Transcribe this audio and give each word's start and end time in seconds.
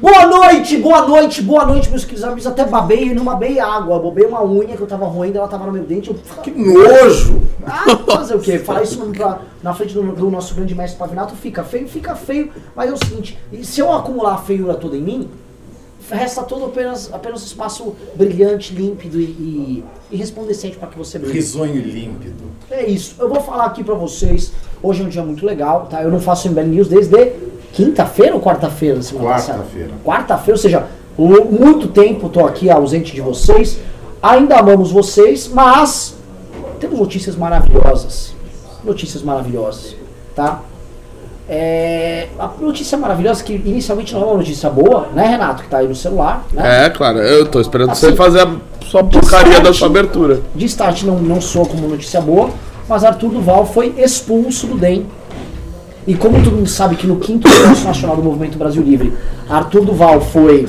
Boa 0.00 0.26
noite, 0.26 0.76
boa 0.78 1.06
noite, 1.06 1.40
boa 1.40 1.64
noite, 1.64 1.88
meus 1.88 2.04
queridos 2.04 2.24
amigos. 2.24 2.46
Até 2.46 2.64
babei 2.64 3.04
e 3.04 3.14
não 3.14 3.24
babei 3.24 3.60
água. 3.60 3.98
Bobei 3.98 4.26
uma 4.26 4.44
unha 4.44 4.76
que 4.76 4.82
eu 4.82 4.86
tava 4.86 5.06
roendo, 5.06 5.38
ela 5.38 5.46
tava 5.46 5.66
no 5.66 5.72
meu 5.72 5.84
dente. 5.84 6.10
Eu... 6.10 6.16
Que 6.42 6.50
nojo! 6.50 7.40
Ah, 7.64 7.96
fazer 8.04 8.34
o 8.34 8.40
quê? 8.40 8.58
Falar 8.58 8.82
isso 8.82 8.98
pra, 8.98 9.38
na 9.62 9.72
frente 9.72 9.94
do, 9.94 10.02
do 10.12 10.30
nosso 10.30 10.54
grande 10.54 10.74
mestre 10.74 10.98
Pavinato 10.98 11.34
fica 11.36 11.62
feio, 11.62 11.88
fica 11.88 12.16
feio. 12.16 12.50
Mas 12.74 12.90
é 12.90 12.92
o 12.92 12.96
seguinte, 12.96 13.38
se 13.62 13.80
eu 13.80 13.92
acumular 13.92 14.34
a 14.34 14.38
feiura 14.38 14.74
toda 14.74 14.96
em 14.96 15.02
mim, 15.02 15.30
resta 16.10 16.42
todo 16.42 16.66
apenas, 16.66 17.12
apenas 17.12 17.42
um 17.42 17.46
espaço 17.46 17.94
brilhante, 18.14 18.74
límpido 18.74 19.20
e, 19.20 19.84
e, 20.10 20.16
resplandecente 20.16 20.76
para 20.76 20.88
que 20.88 20.98
você 20.98 21.18
brilhe. 21.18 21.34
Risonho 21.34 21.80
límpido. 21.80 22.44
É 22.70 22.84
isso. 22.86 23.16
Eu 23.18 23.28
vou 23.28 23.40
falar 23.40 23.66
aqui 23.66 23.82
pra 23.82 23.94
vocês. 23.94 24.52
Hoje 24.82 25.02
é 25.02 25.06
um 25.06 25.08
dia 25.08 25.22
muito 25.22 25.44
legal, 25.46 25.86
tá? 25.86 26.02
Eu 26.02 26.10
não 26.10 26.20
faço 26.20 26.48
MBL 26.48 26.62
News 26.62 26.88
desde 26.88 27.32
quinta-feira 27.72 28.34
ou 28.34 28.40
quarta-feira? 28.40 29.00
Quarta-feira. 29.00 29.90
Quarta-feira, 30.04 30.56
ou 30.56 30.62
seja, 30.62 30.86
muito 31.18 31.88
tempo 31.88 32.28
tô 32.28 32.44
aqui 32.44 32.70
ausente 32.70 33.14
de 33.14 33.20
vocês. 33.20 33.78
Ainda 34.22 34.58
amamos 34.58 34.90
vocês, 34.90 35.48
mas 35.48 36.16
temos 36.80 36.98
notícias 36.98 37.36
maravilhosas. 37.36 38.34
Notícias 38.84 39.22
maravilhosas, 39.22 39.96
tá? 40.34 40.62
É, 41.48 42.28
a 42.38 42.48
notícia 42.58 42.96
maravilhosa 42.96 43.44
que 43.44 43.52
inicialmente 43.52 44.14
não 44.14 44.22
é 44.22 44.24
uma 44.24 44.36
notícia 44.38 44.70
boa, 44.70 45.08
né, 45.14 45.26
Renato, 45.26 45.62
que 45.62 45.68
tá 45.68 45.78
aí 45.78 45.86
no 45.88 45.94
celular, 45.94 46.42
né? 46.52 46.86
É, 46.86 46.90
claro, 46.90 47.18
eu 47.18 47.46
tô 47.46 47.60
esperando 47.60 47.90
Assim, 47.90 48.06
você 48.06 48.16
fazer 48.16 48.40
a 48.40 48.56
sua 48.86 49.04
porcaria 49.04 49.52
da 49.60 49.70
start- 49.70 49.76
sua 49.76 49.86
abertura. 49.88 50.40
De 50.54 50.64
start 50.64 51.02
não, 51.02 51.18
não 51.18 51.40
soa 51.42 51.66
como 51.66 51.86
notícia 51.86 52.18
boa, 52.20 52.48
mas 52.88 53.04
Arthur 53.04 53.28
Duval 53.30 53.66
foi 53.66 53.94
expulso 53.98 54.66
do 54.66 54.76
DEM. 54.78 55.06
E 56.06 56.14
como 56.14 56.42
todo 56.42 56.56
mundo 56.56 56.68
sabe 56.68 56.96
que 56.96 57.06
no 57.06 57.16
quinto 57.16 57.46
Congresso 57.50 57.84
Nacional 57.84 58.16
do 58.16 58.22
Movimento 58.22 58.56
Brasil 58.58 58.82
Livre, 58.82 59.12
Arthur 59.48 59.84
Duval 59.84 60.20
foi 60.22 60.66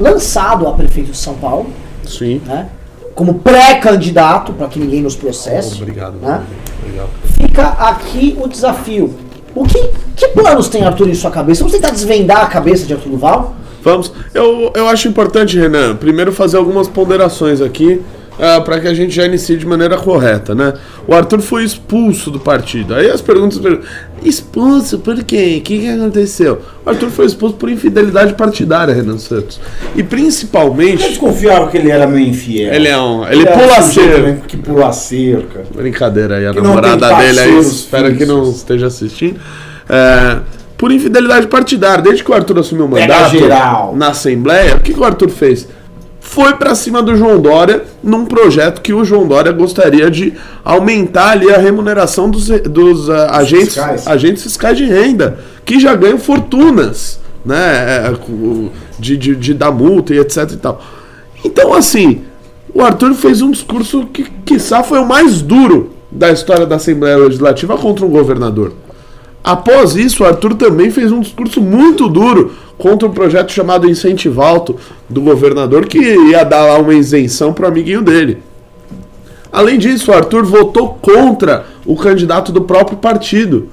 lançado 0.00 0.66
a 0.66 0.72
prefeito 0.72 1.10
de 1.12 1.16
São 1.16 1.34
Paulo, 1.34 1.70
Sim. 2.06 2.40
né? 2.46 2.68
Como 3.14 3.34
pré-candidato, 3.34 4.52
para 4.52 4.66
que 4.68 4.78
ninguém 4.78 5.02
nos 5.02 5.14
processe. 5.14 5.74
Obrigado. 5.82 6.14
Né? 6.14 6.42
Obrigado. 6.82 7.08
Fica 7.40 7.68
aqui 7.68 8.36
o 8.40 8.48
desafio. 8.48 9.14
O 9.54 9.64
que, 9.64 9.90
que 10.16 10.28
planos 10.28 10.68
tem 10.68 10.84
Arthur 10.84 11.08
em 11.08 11.14
sua 11.14 11.30
cabeça? 11.30 11.60
Vamos 11.60 11.72
tentar 11.72 11.90
desvendar 11.90 12.42
a 12.42 12.46
cabeça 12.46 12.86
de 12.86 12.94
Arthur 12.94 13.10
Duval? 13.10 13.54
Vamos. 13.82 14.12
Eu, 14.34 14.70
eu 14.74 14.88
acho 14.88 15.08
importante, 15.08 15.58
Renan, 15.58 15.96
primeiro 15.96 16.32
fazer 16.32 16.56
algumas 16.56 16.88
ponderações 16.88 17.60
aqui 17.60 18.00
para 18.64 18.80
que 18.80 18.88
a 18.88 18.94
gente 18.94 19.14
já 19.14 19.26
inicie 19.26 19.56
de 19.56 19.66
maneira 19.66 19.96
correta, 19.98 20.54
né? 20.54 20.72
O 21.06 21.14
Arthur 21.14 21.40
foi 21.40 21.62
expulso 21.64 22.30
do 22.30 22.40
partido. 22.40 22.94
Aí 22.94 23.10
as 23.10 23.20
perguntas. 23.20 23.60
Expulso 24.22 24.98
por 24.98 25.22
quê? 25.24 25.56
O 25.58 25.62
que, 25.62 25.78
que 25.80 25.88
aconteceu? 25.88 26.60
O 26.84 26.90
Arthur 26.90 27.10
foi 27.10 27.26
expulso 27.26 27.54
por 27.56 27.70
infidelidade 27.70 28.34
partidária, 28.34 28.94
Renan 28.94 29.18
Santos. 29.18 29.60
E 29.96 30.00
Eu 30.00 30.06
principalmente. 30.06 31.08
desconfiava 31.08 31.68
que 31.68 31.76
ele 31.78 31.90
era 31.90 32.06
meio 32.06 32.28
infiel. 32.28 32.72
Ele 32.72 32.88
é 32.88 32.98
um. 32.98 33.26
Ele 33.26 33.42
era 33.46 33.58
pula 33.58 33.76
a 33.76 33.82
cerca. 33.82 34.42
Que 34.46 34.56
pula 34.56 34.88
a 34.88 34.92
cerca. 34.92 35.62
Brincadeira 35.74 36.36
aí, 36.36 36.46
a 36.46 36.52
Que 36.52 36.60
namorada 36.60 37.14
dele 37.16 37.40
aí, 37.40 37.58
espero 37.60 38.14
que 38.14 38.24
não 38.26 38.50
esteja 38.50 38.86
assistindo. 38.86 39.38
É, 39.88 40.38
por 40.78 40.90
infidelidade 40.92 41.46
partidária, 41.46 42.02
desde 42.02 42.24
que 42.24 42.30
o 42.30 42.34
Arthur 42.34 42.58
assumiu 42.60 42.86
o 42.86 42.88
mandato 42.88 43.30
geral. 43.38 43.94
na 43.94 44.08
Assembleia, 44.08 44.76
o 44.76 44.80
que, 44.80 44.94
que 44.94 45.00
o 45.00 45.04
Arthur 45.04 45.28
fez? 45.28 45.68
Foi 46.30 46.54
pra 46.54 46.76
cima 46.76 47.02
do 47.02 47.16
João 47.16 47.40
Dória 47.40 47.82
num 48.04 48.24
projeto 48.24 48.80
que 48.82 48.92
o 48.92 49.04
João 49.04 49.26
Dória 49.26 49.50
gostaria 49.50 50.08
de 50.08 50.32
aumentar 50.64 51.30
ali 51.30 51.52
a 51.52 51.58
remuneração 51.58 52.30
dos, 52.30 52.46
dos 52.48 53.10
ah, 53.10 53.32
agentes, 53.36 53.74
Fiscais. 53.74 54.06
agentes 54.06 54.42
fiscais 54.44 54.78
de 54.78 54.84
renda, 54.84 55.40
que 55.64 55.80
já 55.80 55.92
ganham 55.96 56.18
fortunas, 56.20 57.18
né? 57.44 57.56
é, 58.06 58.14
com- 58.14 58.68
de, 58.96 59.16
de, 59.16 59.34
de 59.34 59.52
dar 59.54 59.72
multa 59.72 60.14
e 60.14 60.18
etc 60.20 60.48
e 60.52 60.56
tal. 60.56 60.80
Então, 61.44 61.74
assim, 61.74 62.20
o 62.72 62.80
Arthur 62.80 63.12
fez 63.14 63.42
um 63.42 63.50
discurso 63.50 64.06
que, 64.12 64.22
quiçá, 64.44 64.84
foi 64.84 65.00
o 65.00 65.04
mais 65.08 65.42
duro 65.42 65.90
da 66.12 66.30
história 66.30 66.64
da 66.64 66.76
Assembleia 66.76 67.16
Legislativa 67.16 67.76
contra 67.76 68.06
um 68.06 68.08
governador. 68.08 68.72
Após 69.42 69.96
isso, 69.96 70.24
Arthur 70.24 70.54
também 70.54 70.90
fez 70.90 71.10
um 71.10 71.20
discurso 71.20 71.60
muito 71.60 72.08
duro 72.08 72.52
contra 72.76 73.08
um 73.08 73.12
projeto 73.12 73.52
chamado 73.52 73.88
Incentivo 73.88 74.42
Alto 74.42 74.76
do 75.08 75.20
governador, 75.20 75.86
que 75.86 75.98
ia 75.98 76.44
dar 76.44 76.64
lá 76.64 76.78
uma 76.78 76.94
isenção 76.94 77.52
para 77.52 77.64
o 77.64 77.68
amiguinho 77.68 78.02
dele. 78.02 78.42
Além 79.52 79.78
disso, 79.78 80.12
Arthur 80.12 80.44
votou 80.44 80.98
contra 81.00 81.66
o 81.84 81.96
candidato 81.96 82.52
do 82.52 82.62
próprio 82.62 82.96
partido. 82.96 83.68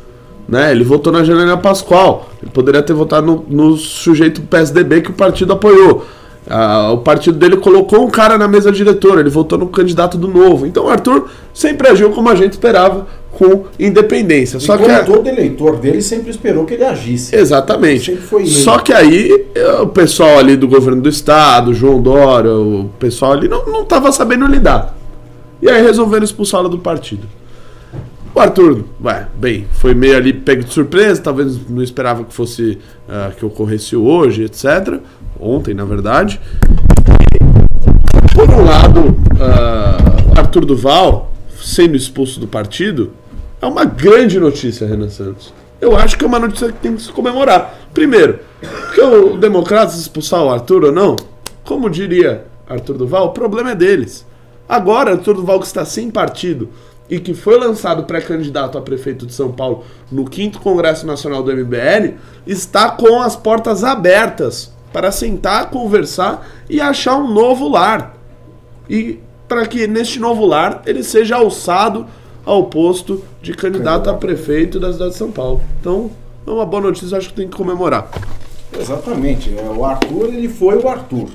Né? 0.47 0.71
Ele 0.71 0.83
votou 0.83 1.11
na 1.13 1.23
Janaina 1.23 1.57
Pascoal. 1.57 2.29
Ele 2.41 2.49
poderia 2.51 2.81
ter 2.81 2.93
votado 2.93 3.27
no, 3.27 3.45
no 3.69 3.77
sujeito 3.77 4.41
PSDB 4.41 5.01
que 5.01 5.11
o 5.11 5.13
partido 5.13 5.53
apoiou. 5.53 6.05
Ah, 6.49 6.91
o 6.93 6.99
partido 6.99 7.37
dele 7.37 7.57
colocou 7.57 8.05
um 8.05 8.09
cara 8.09 8.37
na 8.37 8.47
mesa 8.47 8.71
diretora, 8.71 9.19
ele 9.19 9.29
votou 9.29 9.57
no 9.57 9.67
candidato 9.67 10.17
do 10.17 10.29
novo. 10.29 10.65
Então 10.65 10.85
o 10.85 10.89
Arthur 10.89 11.27
sempre 11.53 11.89
agiu 11.89 12.11
como 12.11 12.29
a 12.29 12.35
gente 12.35 12.53
esperava, 12.53 13.05
com 13.37 13.65
independência. 13.79 14.59
Só 14.59 14.73
e 14.73 14.77
que 14.79 14.83
como 14.85 14.95
a- 14.95 15.03
todo 15.03 15.27
eleitor 15.27 15.77
dele 15.77 16.01
sempre 16.01 16.31
esperou 16.31 16.65
que 16.65 16.73
ele 16.73 16.83
agisse. 16.83 17.35
Exatamente. 17.35 18.15
Foi 18.15 18.41
ele. 18.41 18.49
Só 18.49 18.79
que 18.79 18.91
aí 18.91 19.45
eh, 19.53 19.73
o 19.79 19.87
pessoal 19.87 20.39
ali 20.39 20.55
do 20.57 20.67
governo 20.67 20.99
do 21.03 21.07
estado, 21.07 21.71
João 21.71 22.01
Dória, 22.01 22.51
o 22.51 22.89
pessoal 22.97 23.33
ali 23.33 23.47
não, 23.47 23.63
não 23.67 23.85
tava 23.85 24.11
sabendo 24.11 24.47
lidar. 24.47 24.97
E 25.61 25.69
aí 25.69 25.83
resolveram 25.83 26.23
expulsá-lo 26.25 26.67
do 26.67 26.79
partido. 26.79 27.27
O 28.33 28.39
Arthur, 28.39 28.83
ué, 29.03 29.27
bem, 29.35 29.67
foi 29.71 29.93
meio 29.93 30.17
ali 30.17 30.33
pego 30.33 30.63
de 30.63 30.73
surpresa, 30.73 31.21
talvez 31.21 31.59
não 31.69 31.83
esperava 31.83 32.23
que 32.23 32.33
fosse 32.33 32.79
ah, 33.07 33.29
que 33.37 33.45
ocorresse 33.45 33.95
hoje, 33.95 34.43
etc. 34.45 34.99
Ontem, 35.39 35.75
na 35.75 35.85
verdade. 35.85 36.39
Por 38.33 38.49
um 38.49 38.63
lado, 38.63 39.15
ah, 39.39 40.39
Arthur 40.39 40.65
Duval 40.65 41.31
sendo 41.59 41.95
expulso 41.95 42.39
do 42.39 42.47
partido 42.47 43.11
é 43.61 43.65
uma 43.65 43.85
grande 43.85 44.39
notícia, 44.39 44.87
Renan 44.87 45.09
Santos. 45.09 45.53
Eu 45.79 45.95
acho 45.95 46.17
que 46.17 46.23
é 46.23 46.27
uma 46.27 46.39
notícia 46.39 46.71
que 46.71 46.79
tem 46.79 46.95
que 46.95 47.01
se 47.01 47.11
comemorar. 47.11 47.77
Primeiro, 47.93 48.39
porque 48.59 49.01
o 49.01 49.37
Democratas 49.37 49.97
expulsar 49.97 50.43
o 50.43 50.49
Arthur 50.49 50.85
ou 50.85 50.91
não, 50.91 51.15
como 51.63 51.89
diria 51.89 52.45
Arthur 52.67 52.97
Duval, 52.97 53.27
o 53.27 53.31
problema 53.31 53.71
é 53.71 53.75
deles. 53.75 54.25
Agora, 54.67 55.11
Arthur 55.11 55.35
Duval 55.35 55.59
que 55.59 55.65
está 55.65 55.85
sem 55.85 56.09
partido 56.09 56.69
e 57.09 57.19
que 57.19 57.33
foi 57.33 57.57
lançado 57.57 58.03
pré-candidato 58.03 58.77
a 58.77 58.81
prefeito 58.81 59.25
de 59.25 59.33
São 59.33 59.51
Paulo 59.51 59.85
no 60.11 60.25
5 60.31 60.59
Congresso 60.59 61.05
Nacional 61.05 61.41
do 61.41 61.55
MBL, 61.55 62.15
está 62.45 62.91
com 62.91 63.21
as 63.21 63.35
portas 63.35 63.83
abertas 63.83 64.73
para 64.91 65.11
sentar, 65.11 65.69
conversar 65.69 66.47
e 66.69 66.81
achar 66.81 67.15
um 67.17 67.31
novo 67.31 67.69
lar 67.69 68.17
e 68.89 69.19
para 69.47 69.65
que 69.65 69.87
neste 69.87 70.19
novo 70.19 70.45
lar 70.45 70.81
ele 70.85 71.03
seja 71.03 71.37
alçado 71.37 72.05
ao 72.47 72.63
posto 72.63 73.21
de 73.41 73.53
candidato 73.53 74.09
a 74.09 74.13
prefeito 74.13 74.79
da 74.79 74.93
cidade 74.93 75.11
de 75.11 75.17
São 75.17 75.29
Paulo. 75.29 75.59
Então, 75.81 76.09
é 76.47 76.49
uma 76.49 76.65
boa 76.65 76.81
notícia, 76.81 77.17
acho 77.17 77.27
que 77.27 77.35
tem 77.35 77.47
que 77.49 77.57
comemorar. 77.57 78.09
Exatamente. 78.79 79.53
É, 79.53 79.63
O 79.63 79.83
Arthur, 79.83 80.29
ele 80.29 80.47
foi 80.47 80.77
o 80.77 80.87
Arthur. 80.87 81.27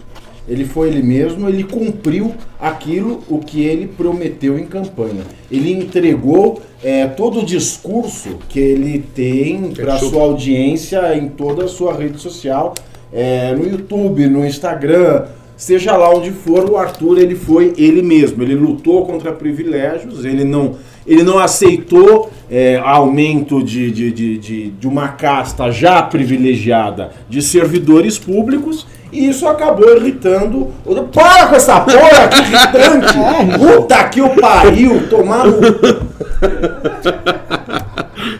Ele 0.49 0.65
foi 0.65 0.89
ele 0.89 1.03
mesmo, 1.03 1.49
ele 1.49 1.65
cumpriu 1.65 2.35
aquilo 2.59 3.23
o 3.29 3.39
que 3.39 3.63
ele 3.63 3.87
prometeu 3.87 4.59
em 4.59 4.65
campanha. 4.65 5.23
Ele 5.51 5.71
entregou 5.71 6.63
é, 6.83 7.07
todo 7.07 7.41
o 7.41 7.45
discurso 7.45 8.39
que 8.49 8.59
ele 8.59 9.05
tem 9.15 9.71
para 9.71 9.99
sua 9.99 10.23
audiência 10.23 11.15
em 11.15 11.29
toda 11.29 11.67
a 11.67 11.69
sua 11.69 11.93
rede 11.93 12.19
social, 12.19 12.75
é, 13.13 13.55
no 13.55 13.69
YouTube, 13.69 14.27
no 14.27 14.45
Instagram, 14.45 15.27
seja 15.57 15.97
lá 15.97 16.11
onde 16.11 16.33
for, 16.33 16.69
o 16.69 16.77
Arthur 16.77 17.19
ele 17.19 17.37
foi 17.37 17.73
ele 17.77 18.03
mesmo. 18.03 18.43
Ele 18.43 18.55
lutou 18.55 19.07
contra 19.07 19.31
privilégios, 19.31 20.25
ele 20.25 20.43
não, 20.43 20.77
ele 21.07 21.23
não 21.23 21.39
aceitou 21.39 22.31
é, 22.51 22.79
aumento 22.85 23.63
de, 23.63 23.91
de, 23.91 24.11
de, 24.13 24.39
de, 24.39 24.71
de 24.71 24.87
uma 24.87 25.09
casta 25.09 25.71
já 25.71 26.03
privilegiada 26.03 27.11
de 27.29 27.41
servidores 27.43 28.19
públicos. 28.19 28.87
E 29.13 29.29
isso 29.29 29.47
acabou 29.47 29.95
irritando. 29.97 30.69
o- 30.87 31.03
Para 31.05 31.47
com 31.49 31.55
essa 31.57 31.81
porra, 31.81 32.29
que 32.29 32.41
irritante! 32.49 33.59
Puta 33.59 34.05
que 34.05 34.23
o 34.23 34.31
pariu! 34.31 35.07
Tomar 35.09 35.47
no. 35.47 35.59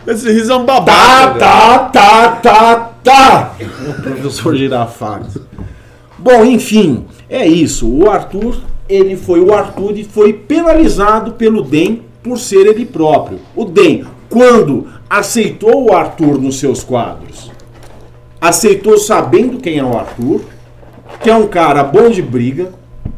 Esse 0.07 0.31
riso 0.31 0.51
é 0.51 0.55
um 0.55 0.65
Tá, 0.65 0.79
babaca. 0.81 1.39
tá, 1.39 1.79
tá, 1.89 2.27
tá, 2.41 2.75
tá! 3.03 3.55
Professor 4.01 4.55
Girafales. 4.55 5.37
Bom, 6.17 6.43
enfim, 6.45 7.05
é 7.29 7.45
isso. 7.45 7.87
O 7.89 8.09
Arthur, 8.09 8.57
ele 8.87 9.15
foi 9.15 9.39
o 9.41 9.53
Arthur 9.53 9.97
e 9.97 10.03
foi 10.03 10.33
penalizado 10.33 11.33
pelo 11.33 11.61
DEM 11.63 12.01
por 12.23 12.39
ser 12.39 12.65
ele 12.65 12.85
próprio. 12.85 13.39
O 13.55 13.65
DEM, 13.65 14.05
quando 14.29 14.87
aceitou 15.09 15.89
o 15.89 15.93
Arthur 15.93 16.39
nos 16.41 16.59
seus 16.59 16.83
quadros, 16.83 17.51
aceitou 18.39 18.97
sabendo 18.97 19.59
quem 19.59 19.77
é 19.77 19.83
o 19.83 19.97
Arthur, 19.97 20.41
que 21.21 21.29
é 21.29 21.35
um 21.35 21.47
cara 21.47 21.83
bom 21.83 22.09
de 22.09 22.21
briga, 22.21 22.71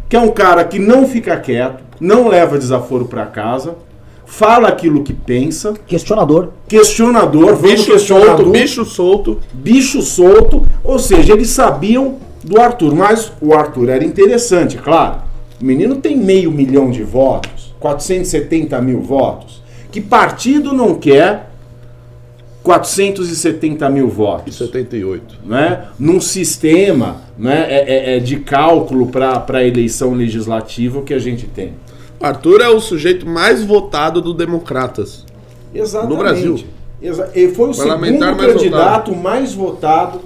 que 0.10 0.16
é 0.16 0.19
um 0.19 0.31
cara 0.31 0.63
que 0.63 0.78
não 0.80 1.07
fica 1.07 1.38
quieto, 1.38 1.84
não 2.00 2.28
leva 2.28 2.57
desaforo 2.57 3.06
para 3.06 3.25
casa, 3.25 3.75
fala 4.25 4.68
aquilo 4.68 5.04
que 5.04 5.13
pensa, 5.13 5.74
Questionador. 5.88 6.50
questionador, 6.68 7.56
vamos 7.56 7.62
Bicho 7.62 7.92
questionador, 7.92 8.38
solto, 8.38 8.52
bicho 8.52 8.86
solto. 8.86 9.40
bicho 9.54 10.02
solto, 10.02 10.66
ou 10.84 11.00
seja, 11.00 11.34
eles 11.34 11.50
sabiam 11.50 12.16
do 12.44 12.60
Arthur, 12.60 12.94
mas 12.96 13.31
o 13.42 13.54
Arthur 13.54 13.90
era 13.90 14.04
interessante, 14.04 14.78
claro. 14.78 15.22
O 15.62 15.66
menino 15.66 15.96
tem 15.96 16.18
meio 16.18 16.52
milhão 16.52 16.92
de 16.92 17.02
votos, 17.04 17.55
470 17.86 18.82
mil 18.82 19.02
votos. 19.02 19.62
Que 19.92 20.02
partido 20.02 20.74
não 20.74 20.96
quer 20.96 21.52
470 22.64 23.88
mil 23.92 24.10
votos? 24.10 24.56
78. 24.58 25.36
Né? 25.46 25.86
Num 26.00 26.20
sistema 26.20 27.18
né, 27.38 27.68
é- 27.70 28.14
é- 28.14 28.18
é 28.18 28.20
de 28.20 28.38
cálculo 28.38 29.08
para 29.08 29.46
a 29.48 29.64
eleição 29.64 30.14
legislativa 30.14 31.04
que 31.04 31.14
a 31.14 31.20
gente 31.20 31.46
tem. 31.46 31.74
Arthur 32.20 32.62
é 32.62 32.70
o 32.70 32.80
sujeito 32.80 33.28
mais 33.28 33.64
votado 33.64 34.20
do 34.20 34.34
Democratas. 34.34 35.24
Exatamente. 35.74 36.12
No 36.12 36.18
Brasil. 36.18 36.64
Exa 37.02 37.30
ele 37.36 37.54
foi 37.54 37.70
o 37.70 37.74
segundo 37.74 38.00
mais 38.00 38.54
candidato 38.54 39.16
mais 39.16 39.54
votado 39.54 40.22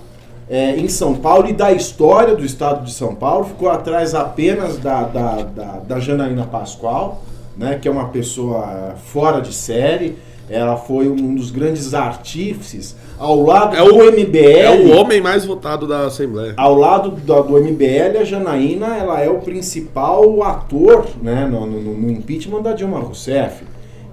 é, 0.50 0.78
em 0.78 0.88
São 0.88 1.16
Paulo 1.16 1.50
e 1.50 1.54
da 1.54 1.72
história 1.72 2.36
do 2.36 2.46
estado 2.46 2.86
de 2.86 2.94
São 2.94 3.14
Paulo. 3.16 3.46
Ficou 3.46 3.70
atrás 3.70 4.16
apenas 4.16 4.78
da, 4.78 5.04
da, 5.04 5.36
da, 5.44 5.72
da 5.88 6.00
Janaína 6.00 6.46
Pascoal, 6.46 7.22
né, 7.60 7.78
que 7.80 7.88
é 7.88 7.92
uma 7.92 8.08
pessoa 8.08 8.96
fora 9.06 9.40
de 9.42 9.54
série. 9.54 10.16
Ela 10.50 10.78
foi 10.78 11.08
um 11.08 11.36
dos 11.36 11.52
grandes 11.52 11.94
artífices 11.94 12.96
ao 13.20 13.40
lado 13.44 13.76
É 13.76 13.84
do 13.84 13.96
o- 13.98 14.04
MBL. 14.12 14.48
É 14.48 14.72
o 14.72 14.98
homem 14.98 15.22
mais 15.22 15.46
votado 15.46 15.86
da 15.86 16.08
Assembleia. 16.08 16.56
Ao 16.58 16.74
lado 16.74 17.12
do, 17.12 17.44
do 17.44 17.58
MBL, 17.60 18.18
a 18.20 18.24
Janaína 18.24 18.98
ela 18.98 19.22
é 19.22 19.30
o 19.30 19.40
principal 19.42 20.42
ator 20.42 21.06
né, 21.22 21.46
no, 21.46 21.68
no- 21.68 21.94
no 21.96 22.10
impeachment 22.10 22.64
da 22.64 22.74
Dilma 22.74 22.98
Rousseff. 23.00 23.64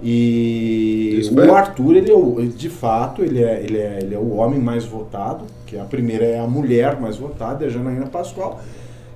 E 0.03 1.17
Isso 1.19 1.33
o 1.35 1.41
é. 1.43 1.49
Arthur, 1.49 1.95
ele 1.95 2.11
é 2.11 2.15
o- 2.15 2.39
de 2.55 2.69
fato, 2.69 3.23
ele 3.23 3.43
é, 3.43 3.63
ele, 3.63 3.77
é, 3.79 3.99
ele 4.01 4.13
é 4.13 4.17
o 4.19 4.35
homem 4.35 4.59
mais 4.59 4.85
votado, 4.85 5.45
que 5.65 5.77
a 5.77 5.83
primeira 5.83 6.23
é 6.23 6.39
a 6.39 6.45
mulher 6.47 6.99
mais 7.01 7.17
votada, 7.17 7.63
é 7.65 7.67
a 7.67 7.71
Janaína 7.71 8.05
Pascoal. 8.07 8.59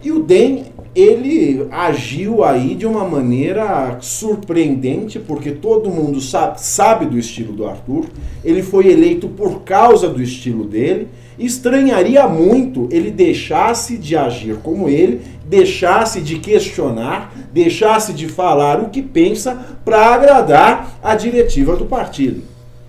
E 0.03 0.11
o 0.11 0.23
DEM, 0.23 0.65
ele 0.95 1.67
agiu 1.71 2.43
aí 2.43 2.75
de 2.75 2.85
uma 2.85 3.07
maneira 3.07 3.97
surpreendente, 4.01 5.19
porque 5.19 5.51
todo 5.51 5.89
mundo 5.89 6.19
sabe, 6.19 6.59
sabe 6.59 7.05
do 7.05 7.17
estilo 7.17 7.53
do 7.53 7.67
Arthur. 7.67 8.05
Ele 8.43 8.63
foi 8.63 8.87
eleito 8.87 9.29
por 9.29 9.61
causa 9.61 10.09
do 10.09 10.21
estilo 10.21 10.65
dele. 10.65 11.07
Estranharia 11.39 12.27
muito 12.27 12.89
ele 12.91 13.09
deixasse 13.09 13.97
de 13.97 14.17
agir 14.17 14.57
como 14.57 14.89
ele, 14.89 15.21
deixasse 15.45 16.19
de 16.19 16.39
questionar, 16.39 17.33
deixasse 17.53 18.11
de 18.11 18.27
falar 18.27 18.81
o 18.81 18.89
que 18.89 19.01
pensa 19.01 19.77
para 19.85 20.13
agradar 20.13 20.99
a 21.01 21.15
diretiva 21.15 21.75
do 21.75 21.85
partido. 21.85 22.41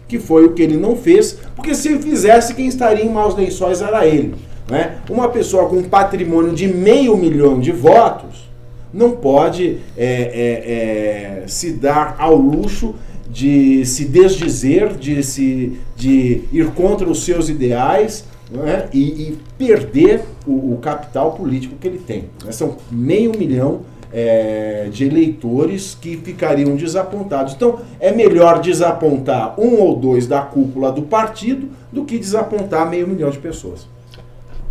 Que 0.08 0.18
foi 0.18 0.44
o 0.46 0.54
que 0.54 0.62
ele 0.62 0.76
não 0.76 0.96
fez, 0.96 1.38
porque 1.54 1.74
se 1.74 1.98
fizesse, 1.98 2.54
quem 2.54 2.66
estaria 2.66 3.04
em 3.04 3.10
maus 3.10 3.36
lençóis 3.36 3.80
era 3.80 4.06
ele. 4.06 4.34
Né? 4.72 5.00
Uma 5.10 5.28
pessoa 5.28 5.68
com 5.68 5.76
um 5.76 5.82
patrimônio 5.82 6.54
de 6.54 6.66
meio 6.66 7.14
milhão 7.14 7.60
de 7.60 7.70
votos 7.70 8.48
não 8.90 9.10
pode 9.10 9.80
é, 9.94 10.06
é, 10.06 11.42
é, 11.42 11.46
se 11.46 11.72
dar 11.72 12.16
ao 12.18 12.34
luxo 12.34 12.94
de 13.28 13.84
se 13.84 14.06
desdizer, 14.06 14.94
de, 14.94 15.22
se, 15.22 15.78
de 15.94 16.44
ir 16.50 16.68
contra 16.68 17.06
os 17.06 17.22
seus 17.22 17.50
ideais 17.50 18.24
né? 18.50 18.88
e, 18.94 19.00
e 19.00 19.38
perder 19.58 20.22
o, 20.46 20.72
o 20.72 20.78
capital 20.80 21.32
político 21.32 21.76
que 21.78 21.86
ele 21.86 21.98
tem. 21.98 22.30
né? 22.42 22.50
São 22.50 22.78
meio 22.90 23.30
milhão 23.38 23.82
é, 24.10 24.88
de 24.90 25.04
eleitores 25.04 25.98
que 26.00 26.16
ficariam 26.16 26.76
desapontados. 26.76 27.52
Então, 27.52 27.80
é 28.00 28.10
melhor 28.10 28.62
desapontar 28.62 29.60
um 29.60 29.82
ou 29.82 29.94
dois 29.96 30.26
da 30.26 30.40
cúpula 30.40 30.90
do 30.90 31.02
partido 31.02 31.68
do 31.92 32.06
que 32.06 32.18
desapontar 32.18 32.88
meio 32.88 33.06
milhão 33.06 33.28
de 33.28 33.38
pessoas. 33.38 33.86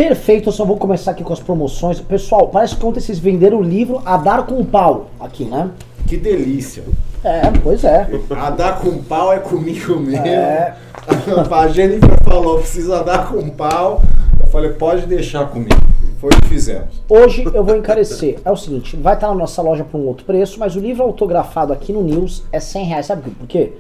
Perfeito, 0.02 0.50
eu 0.50 0.52
só 0.52 0.66
vou 0.66 0.78
começar 0.78 1.12
aqui 1.12 1.24
com 1.24 1.32
as 1.32 1.40
promoções. 1.40 2.02
Pessoal, 2.02 2.48
parece 2.48 2.76
que 2.76 2.84
ontem 2.84 3.00
vocês 3.00 3.20
venderam 3.20 3.60
o 3.60 3.62
livro 3.62 4.02
A 4.04 4.18
Dar 4.18 4.48
com 4.48 4.66
Pau 4.66 5.12
aqui, 5.20 5.46
né? 5.46 5.70
Que 6.08 6.18
delícia! 6.18 6.84
É, 7.24 7.42
pois 7.62 7.84
é. 7.84 8.10
A 8.32 8.50
dar 8.50 8.80
com 8.82 8.98
pau 9.04 9.32
é 9.32 9.38
comigo 9.38 10.00
mesmo. 10.00 10.26
É. 10.26 10.76
A 11.52 11.68
Jennifer 11.68 12.10
falou, 12.24 12.58
precisa 12.58 13.04
dar 13.04 13.30
com 13.30 13.48
pau. 13.52 14.02
Eu 14.40 14.48
falei, 14.48 14.72
pode 14.72 15.06
deixar 15.06 15.48
comigo. 15.48 15.80
Foi 16.20 16.32
o 16.32 16.42
que 16.42 16.48
fizemos. 16.48 17.00
Hoje 17.08 17.46
eu 17.54 17.64
vou 17.64 17.78
encarecer. 17.78 18.40
É 18.44 18.50
o 18.50 18.58
seguinte, 18.58 18.96
vai 18.96 19.14
estar 19.14 19.28
na 19.28 19.36
nossa 19.36 19.62
loja 19.62 19.84
por 19.84 20.02
um 20.02 20.08
outro 20.08 20.26
preço, 20.26 20.60
mas 20.60 20.76
o 20.76 20.80
livro 20.80 21.04
autografado 21.04 21.72
aqui 21.72 21.94
no 21.94 22.02
News 22.02 22.42
é 22.52 22.60
100 22.60 22.86
reais. 22.86 23.06
Sabe 23.06 23.30
por 23.30 23.46
quê? 23.46 23.74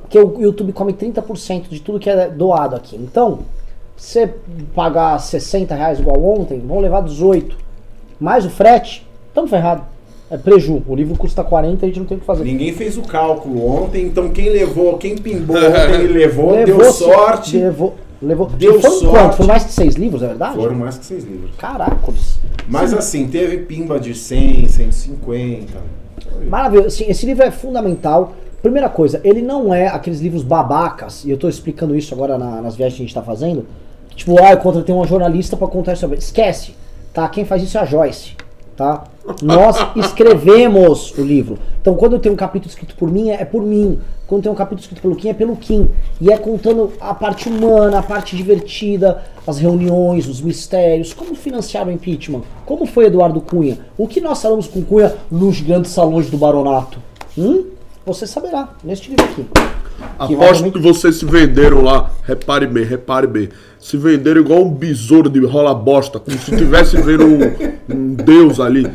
Porque 0.00 0.18
o 0.18 0.40
YouTube 0.40 0.72
come 0.72 0.94
30% 0.94 1.68
de 1.68 1.80
tudo 1.80 2.00
que 2.00 2.08
é 2.08 2.30
doado 2.30 2.74
aqui. 2.74 2.96
Então, 2.96 3.40
você 3.96 4.32
pagar 4.74 5.18
60 5.18 5.74
reais 5.74 5.98
igual 5.98 6.22
ontem, 6.22 6.58
vão 6.60 6.80
levar 6.80 7.02
18. 7.02 7.56
Mais 8.20 8.44
o 8.44 8.50
frete, 8.50 9.06
estamos 9.28 9.50
ferrados. 9.50 9.84
É 10.30 10.36
preju. 10.36 10.82
O 10.88 10.94
livro 10.96 11.16
custa 11.16 11.44
40 11.44 11.84
a 11.84 11.88
gente 11.88 11.98
não 12.00 12.06
tem 12.06 12.16
o 12.16 12.20
que 12.20 12.26
fazer. 12.26 12.42
Ninguém 12.44 12.72
fez 12.72 12.96
o 12.98 13.02
cálculo 13.02 13.64
ontem, 13.64 14.04
então 14.06 14.28
quem 14.30 14.48
levou, 14.48 14.98
quem 14.98 15.16
pimbou 15.16 15.54
ontem 15.56 16.02
e 16.04 16.06
levou, 16.08 16.52
deu 16.64 16.76
Levou- 16.78 16.92
sorte. 16.92 17.56
Levou, 17.58 17.94
levou. 18.20 18.46
Deu 18.50 18.80
foram 18.80 18.94
sorte. 18.94 19.06
quanto? 19.08 19.36
Foram 19.36 19.48
mais 19.48 19.64
de 19.66 19.72
seis 19.72 19.94
livros, 19.94 20.22
é 20.22 20.26
verdade? 20.28 20.56
Foram 20.56 20.74
mais 20.74 20.98
que 20.98 21.04
seis 21.04 21.22
livros. 21.24 21.50
Caracoles. 21.56 22.40
Mas 22.68 22.92
assim, 22.92 23.28
teve 23.28 23.58
pimba 23.58 24.00
de 24.00 24.14
100, 24.14 24.66
150. 24.68 25.78
Maravilhoso. 26.48 26.88
Assim, 26.88 27.04
esse 27.08 27.24
livro 27.24 27.44
é 27.44 27.50
fundamental. 27.52 28.32
Primeira 28.62 28.88
coisa, 28.88 29.20
ele 29.22 29.42
não 29.42 29.72
é 29.72 29.86
aqueles 29.86 30.18
livros 30.20 30.42
babacas, 30.42 31.24
e 31.24 31.30
eu 31.30 31.36
tô 31.36 31.48
explicando 31.48 31.94
isso 31.94 32.12
agora 32.12 32.36
na- 32.36 32.60
nas 32.60 32.74
viagens 32.74 32.96
que 32.96 33.02
a 33.02 33.06
gente 33.06 33.14
tá 33.14 33.22
fazendo. 33.22 33.64
Tipo, 34.16 34.42
ah, 34.42 34.52
eu 34.52 34.56
contratei 34.56 34.94
uma 34.94 35.06
jornalista 35.06 35.56
pra 35.56 35.68
contar 35.68 35.96
sobre. 35.96 36.18
Esquece, 36.18 36.74
tá? 37.12 37.28
Quem 37.28 37.44
faz 37.44 37.62
isso 37.62 37.76
é 37.76 37.82
a 37.82 37.84
Joyce, 37.84 38.32
tá? 38.74 39.04
Nós 39.42 39.76
escrevemos 39.94 41.12
o 41.16 41.22
livro. 41.22 41.58
Então, 41.80 41.94
quando 41.94 42.14
eu 42.14 42.18
tenho 42.18 42.34
um 42.34 42.36
capítulo 42.36 42.70
escrito 42.70 42.96
por 42.96 43.10
mim, 43.10 43.30
é 43.30 43.44
por 43.44 43.62
mim. 43.62 44.00
Quando 44.26 44.42
tem 44.42 44.50
um 44.50 44.56
capítulo 44.56 44.80
escrito 44.80 45.02
pelo 45.02 45.14
Kim, 45.14 45.28
é 45.28 45.34
pelo 45.34 45.54
Kim. 45.54 45.88
E 46.20 46.32
é 46.32 46.36
contando 46.36 46.92
a 47.00 47.14
parte 47.14 47.48
humana, 47.48 48.00
a 48.00 48.02
parte 48.02 48.34
divertida, 48.34 49.22
as 49.46 49.58
reuniões, 49.58 50.26
os 50.26 50.40
mistérios, 50.40 51.12
como 51.12 51.36
financiar 51.36 51.86
o 51.86 51.92
impeachment, 51.92 52.42
como 52.64 52.86
foi 52.86 53.06
Eduardo 53.06 53.40
Cunha, 53.40 53.78
o 53.96 54.08
que 54.08 54.20
nós 54.20 54.42
falamos 54.42 54.66
com 54.66 54.82
Cunha 54.82 55.14
nos 55.30 55.60
grandes 55.60 55.92
salões 55.92 56.28
do 56.28 56.36
baronato. 56.36 56.98
Hum? 57.38 57.66
Você 58.04 58.26
saberá 58.26 58.70
neste 58.82 59.10
livro 59.10 59.24
aqui. 59.24 59.46
Aposto 60.18 60.70
que 60.72 60.78
vocês 60.78 61.16
se 61.16 61.24
venderam 61.24 61.82
lá. 61.82 62.10
Repare 62.24 62.66
bem, 62.66 62.84
repare 62.84 63.26
bem. 63.26 63.48
Se 63.78 63.96
venderam 63.96 64.40
igual 64.40 64.64
um 64.64 64.70
besouro 64.70 65.28
de 65.30 65.38
rola 65.44 65.74
bosta, 65.74 66.18
como 66.18 66.36
se 66.38 66.56
tivesse 66.56 66.96
vendo 67.00 67.24
um, 67.24 67.94
um 67.94 68.14
deus 68.14 68.58
ali. 68.58 68.86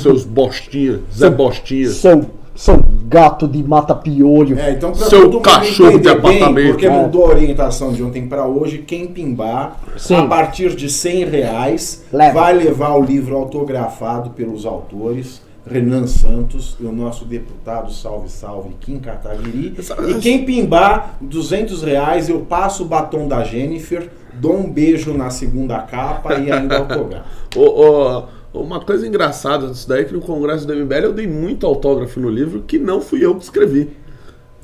Seus 0.00 0.24
bostinha, 0.24 1.00
Zé 1.12 1.28
Bostinha. 1.30 1.88
Seu, 1.90 2.24
seu 2.54 2.84
gato 3.08 3.48
de 3.48 3.62
mata-piolho. 3.62 4.58
É, 4.58 4.72
então 4.72 4.92
pra 4.92 5.06
Seu 5.06 5.22
todo 5.22 5.32
mundo 5.34 5.42
cachorro 5.42 5.90
de 5.90 5.96
entender 5.96 6.20
bem, 6.20 6.36
apartamento. 6.36 6.68
porque 6.70 6.86
É. 6.86 6.90
mudou 6.90 7.24
a 7.26 7.28
orientação 7.30 7.92
de 7.92 8.02
ontem 8.02 8.28
para 8.28 8.46
hoje, 8.46 8.78
quem 8.86 9.06
pimbar, 9.08 9.80
Sim. 9.96 10.16
a 10.16 10.26
partir 10.26 10.74
de 10.76 10.88
100 10.88 11.24
reais, 11.24 12.04
Leva. 12.12 12.34
vai 12.40 12.52
levar 12.54 12.94
o 12.96 13.02
livro 13.02 13.36
autografado 13.36 14.30
pelos 14.30 14.64
autores, 14.66 15.42
Renan 15.66 16.06
Santos 16.06 16.76
e 16.80 16.84
o 16.84 16.92
nosso 16.92 17.24
deputado 17.24 17.92
Salve 17.92 18.28
Salve 18.28 18.74
Kim 18.80 18.98
Kataguiri. 18.98 19.74
E 20.08 20.14
quem 20.20 20.44
pimbar 20.44 21.16
200 21.20 21.82
reais, 21.82 22.28
eu 22.28 22.40
passo 22.40 22.82
o 22.82 22.86
batom 22.86 23.28
da 23.28 23.44
Jennifer, 23.44 24.10
dou 24.34 24.56
um 24.56 24.70
beijo 24.70 25.14
na 25.14 25.30
segunda 25.30 25.78
capa 25.78 26.34
e 26.34 26.50
ainda 26.50 26.78
autografo. 26.78 27.28
Ô, 27.56 28.24
uma 28.52 28.80
coisa 28.80 29.06
engraçada 29.06 29.68
disso 29.68 29.88
daí 29.88 30.02
é 30.02 30.04
que 30.04 30.12
no 30.12 30.20
Congresso 30.20 30.66
do 30.66 30.74
MBL 30.74 31.04
eu 31.04 31.12
dei 31.12 31.26
muito 31.26 31.66
autógrafo 31.66 32.20
no 32.20 32.28
livro 32.28 32.62
que 32.66 32.78
não 32.78 33.00
fui 33.00 33.24
eu 33.24 33.34
que 33.34 33.44
escrevi. 33.44 33.90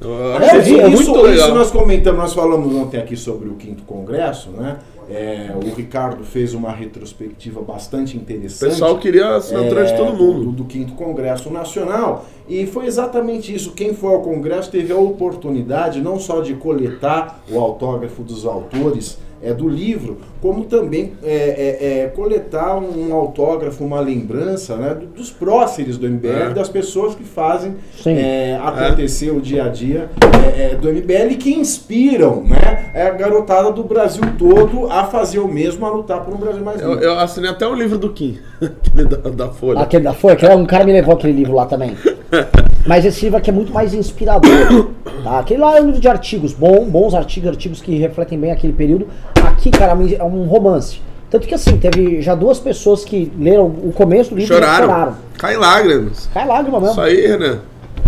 Eu 0.00 0.36
É, 0.40 0.58
isso 0.58 0.74
isso, 0.74 0.90
muito 0.90 1.22
legal. 1.22 1.48
isso 1.48 1.54
nós 1.54 1.70
comentamos, 1.70 2.20
nós 2.20 2.34
falamos 2.34 2.72
ontem 2.74 2.98
aqui 2.98 3.16
sobre 3.16 3.48
o 3.48 3.54
quinto 3.54 3.82
congresso, 3.84 4.50
né? 4.50 4.78
É, 5.10 5.52
o 5.54 5.74
Ricardo 5.74 6.22
fez 6.22 6.52
uma 6.52 6.70
retrospectiva 6.70 7.62
bastante 7.62 8.16
O 8.16 8.20
interessante. 8.20 8.70
pessoal 8.70 8.98
queria 8.98 9.36
assinatura 9.36 9.84
de 9.86 9.92
é, 9.92 9.96
todo 9.96 10.16
Do, 10.16 10.22
mundo. 10.24 10.52
do 10.52 10.64
quinto 10.64 10.92
congresso 10.92 11.50
nacional 11.50 12.26
e 12.48 12.66
foi 12.66 12.86
exatamente 12.86 13.54
isso. 13.54 13.72
Quem 13.72 13.94
foi 13.94 14.12
ao 14.14 14.20
congresso 14.20 14.70
teve 14.70 14.92
a 14.92 14.96
oportunidade 14.98 16.00
não 16.00 16.18
só 16.18 16.40
de 16.40 16.54
coletar 16.54 17.40
o 17.50 17.58
autógrafo 17.58 18.22
dos 18.22 18.44
autores 18.44 19.18
é, 19.42 19.52
do 19.52 19.68
livro, 19.68 20.18
como 20.40 20.64
também 20.64 21.12
é, 21.22 21.28
é, 21.32 22.00
é, 22.02 22.06
coletar 22.08 22.76
um 22.76 23.12
autógrafo, 23.14 23.84
uma 23.84 24.00
lembrança 24.00 24.76
né, 24.76 24.94
do- 24.94 25.06
dos 25.06 25.30
próceres 25.30 25.96
do 25.96 26.06
MBL, 26.08 26.50
É. 26.50 26.50
das 26.50 26.68
pessoas 26.68 27.14
que 27.14 27.24
fazem 27.24 27.76
é, 28.06 28.58
acontecer 28.62 29.30
o 29.30 29.40
dia 29.40 29.64
a 29.64 29.68
dia 29.68 30.08
é, 30.56 30.72
é, 30.72 30.74
do 30.74 30.88
MBL 30.88 31.32
e 31.32 31.36
que 31.36 31.54
inspiram 31.54 32.42
né, 32.42 32.90
a 32.94 33.10
garotada 33.10 33.70
do 33.72 33.84
Brasil 33.84 34.22
todo 34.38 34.86
a 34.90 35.04
fazer 35.04 35.38
o 35.38 35.48
mesmo, 35.48 35.84
a 35.86 35.90
lutar 35.90 36.24
por 36.24 36.34
um 36.34 36.38
Brasil 36.38 36.64
mais 36.64 36.80
Eu, 36.80 36.90
livre. 36.90 37.04
eu 37.04 37.18
assinei 37.18 37.50
até 37.50 37.66
o 37.66 37.74
livro 37.74 37.98
do 37.98 38.10
Kim, 38.10 38.38
aquele 38.60 39.08
da, 39.08 39.16
da 39.30 39.48
Folha. 39.48 39.80
Aquele 39.80 40.04
da 40.04 40.12
foi, 40.14 40.32
aquele, 40.32 40.54
um 40.54 40.66
cara 40.66 40.84
me 40.84 40.92
levou 40.92 41.14
aquele 41.14 41.32
livro 41.32 41.54
lá 41.54 41.66
também. 41.66 41.96
Mas 42.88 43.04
esse 43.04 43.22
livro 43.26 43.36
aqui 43.36 43.50
é 43.50 43.52
muito 43.52 43.72
mais 43.72 43.92
inspirador. 43.92 44.90
Tá? 45.18 45.40
Aquele 45.40 45.60
lá 45.60 45.76
é 45.76 45.82
um 45.82 45.86
livro 45.86 46.00
de 46.00 46.06
artigos, 46.06 46.52
bom, 46.52 46.88
bons 46.88 47.12
artigos, 47.12 47.48
artigos 47.50 47.80
que 47.82 47.96
refletem 47.96 48.38
bem 48.38 48.52
aquele 48.52 48.72
período. 48.72 49.08
Aqui, 49.44 49.68
cara, 49.68 49.92
é 49.92 50.22
um 50.22 50.44
romance. 50.44 51.00
Tanto 51.28 51.48
que 51.48 51.54
assim, 51.54 51.76
teve 51.76 52.22
já 52.22 52.36
duas 52.36 52.60
pessoas 52.60 53.04
que 53.04 53.30
leram 53.36 53.66
o 53.66 53.92
começo 53.92 54.30
do 54.30 54.36
livro 54.36 54.54
Choraram. 54.54 54.84
e 54.84 54.88
choraram. 54.88 55.16
Cai 55.36 55.56
lágrimas. 55.56 56.30
Cai 56.32 56.46
lágrima 56.46 56.78
mesmo. 56.78 56.92
Isso 56.92 57.00
aí, 57.00 57.26
Renan. 57.26 57.58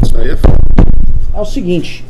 Isso 0.01 0.17
aí 0.17 0.31
é 0.31 0.37
foda. 0.37 0.55
É 1.35 1.41
o 1.41 1.45
seguinte. 1.45 2.05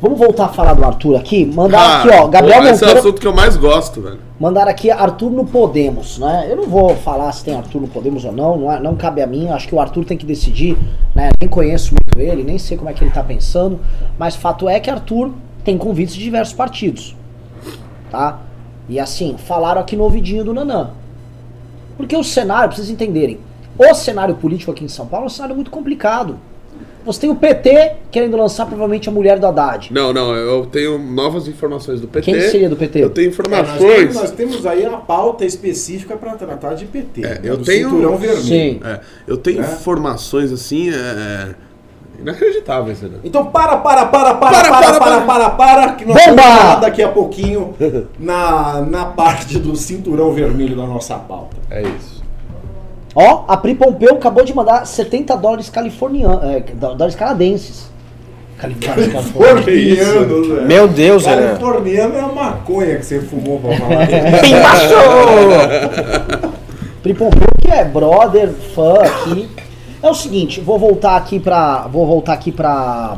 Vamos 0.00 0.18
voltar 0.18 0.46
a 0.46 0.48
falar 0.48 0.72
do 0.74 0.82
Arthur 0.84 1.16
aqui. 1.16 1.44
Mandaram 1.44 1.84
Ah, 1.84 1.98
aqui, 1.98 2.08
ó. 2.08 2.26
Gabriel 2.28 2.62
pô, 2.62 2.68
Esse 2.68 2.72
é 2.82 2.86
o 2.86 2.88
Monteiro. 2.88 2.98
assunto 3.00 3.20
que 3.20 3.26
eu 3.26 3.34
mais 3.34 3.56
gosto, 3.56 4.00
velho. 4.00 4.18
Mandaram 4.38 4.70
aqui 4.70 4.90
Arthur 4.90 5.30
no 5.30 5.44
Podemos, 5.44 6.18
né? 6.18 6.46
Eu 6.50 6.56
não 6.56 6.64
vou 6.66 6.96
falar 6.96 7.30
se 7.32 7.44
tem 7.44 7.54
Arthur 7.54 7.82
no 7.82 7.88
Podemos 7.88 8.24
ou 8.24 8.32
não, 8.32 8.56
não, 8.56 8.72
é- 8.72 8.80
não 8.80 8.96
cabe 8.96 9.20
a 9.20 9.26
mim, 9.26 9.48
acho 9.50 9.68
que 9.68 9.74
o 9.74 9.80
Arthur 9.80 10.04
tem 10.06 10.16
que 10.16 10.24
decidir, 10.24 10.78
né? 11.14 11.28
Nem 11.38 11.48
conheço 11.50 11.92
muito 11.94 12.18
ele, 12.18 12.42
nem 12.42 12.56
sei 12.56 12.78
como 12.78 12.88
é 12.88 12.94
que 12.94 13.04
ele 13.04 13.10
tá 13.10 13.22
pensando, 13.22 13.78
mas 14.18 14.34
fato 14.34 14.66
é 14.70 14.80
que 14.80 14.88
Arthur 14.88 15.32
tem 15.62 15.76
convites 15.76 16.14
de 16.14 16.22
diversos 16.24 16.54
partidos, 16.54 17.14
tá? 18.10 18.38
E 18.88 18.98
assim, 18.98 19.36
falaram 19.36 19.82
aqui 19.82 19.96
no 19.96 20.04
ouvidinho 20.04 20.42
do 20.44 20.54
Nanã. 20.54 20.90
Porque 21.98 22.16
o 22.16 22.24
cenário, 22.24 22.68
pra 22.70 22.76
vocês 22.76 22.88
entenderem, 22.88 23.38
o 23.78 23.94
cenário 23.94 24.34
político 24.34 24.70
aqui 24.70 24.82
em 24.82 24.88
São 24.88 25.06
Paulo 25.06 25.24
é 25.24 25.26
um 25.26 25.30
cenário 25.30 25.54
muito 25.54 25.70
complicado. 25.70 26.38
Você 27.12 27.20
tem 27.20 27.30
o 27.30 27.34
PT 27.34 27.92
querendo 28.10 28.36
lançar 28.36 28.66
provavelmente 28.66 29.08
a 29.08 29.12
mulher 29.12 29.38
do 29.38 29.46
Haddad. 29.46 29.92
Não, 29.92 30.12
não, 30.12 30.34
eu 30.34 30.66
tenho 30.66 30.98
novas 30.98 31.48
informações 31.48 32.00
do 32.00 32.06
PT. 32.06 32.30
Quem 32.32 32.40
seria 32.42 32.68
do 32.68 32.76
PT? 32.76 33.02
Eu 33.02 33.10
tenho 33.10 33.26
É, 33.26 33.28
nós, 33.28 33.38
informações. 33.38 33.78
temos, 33.96 34.14
nós 34.14 34.30
temos 34.30 34.66
aí 34.66 34.84
a 34.86 34.90
pauta 34.96 35.44
específica 35.44 36.16
para 36.16 36.32
tratar 36.34 36.74
de 36.74 36.84
PT. 36.86 37.22
É, 37.24 37.28
né, 37.28 37.40
eu 37.44 37.56
do 37.56 37.64
tenho- 37.64 37.90
cinturão 37.90 38.16
vermelho. 38.16 38.42
Sim. 38.42 38.80
É, 38.84 39.00
eu 39.26 39.36
tenho 39.36 39.62
É? 39.62 39.66
informações 39.66 40.52
assim, 40.52 40.90
é, 40.90 41.54
inacreditáveis, 42.20 43.00
Renan. 43.00 43.18
Então 43.24 43.46
para, 43.46 43.76
para, 43.78 44.06
para, 44.06 44.34
para, 44.34 44.50
Para, 44.50 44.70
para, 44.70 44.80
para, 44.80 45.00
para, 45.00 45.20
para, 45.20 45.50
para, 45.50 45.92
que 45.94 46.04
nós 46.04 46.16
Bomba! 46.26 46.42
vamos 46.42 46.58
falar 46.58 46.74
daqui 46.76 47.02
a 47.02 47.08
pouquinho 47.08 47.74
na, 48.18 48.80
na 48.82 49.04
parte 49.06 49.58
do 49.58 49.74
cinturão 49.74 50.32
vermelho 50.32 50.76
da 50.76 50.86
nossa 50.86 51.16
pauta. 51.16 51.56
É 51.70 51.82
isso. 51.82 52.19
Ó, 53.14 53.44
a 53.48 53.56
Pri 53.56 53.74
Pompeu 53.74 54.14
acabou 54.14 54.44
de 54.44 54.54
mandar 54.54 54.86
70 54.86 55.34
dólares 55.36 55.68
californianos, 55.68 56.42
é, 56.44 56.60
dólares 56.74 57.14
canadenses. 57.14 57.90
Californianos, 58.58 59.12
californianos. 59.12 59.64
Californiano, 59.64 60.44
velho. 60.54 60.66
Meu 60.66 60.88
Deus, 60.88 61.24
Renan. 61.24 61.56
Californiano 61.56 62.14
é 62.14 62.20
a 62.20 62.28
maconha 62.28 62.96
que 62.96 63.06
você 63.06 63.20
fumou 63.20 63.58
pra 63.58 63.76
falar. 63.76 64.06
Pri 67.02 67.14
Pompeu 67.14 67.48
que 67.60 67.70
é 67.70 67.84
brother, 67.84 68.50
fã 68.50 68.94
aqui. 68.94 69.48
É 70.02 70.08
o 70.08 70.14
seguinte, 70.14 70.60
vou 70.60 70.78
voltar 70.78 71.16
aqui 71.16 71.40
pra. 71.40 71.88
Vou 71.90 72.06
voltar 72.06 72.34
aqui 72.34 72.52
pra. 72.52 73.16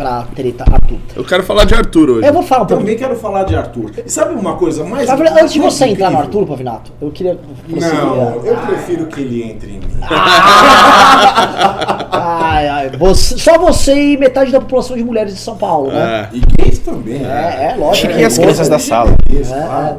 Pra 0.00 0.24
treta 0.34 0.64
Arthur. 0.64 0.96
Eu 1.14 1.24
quero 1.24 1.42
falar 1.42 1.64
de 1.64 1.74
Arthur 1.74 2.10
hoje. 2.10 2.26
Eu 2.26 2.32
vou 2.32 2.42
falar 2.42 2.62
um 2.62 2.66
pouco. 2.66 2.82
Também 2.82 2.96
quero 2.96 3.14
falar 3.16 3.44
de 3.44 3.54
Arthur. 3.54 3.90
E 4.06 4.10
sabe 4.10 4.34
uma 4.34 4.56
coisa 4.56 4.82
mais. 4.82 5.08
Verdade, 5.10 5.40
Antes 5.40 5.52
de 5.52 5.60
você 5.60 5.84
entrar 5.84 6.10
no 6.10 6.18
incrível? 6.18 6.40
Arthur, 6.40 6.46
Pavinato, 6.46 6.92
eu 7.02 7.10
queria. 7.10 7.38
você- 7.68 7.92
Não, 7.94 8.34
eu 8.44 8.56
prefiro 8.56 9.06
que 9.06 9.20
ele 9.20 9.42
entre 9.42 9.72
em 9.72 9.80
mim. 9.80 10.00
Ai, 12.12 12.68
ai, 12.68 12.90
você- 12.98 13.38
só 13.38 13.58
você 13.58 13.94
e 13.94 14.16
metade 14.16 14.50
da 14.50 14.60
população 14.60 14.96
de 14.96 15.04
mulheres 15.04 15.34
de 15.34 15.40
São 15.40 15.56
Paulo, 15.56 15.90
né? 15.90 16.28
É. 16.32 16.36
E 16.36 16.40
gays 16.62 16.78
também. 16.80 17.18
né? 17.20 17.56
É, 17.58 17.72
é, 17.72 17.76
lógico. 17.76 18.12
As 18.12 18.38
é, 18.38 18.42
crianças 18.42 18.68
da 18.68 18.78
sala? 18.78 19.14
Isso, 19.30 19.52
claro. 19.54 19.98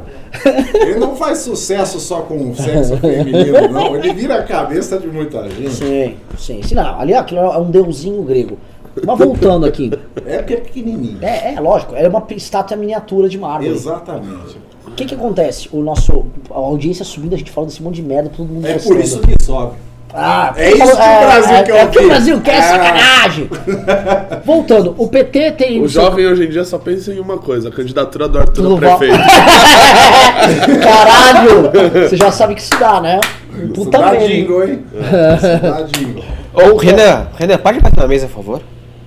Ele 0.76 1.00
não 1.00 1.16
faz 1.16 1.40
sucesso 1.40 2.00
só 2.00 2.22
com 2.22 2.52
o 2.52 2.56
sexo 2.56 2.98
feminino, 2.98 3.68
não. 3.70 3.96
Ele 3.96 4.14
vira 4.14 4.36
a 4.36 4.44
cabeça 4.44 4.98
de 4.98 5.08
muita 5.08 5.44
gente. 5.50 5.70
Sim, 5.72 6.16
sim. 6.38 6.62
sim 6.64 6.76
não, 6.76 7.00
ali 7.00 7.14
aquilo 7.14 7.42
é 7.42 7.58
um 7.58 7.70
deusinho 7.70 8.22
grego. 8.24 8.58
Mas 9.06 9.18
voltando 9.20 9.66
aqui. 9.66 9.92
É 10.26 10.38
porque 10.40 10.54
é 10.54 10.58
pequenininho. 10.58 11.18
É, 11.22 11.54
é 11.56 11.60
lógico, 11.60 11.96
é 11.96 12.08
uma 12.08 12.24
estátua 12.32 12.76
miniatura 12.78 13.30
de 13.30 13.38
mármore. 13.38 13.70
Exatamente. 13.70 14.58
O 14.88 14.92
que 14.92 15.06
que 15.06 15.16
acontece? 15.16 15.70
O 15.72 15.82
nosso, 15.82 16.26
a 16.50 16.58
audiência 16.58 17.06
subindo, 17.06 17.34
a 17.34 17.38
gente 17.38 17.50
falando 17.52 17.70
desse 17.70 17.82
monte 17.82 17.96
de 17.96 18.04
merda, 18.04 18.30
todo 18.36 18.48
mundo 18.48 18.66
É 18.68 18.74
gostando. 18.74 18.96
por 18.96 19.04
isso 19.04 19.20
que 19.22 19.44
sobe. 19.44 19.74
Ah, 20.14 20.54
É 20.58 20.72
isso 20.72 20.78
que 20.78 20.92
o 20.92 20.96
Brasil 20.96 21.56
é, 21.56 21.64
quer 21.64 21.78
É 21.78 21.86
o 21.86 21.90
que 21.90 22.00
o. 22.00 22.08
Brasil 22.08 22.42
quer, 22.42 22.58
Ah. 22.60 22.64
sacanagem! 22.64 23.50
Voltando, 24.44 24.94
o 24.98 25.08
PT 25.08 25.52
tem... 25.54 25.82
O 25.82 25.88
jovem 25.88 26.28
hoje 26.28 26.44
em 26.46 26.50
dia 26.50 26.66
só 26.66 26.78
pensa 26.78 27.14
em 27.14 27.20
uma 27.20 27.38
coisa, 27.38 27.70
a 27.70 27.72
candidatura 27.72 28.28
do 28.28 28.38
Arthur 28.38 28.66
a 28.66 28.70
Val- 28.90 28.98
prefeito. 29.00 29.24
Caralho! 30.84 31.72
Você 32.10 32.18
já 32.18 32.30
sabe 32.32 32.56
que 32.56 32.62
se 32.62 32.72
dá, 32.78 33.00
né? 33.00 33.20
Puta 33.74 33.98
dá 34.00 34.12
merda. 34.12 34.28
jingle, 34.28 34.64
hein? 34.68 34.84
Jingle. 35.96 36.24
Ô, 36.54 36.76
Renan, 36.78 37.28
Renan, 37.38 37.58
pode 37.58 37.80
bater 37.80 38.02
na 38.02 38.08
mesa, 38.08 38.28
por 38.28 38.36
favor? 38.44 38.62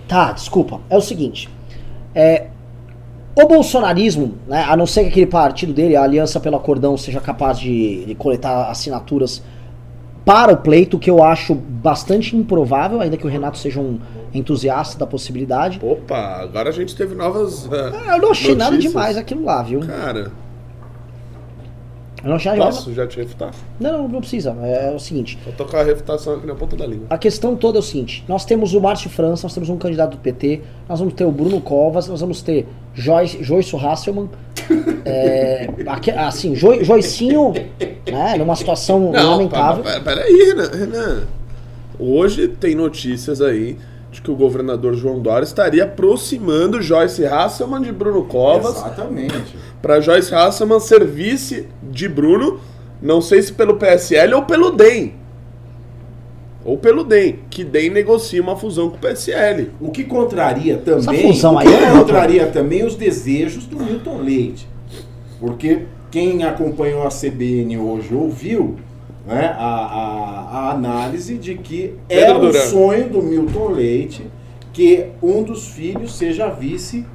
Tá, 0.08 0.32
desculpa. 0.32 0.80
É 0.90 0.96
o 0.96 1.00
seguinte. 1.00 1.48
É, 2.14 2.46
o 3.36 3.46
bolsonarismo, 3.48 4.34
né, 4.46 4.64
a 4.68 4.76
não 4.76 4.86
ser 4.86 5.02
que 5.04 5.08
aquele 5.08 5.26
partido 5.26 5.72
dele, 5.72 5.96
a 5.96 6.02
Aliança 6.02 6.38
pelo 6.38 6.56
Acordão, 6.56 6.96
seja 6.96 7.20
capaz 7.20 7.58
de, 7.58 8.04
de 8.04 8.14
coletar 8.14 8.70
assinaturas 8.70 9.42
para 10.24 10.52
o 10.52 10.56
pleito, 10.56 10.98
que 10.98 11.10
eu 11.10 11.22
acho 11.22 11.54
bastante 11.54 12.34
improvável, 12.36 13.00
ainda 13.00 13.16
que 13.16 13.26
o 13.26 13.28
Renato 13.30 13.58
seja 13.58 13.78
um 13.80 13.98
entusiasta 14.32 14.98
da 14.98 15.06
possibilidade. 15.06 15.78
Opa, 15.82 16.16
agora 16.42 16.70
a 16.70 16.72
gente 16.72 16.96
teve 16.96 17.14
novas. 17.14 17.68
é, 17.70 18.14
Eu 18.16 18.22
não 18.22 18.30
achei 18.30 18.54
nada 18.54 18.70
notícias. 18.70 18.92
demais 18.92 19.16
aquilo 19.18 19.44
lá, 19.44 19.62
viu? 19.62 19.80
Cara, 19.80 20.32
Não 22.24 22.30
nada 22.36 22.52
demais. 22.52 22.76
posso 22.76 22.92
já 22.94 23.06
te 23.06 23.18
refutar? 23.18 23.52
Não, 23.78 23.92
não, 23.92 24.08
não 24.08 24.20
precisa. 24.20 24.56
É, 24.62 24.90
o 24.94 24.98
seguinte. 24.98 25.38
Vou 25.44 25.52
tocar 25.54 25.80
a 25.80 25.84
refutação 25.84 26.34
aqui 26.34 26.46
na 26.46 26.54
ponta 26.54 26.74
da 26.76 26.86
língua. 26.86 27.06
A 27.10 27.18
questão 27.18 27.54
toda 27.54 27.78
é 27.78 27.80
o 27.80 27.82
seguinte: 27.82 28.24
nós 28.26 28.44
temos 28.44 28.72
o 28.74 28.80
Márcio 28.80 29.10
França, 29.10 29.42
nós 29.44 29.52
temos 29.54 29.68
um 29.68 29.76
candidato 29.76 30.12
do 30.12 30.16
PT, 30.18 30.60
nós 30.88 30.98
vamos 30.98 31.14
ter 31.14 31.24
o 31.24 31.30
Bruno 31.30 31.60
Covas, 31.60 32.08
nós 32.08 32.20
vamos 32.20 32.40
ter 32.42 32.66
Joyce, 32.94 33.42
Joyce 33.42 33.76
Hasselman. 33.76 34.28
é, 35.04 35.68
aqui- 35.86 36.10
assim, 36.10 36.54
Jo- 36.54 36.82
Joicinho, 36.82 37.52
né, 38.10 38.34
numa 38.38 38.56
situação 38.56 39.10
lamentável. 39.12 39.84
pera- 39.84 40.00
peraí, 40.00 40.32
Renan, 40.32 40.70
Renan. 40.72 41.22
Hoje 41.98 42.48
tem 42.48 42.74
notícias 42.74 43.40
aí 43.40 43.76
de 44.14 44.22
que 44.22 44.30
o 44.30 44.36
governador 44.36 44.94
João 44.94 45.18
Dória 45.18 45.44
estaria 45.44 45.82
aproximando 45.82 46.80
Joyce 46.80 47.26
Hasselman 47.26 47.82
de 47.82 47.90
Bruno 47.90 48.24
Covas 48.24 48.76
Exatamente. 48.76 49.56
para 49.82 50.00
Joyce 50.00 50.32
Hasselman 50.32 50.78
ser 50.78 51.04
vice 51.04 51.68
de 51.82 52.08
Bruno, 52.08 52.60
não 53.02 53.20
sei 53.20 53.42
se 53.42 53.52
pelo 53.52 53.74
PSL 53.74 54.34
ou 54.34 54.42
pelo 54.42 54.70
DEM. 54.70 55.14
Ou 56.64 56.78
pelo 56.78 57.02
DEM, 57.02 57.40
que 57.50 57.64
DEM 57.64 57.90
negocia 57.90 58.40
uma 58.40 58.56
fusão 58.56 58.88
com 58.88 58.96
o 58.96 59.00
PSL. 59.00 59.72
O 59.80 59.90
que 59.90 60.04
contraria 60.04 60.78
também. 60.78 61.18
Essa 61.18 61.32
fusão 61.32 61.54
o 61.54 61.58
aí 61.58 61.66
que 61.66 61.74
é 61.74 61.90
contraria 61.90 62.46
também 62.46 62.84
os 62.84 62.94
desejos 62.94 63.66
do 63.66 63.80
Milton 63.80 64.18
Leite. 64.18 64.68
Porque 65.40 65.86
quem 66.12 66.44
acompanhou 66.44 67.02
a 67.02 67.08
CBN 67.08 67.78
hoje 67.78 68.14
ouviu 68.14 68.76
né, 69.26 69.54
a, 69.58 69.64
a- 69.64 70.48
a 70.58 70.70
análise 70.72 71.36
de 71.38 71.54
que 71.56 71.94
é 72.08 72.20
Pedro 72.20 72.36
um 72.36 72.40
Duran. 72.40 72.60
sonho 72.60 73.08
do 73.08 73.22
Milton 73.22 73.68
Leite 73.68 74.26
que 74.72 75.06
um 75.22 75.42
dos 75.42 75.68
filhos 75.68 76.14
seja 76.14 76.48
vice 76.48 77.06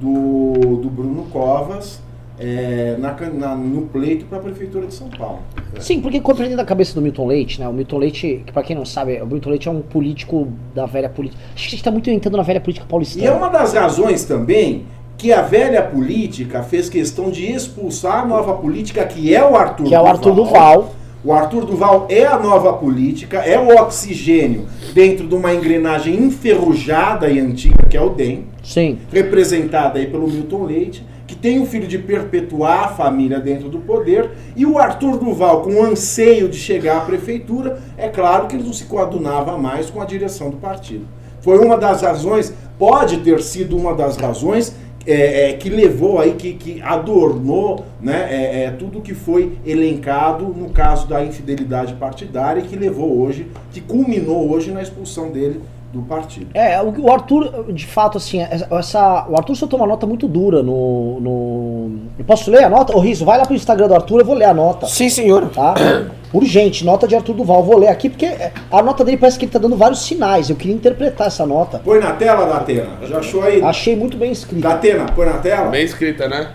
do, 0.00 0.76
do 0.76 0.88
Bruno 0.90 1.24
Covas 1.32 2.00
é, 2.38 2.96
na 2.98 3.14
na- 3.32 3.54
no 3.54 3.82
pleito 3.82 4.24
para 4.26 4.38
a 4.38 4.40
Prefeitura 4.40 4.86
de 4.86 4.94
São 4.94 5.08
Paulo. 5.10 5.40
Sim, 5.78 6.00
porque 6.00 6.20
compreendendo 6.20 6.62
a 6.62 6.64
cabeça 6.64 6.94
do 6.94 7.02
Milton 7.02 7.26
Leite, 7.26 7.60
né? 7.60 7.68
O 7.68 7.72
Milton 7.72 7.98
Leite, 7.98 8.42
que 8.46 8.52
pra 8.52 8.62
quem 8.62 8.74
não 8.74 8.84
sabe, 8.86 9.20
o 9.20 9.26
Milton 9.26 9.50
Leite 9.50 9.68
é 9.68 9.70
um 9.70 9.82
político 9.82 10.48
da 10.74 10.86
velha 10.86 11.08
política. 11.10 11.42
Acho 11.54 11.64
que 11.64 11.68
a 11.68 11.70
gente 11.72 11.84
tá 11.84 11.90
muito 11.90 12.08
entrando 12.08 12.36
na 12.38 12.42
velha 12.42 12.60
política 12.60 12.86
paulistana. 12.88 13.24
E 13.24 13.28
é 13.28 13.32
uma 13.32 13.48
das 13.48 13.74
razões 13.74 14.24
também 14.24 14.84
que 15.18 15.32
a 15.34 15.42
velha 15.42 15.82
política 15.82 16.62
fez 16.62 16.88
questão 16.88 17.30
de 17.30 17.44
expulsar 17.52 18.20
a 18.22 18.26
nova 18.26 18.54
política, 18.54 19.04
que 19.04 19.34
é 19.34 19.44
o 19.46 19.54
Arthur 19.54 19.84
Que 19.84 19.94
é 19.94 20.00
o 20.00 20.06
Arthur 20.06 20.34
Duval. 20.34 20.94
O 21.22 21.34
Arthur 21.34 21.66
Duval 21.66 22.06
é 22.08 22.24
a 22.24 22.38
nova 22.38 22.72
política, 22.72 23.40
é 23.40 23.58
o 23.58 23.68
oxigênio 23.78 24.66
dentro 24.94 25.28
de 25.28 25.34
uma 25.34 25.52
engrenagem 25.52 26.14
enferrujada 26.16 27.28
e 27.28 27.38
antiga, 27.38 27.86
que 27.90 27.94
é 27.94 28.00
o 28.00 28.08
DEM, 28.08 28.46
Sim. 28.64 28.98
representada 29.12 29.98
aí 29.98 30.06
pelo 30.06 30.26
Milton 30.26 30.64
Leite, 30.64 31.04
que 31.26 31.36
tem 31.36 31.60
o 31.60 31.66
filho 31.66 31.86
de 31.86 31.98
perpetuar 31.98 32.84
a 32.84 32.88
família 32.88 33.38
dentro 33.38 33.68
do 33.68 33.80
poder, 33.80 34.30
e 34.56 34.64
o 34.64 34.78
Arthur 34.78 35.18
Duval, 35.18 35.60
com 35.60 35.74
o 35.74 35.84
anseio 35.84 36.48
de 36.48 36.56
chegar 36.56 36.96
à 36.96 37.00
prefeitura, 37.02 37.78
é 37.98 38.08
claro 38.08 38.46
que 38.46 38.56
ele 38.56 38.64
não 38.64 38.72
se 38.72 38.84
coadunava 38.84 39.58
mais 39.58 39.90
com 39.90 40.00
a 40.00 40.06
direção 40.06 40.48
do 40.48 40.56
partido. 40.56 41.06
Foi 41.42 41.58
uma 41.58 41.76
das 41.76 42.00
razões, 42.00 42.54
pode 42.78 43.18
ter 43.18 43.42
sido 43.42 43.76
uma 43.76 43.94
das 43.94 44.16
razões 44.16 44.74
é, 45.06 45.50
é, 45.50 45.52
que 45.54 45.68
levou 45.68 46.18
aí, 46.18 46.34
que, 46.34 46.52
que 46.54 46.82
adornou 46.82 47.84
né, 48.00 48.28
é, 48.30 48.64
é, 48.64 48.70
tudo 48.70 49.00
que 49.00 49.14
foi 49.14 49.58
elencado 49.64 50.46
no 50.48 50.70
caso 50.70 51.08
da 51.08 51.24
infidelidade 51.24 51.94
partidária 51.94 52.60
e 52.60 52.64
que 52.64 52.76
levou 52.76 53.18
hoje, 53.20 53.46
que 53.72 53.80
culminou 53.80 54.50
hoje 54.50 54.70
na 54.70 54.82
expulsão 54.82 55.30
dele 55.30 55.60
do 55.92 56.02
partido. 56.02 56.50
É, 56.54 56.80
o, 56.80 56.88
o 57.00 57.12
Arthur, 57.12 57.64
de 57.72 57.84
fato, 57.86 58.16
assim, 58.16 58.40
essa, 58.40 59.26
o 59.28 59.36
Arthur 59.36 59.56
soltou 59.56 59.78
uma 59.78 59.86
nota 59.86 60.06
muito 60.06 60.28
dura 60.28 60.62
no, 60.62 61.18
no. 61.20 61.90
Eu 62.18 62.24
posso 62.24 62.50
ler 62.50 62.64
a 62.64 62.68
nota? 62.68 62.96
Ô 62.96 63.00
Riso, 63.00 63.24
vai 63.24 63.38
lá 63.38 63.44
pro 63.44 63.54
Instagram 63.56 63.88
do 63.88 63.94
Arthur, 63.94 64.20
eu 64.20 64.24
vou 64.24 64.34
ler 64.36 64.44
a 64.44 64.54
nota. 64.54 64.86
Sim, 64.86 65.08
senhor. 65.08 65.48
Tá? 65.50 65.74
Urgente, 66.32 66.84
nota 66.84 67.08
de 67.08 67.16
Arthur 67.16 67.34
Duval. 67.34 67.64
Vou 67.64 67.76
ler 67.76 67.88
aqui 67.88 68.08
porque 68.08 68.26
é, 68.26 68.52
a 68.70 68.80
nota 68.82 69.04
dele 69.04 69.16
parece 69.16 69.36
que 69.36 69.44
ele 69.46 69.52
tá 69.52 69.58
dando 69.58 69.76
vários 69.76 70.02
sinais. 70.02 70.48
Eu 70.48 70.54
queria 70.54 70.74
interpretar 70.76 71.26
essa 71.26 71.44
nota. 71.44 71.80
Põe 71.84 71.98
na 71.98 72.12
tela, 72.12 72.46
Datena. 72.46 72.90
Já 73.08 73.18
achou 73.18 73.42
aí? 73.42 73.60
Achei 73.60 73.96
muito 73.96 74.16
bem 74.16 74.30
escrito. 74.30 74.62
Datena, 74.62 75.06
põe 75.06 75.26
na 75.26 75.38
tela. 75.38 75.70
Bem 75.70 75.84
escrita, 75.84 76.28
né? 76.28 76.50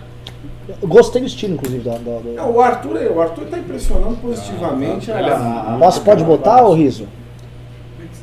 Eu 0.80 0.88
Gostei 0.88 1.20
do 1.20 1.26
estilo, 1.26 1.54
inclusive, 1.54 1.82
do. 1.82 1.90
do- 1.90 2.20
do- 2.22 2.32
Não, 2.34 2.50
o 2.52 2.60
Arthur, 2.60 2.96
o 3.14 3.20
Arthur 3.20 3.44
tá 3.50 3.58
impressionando 3.58 4.16
positivamente 4.16 5.12
Ah, 5.12 5.20
ele 5.20 5.28
é 5.28 5.32
a, 5.32 6.00
pode 6.04 6.24
botar, 6.24 6.64
ô 6.64 6.72
Riso? 6.72 7.06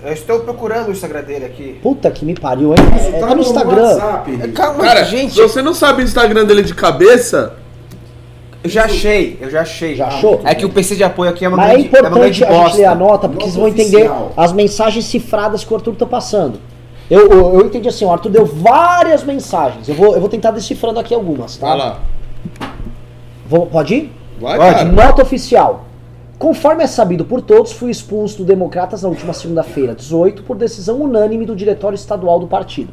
Eu 0.03 0.11
estou 0.13 0.39
procurando 0.41 0.89
o 0.89 0.91
Instagram 0.91 1.21
dele 1.21 1.45
aqui. 1.45 1.79
Puta 1.81 2.11
que 2.11 2.25
me 2.25 2.33
pariu, 2.35 2.71
hein? 2.71 2.77
É, 3.15 3.19
tá 3.19 3.27
tá 3.27 3.35
no 3.35 3.41
Instagram. 3.41 3.81
WhatsApp, 3.83 4.31
Rico. 4.31 4.49
Calma, 4.51 4.83
Cara, 4.83 5.03
gente. 5.05 5.33
se 5.33 5.41
você 5.41 5.61
não 5.61 5.73
sabe 5.73 6.01
o 6.01 6.03
Instagram 6.03 6.43
dele 6.45 6.61
de 6.61 6.73
cabeça, 6.75 7.53
Eu 8.63 8.69
já 8.69 8.83
achei, 8.85 9.37
eu 9.41 9.49
já 9.49 9.61
achei. 9.61 9.95
Já 9.95 10.07
achou? 10.07 10.41
É 10.43 10.53
que 10.55 10.65
o 10.65 10.69
PC 10.69 10.95
de 10.97 11.03
apoio 11.03 11.29
aqui 11.29 11.45
é 11.45 11.47
uma 11.47 11.55
Mas 11.57 11.69
é 11.69 11.73
grande, 11.75 11.87
é 11.87 11.99
uma 12.01 12.07
importante 12.09 12.39
grande 12.41 12.55
a 12.55 12.65
gente 12.67 12.77
ler 12.77 12.85
a 12.85 12.95
nota, 12.95 13.29
porque 13.29 13.45
Nota 13.45 13.51
vocês 13.51 13.55
vão 13.55 13.67
entender 13.67 13.97
oficial. 14.09 14.33
as 14.35 14.51
mensagens 14.53 15.05
cifradas 15.05 15.63
que 15.63 15.73
o 15.73 15.75
Arthur 15.77 15.95
tá 15.95 16.05
passando. 16.05 16.59
Eu, 17.09 17.29
eu, 17.29 17.53
eu 17.59 17.65
entendi 17.65 17.87
assim, 17.87 18.03
o 18.05 18.11
Arthur 18.11 18.29
deu 18.29 18.45
várias 18.45 19.23
mensagens. 19.23 19.87
Eu 19.87 19.95
vou, 19.95 20.13
eu 20.15 20.19
vou 20.19 20.29
tentar 20.29 20.51
decifrando 20.51 20.99
aqui 20.99 21.13
algumas, 21.13 21.57
tá? 21.57 21.67
vai 21.67 21.77
lá. 21.77 21.99
Vou- 23.47 23.67
pode 23.67 23.93
ir? 23.95 24.11
Vai, 24.39 24.57
Pode. 24.57 24.75
cara. 24.75 24.85
Nota 24.85 25.21
oficial. 25.21 25.85
Conforme 26.37 26.83
é 26.83 26.87
sabido 26.87 27.23
por 27.23 27.41
todos, 27.41 27.71
fui 27.71 27.91
expulso 27.91 28.39
do 28.39 28.43
Democratas 28.43 29.03
na 29.03 29.09
última 29.09 29.33
segunda-feira, 29.33 29.95
18, 29.95 30.43
por 30.43 30.57
decisão 30.57 31.01
unânime 31.01 31.45
do 31.45 31.55
Diretório 31.55 31.95
Estadual 31.95 32.39
do 32.39 32.47
partido. 32.47 32.91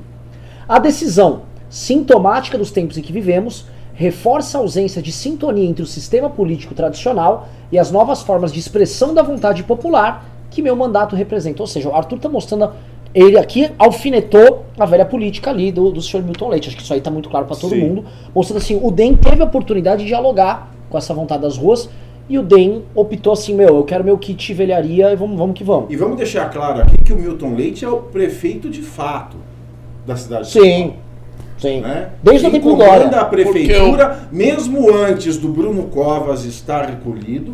A 0.69 0.79
decisão, 0.79 1.43
sintomática 1.69 2.59
dos 2.59 2.71
tempos 2.71 2.97
em 2.97 3.03
que 3.03 3.13
vivemos, 3.13 3.67
reforça 3.95 4.57
a 4.57 4.61
ausência 4.61 5.03
de 5.03 5.11
sintonia 5.11 5.69
entre 5.69 5.83
o 5.83 5.87
sistema 5.87 6.31
político 6.31 6.75
tradicional 6.75 7.49
e 7.73 7.79
as 7.79 7.91
novas 7.91 8.23
formas 8.23 8.53
de 8.53 8.59
expressão 8.59 9.13
da 9.13 9.23
vontade 9.23 9.63
popular 9.65 10.25
que 10.51 10.63
meu 10.63 10.77
mandato 10.77 11.17
representa. 11.17 11.63
Ou 11.63 11.67
seja, 11.67 11.89
o 11.89 11.95
Arthur 11.95 12.17
está 12.17 12.29
mostrando. 12.29 12.73
Ele 13.13 13.39
aqui 13.39 13.71
alfinetou 13.79 14.65
a 14.79 14.87
velha 14.87 15.05
política 15.05 15.51
ali 15.51 15.73
do, 15.73 15.91
do 15.91 16.01
senhor 16.01 16.23
Milton 16.23 16.49
Leite. 16.49 16.69
Acho 16.69 16.77
que 16.77 16.83
isso 16.83 16.93
aí 16.93 17.01
está 17.01 17.11
muito 17.11 17.29
claro 17.29 17.47
para 17.47 17.57
todo 17.57 17.71
Sim. 17.71 17.81
mundo. 17.81 18.05
Mostrando 18.35 18.59
assim, 18.59 18.79
o 18.81 18.91
DEM 18.91 19.17
teve 19.17 19.43
a 19.43 19.45
oportunidade 19.45 20.03
de 20.03 20.09
dialogar 20.09 20.73
com 20.89 20.97
essa 20.97 21.13
vontade 21.13 21.43
das 21.43 21.57
ruas 21.57 21.89
e 22.31 22.39
o 22.39 22.43
DEM 22.43 22.85
optou 22.95 23.33
assim: 23.33 23.55
meu, 23.55 23.77
eu 23.77 23.83
quero 23.85 24.05
meu 24.05 24.17
kit 24.17 24.55
velharia 24.55 25.13
e 25.13 25.17
vamos, 25.17 25.37
vamos 25.37 25.59
que 25.59 25.65
vamos. 25.65 25.91
E 25.93 25.97
vamos 25.97 26.17
deixar 26.17 26.49
claro 26.49 26.81
aqui 26.81 26.97
que 27.05 27.13
o 27.13 27.17
Milton 27.17 27.55
Leite 27.55 27.85
é 27.85 27.89
o 27.89 27.97
prefeito 27.97 28.71
de 28.71 28.81
fato 28.83 29.37
da 30.07 30.17
cidade 30.17 30.47
de 30.47 30.53
São 30.53 30.63
Sim, 30.63 30.81
Paulo. 30.81 30.95
sim. 31.59 31.81
né? 31.81 32.11
Desde 32.23 32.47
o 32.47 32.51
Quem 32.51 32.61
tempo 32.61 32.77
comanda 32.77 33.05
Dória. 33.05 33.21
a 33.21 33.25
prefeitura, 33.25 34.29
mesmo 34.31 34.95
antes 34.95 35.37
do 35.37 35.49
Bruno 35.49 35.89
Covas 35.89 36.45
estar 36.45 36.87
recolhido, 36.89 37.53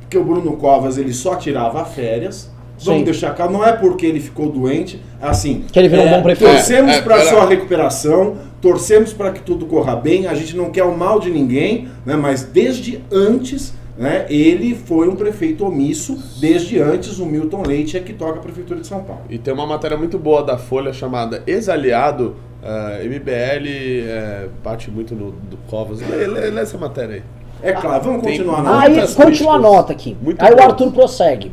porque 0.00 0.16
o 0.16 0.24
Bruno 0.24 0.56
Covas 0.56 0.96
ele 0.96 1.12
só 1.12 1.34
tirava 1.34 1.84
férias. 1.84 2.50
Vamos 2.84 3.00
Sim. 3.00 3.04
deixar 3.04 3.30
claro, 3.34 3.52
não 3.52 3.64
é 3.64 3.72
porque 3.72 4.04
ele 4.06 4.20
ficou 4.20 4.48
doente, 4.50 5.00
assim. 5.20 5.64
Que 5.72 5.78
ele 5.78 5.88
virou 5.88 6.04
um 6.06 6.10
bom 6.10 6.22
prefeito. 6.22 6.50
Torcemos 6.52 6.92
É, 6.92 6.98
é, 6.98 7.02
para 7.02 7.20
sua 7.26 7.46
recuperação, 7.46 8.36
torcemos 8.60 9.12
para 9.12 9.30
que 9.32 9.40
tudo 9.40 9.66
corra 9.66 9.94
bem. 9.96 10.26
A 10.26 10.34
gente 10.34 10.56
não 10.56 10.70
quer 10.70 10.84
o 10.84 10.96
mal 10.96 11.18
de 11.20 11.30
ninguém, 11.30 11.88
né? 12.04 12.16
Mas 12.16 12.42
desde 12.42 13.00
antes, 13.10 13.74
né? 13.96 14.26
Ele 14.28 14.74
foi 14.74 15.08
um 15.08 15.14
prefeito 15.16 15.64
omisso. 15.66 16.16
Desde 16.40 16.80
antes, 16.80 17.18
o 17.18 17.26
Milton 17.26 17.62
Leite 17.66 17.96
é 17.96 18.00
que 18.00 18.12
toca 18.12 18.38
a 18.38 18.42
prefeitura 18.42 18.80
de 18.80 18.86
São 18.86 19.02
Paulo. 19.04 19.22
E 19.28 19.38
tem 19.38 19.52
uma 19.52 19.66
matéria 19.66 19.96
muito 19.96 20.18
boa 20.18 20.42
da 20.42 20.56
Folha 20.58 20.92
chamada 20.92 21.42
Ex-Aliado. 21.46 22.34
ah, 22.64 22.98
MBL 23.04 23.66
eh, 24.06 24.48
bate 24.62 24.90
muito 24.90 25.14
no 25.14 25.32
do 25.32 25.56
Covas. 25.68 26.00
Lê, 26.00 26.26
lê- 26.26 26.50
lê 26.50 26.60
essa 26.60 26.78
matéria 26.78 27.16
aí. 27.16 27.22
É 27.64 27.72
claro, 27.72 28.02
vamos 28.04 28.22
continuar 28.22 28.62
na 28.62 28.80
Aí 28.80 28.90
muitas 28.90 29.14
continua 29.14 29.54
a 29.54 29.58
nota 29.58 29.92
aqui. 29.92 30.16
muito 30.20 30.40
Aí 30.42 30.52
o 30.52 30.56
boas. 30.56 30.68
Arthur 30.70 30.90
prossegue. 30.92 31.52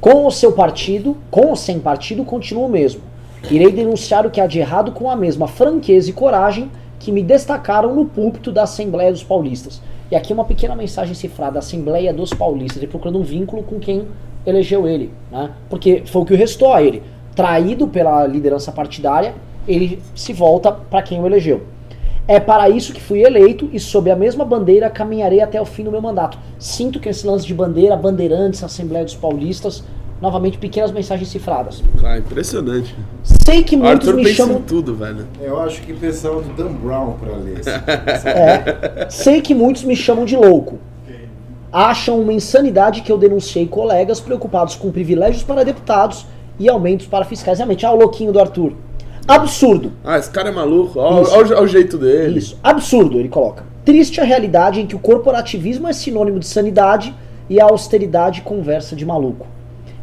Com 0.00 0.26
o 0.26 0.30
seu 0.30 0.52
partido, 0.52 1.16
com 1.30 1.48
ou 1.48 1.56
sem 1.56 1.80
partido, 1.80 2.24
continua 2.24 2.66
o 2.66 2.70
mesmo. 2.70 3.00
Irei 3.50 3.70
denunciar 3.70 4.26
o 4.26 4.30
que 4.30 4.40
há 4.40 4.46
de 4.46 4.58
errado 4.58 4.92
com 4.92 5.10
a 5.10 5.16
mesma 5.16 5.46
franqueza 5.46 6.10
e 6.10 6.12
coragem 6.12 6.70
que 6.98 7.12
me 7.12 7.22
destacaram 7.22 7.94
no 7.94 8.04
púlpito 8.04 8.50
da 8.52 8.64
Assembleia 8.64 9.12
dos 9.12 9.22
Paulistas. 9.22 9.80
E 10.10 10.16
aqui 10.16 10.32
uma 10.32 10.44
pequena 10.44 10.74
mensagem 10.76 11.14
cifrada, 11.14 11.58
Assembleia 11.58 12.12
dos 12.12 12.32
Paulistas, 12.32 12.78
ele 12.78 12.86
procurando 12.86 13.18
um 13.18 13.22
vínculo 13.22 13.62
com 13.62 13.78
quem 13.78 14.06
elegeu 14.44 14.86
ele, 14.86 15.12
né? 15.30 15.50
Porque 15.68 16.02
foi 16.06 16.22
o 16.22 16.24
que 16.24 16.34
restou 16.34 16.72
a 16.72 16.82
ele. 16.82 17.02
Traído 17.34 17.88
pela 17.88 18.26
liderança 18.26 18.70
partidária, 18.70 19.34
ele 19.66 20.00
se 20.14 20.32
volta 20.32 20.70
para 20.72 21.02
quem 21.02 21.20
o 21.20 21.26
elegeu. 21.26 21.62
É 22.28 22.40
para 22.40 22.68
isso 22.68 22.92
que 22.92 23.00
fui 23.00 23.22
eleito 23.22 23.68
e 23.72 23.78
sob 23.78 24.10
a 24.10 24.16
mesma 24.16 24.44
bandeira 24.44 24.90
caminharei 24.90 25.40
até 25.40 25.60
o 25.60 25.64
fim 25.64 25.84
do 25.84 25.92
meu 25.92 26.02
mandato. 26.02 26.36
Sinto 26.58 26.98
que 26.98 27.08
esse 27.08 27.24
lance 27.24 27.46
de 27.46 27.54
bandeira, 27.54 27.96
bandeirantes, 27.96 28.64
Assembleia 28.64 29.04
dos 29.04 29.14
Paulistas, 29.14 29.84
novamente 30.20 30.58
pequenas 30.58 30.90
mensagens 30.90 31.28
cifradas. 31.28 31.84
Ah, 32.04 32.18
impressionante. 32.18 32.96
Sei 33.22 33.62
que 33.62 33.76
muitos 33.76 34.08
Arthur 34.08 34.16
me 34.16 34.24
pensa 34.24 34.36
chamam 34.36 34.58
em 34.58 34.62
tudo, 34.62 34.96
velho. 34.96 35.26
Eu 35.40 35.60
acho 35.60 35.80
que 35.82 35.92
precisava 35.92 36.42
do 36.42 36.52
Dan 36.54 36.72
Brown 36.72 37.12
para 37.12 37.36
ler. 37.36 37.60
É, 38.24 39.06
sei 39.08 39.40
que 39.40 39.54
muitos 39.54 39.84
me 39.84 39.94
chamam 39.94 40.24
de 40.24 40.36
louco. 40.36 40.78
Acham 41.72 42.20
uma 42.20 42.32
insanidade 42.32 43.02
que 43.02 43.12
eu 43.12 43.18
denunciei 43.18 43.68
colegas 43.68 44.18
preocupados 44.18 44.74
com 44.74 44.90
privilégios 44.90 45.44
para 45.44 45.64
deputados 45.64 46.26
e 46.58 46.68
aumentos 46.68 47.06
para 47.06 47.24
fiscais. 47.24 47.58
Realmente, 47.58 47.86
ah, 47.86 47.92
o 47.92 47.96
louquinho 47.96 48.32
do 48.32 48.40
Arthur. 48.40 48.72
Absurdo. 49.26 49.92
Ah, 50.04 50.18
esse 50.18 50.30
cara 50.30 50.48
é 50.48 50.52
maluco. 50.52 50.98
Olha 50.98 51.60
o 51.60 51.66
jeito 51.66 51.98
dele. 51.98 52.38
Isso. 52.38 52.58
Absurdo, 52.62 53.18
ele 53.18 53.28
coloca. 53.28 53.64
Triste 53.84 54.20
a 54.20 54.24
realidade 54.24 54.80
em 54.80 54.86
que 54.86 54.96
o 54.96 54.98
corporativismo 54.98 55.88
é 55.88 55.92
sinônimo 55.92 56.38
de 56.38 56.46
sanidade 56.46 57.14
e 57.48 57.60
a 57.60 57.64
austeridade 57.64 58.42
conversa 58.42 58.94
de 58.96 59.04
maluco. 59.04 59.46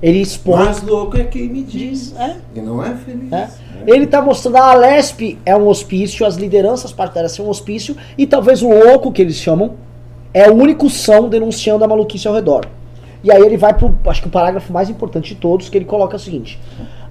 Ele 0.01 0.19
expõe. 0.19 0.65
Mais 0.65 0.81
louco 0.81 1.17
é 1.17 1.23
quem 1.23 1.47
me 1.47 1.63
diz. 1.63 2.13
É, 2.17 2.35
E 2.55 2.59
não 2.61 2.83
é 2.83 2.93
feliz. 2.95 3.31
é. 3.31 3.49
Ele 3.85 4.07
tá 4.07 4.21
mostrando 4.21 4.57
a 4.57 4.71
Alesp 4.71 5.37
é 5.45 5.55
um 5.55 5.67
hospício, 5.67 6.25
as 6.25 6.35
lideranças 6.35 6.93
partidárias 6.93 7.33
são 7.33 7.45
um 7.45 7.49
hospício, 7.49 7.97
e 8.17 8.25
talvez 8.25 8.61
o 8.61 8.69
louco 8.69 9.11
que 9.11 9.21
eles 9.21 9.35
chamam 9.35 9.73
é 10.33 10.49
o 10.49 10.53
único 10.53 10.89
são 10.89 11.27
denunciando 11.27 11.83
a 11.83 11.87
maluquice 11.87 12.27
ao 12.27 12.33
redor. 12.33 12.65
E 13.23 13.31
aí 13.31 13.41
ele 13.41 13.57
vai 13.57 13.73
pro, 13.73 13.93
acho 14.05 14.21
que 14.21 14.27
o 14.27 14.31
parágrafo 14.31 14.71
mais 14.71 14.89
importante 14.89 15.33
de 15.33 15.39
todos, 15.39 15.67
que 15.69 15.77
ele 15.77 15.85
coloca 15.85 16.15
o 16.15 16.19
seguinte: 16.19 16.59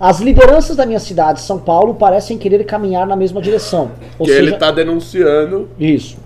As 0.02 0.18
lideranças 0.18 0.74
da 0.74 0.84
minha 0.84 0.98
cidade, 0.98 1.40
São 1.40 1.60
Paulo, 1.60 1.94
parecem 1.94 2.36
querer 2.36 2.64
caminhar 2.64 3.06
na 3.06 3.14
mesma 3.14 3.40
direção. 3.40 3.92
Ou 4.18 4.26
que 4.26 4.32
seja, 4.32 4.48
ele 4.48 4.56
tá 4.56 4.72
denunciando. 4.72 5.68
isso. 5.78 6.16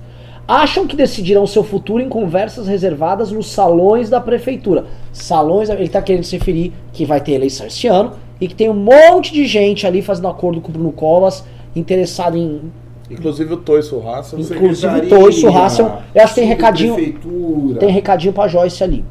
Acham 0.49 0.87
que 0.87 0.97
decidirão 0.97 1.47
seu 1.47 1.63
futuro 1.63 2.03
em 2.03 2.09
conversas 2.09 2.67
reservadas 2.67 3.31
nos 3.31 3.51
salões 3.51 4.09
da 4.09 4.19
prefeitura. 4.19 4.87
Salões, 5.13 5.69
ele 5.69 5.83
está 5.83 6.01
querendo 6.01 6.25
se 6.25 6.39
referir 6.39 6.73
que 6.91 7.05
vai 7.05 7.21
ter 7.21 7.33
eleição 7.33 7.67
esse 7.67 7.87
ano 7.87 8.13
e 8.41 8.49
que 8.49 8.55
tem 8.55 8.71
um 8.71 8.73
monte 8.73 9.31
de 9.31 9.45
gente 9.45 9.87
ali 9.87 10.01
fazendo 10.01 10.29
acordo 10.29 10.59
com 10.63 10.71
o 10.71 10.73
Bruno 10.73 10.93
Covas, 10.93 11.45
interessado 11.75 12.39
em. 12.39 12.73
Inclusive 13.11 13.53
o 13.53 13.57
Toiço 13.59 13.99
Raça. 13.99 14.41
Inclusive 14.41 15.01
o 15.01 15.09
Toiço 15.11 15.49
Hassel, 15.49 15.99
eu 16.15 16.25
acho 16.25 16.33
que 16.35 16.41
tem 16.41 16.49
recadinho-. 16.49 17.75
Tem 17.79 17.91
recadinho 17.91 18.33
pra 18.33 18.49
Joyce 18.49 18.83
ali. 18.83 19.05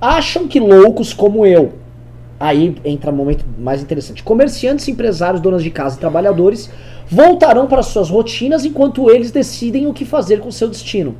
Acham 0.00 0.48
que 0.48 0.58
loucos 0.58 1.12
como 1.12 1.44
eu. 1.44 1.74
Aí 2.40 2.76
entra 2.84 3.10
um 3.10 3.16
momento 3.16 3.44
mais 3.58 3.82
interessante. 3.82 4.22
Comerciantes, 4.22 4.86
empresários, 4.86 5.40
donas 5.40 5.62
de 5.62 5.70
casa 5.70 5.96
e 5.96 6.00
trabalhadores 6.00 6.70
voltarão 7.08 7.66
para 7.66 7.82
suas 7.82 8.08
rotinas 8.08 8.64
enquanto 8.64 9.10
eles 9.10 9.32
decidem 9.32 9.86
o 9.86 9.92
que 9.92 10.04
fazer 10.04 10.40
com 10.40 10.50
seu 10.50 10.68
destino. 10.68 11.16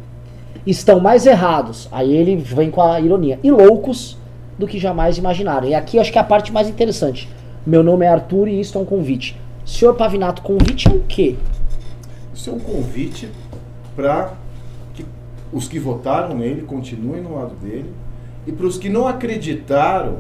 Estão 0.65 1.01
mais 1.01 1.27
errados. 1.27 1.89
Aí 1.91 2.15
ele 2.15 2.37
vem 2.37 2.71
com 2.71 2.83
a 2.83 3.01
ironia. 3.01 3.41
E 3.43 3.51
loucos 3.51 4.17
do 4.57 4.67
que 4.67 4.79
jamais 4.79 5.19
imaginaram. 5.19 5.69
E 5.69 5.75
aqui 5.75 5.99
acho 5.99 6.13
que 6.13 6.19
é 6.19 6.21
a 6.21 6.25
parte 6.25 6.53
mais 6.53 6.69
interessante. 6.69 7.29
Meu 7.67 7.83
nome 7.83 8.05
é 8.05 8.09
Arthur 8.09 8.47
e 8.49 8.61
isto 8.61 8.79
é 8.79 8.81
um 8.81 8.85
convite. 8.85 9.37
Senhor 9.65 9.95
Pavinato, 9.95 10.41
convite 10.43 10.89
é 10.89 10.93
o 10.93 11.01
quê? 11.01 11.37
Isso 12.33 12.51
é 12.51 12.53
um 12.53 12.61
convite 12.61 13.29
para 13.97 14.33
que 14.95 15.05
os 15.53 15.67
que 15.67 15.79
votaram 15.79 16.37
nele 16.37 16.63
continuem 16.63 17.23
no 17.23 17.35
lado 17.35 17.55
dele 17.57 17.93
e 18.47 18.53
para 18.53 18.67
os 18.67 18.79
que 18.79 18.89
não 18.89 19.07
acreditaram 19.07 20.19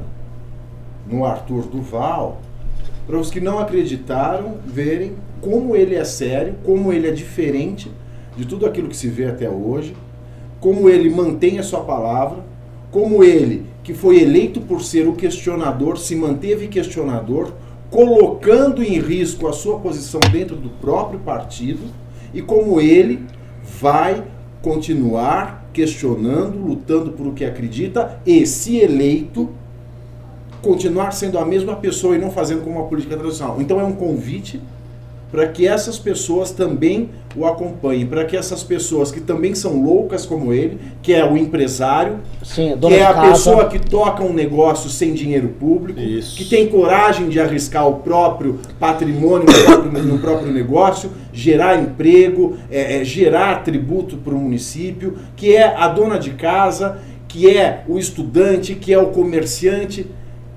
no 1.10 1.24
Arthur 1.24 1.66
Duval, 1.66 2.40
para 3.06 3.18
os 3.18 3.30
que 3.30 3.40
não 3.40 3.58
acreditaram 3.58 4.56
verem 4.66 5.14
como 5.40 5.74
ele 5.74 5.94
é 5.94 6.04
sério, 6.04 6.54
como 6.64 6.92
ele 6.92 7.08
é 7.08 7.12
diferente 7.12 7.90
de 8.36 8.44
tudo 8.44 8.66
aquilo 8.66 8.88
que 8.88 8.96
se 8.96 9.08
vê 9.08 9.26
até 9.26 9.48
hoje, 9.48 9.96
como 10.60 10.88
ele 10.88 11.08
mantém 11.08 11.58
a 11.58 11.62
sua 11.62 11.80
palavra, 11.80 12.44
como 12.90 13.22
ele, 13.22 13.66
que 13.82 13.94
foi 13.94 14.20
eleito 14.20 14.60
por 14.60 14.82
ser 14.82 15.06
o 15.06 15.14
questionador, 15.14 15.98
se 15.98 16.14
manteve 16.14 16.68
questionador, 16.68 17.52
colocando 17.90 18.82
em 18.82 19.00
risco 19.00 19.46
a 19.46 19.52
sua 19.52 19.78
posição 19.78 20.20
dentro 20.30 20.56
do 20.56 20.68
próprio 20.68 21.18
partido, 21.20 21.80
e 22.34 22.42
como 22.42 22.80
ele 22.80 23.24
vai 23.80 24.22
continuar 24.60 25.68
questionando, 25.72 26.58
lutando 26.58 27.12
por 27.12 27.26
o 27.26 27.32
que 27.32 27.44
acredita, 27.44 28.20
e 28.26 28.46
se 28.46 28.76
eleito, 28.76 29.48
continuar 30.62 31.12
sendo 31.12 31.38
a 31.38 31.44
mesma 31.44 31.76
pessoa 31.76 32.16
e 32.16 32.18
não 32.18 32.30
fazendo 32.30 32.62
como 32.62 32.78
uma 32.78 32.88
política 32.88 33.16
tradicional. 33.16 33.60
Então 33.60 33.80
é 33.80 33.84
um 33.84 33.92
convite 33.92 34.60
para 35.30 35.46
que 35.46 35.66
essas 35.66 35.98
pessoas 35.98 36.50
também 36.50 37.10
o 37.36 37.44
acompanhe, 37.44 38.04
para 38.06 38.24
que 38.24 38.36
essas 38.36 38.62
pessoas 38.62 39.12
que 39.12 39.20
também 39.20 39.54
são 39.54 39.82
loucas 39.82 40.24
como 40.24 40.52
ele, 40.52 40.78
que 41.02 41.12
é 41.12 41.24
o 41.24 41.36
empresário, 41.36 42.18
Sim, 42.42 42.70
que 42.70 42.76
dona 42.76 42.96
é 42.96 43.04
a 43.04 43.12
casa. 43.12 43.30
pessoa 43.30 43.68
que 43.68 43.78
toca 43.78 44.22
um 44.22 44.32
negócio 44.32 44.88
sem 44.88 45.12
dinheiro 45.12 45.48
público, 45.48 46.00
Isso. 46.00 46.36
que 46.36 46.46
tem 46.46 46.66
coragem 46.68 47.28
de 47.28 47.38
arriscar 47.38 47.86
o 47.86 47.96
próprio 47.96 48.58
patrimônio 48.80 49.46
no 49.46 49.64
próprio, 49.64 50.02
no 50.02 50.18
próprio 50.18 50.52
negócio, 50.52 51.10
gerar 51.32 51.80
emprego, 51.80 52.56
é, 52.70 53.00
é, 53.00 53.04
gerar 53.04 53.62
tributo 53.62 54.16
para 54.16 54.34
o 54.34 54.38
município, 54.38 55.18
que 55.36 55.54
é 55.54 55.76
a 55.76 55.88
dona 55.88 56.18
de 56.18 56.30
casa, 56.30 56.98
que 57.28 57.50
é 57.50 57.84
o 57.86 57.98
estudante, 57.98 58.74
que 58.74 58.94
é 58.94 58.98
o 58.98 59.08
comerciante, 59.08 60.06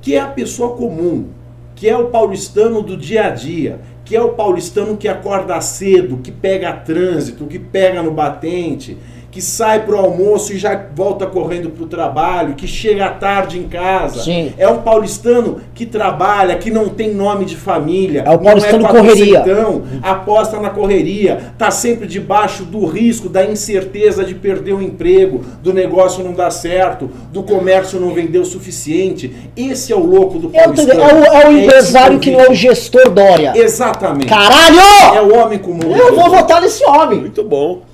que 0.01 0.15
é 0.15 0.19
a 0.19 0.27
pessoa 0.27 0.75
comum, 0.75 1.27
que 1.75 1.87
é 1.87 1.95
o 1.95 2.07
paulistano 2.07 2.81
do 2.81 2.97
dia 2.97 3.27
a 3.27 3.29
dia, 3.29 3.79
que 4.03 4.15
é 4.15 4.21
o 4.21 4.33
paulistano 4.33 4.97
que 4.97 5.07
acorda 5.07 5.61
cedo, 5.61 6.17
que 6.17 6.31
pega 6.31 6.73
trânsito, 6.73 7.45
que 7.45 7.57
pega 7.57 8.03
no 8.03 8.11
batente, 8.11 8.97
que 9.31 9.41
sai 9.41 9.85
pro 9.85 9.97
almoço 9.97 10.51
e 10.51 10.57
já 10.57 10.79
volta 10.93 11.25
correndo 11.25 11.69
pro 11.69 11.85
trabalho, 11.85 12.53
que 12.53 12.67
chega 12.67 13.09
tarde 13.09 13.57
em 13.57 13.63
casa. 13.63 14.21
Sim. 14.21 14.53
É 14.57 14.67
um 14.67 14.81
paulistano 14.81 15.61
que 15.73 15.85
trabalha, 15.85 16.57
que 16.57 16.69
não 16.69 16.89
tem 16.89 17.13
nome 17.13 17.45
de 17.45 17.55
família. 17.55 18.23
É 18.27 18.29
o 18.29 18.37
paulistano 18.37 18.83
não 18.83 18.89
correria. 18.89 19.39
Então, 19.39 19.83
aposta 20.03 20.59
na 20.59 20.69
correria, 20.69 21.53
tá 21.57 21.71
sempre 21.71 22.07
debaixo 22.07 22.65
do 22.65 22.85
risco, 22.85 23.29
da 23.29 23.45
incerteza 23.45 24.25
de 24.25 24.35
perder 24.35 24.73
o 24.73 24.81
emprego, 24.81 25.45
do 25.63 25.73
negócio 25.73 26.21
não 26.21 26.33
dar 26.33 26.51
certo, 26.51 27.09
do 27.31 27.41
comércio 27.41 28.01
não 28.01 28.13
vender 28.13 28.39
o 28.39 28.45
suficiente. 28.45 29.33
Esse 29.55 29.93
é 29.93 29.95
o 29.95 30.05
louco 30.05 30.39
do 30.39 30.49
paulistano. 30.49 31.01
É 31.01 31.13
o, 31.13 31.23
é 31.23 31.47
o 31.47 31.51
esse 31.51 31.63
empresário 31.63 32.15
eu 32.15 32.19
que 32.19 32.31
não 32.31 32.41
é 32.41 32.49
o 32.49 32.53
gestor 32.53 33.09
Dória. 33.09 33.53
Exatamente. 33.55 34.27
Caralho! 34.27 34.79
É 35.15 35.21
o 35.21 35.33
homem 35.37 35.57
comum. 35.57 35.95
Eu 35.95 36.13
vou 36.15 36.29
votar 36.29 36.61
nesse 36.61 36.83
homem. 36.83 37.21
Muito 37.21 37.43
bom. 37.45 37.90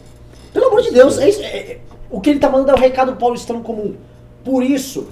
Pelo 0.57 0.69
amor 0.69 0.81
de 0.81 0.91
Deus, 0.91 1.19
é 1.19 1.29
é- 1.29 1.57
é- 1.71 1.77
o 2.09 2.19
que 2.19 2.31
ele 2.31 2.39
tá 2.39 2.49
mandando 2.49 2.71
é 2.71 2.73
o 2.73 2.77
recado 2.79 3.15
paulistano 3.15 3.61
comum. 3.61 3.93
Por 4.43 4.63
isso, 4.63 5.07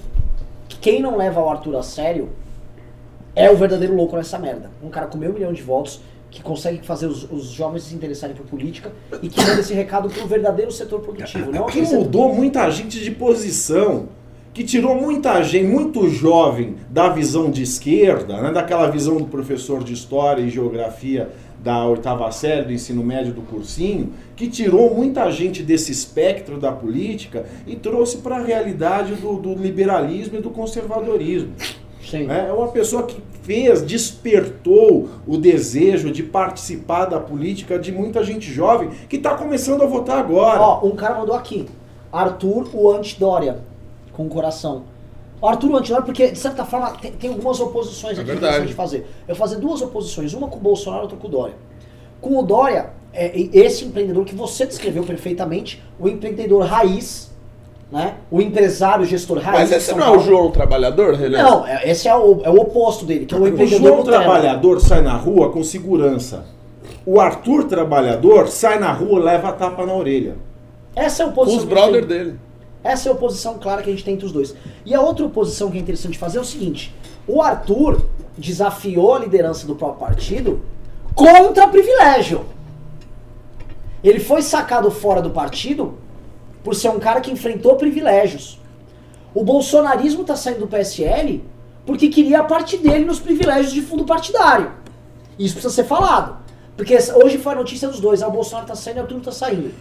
que 0.68 0.76
quem 0.78 1.00
não 1.00 1.16
leva 1.16 1.40
o 1.40 1.48
Arthur 1.48 1.76
a 1.76 1.82
sério 1.84 2.30
é 3.34 3.48
o 3.48 3.56
verdadeiro 3.56 3.94
louco 3.94 4.16
nessa 4.16 4.38
merda. 4.40 4.70
Um 4.82 4.88
cara 4.88 5.06
com 5.06 5.16
meio 5.16 5.32
milhão 5.32 5.52
de 5.52 5.62
votos, 5.62 6.00
que 6.32 6.42
consegue 6.42 6.84
fazer 6.84 7.06
os, 7.06 7.30
os 7.30 7.44
jovens 7.50 7.84
se 7.84 7.94
interessarem 7.94 8.34
por 8.34 8.44
política 8.46 8.90
e 9.22 9.28
que 9.28 9.40
manda 9.40 9.60
esse 9.60 9.72
recado 9.72 10.08
pro 10.10 10.26
verdadeiro 10.26 10.72
setor 10.72 10.98
produtivo. 11.00 11.52
Não 11.52 11.64
que 11.64 11.70
aquele 11.70 11.86
setor- 11.86 12.00
mudou 12.04 12.34
muita 12.34 12.68
gente 12.70 12.98
de 13.00 13.10
posição, 13.12 14.08
que 14.52 14.64
tirou 14.64 14.96
muita 14.96 15.40
gente, 15.44 15.66
muito 15.68 16.08
jovem 16.08 16.76
da 16.90 17.08
visão 17.10 17.50
de 17.50 17.62
esquerda, 17.62 18.40
né, 18.42 18.50
daquela 18.50 18.90
visão 18.90 19.16
do 19.18 19.26
professor 19.26 19.84
de 19.84 19.92
história 19.92 20.42
e 20.42 20.50
geografia 20.50 21.28
da 21.66 21.84
oitava 21.84 22.30
série 22.30 22.62
do 22.62 22.72
ensino 22.72 23.02
médio 23.02 23.32
do 23.32 23.42
cursinho, 23.42 24.12
que 24.36 24.46
tirou 24.46 24.94
muita 24.94 25.28
gente 25.32 25.64
desse 25.64 25.90
espectro 25.90 26.60
da 26.60 26.70
política 26.70 27.44
e 27.66 27.74
trouxe 27.74 28.18
para 28.18 28.36
a 28.36 28.40
realidade 28.40 29.16
do, 29.16 29.36
do 29.36 29.52
liberalismo 29.52 30.38
e 30.38 30.40
do 30.40 30.50
conservadorismo. 30.50 31.50
Sim. 32.08 32.26
né? 32.26 32.46
É 32.48 32.52
uma 32.52 32.68
pessoa 32.68 33.02
que 33.02 33.20
fez, 33.42 33.82
despertou 33.82 35.08
o 35.26 35.36
desejo 35.36 36.12
de 36.12 36.22
participar 36.22 37.06
da 37.06 37.18
política 37.18 37.76
de 37.80 37.90
muita 37.90 38.22
gente 38.22 38.48
jovem 38.48 38.90
que 39.08 39.16
está 39.16 39.34
começando 39.34 39.82
a 39.82 39.86
votar 39.86 40.20
agora. 40.20 40.60
Ó, 40.60 40.86
um 40.86 40.94
cara 40.94 41.18
mandou 41.18 41.34
aqui. 41.34 41.66
Arthur, 42.12 42.70
o 42.72 42.92
anti-Dória. 42.92 43.58
Com 44.12 44.26
o 44.26 44.28
coração. 44.28 44.84
O 45.40 45.46
Arthur, 45.46 45.70
o 45.70 45.76
anti-Dória, 45.76 46.04
porque, 46.04 46.28
de 46.30 46.38
certa 46.38 46.64
forma, 46.64 46.90
tem, 46.92 47.12
tem 47.12 47.30
algumas 47.30 47.60
oposições 47.60 48.16
É 48.18 48.22
aqui 48.22 48.30
verdade. 48.30 48.46
interessantes 48.64 48.70
de 48.70 48.74
fazer. 48.74 49.06
Eu 49.28 49.34
vou 49.34 49.36
fazer 49.36 49.56
duas 49.60 49.82
oposições. 49.82 50.32
Uma 50.32 50.48
com 50.48 50.56
o 50.56 50.60
Bolsonaro, 50.60 51.02
outra 51.02 51.16
com 51.18 51.26
o 51.28 51.30
Dória. 51.30 51.54
Com 52.20 52.38
o 52.38 52.42
Dória, 52.42 52.90
é, 53.12 53.36
e 53.38 53.50
esse 53.52 53.84
empreendedor 53.84 54.24
que 54.24 54.34
você 54.34 54.64
descreveu 54.66 55.02
perfeitamente, 55.04 55.82
o 56.00 56.08
empreendedor 56.08 56.64
raiz, 56.64 57.30
né? 57.92 58.14
O 58.30 58.40
empresário, 58.40 59.04
gestor 59.04 59.38
raiz. 59.38 59.60
Mas 59.70 59.72
esse 59.72 59.92
não 59.92 59.98
é 59.98 60.02
o 60.02 60.06
Paulo. 60.06 60.22
João 60.22 60.50
Trabalhador, 60.50 61.14
Renan? 61.14 61.42
Não, 61.42 61.66
é- 61.66 61.90
esse 61.90 62.08
é 62.08 62.16
o, 62.16 62.40
é 62.42 62.50
o 62.50 62.54
oposto 62.56 63.04
dele, 63.04 63.26
que 63.26 63.34
é 63.34 63.38
o 63.38 63.42
O 63.42 63.48
empreendedor 63.48 63.86
João 63.88 63.98
Nutella. 63.98 64.18
Trabalhador 64.24 64.80
sai 64.80 65.02
na 65.02 65.16
rua 65.16 65.50
com 65.52 65.62
segurança. 65.62 66.46
O 67.04 67.20
Arthur 67.20 67.64
Trabalhador 67.64 68.48
sai 68.48 68.78
na 68.80 68.90
rua 68.90 69.20
e 69.20 69.22
leva 69.22 69.50
a 69.50 69.52
tapa 69.52 69.84
na 69.86 69.92
orelha. 69.94 70.34
Essa 70.96 71.22
é 71.22 71.26
a 71.26 71.28
Com 71.28 71.42
oposição. 71.42 71.58
os 71.60 71.64
que 71.68 71.72
a 71.74 71.76
gente 71.76 71.84
brother 71.92 72.06
tem. 72.08 72.18
dele. 72.24 72.38
Essa 72.86 73.08
é 73.08 73.10
a 73.10 73.14
oposição 73.14 73.58
clara 73.58 73.82
que 73.82 73.90
a 73.90 73.92
gente 73.92 74.04
tem 74.04 74.14
entre 74.14 74.26
os 74.26 74.32
dois. 74.32 74.54
E 74.84 74.94
a 74.94 75.00
outra 75.00 75.26
oposição 75.26 75.70
que 75.70 75.76
é 75.76 75.80
interessante 75.80 76.16
fazer 76.16 76.38
é 76.38 76.40
o 76.40 76.44
seguinte: 76.44 76.94
o 77.26 77.42
Arthur 77.42 78.06
desafiou 78.38 79.14
a 79.14 79.18
liderança 79.18 79.66
do 79.66 79.74
próprio 79.74 80.06
partido 80.06 80.62
contra 81.14 81.66
privilégio. 81.66 82.44
Ele 84.04 84.20
foi 84.20 84.40
sacado 84.40 84.90
fora 84.90 85.20
do 85.20 85.30
partido 85.30 85.98
por 86.62 86.74
ser 86.74 86.90
um 86.90 87.00
cara 87.00 87.20
que 87.20 87.30
enfrentou 87.30 87.74
privilégios. 87.76 88.60
O 89.34 89.42
bolsonarismo 89.42 90.22
está 90.22 90.36
saindo 90.36 90.60
do 90.60 90.68
PSL 90.68 91.42
porque 91.84 92.08
queria 92.08 92.40
a 92.40 92.44
parte 92.44 92.76
dele 92.76 93.04
nos 93.04 93.18
privilégios 93.18 93.72
de 93.72 93.82
fundo 93.82 94.04
partidário. 94.04 94.72
Isso 95.38 95.54
precisa 95.54 95.74
ser 95.74 95.84
falado. 95.84 96.38
Porque 96.76 96.96
hoje 97.24 97.38
foi 97.38 97.52
a 97.52 97.56
notícia 97.56 97.88
dos 97.88 98.00
dois. 98.00 98.22
Ah, 98.22 98.28
o 98.28 98.32
Bolsonaro 98.32 98.66
tá 98.66 98.74
saindo 98.74 98.98
e 98.98 99.00
o 99.00 99.02
Arthur 99.02 99.20
tá 99.20 99.32
saindo. 99.32 99.72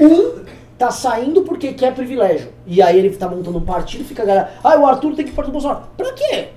Um 0.00 0.44
tá 0.82 0.90
saindo 0.90 1.42
porque 1.42 1.72
quer 1.74 1.94
privilégio. 1.94 2.48
E 2.66 2.82
aí 2.82 2.98
ele 2.98 3.10
tá 3.10 3.28
montando 3.28 3.56
um 3.56 3.64
partido 3.64 4.00
e 4.00 4.04
fica 4.04 4.24
a 4.24 4.26
galera. 4.26 4.50
Ah, 4.64 4.76
o 4.76 4.84
Arthur 4.84 5.14
tem 5.14 5.24
que 5.24 5.30
ir 5.30 5.34
para 5.34 5.46
o 5.46 5.52
Bolsonaro. 5.52 5.82
Pra 5.96 6.12
quê? 6.12 6.48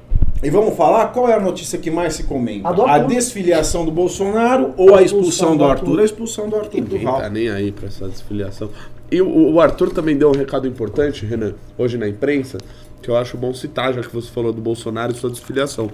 E 0.41 0.49
vamos 0.49 0.75
falar 0.75 1.09
qual 1.09 1.29
é 1.29 1.35
a 1.35 1.39
notícia 1.39 1.77
que 1.77 1.91
mais 1.91 2.15
se 2.15 2.23
comenta? 2.23 2.67
A 2.67 2.71
A 2.71 2.93
Arthur. 2.95 3.07
desfiliação 3.07 3.85
do 3.85 3.91
Bolsonaro 3.91 4.73
ou 4.77 4.95
a 4.95 5.03
expulsão 5.03 5.55
do 5.55 5.63
Arthur? 5.63 5.99
A 5.99 6.03
expulsão 6.03 6.49
do 6.49 6.55
Arthur 6.55 6.81
Ninguém 6.81 7.05
tá 7.05 7.29
nem 7.29 7.49
aí 7.49 7.71
pra 7.71 7.87
essa 7.87 8.07
desfiliação. 8.07 8.71
E 9.11 9.21
o, 9.21 9.53
o 9.53 9.61
Arthur 9.61 9.91
também 9.91 10.17
deu 10.17 10.29
um 10.29 10.35
recado 10.35 10.67
importante, 10.67 11.23
Renan, 11.23 11.53
hoje 11.77 11.95
na 11.95 12.07
imprensa, 12.07 12.57
que 13.03 13.09
eu 13.09 13.15
acho 13.15 13.37
bom 13.37 13.53
citar, 13.53 13.93
já 13.93 14.01
que 14.01 14.13
você 14.13 14.31
falou 14.31 14.51
do 14.51 14.59
Bolsonaro 14.59 15.11
e 15.11 15.15
sua 15.15 15.29
desfiliação. 15.29 15.91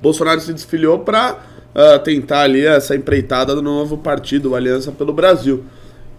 Bolsonaro 0.00 0.40
se 0.40 0.52
desfiliou 0.52 1.00
pra 1.00 1.38
ah, 1.74 1.98
tentar 1.98 2.40
ali 2.40 2.64
essa 2.64 2.96
empreitada 2.96 3.54
do 3.54 3.60
novo 3.60 3.98
partido, 3.98 4.52
o 4.52 4.54
Aliança 4.54 4.90
pelo 4.90 5.12
Brasil. 5.12 5.62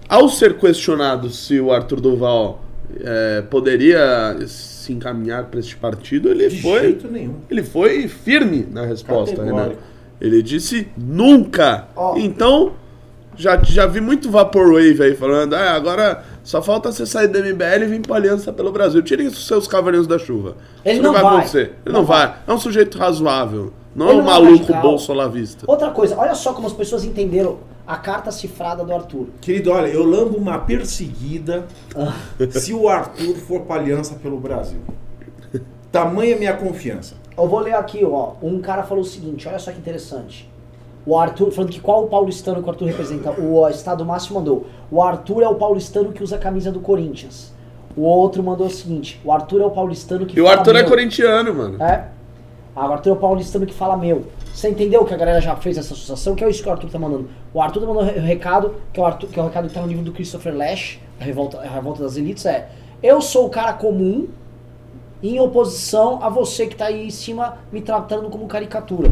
Ao 0.07 0.27
ser 0.29 0.57
questionado 0.57 1.29
se 1.29 1.59
o 1.59 1.71
Arthur 1.71 1.99
Duval 2.01 2.61
eh, 2.99 3.43
poderia 3.49 4.37
se 4.47 4.93
encaminhar 4.93 5.45
para 5.45 5.59
este 5.59 5.75
partido, 5.75 6.29
ele 6.29 6.47
De 6.49 6.61
foi 6.61 6.81
jeito 6.81 7.07
nenhum. 7.07 7.35
ele 7.49 7.63
foi 7.63 8.07
firme 8.07 8.67
na 8.71 8.85
resposta, 8.85 9.41
Renan. 9.43 9.55
Categórico. 9.55 9.81
Ele 10.21 10.41
disse 10.43 10.87
nunca. 10.97 11.87
Ó. 11.95 12.15
Então, 12.17 12.73
já, 13.35 13.59
já 13.63 13.85
vi 13.85 13.99
muito 13.99 14.29
Vaporwave 14.29 15.01
aí 15.01 15.15
falando, 15.15 15.53
ah, 15.55 15.71
agora 15.71 16.23
só 16.43 16.61
falta 16.61 16.91
você 16.91 17.05
sair 17.05 17.27
do 17.27 17.39
MBL 17.39 17.83
e 17.83 17.85
vir 17.85 18.01
pra 18.01 18.17
Aliança 18.17 18.53
pelo 18.53 18.71
Brasil. 18.71 19.01
Tirem 19.01 19.27
os 19.27 19.47
seus 19.47 19.67
cavaleiros 19.67 20.05
da 20.07 20.19
chuva. 20.19 20.55
Ele 20.85 20.95
Isso 20.95 21.03
não 21.03 21.13
vai. 21.13 21.23
acontecer. 21.25 21.73
Ele 21.85 21.93
não, 21.93 22.01
Não 22.01 22.03
vai. 22.05 22.35
É 22.47 22.53
um 22.53 22.59
sujeito 22.59 22.97
razoável. 22.97 23.73
Não 23.95 24.09
Ele 24.09 24.19
é 24.19 24.21
um 24.21 24.25
não 24.25 24.31
é 24.31 24.39
maluco 24.39 24.73
bolsolavista. 24.81 25.65
Outra 25.67 25.89
coisa, 25.91 26.15
olha 26.17 26.35
só 26.35 26.53
como 26.53 26.67
as 26.67 26.73
pessoas 26.73 27.03
entenderam 27.03 27.57
a 27.85 27.97
carta 27.97 28.31
cifrada 28.31 28.83
do 28.83 28.93
Arthur. 28.93 29.27
Querido, 29.41 29.71
olha, 29.71 29.87
eu 29.87 30.03
lambo 30.03 30.37
uma 30.37 30.57
perseguida 30.59 31.65
se 32.51 32.73
o 32.73 32.87
Arthur 32.87 33.35
for 33.35 33.61
pra 33.61 33.75
Aliança 33.75 34.15
pelo 34.15 34.39
Brasil. 34.39 34.79
Tamanha 35.91 36.35
minha 36.35 36.53
confiança. 36.55 37.15
Eu 37.37 37.47
vou 37.47 37.59
ler 37.59 37.75
aqui, 37.75 38.03
ó. 38.03 38.33
Um 38.41 38.59
cara 38.59 38.83
falou 38.83 39.03
o 39.03 39.07
seguinte, 39.07 39.47
olha 39.47 39.59
só 39.59 39.71
que 39.71 39.77
interessante. 39.77 40.49
O 41.05 41.17
Arthur, 41.17 41.51
falando 41.51 41.71
que 41.71 41.81
qual 41.81 42.05
o 42.05 42.07
paulistano 42.07 42.61
que 42.61 42.67
o 42.67 42.71
Arthur 42.71 42.85
representa? 42.85 43.31
O 43.31 43.67
Estado 43.67 44.05
Máximo 44.05 44.39
mandou. 44.39 44.65
O 44.89 45.01
Arthur 45.01 45.43
é 45.43 45.47
o 45.47 45.55
paulistano 45.55 46.13
que 46.13 46.23
usa 46.23 46.37
a 46.37 46.39
camisa 46.39 46.71
do 46.71 46.79
Corinthians. 46.79 47.53
O 47.95 48.03
outro 48.03 48.41
mandou 48.41 48.67
o 48.67 48.69
seguinte: 48.69 49.19
o 49.23 49.31
Arthur 49.31 49.61
é 49.61 49.65
o 49.65 49.71
paulistano 49.71 50.25
que 50.25 50.37
E 50.37 50.41
o 50.41 50.47
Arthur 50.47 50.75
é 50.77 50.83
corintiano, 50.83 51.53
mano. 51.53 51.83
É. 51.83 52.07
O 52.75 52.79
Arthur 52.79 53.09
é 53.09 53.13
o 53.13 53.15
paulistano 53.15 53.65
que 53.65 53.73
fala 53.73 53.95
meu. 53.95 54.25
Você 54.53 54.69
entendeu 54.69 55.05
que 55.05 55.13
a 55.13 55.17
galera 55.17 55.39
já 55.39 55.55
fez 55.55 55.77
essa 55.77 55.93
associação? 55.93 56.35
Que 56.35 56.43
é 56.43 56.49
isso 56.49 56.63
que 56.63 56.69
o 56.69 56.71
Arthur 56.71 56.89
tá 56.89 56.97
mandando. 56.97 57.29
O 57.53 57.61
Arthur 57.61 57.81
tá 57.81 57.87
mandando 57.87 58.19
o 58.19 58.21
recado, 58.21 58.75
que 58.91 58.99
é 58.99 59.03
o, 59.03 59.05
Arthur, 59.05 59.29
que 59.29 59.39
é 59.39 59.43
o 59.43 59.45
recado 59.45 59.67
que 59.67 59.73
tá 59.73 59.81
no 59.81 59.87
livro 59.87 60.03
do 60.03 60.11
Christopher 60.11 60.55
Lash, 60.55 60.99
a 61.19 61.23
revolta, 61.23 61.59
a 61.59 61.69
revolta 61.69 62.03
das 62.03 62.17
elites, 62.17 62.45
é 62.45 62.69
eu 63.01 63.21
sou 63.21 63.45
o 63.47 63.49
cara 63.49 63.73
comum 63.73 64.27
em 65.21 65.39
oposição 65.39 66.23
a 66.23 66.29
você 66.29 66.67
que 66.67 66.75
tá 66.75 66.85
aí 66.85 67.07
em 67.07 67.11
cima 67.11 67.57
me 67.71 67.81
tratando 67.81 68.29
como 68.29 68.47
caricatura. 68.47 69.11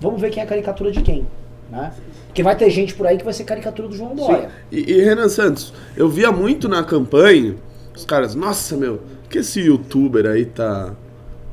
Vamos 0.00 0.20
ver 0.20 0.30
quem 0.30 0.42
é 0.42 0.44
a 0.44 0.48
caricatura 0.48 0.90
de 0.90 1.02
quem, 1.02 1.26
né? 1.70 1.92
Porque 2.26 2.42
vai 2.42 2.56
ter 2.56 2.68
gente 2.70 2.94
por 2.94 3.06
aí 3.06 3.16
que 3.16 3.24
vai 3.24 3.32
ser 3.32 3.44
caricatura 3.44 3.88
do 3.88 3.96
João 3.96 4.14
Dória. 4.14 4.50
E, 4.70 4.92
e, 4.92 5.02
Renan 5.02 5.28
Santos, 5.28 5.72
eu 5.96 6.08
via 6.08 6.32
muito 6.32 6.68
na 6.68 6.82
campanha 6.82 7.54
os 7.94 8.04
caras, 8.04 8.34
nossa 8.34 8.76
meu, 8.76 9.00
que 9.30 9.38
esse 9.38 9.60
youtuber 9.60 10.26
aí 10.26 10.44
tá. 10.44 10.94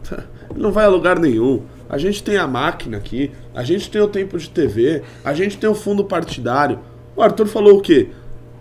tá- 0.09 0.23
não 0.59 0.71
vai 0.71 0.85
a 0.85 0.89
lugar 0.89 1.19
nenhum. 1.19 1.61
A 1.89 1.97
gente 1.97 2.23
tem 2.23 2.37
a 2.37 2.47
máquina 2.47 2.97
aqui, 2.97 3.31
a 3.53 3.63
gente 3.63 3.89
tem 3.89 4.01
o 4.01 4.07
tempo 4.07 4.37
de 4.37 4.49
TV, 4.49 5.03
a 5.23 5.33
gente 5.33 5.57
tem 5.57 5.69
o 5.69 5.75
fundo 5.75 6.05
partidário. 6.05 6.79
O 7.15 7.21
Arthur 7.21 7.47
falou 7.47 7.77
o 7.77 7.81
quê? 7.81 8.09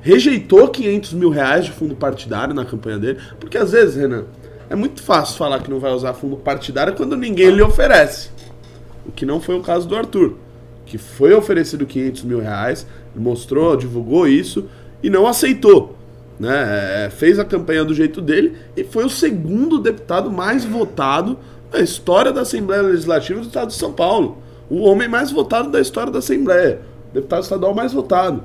Rejeitou 0.00 0.68
500 0.68 1.12
mil 1.12 1.30
reais 1.30 1.66
de 1.66 1.72
fundo 1.72 1.94
partidário 1.94 2.54
na 2.54 2.64
campanha 2.64 2.98
dele. 2.98 3.18
Porque 3.38 3.56
às 3.56 3.72
vezes, 3.72 3.96
Renan, 3.96 4.24
é 4.68 4.74
muito 4.74 5.02
fácil 5.02 5.36
falar 5.36 5.60
que 5.60 5.70
não 5.70 5.78
vai 5.78 5.92
usar 5.92 6.14
fundo 6.14 6.36
partidário 6.36 6.94
quando 6.94 7.16
ninguém 7.16 7.50
lhe 7.50 7.62
oferece. 7.62 8.30
O 9.06 9.12
que 9.12 9.26
não 9.26 9.40
foi 9.40 9.56
o 9.56 9.62
caso 9.62 9.86
do 9.86 9.96
Arthur. 9.96 10.34
que 10.86 10.98
foi 10.98 11.32
oferecido 11.32 11.86
500 11.86 12.24
mil 12.24 12.40
reais, 12.40 12.84
mostrou, 13.14 13.76
divulgou 13.76 14.26
isso 14.26 14.68
e 15.00 15.08
não 15.08 15.24
aceitou. 15.24 15.96
Né? 16.38 17.06
É, 17.06 17.10
Fez 17.10 17.38
a 17.38 17.44
campanha 17.44 17.84
do 17.84 17.94
jeito 17.94 18.20
dele 18.20 18.56
e 18.76 18.82
foi 18.82 19.04
o 19.04 19.08
segundo 19.08 19.78
deputado 19.78 20.32
mais 20.32 20.64
votado 20.64 21.38
na 21.72 21.80
história 21.80 22.32
da 22.32 22.42
Assembleia 22.42 22.82
Legislativa 22.82 23.40
do 23.40 23.46
Estado 23.46 23.68
de 23.68 23.74
São 23.74 23.92
Paulo. 23.92 24.38
O 24.68 24.82
homem 24.82 25.08
mais 25.08 25.30
votado 25.30 25.70
da 25.70 25.80
história 25.80 26.12
da 26.12 26.18
Assembleia. 26.18 26.80
Deputado 27.12 27.42
estadual 27.42 27.74
mais 27.74 27.92
votado. 27.92 28.44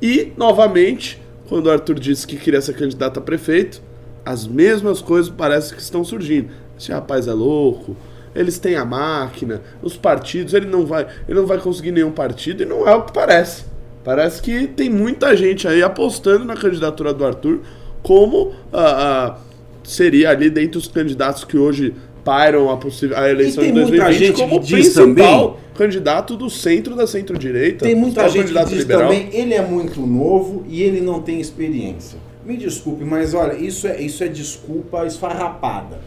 E, 0.00 0.32
novamente, 0.36 1.20
quando 1.48 1.66
o 1.66 1.70
Arthur 1.70 1.98
disse 1.98 2.26
que 2.26 2.36
queria 2.36 2.60
ser 2.60 2.74
candidato 2.74 3.18
a 3.18 3.22
prefeito, 3.22 3.80
as 4.24 4.46
mesmas 4.46 5.00
coisas 5.00 5.30
parecem 5.30 5.76
que 5.76 5.82
estão 5.82 6.04
surgindo. 6.04 6.50
Esse 6.78 6.90
rapaz 6.90 7.28
é 7.28 7.32
louco, 7.32 7.96
eles 8.34 8.58
têm 8.58 8.76
a 8.76 8.84
máquina, 8.84 9.60
os 9.82 9.96
partidos, 9.96 10.54
ele 10.54 10.66
não 10.66 10.86
vai, 10.86 11.06
ele 11.28 11.38
não 11.38 11.46
vai 11.46 11.58
conseguir 11.58 11.92
nenhum 11.92 12.10
partido 12.10 12.62
e 12.62 12.66
não 12.66 12.88
é 12.88 12.94
o 12.94 13.02
que 13.02 13.12
parece. 13.12 13.64
Parece 14.02 14.42
que 14.42 14.66
tem 14.66 14.90
muita 14.90 15.36
gente 15.36 15.68
aí 15.68 15.82
apostando 15.82 16.44
na 16.44 16.56
candidatura 16.56 17.14
do 17.14 17.24
Arthur 17.24 17.60
como 18.02 18.52
ah, 18.72 19.36
ah, 19.36 19.38
seria 19.84 20.30
ali 20.30 20.50
dentre 20.50 20.78
os 20.78 20.88
candidatos 20.88 21.44
que 21.44 21.56
hoje 21.56 21.94
pairam 22.24 22.70
a, 22.70 22.76
possível, 22.76 23.16
a 23.16 23.28
eleição 23.28 23.62
de 23.62 23.72
tem 23.72 23.80
muita 23.80 23.96
2020 23.96 24.18
gente 24.26 24.40
como 24.40 24.60
que 24.60 24.66
diz 24.66 24.94
principal 24.94 25.48
também- 25.48 25.62
candidato 25.74 26.36
do 26.36 26.48
centro 26.50 26.94
da 26.94 27.06
centro-direita. 27.06 27.84
Tem 27.84 27.94
muita 27.94 28.22
gente 28.28 28.32
que 28.32 28.38
candidato 28.40 28.68
diz 28.68 28.78
liberal. 28.78 29.02
também, 29.10 29.28
ele 29.32 29.54
é 29.54 29.62
muito 29.62 30.00
novo 30.00 30.64
e 30.68 30.82
ele 30.82 31.00
não 31.00 31.20
tem 31.22 31.40
experiência. 31.40 32.18
Me 32.44 32.56
desculpe, 32.56 33.04
mas 33.04 33.34
olha, 33.34 33.54
isso 33.54 33.86
é, 33.86 34.00
isso 34.00 34.22
é 34.24 34.28
desculpa 34.28 35.06
esfarrapada. 35.06 36.00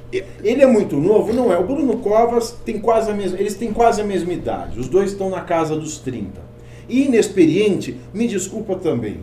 Ele 0.43 0.61
é 0.61 0.67
muito 0.67 0.97
novo? 0.97 1.31
Não 1.33 1.51
é. 1.51 1.57
O 1.57 1.63
Bruno 1.63 1.97
Covas 1.97 2.51
tem 2.65 2.77
quase 2.77 3.09
a 3.09 3.13
mesma. 3.13 3.39
Eles 3.39 3.55
têm 3.55 3.71
quase 3.71 4.01
a 4.01 4.03
mesma 4.03 4.33
idade. 4.33 4.77
Os 4.77 4.89
dois 4.89 5.11
estão 5.11 5.29
na 5.29 5.41
casa 5.41 5.77
dos 5.77 5.97
30. 5.97 6.41
E 6.89 7.05
inexperiente, 7.05 7.95
me 8.13 8.27
desculpa 8.27 8.75
também. 8.75 9.19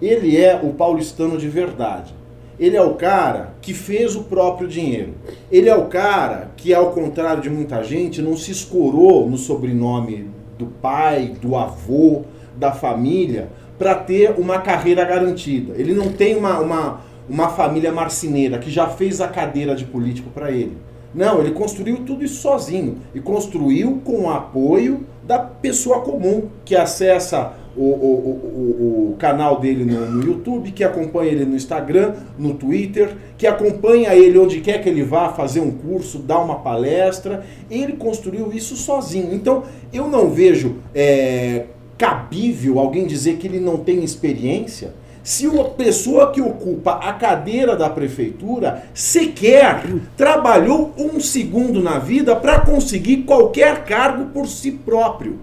Ele 0.00 0.36
é 0.36 0.58
o 0.62 0.72
paulistano 0.72 1.36
de 1.36 1.48
verdade. 1.48 2.14
Ele 2.62 2.76
é 2.76 2.80
o 2.80 2.94
cara 2.94 3.54
que 3.60 3.74
fez 3.74 4.14
o 4.14 4.22
próprio 4.22 4.68
dinheiro. 4.68 5.14
Ele 5.50 5.68
é 5.68 5.74
o 5.74 5.86
cara 5.86 6.52
que, 6.56 6.72
ao 6.72 6.92
contrário 6.92 7.42
de 7.42 7.50
muita 7.50 7.82
gente, 7.82 8.22
não 8.22 8.36
se 8.36 8.52
escorou 8.52 9.28
no 9.28 9.36
sobrenome 9.36 10.30
do 10.56 10.66
pai, 10.66 11.34
do 11.42 11.56
avô, 11.56 12.22
da 12.56 12.70
família, 12.70 13.48
para 13.76 13.96
ter 13.96 14.38
uma 14.38 14.60
carreira 14.60 15.04
garantida. 15.04 15.74
Ele 15.76 15.92
não 15.92 16.12
tem 16.12 16.36
uma, 16.36 16.60
uma, 16.60 17.00
uma 17.28 17.48
família 17.48 17.90
marceneira 17.90 18.60
que 18.60 18.70
já 18.70 18.86
fez 18.86 19.20
a 19.20 19.26
cadeira 19.26 19.74
de 19.74 19.84
político 19.84 20.30
para 20.30 20.52
ele. 20.52 20.76
Não, 21.14 21.40
ele 21.40 21.50
construiu 21.52 21.98
tudo 22.04 22.24
isso 22.24 22.36
sozinho. 22.40 22.98
E 23.14 23.20
construiu 23.20 24.00
com 24.04 24.22
o 24.22 24.30
apoio 24.30 25.04
da 25.26 25.38
pessoa 25.38 26.00
comum 26.00 26.44
que 26.64 26.74
acessa 26.74 27.52
o, 27.76 27.82
o, 27.84 27.84
o, 27.84 29.10
o- 29.12 29.16
canal 29.18 29.60
dele 29.60 29.84
no, 29.84 30.10
no 30.10 30.26
YouTube, 30.26 30.72
que 30.72 30.82
acompanha 30.82 31.30
ele 31.32 31.44
no 31.44 31.54
Instagram, 31.54 32.14
no 32.38 32.54
Twitter, 32.54 33.14
que 33.38 33.46
acompanha 33.46 34.14
ele 34.14 34.36
onde 34.38 34.60
quer 34.60 34.82
que 34.82 34.88
ele 34.88 35.02
vá 35.04 35.28
fazer 35.32 35.60
um 35.60 35.70
curso, 35.70 36.18
dar 36.18 36.40
uma 36.40 36.56
palestra. 36.56 37.44
Ele 37.70 37.92
construiu 37.92 38.52
isso 38.52 38.74
sozinho. 38.76 39.32
Então, 39.32 39.62
eu 39.92 40.08
não 40.08 40.28
vejo 40.30 40.76
é, 40.94 41.66
cabível 41.96 42.78
alguém 42.78 43.06
dizer 43.06 43.36
que 43.36 43.46
ele 43.46 43.60
não 43.60 43.76
tem 43.76 44.02
experiência 44.02 44.94
se 45.22 45.46
uma 45.46 45.64
pessoa 45.64 46.32
que 46.32 46.40
ocupa 46.40 46.92
a 46.94 47.12
cadeira 47.12 47.76
da 47.76 47.88
prefeitura 47.88 48.84
sequer 48.92 49.84
trabalhou 50.16 50.92
um 50.98 51.20
segundo 51.20 51.80
na 51.80 51.98
vida 51.98 52.34
para 52.34 52.60
conseguir 52.60 53.18
qualquer 53.18 53.84
cargo 53.84 54.26
por 54.26 54.46
si 54.46 54.72
próprio. 54.72 55.38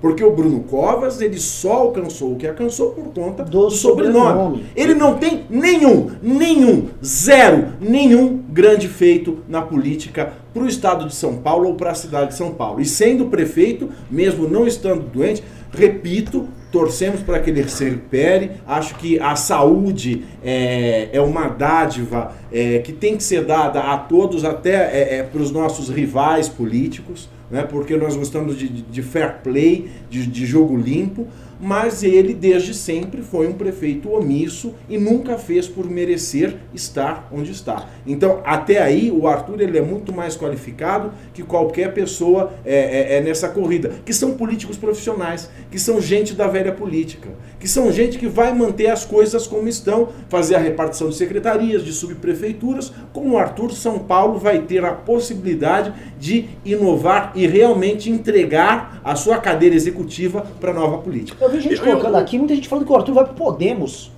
Porque 0.00 0.22
o 0.22 0.30
Bruno 0.30 0.60
Covas, 0.60 1.20
ele 1.20 1.38
só 1.38 1.72
alcançou 1.72 2.32
o 2.32 2.36
que 2.36 2.46
alcançou 2.46 2.90
por 2.90 3.06
conta 3.12 3.42
Do 3.42 3.68
sobrenome. 3.68 4.26
sobrenome. 4.28 4.64
Ele 4.76 4.94
não 4.94 5.14
tem 5.14 5.44
nenhum, 5.50 6.08
nenhum, 6.22 6.86
zero, 7.04 7.72
nenhum 7.80 8.40
grande 8.48 8.86
feito 8.86 9.38
na 9.48 9.60
política 9.60 10.32
para 10.54 10.62
o 10.62 10.68
estado 10.68 11.06
de 11.06 11.14
São 11.14 11.38
Paulo 11.38 11.68
ou 11.70 11.74
para 11.74 11.90
a 11.90 11.96
cidade 11.96 12.28
de 12.28 12.36
São 12.36 12.52
Paulo. 12.54 12.80
E 12.80 12.84
sendo 12.84 13.26
prefeito, 13.26 13.88
mesmo 14.08 14.48
não 14.48 14.68
estando 14.68 15.02
doente, 15.02 15.42
repito, 15.72 16.46
torcemos 16.70 17.20
para 17.20 17.40
que 17.40 17.50
ele 17.50 17.66
se 17.68 17.84
recupere. 17.84 18.50
Acho 18.66 18.94
que 18.96 19.18
a 19.18 19.34
saúde 19.36 20.24
é, 20.44 21.08
é 21.12 21.20
uma 21.20 21.48
dádiva 21.48 22.32
é, 22.52 22.78
que 22.80 22.92
tem 22.92 23.16
que 23.16 23.22
ser 23.22 23.44
dada 23.44 23.80
a 23.80 23.96
todos, 23.98 24.44
até 24.44 25.22
para 25.22 25.40
os 25.40 25.50
nossos 25.50 25.88
rivais 25.88 26.48
políticos 26.48 27.28
né, 27.50 27.62
porque 27.62 27.96
nós 27.96 28.14
gostamos 28.14 28.58
de, 28.58 28.68
de- 28.68 28.82
de 28.82 29.02
fair 29.02 29.36
play, 29.42 29.88
de, 30.10 30.26
de 30.26 30.44
jogo 30.44 30.76
limpo, 30.76 31.26
mas 31.60 32.02
ele 32.02 32.34
desde 32.34 32.72
sempre 32.74 33.22
foi 33.22 33.48
um 33.48 33.52
prefeito 33.52 34.10
omisso 34.12 34.74
e 34.88 34.96
nunca 34.98 35.36
fez 35.38 35.66
por 35.66 35.88
merecer 35.88 36.56
estar 36.72 37.28
onde 37.32 37.50
está. 37.50 37.88
Então, 38.06 38.40
até 38.44 38.80
aí, 38.80 39.10
o 39.10 39.26
Arthur 39.26 39.60
ele 39.60 39.78
é 39.78 39.82
muito 39.82 40.12
mais 40.12 40.36
qualificado 40.36 41.12
que 41.34 41.42
qualquer 41.42 41.92
pessoa 41.92 42.52
é, 42.64 42.74
é- 43.14 43.16
é 43.16 43.20
nessa 43.20 43.48
corrida, 43.48 43.92
que 44.04 44.12
são 44.12 44.32
políticos 44.34 44.76
profissionais, 44.76 45.50
que 45.70 45.78
são 45.78 46.00
gente 46.00 46.34
da 46.34 46.46
velha 46.46 46.72
política, 46.72 47.28
que 47.58 47.66
são 47.68 47.90
gente 47.90 48.18
que 48.18 48.26
vai 48.28 48.52
manter 48.54 48.88
as 48.88 49.04
coisas 49.04 49.46
como 49.46 49.68
estão, 49.68 50.08
fazer 50.28 50.54
a 50.54 50.58
repartição 50.58 51.08
de 51.08 51.16
secretarias, 51.16 51.84
de 51.84 51.92
subprefeituras, 51.92 52.92
como 53.12 53.34
o 53.34 53.38
Arthur 53.38 53.72
São 53.72 53.98
Paulo 53.98 54.38
vai 54.38 54.60
ter 54.62 54.84
a 54.84 54.92
possibilidade 54.92 55.92
de 56.18 56.46
inovar 56.64 57.32
e 57.34 57.46
realmente 57.46 58.10
entregar 58.10 59.00
a 59.04 59.14
sua 59.14 59.38
cadeira 59.38 59.74
executiva 59.74 60.46
para 60.60 60.70
a 60.70 60.74
nova 60.74 60.98
política. 60.98 61.38
Eu 61.48 61.54
vi 61.54 61.60
gente 61.60 61.76
Eu- 61.78 61.84
colocando 61.84 62.14
eu- 62.14 62.20
aqui, 62.20 62.38
muita 62.38 62.54
gente 62.54 62.68
falando 62.68 62.84
que 62.86 62.92
o 62.92 62.96
Arthur 62.96 63.14
vai 63.14 63.24
pro 63.24 63.34
Podemos. 63.34 64.10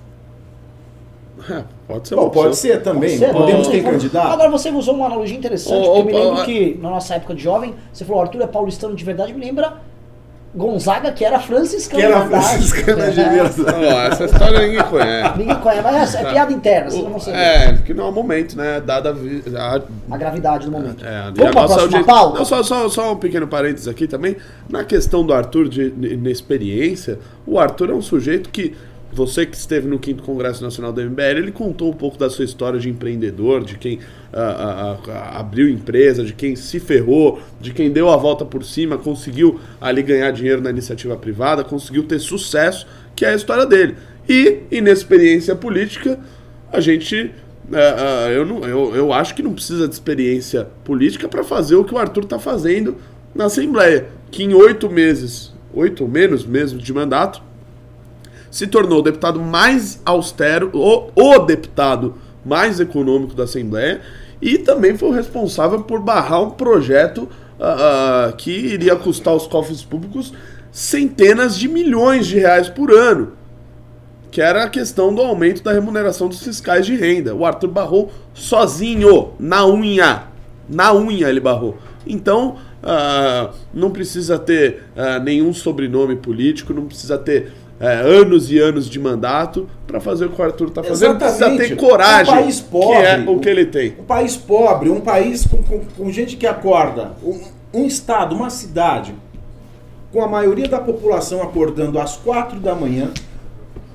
É, 1.49 1.63
pode 1.87 2.07
ser 2.07 2.15
Bom, 2.15 2.29
pode 2.29 2.47
opção. 2.49 2.53
ser 2.53 2.83
também, 2.83 3.17
Pode 3.17 3.31
ser, 3.31 3.33
podemos 3.33 3.67
ter 3.67 3.83
candidato. 3.83 4.27
Agora 4.31 4.49
você 4.49 4.69
usou 4.69 4.93
uma 4.93 5.07
analogia 5.07 5.35
interessante, 5.35 5.87
Ô, 5.87 5.93
porque 5.95 5.99
eu 5.99 6.05
me 6.05 6.13
lembro 6.13 6.45
que 6.45 6.77
na 6.79 6.89
nossa 6.91 7.15
época 7.15 7.33
de 7.33 7.41
jovem, 7.41 7.73
você 7.91 8.05
falou 8.05 8.21
Arthur 8.21 8.41
é 8.43 8.47
paulistano 8.47 8.95
de 8.95 9.03
verdade, 9.03 9.33
me 9.33 9.43
lembra 9.43 9.73
Gonzaga, 10.53 11.11
que 11.13 11.23
era 11.23 11.39
franciscano. 11.39 11.99
Que 12.01 12.05
era 12.05 12.25
franciscana 12.25 13.09
de 13.11 13.19
É. 13.21 13.29
verdade. 13.29 13.61
Não, 13.61 14.01
essa 14.01 14.25
história 14.25 14.59
ninguém 14.59 14.83
conhece. 14.83 15.37
Ninguém 15.37 15.55
conhece, 15.55 15.81
mas 15.83 16.15
é, 16.15 16.21
é 16.21 16.25
piada 16.31 16.51
interna, 16.53 16.89
você 16.91 17.01
não 17.03 17.19
sei 17.19 17.33
É, 17.33 17.73
porque 17.73 17.93
não 17.93 18.05
é 18.05 18.09
o 18.09 18.11
momento, 18.11 18.57
né? 18.57 18.81
Dada 18.85 19.15
a, 19.55 19.75
a 19.75 19.81
a 20.13 20.17
gravidade 20.17 20.65
do 20.65 20.71
momento. 20.71 21.05
É, 21.05 21.31
Vamos 21.35 21.51
pra 21.51 21.61
nossa 21.61 21.75
próxima 21.75 22.03
pauta? 22.03 22.39
Não, 22.39 22.45
só, 22.45 22.63
só, 22.63 22.89
só 22.89 23.13
um 23.13 23.17
pequeno 23.17 23.47
parênteses 23.47 23.87
aqui 23.87 24.07
também. 24.07 24.35
Na 24.69 24.83
questão 24.83 25.25
do 25.25 25.33
Arthur, 25.33 25.69
de, 25.69 25.89
de- 25.91 26.17
na 26.17 26.29
experiência, 26.29 27.17
o 27.47 27.57
Arthur 27.57 27.89
é 27.91 27.93
um 27.93 28.01
sujeito 28.01 28.49
que. 28.49 28.75
Você 29.13 29.45
que 29.45 29.57
esteve 29.57 29.87
no 29.87 29.99
5 30.03 30.21
Congresso 30.23 30.63
Nacional 30.63 30.93
do 30.93 31.01
MBL, 31.01 31.37
ele 31.37 31.51
contou 31.51 31.89
um 31.89 31.93
pouco 31.93 32.17
da 32.17 32.29
sua 32.29 32.45
história 32.45 32.79
de 32.79 32.89
empreendedor, 32.89 33.63
de 33.63 33.77
quem 33.77 33.99
ah, 34.31 34.39
ah, 34.39 35.11
ah, 35.11 35.39
abriu 35.39 35.69
empresa, 35.69 36.23
de 36.23 36.33
quem 36.33 36.55
se 36.55 36.79
ferrou, 36.79 37.41
de 37.59 37.73
quem 37.73 37.91
deu 37.91 38.09
a 38.09 38.15
volta 38.15 38.45
por 38.45 38.63
cima, 38.63 38.97
conseguiu 38.97 39.59
ali 39.81 40.01
ganhar 40.01 40.31
dinheiro 40.31 40.61
na 40.61 40.69
iniciativa 40.69 41.17
privada, 41.17 41.63
conseguiu 41.63 42.03
ter 42.03 42.19
sucesso, 42.19 42.87
que 43.15 43.25
é 43.25 43.31
a 43.31 43.35
história 43.35 43.65
dele. 43.65 43.97
E, 44.29 44.59
inexperiência 44.71 45.55
política, 45.55 46.17
a 46.71 46.79
gente 46.79 47.31
eu, 48.33 48.45
não, 48.45 48.63
eu, 48.67 48.95
eu 48.95 49.13
acho 49.13 49.33
que 49.33 49.41
não 49.41 49.53
precisa 49.53 49.87
de 49.87 49.93
experiência 49.93 50.67
política 50.83 51.29
para 51.29 51.43
fazer 51.43 51.75
o 51.75 51.85
que 51.85 51.93
o 51.93 51.97
Arthur 51.97 52.23
está 52.23 52.37
fazendo 52.37 52.97
na 53.33 53.45
Assembleia, 53.45 54.07
que 54.29 54.43
em 54.43 54.53
oito 54.53 54.89
meses, 54.89 55.53
oito 55.73 56.03
ou 56.03 56.09
menos 56.09 56.45
mesmo 56.45 56.79
de 56.79 56.93
mandato, 56.93 57.41
se 58.51 58.67
tornou 58.67 58.99
o 58.99 59.01
deputado 59.01 59.39
mais 59.39 60.01
austero, 60.05 60.69
o, 60.73 61.09
o 61.15 61.39
deputado 61.39 62.15
mais 62.45 62.79
econômico 62.79 63.33
da 63.33 63.45
Assembleia, 63.45 64.01
e 64.41 64.57
também 64.57 64.97
foi 64.97 65.09
o 65.09 65.13
responsável 65.13 65.81
por 65.83 66.01
barrar 66.01 66.41
um 66.41 66.49
projeto 66.51 67.29
ah, 67.59 68.27
ah, 68.29 68.33
que 68.33 68.51
iria 68.51 68.95
custar 68.95 69.33
aos 69.33 69.47
cofres 69.47 69.83
públicos 69.83 70.33
centenas 70.71 71.57
de 71.57 71.67
milhões 71.67 72.27
de 72.27 72.39
reais 72.39 72.67
por 72.67 72.91
ano 72.91 73.33
que 74.31 74.41
era 74.41 74.63
a 74.63 74.69
questão 74.69 75.13
do 75.13 75.21
aumento 75.21 75.61
da 75.61 75.73
remuneração 75.73 76.29
dos 76.29 76.41
fiscais 76.41 76.85
de 76.85 76.95
renda. 76.95 77.35
O 77.35 77.45
Arthur 77.45 77.67
barrou 77.67 78.09
sozinho, 78.33 79.33
na 79.37 79.67
unha. 79.67 80.23
Na 80.69 80.93
unha 80.93 81.27
ele 81.27 81.41
barrou. 81.41 81.77
Então, 82.07 82.55
ah, 82.81 83.51
não 83.73 83.91
precisa 83.91 84.39
ter 84.39 84.85
nenhum 85.21 85.53
sobrenome 85.53 86.15
político, 86.15 86.73
não 86.73 86.85
precisa 86.85 87.17
ter 87.17 87.51
eh, 87.81 88.01
anos 88.05 88.51
e 88.51 88.59
anos 88.59 88.89
de 88.89 88.99
mandato 88.99 89.67
para 89.87 89.99
fazer 89.99 90.25
o 90.25 90.29
que 90.29 90.41
o 90.41 90.45
Arthur 90.45 90.67
está 90.69 90.83
fazendo. 90.83 91.17
Precisa 91.17 91.57
ter 91.57 91.75
coragem, 91.75 92.33
Um 92.33 92.37
país 92.43 92.59
pobre. 92.61 92.97
que 92.99 93.05
é 93.05 93.25
o 93.29 93.39
que 93.39 93.49
ele 93.49 93.65
tem. 93.65 93.95
Um 93.99 94.03
país 94.03 94.37
pobre, 94.37 94.89
um 94.89 95.01
país 95.01 95.45
com, 95.45 95.61
com- 95.63 95.81
com 95.97 96.11
gente 96.11 96.37
que 96.37 96.45
acorda, 96.47 97.13
um, 97.23 97.39
um 97.73 97.85
estado, 97.85 98.35
uma 98.35 98.49
cidade, 98.49 99.13
com 100.13 100.21
a 100.23 100.27
maioria 100.27 100.67
da 100.67 100.79
população 100.79 101.41
acordando 101.41 101.99
às 101.99 102.15
quatro 102.17 102.59
da 102.59 102.75
manhã 102.75 103.11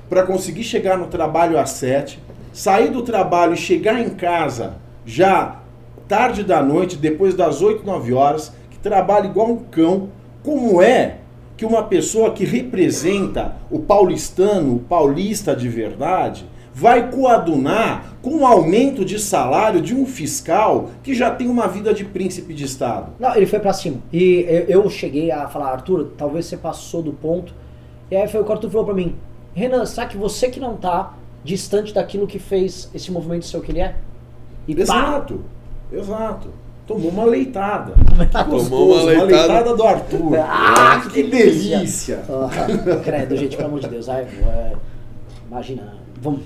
para 0.09 0.23
conseguir 0.23 0.63
chegar 0.63 0.97
no 0.97 1.07
trabalho 1.07 1.57
às 1.59 1.71
sete, 1.71 2.19
sair 2.53 2.89
do 2.89 3.01
trabalho 3.03 3.53
e 3.53 3.57
chegar 3.57 3.99
em 4.01 4.09
casa 4.09 4.75
já 5.05 5.57
tarde 6.07 6.41
da 6.43 6.61
noite, 6.63 6.95
depois 6.95 7.33
das 7.35 7.61
8, 7.61 7.85
9 7.85 8.13
horas, 8.13 8.51
que 8.71 8.77
trabalha 8.79 9.25
igual 9.27 9.49
um 9.51 9.57
cão, 9.57 10.09
como 10.41 10.81
é 10.81 11.17
que 11.57 11.65
uma 11.65 11.83
pessoa 11.83 12.31
que 12.31 12.45
representa 12.45 13.55
o 13.69 13.79
paulistano, 13.79 14.75
o 14.75 14.79
paulista 14.79 15.55
de 15.55 15.67
verdade, 15.67 16.45
vai 16.71 17.09
coadunar 17.09 18.13
com 18.21 18.41
o 18.41 18.45
aumento 18.45 19.03
de 19.03 19.17
salário 19.17 19.81
de 19.81 19.95
um 19.95 20.05
fiscal 20.05 20.91
que 21.01 21.15
já 21.15 21.31
tem 21.31 21.49
uma 21.49 21.67
vida 21.67 21.91
de 21.91 22.05
príncipe 22.05 22.53
de 22.53 22.65
Estado? 22.65 23.13
Não, 23.19 23.35
ele 23.35 23.47
foi 23.47 23.59
pra 23.59 23.73
cima. 23.73 23.97
E 24.13 24.45
eu, 24.69 24.87
cheguei 24.87 25.31
a 25.31 25.47
falar, 25.47 25.71
Arthur, 25.71 26.11
talvez 26.15 26.45
você 26.45 26.55
passou 26.55 27.01
do 27.01 27.11
ponto. 27.11 27.51
E 28.11 28.15
aí 28.15 28.27
foi 28.27 28.39
o 28.39 28.43
que 28.43 28.51
o 28.51 28.53
Arthur 28.53 28.69
falou 28.69 28.85
pra 28.85 28.93
mim. 28.93 29.15
Renan, 29.55 29.87
será 29.87 30.05
que 30.05 30.15
você 30.15 30.49
que 30.49 30.59
não 30.59 30.77
tá 30.77 31.15
distante 31.43 31.91
daquilo 31.91 32.27
que 32.27 32.37
fez 32.37 32.91
esse 32.93 33.11
movimento 33.11 33.45
ser 33.45 33.57
o 33.57 33.61
que 33.61 33.71
ele 33.71 33.79
é? 33.79 33.95
E 34.67 34.75
pá, 34.75 34.81
Exato, 34.81 35.41
exato. 35.91 36.49
Tomou 36.87 37.11
uma 37.11 37.25
leitada. 37.25 37.93
Tomou 38.31 38.59
Gostoso, 38.59 39.11
uma 39.11 39.23
leitada. 39.23 39.75
do 39.75 39.83
Arthur. 39.83 40.37
Ah, 40.49 41.01
que 41.11 41.21
delícia. 41.21 42.23
Ah, 42.29 43.01
credo, 43.03 43.35
gente, 43.35 43.57
pelo 43.57 43.67
amor 43.67 43.81
de 43.81 43.89
Deus. 43.89 44.07
Ai, 44.07 44.21
é, 44.23 44.73
imagina. 45.51 45.93
Vamos. 46.21 46.41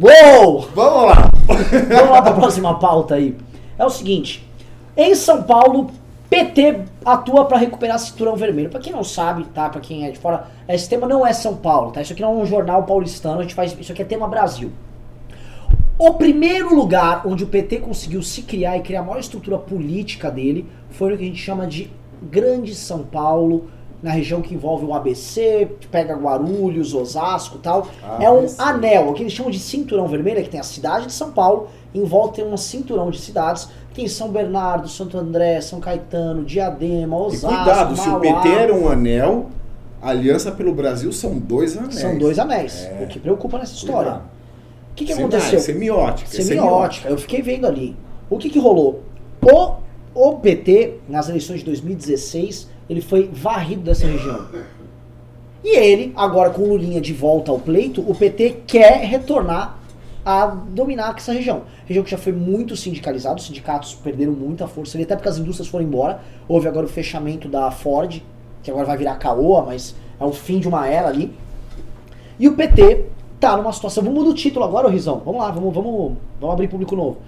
Uou! 0.00 0.68
Vamos 0.74 1.02
lá. 1.10 1.30
Vamos 1.88 2.10
lá 2.10 2.22
para 2.22 2.30
a 2.30 2.34
próxima 2.34 2.78
pauta 2.78 3.16
aí. 3.16 3.36
É 3.78 3.84
o 3.84 3.90
seguinte: 3.90 4.48
em 4.96 5.14
São 5.14 5.42
Paulo, 5.42 5.90
PT 6.30 6.84
atua 7.04 7.44
para 7.44 7.58
recuperar 7.58 7.98
cinturão 7.98 8.34
vermelho. 8.34 8.70
Para 8.70 8.80
quem 8.80 8.92
não 8.92 9.04
sabe, 9.04 9.44
tá? 9.44 9.68
Para 9.68 9.80
quem 9.80 10.06
é 10.06 10.10
de 10.10 10.18
fora, 10.18 10.46
esse 10.68 10.88
tema 10.88 11.06
não 11.06 11.26
é 11.26 11.32
São 11.32 11.56
Paulo, 11.56 11.90
tá? 11.90 12.00
Isso 12.00 12.14
aqui 12.14 12.22
não 12.22 12.38
é 12.38 12.42
um 12.42 12.46
jornal 12.46 12.84
paulistano, 12.84 13.40
a 13.40 13.42
gente 13.42 13.54
faz 13.54 13.76
isso 13.78 13.92
aqui 13.92 14.02
é 14.02 14.04
tema 14.04 14.26
Brasil. 14.26 14.72
O 15.98 16.12
primeiro 16.14 16.74
lugar 16.76 17.26
onde 17.26 17.42
o 17.42 17.46
PT 17.48 17.78
conseguiu 17.78 18.22
se 18.22 18.42
criar 18.42 18.76
e 18.76 18.82
criar 18.82 19.00
a 19.00 19.02
maior 19.02 19.18
estrutura 19.18 19.58
política 19.58 20.30
dele 20.30 20.64
foi 20.90 21.12
o 21.12 21.18
que 21.18 21.24
a 21.24 21.26
gente 21.26 21.40
chama 21.40 21.66
de 21.66 21.90
Grande 22.22 22.72
São 22.74 23.02
Paulo, 23.02 23.64
na 24.00 24.12
região 24.12 24.40
que 24.40 24.54
envolve 24.54 24.84
o 24.84 24.94
ABC, 24.94 25.68
pega 25.90 26.14
Guarulhos, 26.14 26.94
Osasco 26.94 27.56
e 27.56 27.60
tal. 27.60 27.88
Ah, 28.00 28.18
é 28.22 28.30
um 28.30 28.46
sim. 28.46 28.54
anel, 28.60 29.08
o 29.08 29.12
que 29.12 29.24
eles 29.24 29.32
chamam 29.32 29.50
de 29.50 29.58
cinturão 29.58 30.06
vermelho, 30.06 30.38
é 30.38 30.42
que 30.42 30.48
tem 30.50 30.60
a 30.60 30.64
cidade 30.64 31.06
de 31.06 31.12
São 31.12 31.32
Paulo, 31.32 31.68
em 31.92 32.04
volta 32.04 32.36
tem 32.36 32.46
um 32.46 32.56
cinturão 32.56 33.10
de 33.10 33.18
cidades, 33.20 33.68
tem 33.92 34.06
São 34.06 34.28
Bernardo, 34.28 34.88
Santo 34.88 35.18
André, 35.18 35.60
São 35.60 35.80
Caetano, 35.80 36.44
Diadema, 36.44 37.16
E 37.16 37.20
Osasco, 37.20 37.48
cuidado, 37.48 37.96
se 37.96 38.08
o 38.08 38.12
Mauá. 38.12 38.20
PT 38.20 38.48
era 38.48 38.72
um 38.74 38.88
anel, 38.88 39.46
Aliança 40.00 40.52
pelo 40.52 40.72
Brasil 40.72 41.10
são 41.12 41.36
dois 41.36 41.76
anéis. 41.76 41.94
São 41.96 42.16
dois 42.16 42.38
anéis, 42.38 42.84
É. 42.84 43.02
o 43.02 43.08
que 43.08 43.18
preocupa 43.18 43.58
nessa 43.58 43.74
história. 43.74 44.12
Cuidado. 44.12 44.37
O 44.98 45.06
que, 45.06 45.12
que 45.12 45.12
aconteceu? 45.12 45.60
Semiótica. 45.60 46.42
Semiótica, 46.42 47.08
eu 47.08 47.16
fiquei 47.16 47.40
vendo 47.40 47.66
ali. 47.68 47.94
O 48.28 48.36
que 48.36 48.50
que 48.50 48.58
rolou? 48.58 49.04
O, 49.40 49.74
o 50.12 50.38
PT, 50.38 50.94
nas 51.08 51.28
eleições 51.28 51.60
de 51.60 51.66
2016, 51.66 52.68
ele 52.90 53.00
foi 53.00 53.30
varrido 53.32 53.82
dessa 53.82 54.06
região. 54.06 54.48
E 55.62 55.76
ele, 55.76 56.12
agora 56.16 56.50
com 56.50 56.62
o 56.62 56.68
Lulinha 56.70 57.00
de 57.00 57.12
volta 57.12 57.52
ao 57.52 57.60
pleito, 57.60 58.00
o 58.00 58.12
PT 58.12 58.62
quer 58.66 59.04
retornar 59.04 59.78
a 60.26 60.46
dominar 60.46 61.14
essa 61.16 61.32
região. 61.32 61.62
Região 61.86 62.04
que 62.04 62.10
já 62.10 62.18
foi 62.18 62.32
muito 62.32 62.74
sindicalizada, 62.74 63.36
os 63.36 63.46
sindicatos 63.46 63.94
perderam 63.94 64.32
muita 64.32 64.66
força 64.66 64.96
ali, 64.96 65.04
até 65.04 65.14
porque 65.14 65.28
as 65.28 65.38
indústrias 65.38 65.68
foram 65.68 65.84
embora. 65.84 66.20
Houve 66.48 66.66
agora 66.66 66.86
o 66.86 66.88
fechamento 66.88 67.48
da 67.48 67.70
Ford, 67.70 68.20
que 68.64 68.70
agora 68.70 68.84
vai 68.84 68.96
virar 68.96 69.14
Caoa, 69.14 69.62
mas 69.62 69.94
é 70.20 70.24
o 70.24 70.32
fim 70.32 70.58
de 70.58 70.66
uma 70.66 70.88
era 70.88 71.06
ali. 71.06 71.32
E 72.36 72.48
o 72.48 72.56
PT 72.56 73.06
tá 73.40 73.56
numa 73.56 73.72
situação. 73.72 74.02
Vamos 74.02 74.18
mudar 74.18 74.30
o 74.30 74.34
título 74.34 74.64
agora, 74.64 74.86
ô 74.86 74.90
Rizão. 74.90 75.22
Vamos 75.24 75.40
lá, 75.40 75.50
vamos, 75.50 75.74
vamos, 75.74 76.16
vamos 76.40 76.52
abrir 76.52 76.68
público 76.68 76.94
novo. 76.94 77.18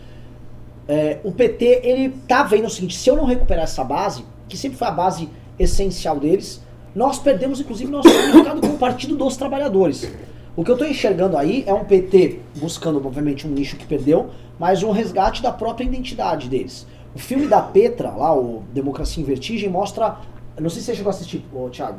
É, 0.89 1.19
o 1.23 1.33
PT, 1.33 1.83
ele 1.85 2.11
tá 2.27 2.43
vendo 2.43 2.67
o 2.67 2.71
seguinte: 2.71 2.97
se 2.97 3.09
eu 3.09 3.17
não 3.17 3.25
recuperar 3.25 3.65
essa 3.65 3.85
base, 3.85 4.25
que 4.49 4.57
sempre 4.57 4.77
foi 4.77 4.89
a 4.89 4.91
base 4.91 5.29
essencial 5.59 6.19
deles, 6.19 6.63
nós 6.95 7.19
perdemos, 7.19 7.61
inclusive, 7.61 7.91
nosso 7.91 8.09
significado 8.11 8.61
como 8.61 8.77
Partido 8.77 9.17
dos 9.17 9.37
Trabalhadores. 9.37 10.11
O 10.57 10.65
que 10.65 10.71
eu 10.71 10.77
tô 10.77 10.85
enxergando 10.85 11.37
aí 11.37 11.63
é 11.67 11.73
um 11.73 11.85
PT 11.85 12.41
buscando, 12.57 13.05
obviamente, 13.05 13.47
um 13.47 13.51
nicho 13.51 13.77
que 13.77 13.87
perdeu, 13.87 14.31
mas 14.59 14.83
um 14.83 14.91
resgate 14.91 15.43
da 15.43 15.53
própria 15.53 15.85
identidade 15.85 16.49
deles. 16.49 16.87
O 17.15 17.19
filme 17.19 17.47
da 17.47 17.63
Petra, 17.63 18.11
lá, 18.11 18.37
o 18.37 18.63
Democracia 18.73 19.23
em 19.23 19.27
Vertigem, 19.27 19.69
mostra. 19.69 20.19
Não 20.61 20.69
sei 20.69 20.81
se 20.81 20.87
você 20.87 20.95
chegou 20.97 21.11
a 21.11 21.15
assistir, 21.15 21.45
Thiago. 21.71 21.99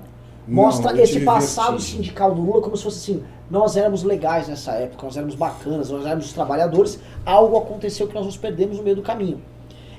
Não, 0.52 0.64
Mostra 0.64 0.92
eu 0.92 1.04
esse 1.04 1.20
passado 1.22 1.80
sindical 1.80 2.36
do 2.36 2.42
Lula 2.42 2.62
como 2.62 2.76
se 2.76 2.84
fosse 2.84 3.12
assim: 3.14 3.24
nós 3.50 3.78
éramos 3.78 4.04
legais 4.04 4.48
nessa 4.48 4.74
época, 4.74 5.06
nós 5.06 5.16
éramos 5.16 5.36
bacanas, 5.36 5.90
nós 5.90 6.06
éramos 6.06 6.26
os 6.26 6.34
trabalhadores. 6.34 7.00
Algo 7.26 7.58
aconteceu 7.58 8.08
que 8.08 8.14
nós 8.14 8.26
nos 8.26 8.38
perdemos 8.38 8.78
no 8.78 8.84
meio 8.84 8.98
do 8.98 9.02
caminho. 9.02 9.42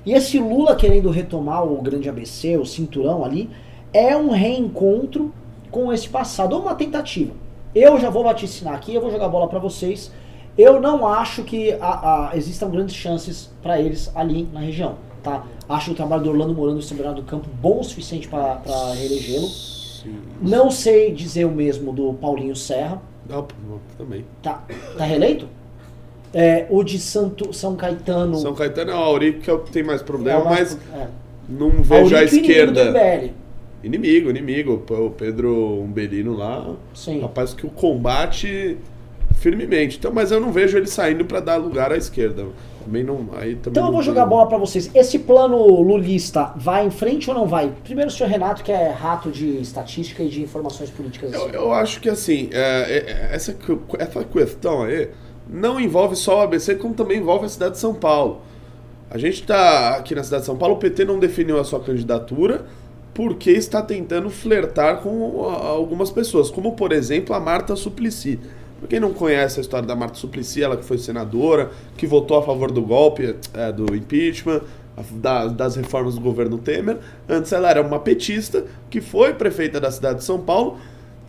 E 0.04 0.12
esse 0.12 0.38
Lula 0.38 0.76
querendo 0.76 1.10
retomar 1.10 1.64
o 1.64 1.80
grande 1.80 2.08
ABC, 2.08 2.56
o 2.56 2.66
cinturão 2.66 3.24
ali, 3.24 3.48
é 3.92 4.16
um 4.16 4.30
reencontro 4.30 5.32
com 5.70 5.92
esse 5.92 6.08
passado, 6.08 6.54
ou 6.54 6.62
uma 6.62 6.74
tentativa. 6.74 7.32
Eu 7.74 7.98
já 7.98 8.10
vou 8.10 8.22
vaticinar 8.24 8.74
aqui, 8.74 8.94
eu 8.94 9.00
vou 9.00 9.10
jogar 9.10 9.28
bola 9.28 9.48
pra 9.48 9.58
vocês. 9.58 10.12
Eu 10.58 10.78
não 10.80 11.06
acho 11.06 11.44
que 11.44 11.72
a- 11.80 12.30
a- 12.30 12.36
existam 12.36 12.68
grandes 12.68 12.94
chances 12.94 13.50
pra 13.62 13.80
eles 13.80 14.10
ali 14.14 14.46
na 14.52 14.60
região, 14.60 14.96
tá? 15.22 15.44
Acho 15.66 15.92
o 15.92 15.94
trabalho 15.94 16.24
do 16.24 16.30
Orlando 16.30 16.52
Morando 16.54 16.80
e 16.80 16.82
São 16.82 16.94
Bernardo 16.96 17.22
do 17.22 17.26
Campo 17.26 17.48
bom 17.60 17.80
o 17.80 17.84
suficiente 17.84 18.28
pra 18.28 18.60
Não 20.40 20.70
sei 20.70 21.12
dizer 21.12 21.44
o 21.44 21.50
mesmo 21.50 21.92
do 21.92 22.12
Paulinho 22.14 22.56
Serra. 22.56 23.00
Não, 23.28 23.46
também. 23.96 24.24
Tá, 24.42 24.62
tá 24.96 25.04
reeleito? 25.04 25.46
É, 26.34 26.66
o 26.70 26.82
de 26.82 26.98
Santo, 26.98 27.52
São 27.52 27.76
Caetano. 27.76 28.36
São 28.36 28.54
Caetano 28.54 28.90
é 28.90 28.94
o 28.94 28.98
Aurico 28.98 29.40
que 29.40 29.50
é 29.50 29.52
o 29.52 29.58
que 29.58 29.70
tem 29.70 29.82
mais 29.82 30.00
é 30.00 30.04
problema, 30.04 30.40
o 30.40 30.44
mais- 30.46 30.78
mas 30.90 31.00
é. 31.02 31.08
não 31.48 31.70
vejo 31.82 32.14
a 32.14 32.20
Aurico 32.20 32.36
esquerda. 32.36 33.30
Inimigo, 33.84 34.30
inimigo. 34.30 34.82
O 34.90 35.10
Pedro 35.10 35.80
Umbelino 35.82 36.34
lá, 36.34 36.74
Sim. 36.94 37.20
rapaz 37.20 37.52
que 37.52 37.66
o 37.66 37.70
combate 37.70 38.78
firmemente. 39.36 39.98
Então, 39.98 40.12
mas 40.12 40.30
eu 40.30 40.40
não 40.40 40.52
vejo 40.52 40.76
ele 40.78 40.86
saindo 40.86 41.24
pra 41.24 41.40
dar 41.40 41.56
lugar 41.56 41.92
à 41.92 41.96
esquerda. 41.96 42.46
Também 42.84 43.04
não. 43.04 43.28
Aí 43.32 43.54
também 43.56 43.70
Então 43.70 43.86
eu 43.86 43.92
vou 43.92 44.00
tem- 44.00 44.02
jogar 44.02 44.26
bola 44.26 44.46
pra 44.46 44.58
vocês. 44.58 44.90
Esse 44.94 45.18
plano 45.18 45.56
lulista 45.80 46.52
vai 46.56 46.86
em 46.86 46.90
frente 46.90 47.28
ou 47.30 47.36
não 47.36 47.46
vai? 47.46 47.72
Primeiro 47.84 48.10
o 48.10 48.12
senhor 48.12 48.28
Renato, 48.28 48.62
que 48.62 48.72
é 48.72 48.90
rato 48.90 49.30
de 49.30 49.60
estatística 49.60 50.22
e 50.22 50.28
de 50.28 50.42
informações 50.42 50.90
políticas. 50.90 51.32
Eu, 51.32 51.48
eu 51.50 51.72
acho 51.72 52.00
que 52.00 52.08
assim, 52.08 52.48
é, 52.52 52.58
é, 52.58 52.96
é, 53.30 53.34
essa, 53.34 53.56
essa 53.98 54.24
questão 54.24 54.82
aí 54.82 55.10
não 55.48 55.78
envolve 55.80 56.16
só 56.16 56.38
o 56.38 56.42
ABC, 56.42 56.76
como 56.76 56.94
também 56.94 57.18
envolve 57.18 57.46
a 57.46 57.48
cidade 57.48 57.72
de 57.72 57.78
São 57.78 57.94
Paulo. 57.94 58.40
A 59.10 59.18
gente 59.18 59.42
está 59.42 59.96
aqui 59.96 60.14
na 60.14 60.22
cidade 60.24 60.42
de 60.42 60.46
São 60.46 60.56
Paulo, 60.56 60.76
o 60.76 60.78
PT 60.78 61.04
não 61.04 61.18
definiu 61.18 61.60
a 61.60 61.64
sua 61.64 61.80
candidatura 61.80 62.64
porque 63.12 63.50
está 63.50 63.82
tentando 63.82 64.30
flertar 64.30 65.02
com 65.02 65.44
algumas 65.44 66.10
pessoas, 66.10 66.50
como 66.50 66.72
por 66.72 66.92
exemplo 66.92 67.34
a 67.36 67.40
Marta 67.40 67.76
Suplicy. 67.76 68.40
Pra 68.82 68.88
quem 68.88 68.98
não 68.98 69.12
conhece 69.12 69.60
a 69.60 69.62
história 69.62 69.86
da 69.86 69.94
Marta 69.94 70.16
Suplicy, 70.16 70.60
ela 70.60 70.76
que 70.76 70.84
foi 70.84 70.98
senadora, 70.98 71.70
que 71.96 72.04
votou 72.04 72.36
a 72.36 72.42
favor 72.42 72.72
do 72.72 72.82
golpe, 72.82 73.36
é, 73.54 73.70
do 73.70 73.94
impeachment, 73.94 74.60
da- 75.12 75.46
das 75.46 75.76
reformas 75.76 76.16
do 76.16 76.20
governo 76.20 76.58
Temer. 76.58 76.98
Antes 77.28 77.52
ela 77.52 77.70
era 77.70 77.80
uma 77.80 78.00
petista, 78.00 78.64
que 78.90 79.00
foi 79.00 79.34
prefeita 79.34 79.80
da 79.80 79.88
cidade 79.88 80.18
de 80.18 80.24
São 80.24 80.40
Paulo 80.40 80.78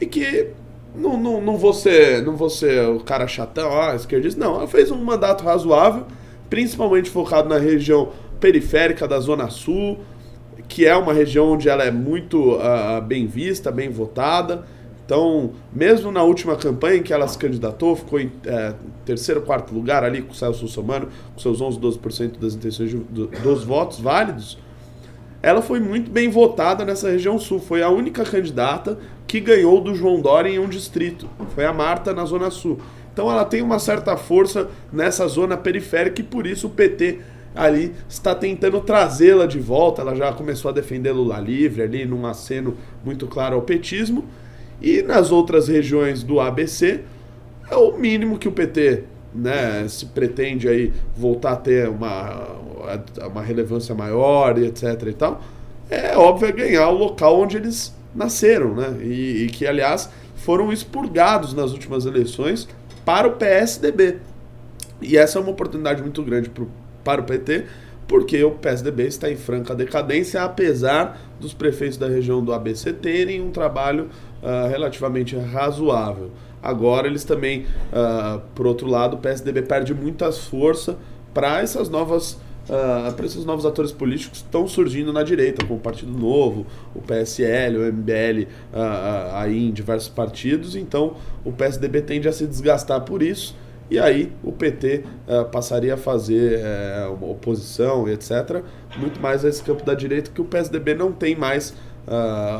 e 0.01 0.05
que 0.07 0.47
não, 0.95 1.15
não, 1.15 1.39
não, 1.39 1.55
vou 1.55 1.73
ser, 1.73 2.23
não 2.23 2.35
vou 2.35 2.49
ser 2.49 2.87
o 2.87 2.99
cara 3.01 3.27
chatão, 3.27 3.71
ah, 3.71 3.95
esquerdista. 3.95 4.39
Não, 4.43 4.55
ela 4.55 4.67
fez 4.67 4.89
um 4.89 4.97
mandato 4.97 5.43
razoável, 5.43 6.05
principalmente 6.49 7.07
focado 7.11 7.47
na 7.47 7.59
região 7.59 8.09
periférica 8.39 9.07
da 9.07 9.19
Zona 9.19 9.51
Sul, 9.51 9.99
que 10.67 10.87
é 10.87 10.95
uma 10.95 11.13
região 11.13 11.51
onde 11.51 11.69
ela 11.69 11.83
é 11.83 11.91
muito 11.91 12.55
ah, 12.59 12.99
bem 12.99 13.27
vista, 13.27 13.71
bem 13.71 13.89
votada. 13.89 14.65
Então, 15.05 15.51
mesmo 15.73 16.11
na 16.11 16.23
última 16.23 16.55
campanha 16.55 16.97
em 16.97 17.03
que 17.03 17.11
ela 17.11 17.27
se 17.27 17.37
candidatou, 17.37 17.95
ficou 17.95 18.19
em 18.19 18.31
eh, 18.45 18.73
terceiro, 19.05 19.41
quarto 19.41 19.73
lugar 19.73 20.03
ali 20.03 20.21
com 20.21 20.31
o 20.31 20.35
Celso 20.35 20.67
Somano, 20.67 21.09
com 21.33 21.39
seus 21.41 21.59
11, 21.59 21.77
12% 21.77 22.39
das 22.39 22.53
intenções 22.55 22.89
de- 22.89 22.97
do- 22.97 23.27
dos 23.27 23.63
votos 23.65 23.99
válidos, 23.99 24.57
ela 25.41 25.61
foi 25.61 25.81
muito 25.81 26.09
bem 26.09 26.29
votada 26.29 26.85
nessa 26.85 27.09
região 27.09 27.37
sul. 27.37 27.59
Foi 27.59 27.83
a 27.83 27.89
única 27.89 28.23
candidata 28.23 28.97
que 29.27 29.41
ganhou 29.41 29.81
do 29.81 29.93
João 29.93 30.21
Dória 30.21 30.49
em 30.49 30.57
um 30.57 30.69
distrito. 30.69 31.27
Foi 31.53 31.65
a 31.65 31.73
Marta 31.73 32.13
na 32.13 32.23
Zona 32.23 32.49
Sul. 32.49 32.79
Então 33.11 33.29
ela 33.29 33.43
tem 33.43 33.61
uma 33.61 33.79
certa 33.79 34.15
força 34.15 34.69
nessa 34.91 35.27
zona 35.27 35.57
periférica 35.57 36.21
e 36.21 36.23
por 36.23 36.47
isso 36.47 36.67
o 36.67 36.69
PT 36.69 37.19
ali 37.53 37.93
está 38.09 38.33
tentando 38.33 38.79
trazê-la 38.79 39.45
de 39.45 39.59
volta. 39.59 40.01
Ela 40.01 40.15
já 40.15 40.31
começou 40.31 40.69
a 40.69 40.73
defender 40.73 41.11
Lula 41.11 41.39
livre 41.39 41.81
ali, 41.81 42.05
num 42.05 42.25
aceno 42.25 42.75
muito 43.04 43.27
claro 43.27 43.56
ao 43.56 43.62
petismo. 43.63 44.23
E 44.82 45.02
nas 45.02 45.32
outras 45.32 45.67
regiões 45.67 46.24
do 46.24 46.40
ABC, 46.40 47.02
é 47.69 47.76
o 47.76 47.98
mínimo 47.98 48.38
que 48.38 48.48
o 48.48 48.52
PT 48.52 49.04
né, 49.34 49.88
se 49.88 50.06
pretende 50.08 50.67
aí 50.67 50.94
voltar 51.15 51.54
a 51.54 51.56
ter 51.56 51.90
uma, 51.90 52.48
uma 53.26 53.42
relevância 53.42 53.96
maior 53.96 54.58
e 54.58 54.65
etc 54.65 55.02
e 55.08 55.13
tal, 55.13 55.42
é 55.90 56.15
óbvio 56.17 56.48
é 56.48 56.52
ganhar 56.52 56.90
o 56.90 56.98
local 56.98 57.40
onde 57.40 57.58
eles 57.58 57.94
nasceram, 58.13 58.76
né? 58.76 58.98
E, 59.02 59.44
e 59.44 59.48
que, 59.48 59.65
aliás, 59.65 60.10
foram 60.36 60.71
expurgados 60.71 61.54
nas 61.54 61.71
últimas 61.71 62.06
eleições 62.06 62.67
para 63.06 63.28
o 63.28 63.32
PSDB. 63.32 64.17
E 65.02 65.17
essa 65.17 65.38
é 65.38 65.42
uma 65.42 65.52
oportunidade 65.52 66.02
muito 66.02 66.21
grande 66.24 66.50
pro, 66.50 66.69
para 67.04 67.21
o 67.21 67.24
PT, 67.24 67.65
porque 68.08 68.44
o 68.44 68.52
PSDB 68.52 69.08
está 69.08 69.32
em 69.32 69.36
franca 69.36 69.74
decadência, 69.76 70.44
apesar 70.44 71.19
dos 71.40 71.54
prefeitos 71.54 71.98
da 71.98 72.08
região 72.08 72.44
do 72.44 72.54
ABC 72.54 72.94
terem 72.94 73.42
um 73.42 73.52
trabalho 73.52 74.10
ah, 74.44 74.67
relativamente 74.69 75.35
razoável. 75.35 76.31
Agora 76.62 77.08
eles 77.08 77.23
também, 77.23 77.65
ah, 77.91 78.39
por 78.54 78.67
outro 78.67 78.87
lado, 78.87 79.15
o 79.15 79.19
PSDB 79.19 79.63
perde 79.63 79.94
muita 79.94 80.31
força 80.31 80.98
para 81.33 81.62
essas 81.62 81.89
novas 81.89 82.37
ah, 82.69 83.12
para 83.13 83.25
esses 83.25 83.44
novos 83.44 83.65
atores 83.65 83.91
políticos 83.91 84.39
que 84.39 84.46
estão 84.46 84.67
surgindo 84.67 85.12
na 85.12 85.21
direita, 85.23 85.65
como 85.65 85.79
o 85.79 85.81
Partido 85.81 86.12
Novo, 86.12 86.65
o 86.96 87.02
PSL, 87.02 87.77
o 87.77 87.94
MBL, 87.94 88.48
ah, 88.73 89.41
aí 89.41 89.67
em 89.67 89.71
diversos 89.71 90.10
partidos. 90.10 90.75
Então 90.75 91.15
o 91.44 91.52
PSDB 91.52 92.02
tende 92.02 92.27
a 92.27 92.31
se 92.31 92.48
desgastar 92.48 93.02
por 93.02 93.21
isso. 93.21 93.56
E 93.91 94.00
aí 94.00 94.31
o 94.41 94.52
PT 94.52 95.04
ah, 95.27 95.44
passaria 95.44 95.96
a 95.96 95.98
fazer 95.98 96.60
eh, 96.60 97.08
uma 97.10 97.27
oposição, 97.31 98.08
etc., 98.08 98.63
muito 98.98 99.19
mais 99.19 99.44
a 99.44 99.50
esse 99.50 99.62
campo 99.62 99.83
da 99.83 99.94
direita, 99.94 100.31
que 100.31 100.41
o 100.41 100.46
PSDB 100.46 100.96
não 100.96 101.12
tem 101.12 101.35
mais 101.35 101.73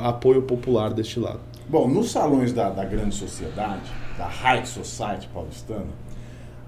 apoio 0.04 0.42
popular 0.44 0.94
deste 0.94 1.20
lado. 1.20 1.42
Bom, 1.68 1.88
nos 1.88 2.12
salões 2.12 2.52
da, 2.54 2.70
da 2.70 2.84
grande 2.86 3.16
sociedade, 3.16 3.82
da 4.18 4.26
High 4.28 4.66
Society 4.66 5.30
paulistana, 5.34 5.86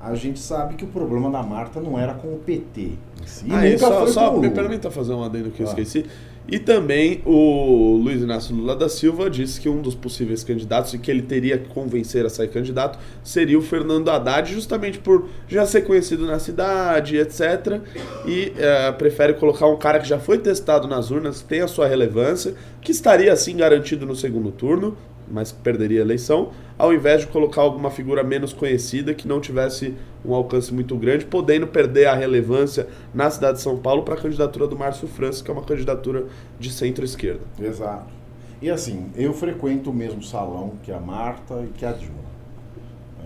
a 0.01 0.15
gente 0.15 0.39
sabe 0.39 0.75
que 0.75 0.83
o 0.85 0.87
problema 0.87 1.29
da 1.29 1.43
Marta 1.43 1.79
não 1.79 1.99
era 1.99 2.13
com 2.13 2.29
o 2.29 2.39
PT. 2.39 2.81
em 3.21 3.27
si, 3.27 3.45
Ah, 3.51 3.61
nunca 3.61 3.77
só, 3.79 3.99
foi 4.03 4.07
só 4.11 4.31
com 4.31 4.39
o 4.39 4.51
permita 4.51 4.91
fazer 4.91 5.13
um 5.13 5.23
adendo 5.23 5.49
que 5.51 5.61
eu 5.61 5.65
Ah. 5.67 5.69
esqueci. 5.69 6.05
E 6.47 6.59
também 6.59 7.21
o 7.25 7.99
Luiz 8.03 8.21
Inácio 8.21 8.55
Lula 8.55 8.75
da 8.75 8.87
Silva 8.87 9.29
disse 9.29 9.59
que 9.59 9.67
um 9.67 9.81
dos 9.81 9.95
possíveis 9.95 10.43
candidatos 10.43 10.93
e 10.93 10.99
que 10.99 11.09
ele 11.09 11.23
teria 11.23 11.57
que 11.57 11.67
convencer 11.69 12.23
a 12.23 12.29
sair 12.29 12.49
candidato 12.49 12.99
seria 13.23 13.57
o 13.57 13.63
Fernando 13.63 14.09
Haddad, 14.09 14.53
justamente 14.53 14.99
por 14.99 15.27
já 15.47 15.65
ser 15.65 15.81
conhecido 15.81 16.27
na 16.27 16.37
cidade, 16.37 17.17
etc. 17.17 17.81
E 18.27 18.53
eh, 18.57 18.91
prefere 18.91 19.33
colocar 19.33 19.65
um 19.67 19.77
cara 19.77 19.99
que 19.99 20.07
já 20.07 20.19
foi 20.19 20.37
testado 20.37 20.87
nas 20.87 21.09
urnas, 21.09 21.41
tem 21.41 21.61
a 21.61 21.67
sua 21.67 21.87
relevância, 21.87 22.53
que 22.79 22.91
estaria 22.91 23.33
assim 23.33 23.57
garantido 23.57 24.05
no 24.05 24.15
segundo 24.15 24.51
turno, 24.51 24.95
mas 25.29 25.51
perderia 25.51 25.99
a 25.99 26.01
eleição, 26.01 26.51
ao 26.77 26.93
invés 26.93 27.21
de 27.21 27.27
colocar 27.27 27.61
alguma 27.61 27.89
figura 27.89 28.23
menos 28.23 28.53
conhecida 28.53 29.13
que 29.13 29.27
não 29.27 29.39
tivesse 29.39 29.95
um 30.23 30.33
alcance 30.33 30.73
muito 30.73 30.95
grande, 30.97 31.25
podendo 31.25 31.67
perder 31.67 32.07
a 32.07 32.15
relevância 32.15 32.87
na 33.13 33.29
cidade 33.29 33.57
de 33.57 33.63
São 33.63 33.77
Paulo 33.77 34.03
para 34.03 34.15
a 34.15 34.21
candidatura 34.21 34.67
do 34.67 34.77
Márcio 34.77 35.07
França, 35.07 35.43
que 35.43 35.49
é 35.49 35.53
uma 35.53 35.63
candidatura 35.63 36.25
de 36.59 36.71
centro-esquerda. 36.71 37.41
Exato. 37.59 38.13
E 38.61 38.69
assim, 38.69 39.11
eu 39.15 39.33
frequento 39.33 39.89
o 39.89 39.93
mesmo 39.93 40.23
salão 40.23 40.73
que 40.81 40.91
a 40.91 40.99
Marta 40.99 41.63
e 41.63 41.67
que 41.77 41.85
a 41.85 41.91
Dilma. 41.91 42.34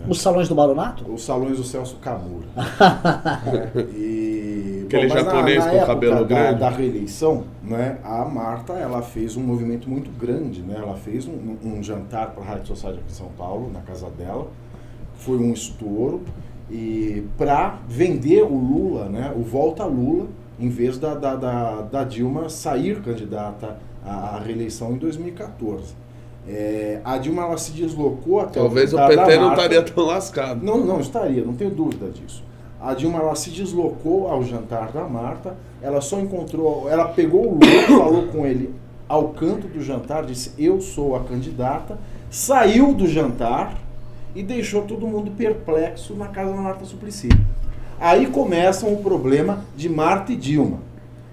Os 0.08 0.22
salões 0.22 0.48
do 0.48 0.56
Baronato? 0.56 1.12
Os 1.12 1.24
salões 1.24 1.58
do 1.58 1.64
Celso 1.64 1.98
Camura. 1.98 2.48
e, 3.94 4.84
Aquele 4.86 5.08
mas 5.08 5.24
japonês 5.24 5.64
com 5.64 5.70
época 5.70 5.86
cabelo 5.86 6.16
da, 6.16 6.24
grande. 6.24 6.60
da 6.60 6.70
reeleição, 6.70 7.44
né, 7.64 8.00
a 8.04 8.26
Marta 8.26 8.74
ela 8.74 9.02
fez 9.02 9.36
um 9.36 9.42
movimento 9.42 9.90
muito 9.90 10.10
grande. 10.12 10.62
Né? 10.62 10.76
Ela 10.78 10.96
fez 10.96 11.28
um, 11.28 11.58
um 11.64 11.84
jantar 11.84 12.32
para 12.32 12.44
a 12.44 12.48
Rádio 12.48 12.68
Society 12.68 13.00
aqui 13.00 13.12
em 13.12 13.16
São 13.16 13.30
Paulo, 13.38 13.72
na 13.72 13.82
casa 13.82 14.10
dela. 14.10 14.48
Foi 15.16 15.38
um 15.38 15.54
estouro. 15.54 16.24
E 16.72 17.24
para 17.38 17.80
vender 17.88 18.44
o 18.44 18.56
Lula, 18.56 19.10
né, 19.10 19.34
o 19.36 19.42
Volta 19.42 19.86
Lula, 19.86 20.28
em 20.60 20.70
vez 20.70 20.98
da, 20.98 21.16
da, 21.16 21.36
da, 21.36 21.82
da 21.82 22.04
Dilma 22.04 22.50
sair 22.50 23.02
candidata 23.02 23.78
à 24.06 24.40
reeleição 24.44 24.94
em 24.94 24.98
2014. 24.98 25.96
É, 26.48 27.00
a 27.04 27.18
Dilma 27.18 27.44
ela 27.44 27.58
se 27.58 27.72
deslocou 27.72 28.40
até 28.40 28.60
Talvez 28.60 28.94
o 28.94 28.96
da 28.98 29.08
PT 29.08 29.38
não 29.38 29.52
estaria 29.52 29.84
tão 29.84 30.06
lascado. 30.06 30.66
Não, 30.66 30.78
não 30.84 31.00
estaria, 31.00 31.44
não 31.44 31.54
tenho 31.54 31.70
dúvida 31.70 32.10
disso. 32.10 32.44
A 32.82 32.94
Dilma 32.94 33.20
ela 33.20 33.36
se 33.36 33.50
deslocou 33.50 34.28
ao 34.28 34.44
jantar 34.44 34.92
da 34.92 35.04
Marta, 35.04 35.56
ela 35.82 36.02
só 36.02 36.20
encontrou, 36.20 36.90
ela 36.90 37.06
pegou 37.10 37.46
o 37.46 37.52
Lula, 37.56 37.88
falou 38.00 38.28
com 38.28 38.46
ele 38.46 38.74
ao 39.08 39.30
canto 39.30 39.68
do 39.68 39.82
jantar, 39.82 40.26
disse: 40.26 40.52
"Eu 40.58 40.80
sou 40.82 41.16
a 41.16 41.20
candidata", 41.22 41.98
saiu 42.32 42.94
do 42.94 43.06
jantar 43.06 43.78
e 44.34 44.42
deixou 44.42 44.84
todo 44.84 45.06
mundo 45.06 45.32
perplexo 45.32 46.16
na 46.16 46.28
casa 46.28 46.52
da 46.52 46.62
Marta 46.62 46.86
Suplicy. 46.86 47.30
Aí 48.00 48.28
começa 48.28 48.88
o 48.88 48.98
problema 48.98 49.66
de 49.76 49.90
Marta 49.90 50.32
e 50.32 50.36
Dilma. 50.36 50.78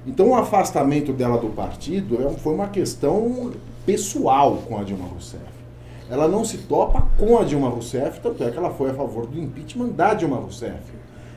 Então 0.06 0.30
o 0.30 0.34
afastamento 0.34 1.12
dela 1.12 1.38
do 1.38 1.48
partido 1.48 2.20
é- 2.26 2.30
foi 2.30 2.54
uma 2.54 2.68
questão 2.68 3.52
pessoal 3.86 4.62
com 4.68 4.76
a 4.78 4.82
Dilma 4.82 5.06
Rousseff. 5.06 5.44
Ela 6.10 6.28
não 6.28 6.44
se 6.44 6.58
topa 6.58 7.06
com 7.18 7.38
a 7.38 7.44
Dilma 7.44 7.68
Rousseff, 7.68 8.20
tanto 8.20 8.42
é 8.44 8.50
que 8.50 8.58
ela 8.58 8.70
foi 8.70 8.90
a 8.90 8.94
favor 8.94 9.26
do 9.26 9.38
impeachment 9.40 9.88
da 9.88 10.12
Dilma 10.14 10.36
Rousseff. 10.36 10.74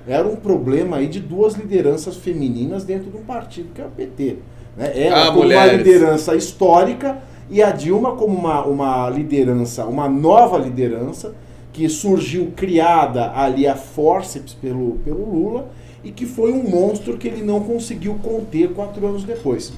Era 0.08 0.28
um 0.28 0.36
problema 0.36 0.98
aí 0.98 1.08
de 1.08 1.20
duas 1.20 1.54
lideranças 1.54 2.18
femininas 2.18 2.84
dentro 2.84 3.10
de 3.12 3.18
um 3.18 3.22
partido 3.24 3.70
que 3.74 3.82
é 3.82 3.86
o 3.86 3.90
PT. 3.90 4.38
Né? 4.76 4.92
Ela 4.96 5.22
Ah, 5.22 5.26
como 5.28 5.40
uma 5.40 5.46
mulheres. 5.46 5.78
liderança 5.78 6.36
histórica 6.36 7.18
e 7.50 7.62
a 7.62 7.72
Dilma 7.72 8.14
como 8.16 8.36
uma, 8.38 8.64
uma 8.66 9.10
liderança, 9.10 9.86
uma 9.86 10.08
nova 10.10 10.58
liderança 10.58 11.34
que 11.74 11.88
surgiu 11.88 12.52
criada 12.56 13.32
ali 13.36 13.68
a 13.68 13.76
forceps 13.76 14.54
pelo, 14.54 14.94
pelo 15.06 15.24
Lula 15.30 15.68
e 16.04 16.12
que 16.12 16.26
foi 16.26 16.52
um 16.52 16.68
monstro 16.68 17.18
que 17.18 17.28
ele 17.28 17.44
não 17.44 17.60
conseguiu 17.62 18.16
conter 18.24 18.70
quatro 18.74 19.06
anos 19.06 19.24
depois. 19.24 19.74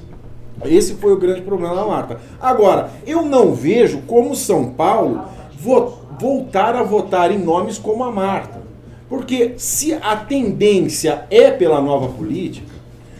Esse 0.64 0.94
foi 0.94 1.12
o 1.12 1.18
grande 1.18 1.42
problema 1.42 1.74
da 1.74 1.84
Marta. 1.84 2.20
Agora, 2.40 2.90
eu 3.06 3.22
não 3.22 3.54
vejo 3.54 4.02
como 4.06 4.34
São 4.34 4.70
Paulo 4.70 5.20
vo- 5.58 5.94
voltar 6.20 6.74
a 6.76 6.82
votar 6.82 7.30
em 7.30 7.38
nomes 7.38 7.78
como 7.78 8.04
a 8.04 8.10
Marta. 8.12 8.62
Porque 9.08 9.54
se 9.56 9.92
a 9.94 10.16
tendência 10.16 11.24
é 11.30 11.50
pela 11.50 11.80
nova 11.80 12.08
política, 12.08 12.66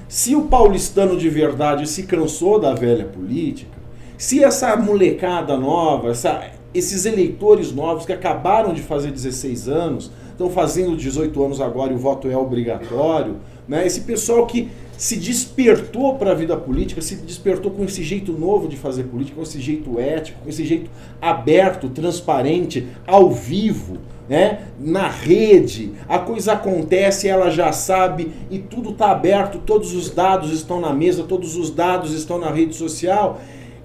se 0.08 0.34
o 0.34 0.42
paulistano 0.42 1.16
de 1.16 1.28
verdade 1.28 1.88
se 1.88 2.04
cansou 2.04 2.58
da 2.58 2.74
velha 2.74 3.04
política, 3.04 3.70
se 4.16 4.42
essa 4.42 4.76
molecada 4.76 5.56
nova, 5.56 6.10
essa- 6.10 6.42
esses 6.72 7.04
eleitores 7.04 7.72
novos 7.72 8.06
que 8.06 8.12
acabaram 8.12 8.72
de 8.72 8.80
fazer 8.80 9.10
16 9.10 9.68
anos, 9.68 10.10
estão 10.30 10.48
fazendo 10.48 10.96
18 10.96 11.42
anos 11.44 11.60
agora 11.60 11.92
e 11.92 11.94
o 11.96 11.98
voto 11.98 12.28
é 12.28 12.36
obrigatório, 12.36 13.36
né? 13.68 13.86
esse 13.86 14.00
pessoal 14.02 14.46
que 14.46 14.70
se 15.02 15.16
despertou 15.16 16.14
para 16.14 16.30
a 16.30 16.34
vida 16.34 16.56
política, 16.56 17.02
se 17.02 17.16
despertou 17.16 17.72
com 17.72 17.82
esse 17.82 18.04
jeito 18.04 18.30
novo 18.30 18.68
de 18.68 18.76
fazer 18.76 19.02
política, 19.02 19.34
com 19.34 19.42
esse 19.42 19.60
jeito 19.60 19.98
ético, 19.98 20.38
com 20.44 20.48
esse 20.48 20.64
jeito 20.64 20.88
aberto, 21.20 21.88
transparente, 21.88 22.86
ao 23.04 23.28
vivo, 23.28 23.98
né? 24.28 24.60
na 24.78 25.08
rede, 25.08 25.90
a 26.08 26.20
coisa 26.20 26.52
acontece, 26.52 27.26
ela 27.26 27.50
já 27.50 27.72
sabe 27.72 28.30
e 28.48 28.60
tudo 28.60 28.90
está 28.90 29.10
aberto, 29.10 29.58
todos 29.58 29.92
os 29.92 30.08
dados 30.08 30.52
estão 30.52 30.80
na 30.80 30.92
mesa, 30.92 31.24
todos 31.24 31.56
os 31.56 31.72
dados 31.72 32.12
estão 32.12 32.38
na 32.38 32.52
rede 32.52 32.76
social. 32.76 33.40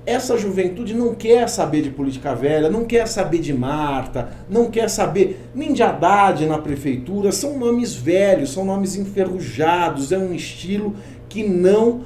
Essa 0.08 0.38
juventude 0.38 0.94
não 0.94 1.14
quer 1.14 1.50
saber 1.50 1.82
de 1.82 1.90
política 1.90 2.34
velha, 2.34 2.70
não 2.70 2.86
quer 2.86 3.10
saber 3.10 3.40
de 3.40 3.54
Marta, 3.54 4.30
não 4.50 4.72
quer 4.72 4.90
saber 4.90 5.50
nem 5.54 5.74
de 5.74 5.84
Haddad 5.84 6.46
na 6.46 6.58
prefeitura. 6.58 7.30
São 7.34 7.60
nomes 7.60 7.94
velhos, 7.94 8.54
são 8.54 8.64
nomes 8.64 8.96
enferrujados, 8.96 10.14
é 10.14 10.18
um 10.18 10.34
estilo 10.34 10.96
que 11.28 11.44
não 11.44 12.04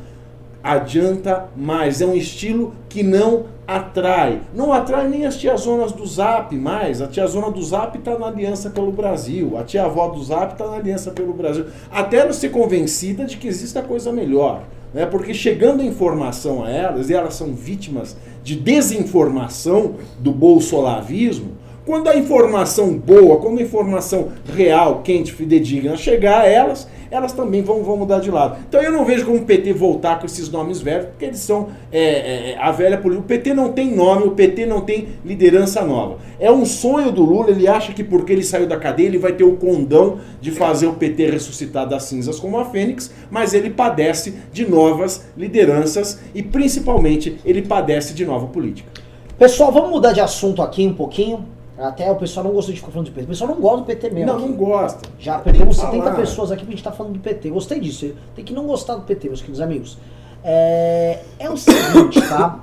adianta 0.63 1.45
mais, 1.55 2.01
é 2.01 2.05
um 2.07 2.15
estilo 2.15 2.73
que 2.89 3.03
não 3.03 3.45
atrai. 3.67 4.41
Não 4.51 4.73
atrai 4.73 5.07
nem 5.07 5.27
as 5.27 5.37
tiazonas 5.37 5.91
do 5.91 6.03
Zap 6.07 6.55
mais. 6.55 7.03
A 7.03 7.07
tiazona 7.07 7.51
do 7.51 7.61
Zap 7.61 7.95
está 7.99 8.17
na 8.17 8.25
Aliança 8.25 8.71
pelo 8.71 8.91
Brasil, 8.91 9.55
a 9.59 9.63
tia-avó 9.63 10.07
do 10.07 10.23
Zap 10.23 10.53
está 10.53 10.65
na 10.65 10.77
Aliança 10.77 11.11
pelo 11.11 11.33
Brasil. 11.33 11.67
Até 11.91 12.17
ela 12.17 12.33
ser 12.33 12.49
convencida 12.49 13.25
de 13.25 13.37
que 13.37 13.47
existe 13.47 13.79
coisa 13.83 14.11
melhor. 14.11 14.63
Né? 14.93 15.05
Porque 15.05 15.33
chegando 15.33 15.81
a 15.81 15.85
informação 15.85 16.63
a 16.63 16.69
elas, 16.69 17.09
e 17.09 17.13
elas 17.13 17.35
são 17.35 17.53
vítimas 17.53 18.15
de 18.43 18.55
desinformação 18.55 19.95
do 20.19 20.31
bolsolavismo, 20.31 21.51
quando 21.85 22.07
a 22.09 22.15
informação 22.15 22.93
boa, 22.93 23.37
quando 23.37 23.59
a 23.59 23.61
informação 23.61 24.29
real, 24.53 25.01
quente, 25.03 25.31
fidedigna 25.33 25.97
chegar 25.97 26.41
a 26.41 26.47
elas, 26.47 26.87
elas 27.11 27.33
também 27.33 27.61
vão, 27.61 27.83
vão 27.83 27.97
mudar 27.97 28.19
de 28.19 28.31
lado. 28.31 28.57
Então 28.67 28.81
eu 28.81 28.91
não 28.91 29.03
vejo 29.03 29.25
como 29.25 29.37
o 29.37 29.45
PT 29.45 29.73
voltar 29.73 30.17
com 30.17 30.25
esses 30.25 30.49
nomes 30.49 30.79
velhos, 30.79 31.07
porque 31.07 31.25
eles 31.25 31.39
são 31.39 31.67
é, 31.91 32.51
é, 32.51 32.57
a 32.57 32.71
velha 32.71 32.97
política. 32.97 33.25
O 33.25 33.27
PT 33.27 33.53
não 33.53 33.73
tem 33.73 33.93
nome, 33.93 34.27
o 34.27 34.31
PT 34.31 34.65
não 34.65 34.81
tem 34.81 35.09
liderança 35.25 35.83
nova. 35.83 36.17
É 36.39 36.49
um 36.49 36.65
sonho 36.65 37.11
do 37.11 37.23
Lula, 37.23 37.51
ele 37.51 37.67
acha 37.67 37.91
que 37.93 38.03
porque 38.03 38.31
ele 38.31 38.43
saiu 38.43 38.65
da 38.65 38.77
cadeia, 38.77 39.07
ele 39.07 39.17
vai 39.17 39.33
ter 39.33 39.43
o 39.43 39.57
condão 39.57 40.19
de 40.39 40.51
fazer 40.51 40.87
o 40.87 40.93
PT 40.93 41.31
ressuscitar 41.31 41.87
das 41.87 42.03
cinzas 42.03 42.39
como 42.39 42.57
a 42.57 42.65
Fênix, 42.65 43.11
mas 43.29 43.53
ele 43.53 43.69
padece 43.69 44.35
de 44.53 44.67
novas 44.67 45.25
lideranças 45.35 46.19
e 46.33 46.41
principalmente 46.41 47.37
ele 47.43 47.61
padece 47.61 48.13
de 48.13 48.25
nova 48.25 48.47
política. 48.47 48.89
Pessoal, 49.37 49.71
vamos 49.71 49.89
mudar 49.89 50.13
de 50.13 50.21
assunto 50.21 50.61
aqui 50.61 50.85
um 50.85 50.93
pouquinho. 50.93 51.45
Até 51.81 52.11
o 52.11 52.15
pessoal 52.15 52.45
não 52.45 52.53
gostou 52.53 52.73
de 52.73 52.79
ficar 52.79 52.91
falando 52.91 53.07
de 53.07 53.11
PT. 53.11 53.25
O 53.25 53.29
pessoal 53.29 53.49
não 53.51 53.59
gosta 53.59 53.77
do 53.79 53.85
PT 53.85 54.09
mesmo. 54.11 54.27
Não, 54.31 54.37
aqui. 54.39 54.47
não 54.49 54.55
gosta. 54.55 55.09
Já 55.19 55.39
perdemos 55.39 55.75
Tem 55.77 55.85
que 55.85 55.91
70 55.91 56.03
falar. 56.03 56.15
pessoas 56.15 56.51
aqui 56.51 56.63
pra 56.63 56.71
gente 56.71 56.83
tá 56.83 56.91
falando 56.91 57.13
do 57.13 57.19
PT. 57.19 57.49
Gostei 57.49 57.79
disso. 57.79 58.13
Tem 58.35 58.45
que 58.45 58.53
não 58.53 58.67
gostar 58.67 58.95
do 58.95 59.01
PT, 59.01 59.27
meus 59.27 59.39
queridos 59.41 59.61
amigos. 59.61 59.97
É, 60.43 61.19
é 61.39 61.49
o 61.49 61.57
seguinte, 61.57 62.21
tá? 62.27 62.59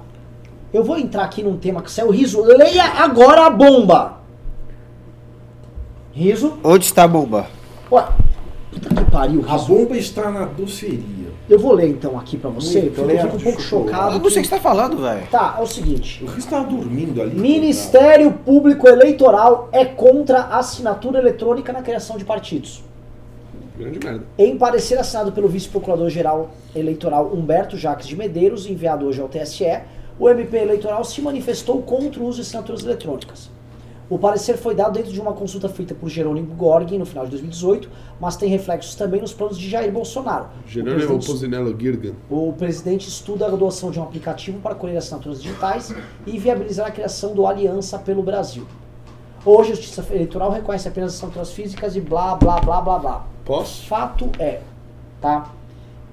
Eu 0.72 0.84
vou 0.84 0.96
entrar 0.98 1.24
aqui 1.24 1.42
num 1.42 1.56
tema 1.56 1.82
que 1.82 1.90
saiu. 1.90 2.10
Riso, 2.10 2.42
leia 2.44 2.84
agora 2.84 3.46
a 3.46 3.50
bomba. 3.50 4.18
Riso. 6.12 6.58
Onde 6.62 6.84
está 6.84 7.04
a 7.04 7.08
bomba? 7.08 7.46
Ué, 7.90 8.04
puta 8.72 8.94
que 8.94 9.10
pariu, 9.10 9.44
A 9.48 9.52
Riso. 9.52 9.66
bomba 9.66 9.96
está 9.96 10.30
na 10.30 10.44
doceria. 10.46 11.17
Eu 11.48 11.58
vou 11.58 11.72
ler 11.72 11.88
então 11.88 12.18
aqui 12.18 12.36
pra 12.36 12.50
você, 12.50 12.82
Muito 12.82 12.94
porque 12.94 13.12
eu 13.12 13.18
fico 13.22 13.36
um 13.36 13.40
pouco 13.40 13.60
chocado. 13.62 14.16
Eu 14.16 14.18
não 14.20 14.28
sei 14.30 14.30
o 14.30 14.34
que- 14.34 14.40
que 14.42 14.48
você 14.48 14.54
tá 14.56 14.60
falando, 14.60 14.98
velho. 14.98 15.26
Tá, 15.30 15.56
é 15.58 15.62
o 15.62 15.66
seguinte. 15.66 16.22
O 16.22 16.26
Riz 16.26 16.44
tava 16.44 16.66
dormindo 16.66 17.22
ali. 17.22 17.34
Ministério 17.38 18.30
Público 18.32 18.86
Eleitoral 18.86 19.68
é 19.72 19.84
contra 19.84 20.40
a 20.40 20.58
assinatura 20.58 21.18
eletrônica 21.18 21.72
na 21.72 21.80
criação 21.80 22.18
de 22.18 22.24
partidos. 22.24 22.82
Grande 23.78 23.98
merda. 24.04 24.24
Em 24.36 24.58
parecer 24.58 24.98
assinado 24.98 25.32
pelo 25.32 25.48
vice-procurador-geral 25.48 26.50
eleitoral 26.74 27.30
Humberto 27.32 27.76
Jacques 27.76 28.06
de 28.08 28.16
Medeiros, 28.16 28.66
enviado 28.66 29.06
hoje 29.06 29.20
ao 29.20 29.28
TSE, 29.28 29.80
o 30.18 30.28
MP 30.28 30.56
eleitoral 30.58 31.02
se 31.04 31.22
manifestou 31.22 31.80
contra 31.80 32.20
o 32.20 32.26
uso 32.26 32.36
de 32.36 32.42
assinaturas 32.42 32.82
eletrônicas. 32.84 33.48
O 34.10 34.18
parecer 34.18 34.56
foi 34.56 34.74
dado 34.74 34.94
dentro 34.94 35.12
de 35.12 35.20
uma 35.20 35.34
consulta 35.34 35.68
feita 35.68 35.94
por 35.94 36.08
Jerônimo 36.08 36.54
Gorgin 36.54 36.96
no 36.98 37.04
final 37.04 37.24
de 37.24 37.30
2018, 37.32 37.90
mas 38.18 38.36
tem 38.36 38.48
reflexos 38.48 38.94
também 38.94 39.20
nos 39.20 39.34
planos 39.34 39.58
de 39.58 39.68
Jair 39.68 39.92
Bolsonaro. 39.92 40.46
O 40.64 40.68
Jerônimo 40.68 40.96
presidente- 40.98 41.26
Pozinello 41.26 41.76
Girgan. 41.78 42.12
o 42.30 42.52
presidente 42.54 43.06
estuda 43.06 43.44
a 43.44 43.48
adoção 43.48 43.90
de 43.90 44.00
um 44.00 44.02
aplicativo 44.02 44.60
para 44.60 44.74
colher 44.74 44.96
assinaturas 44.96 45.42
digitais 45.42 45.94
e 46.26 46.38
viabilizar 46.38 46.86
a 46.86 46.90
criação 46.90 47.34
do 47.34 47.46
Aliança 47.46 47.98
pelo 47.98 48.22
Brasil. 48.22 48.66
Hoje, 49.44 49.72
a 49.72 49.74
Justiça 49.74 50.04
Eleitoral 50.10 50.50
reconhece 50.50 50.88
apenas 50.88 51.14
assinaturas 51.14 51.52
físicas 51.52 51.94
e 51.94 52.00
blá, 52.00 52.34
blá, 52.34 52.60
blá, 52.60 52.80
blá, 52.80 52.98
blá. 52.98 53.26
Posso? 53.44 53.86
Fato 53.86 54.30
é, 54.38 54.60
tá? 55.20 55.52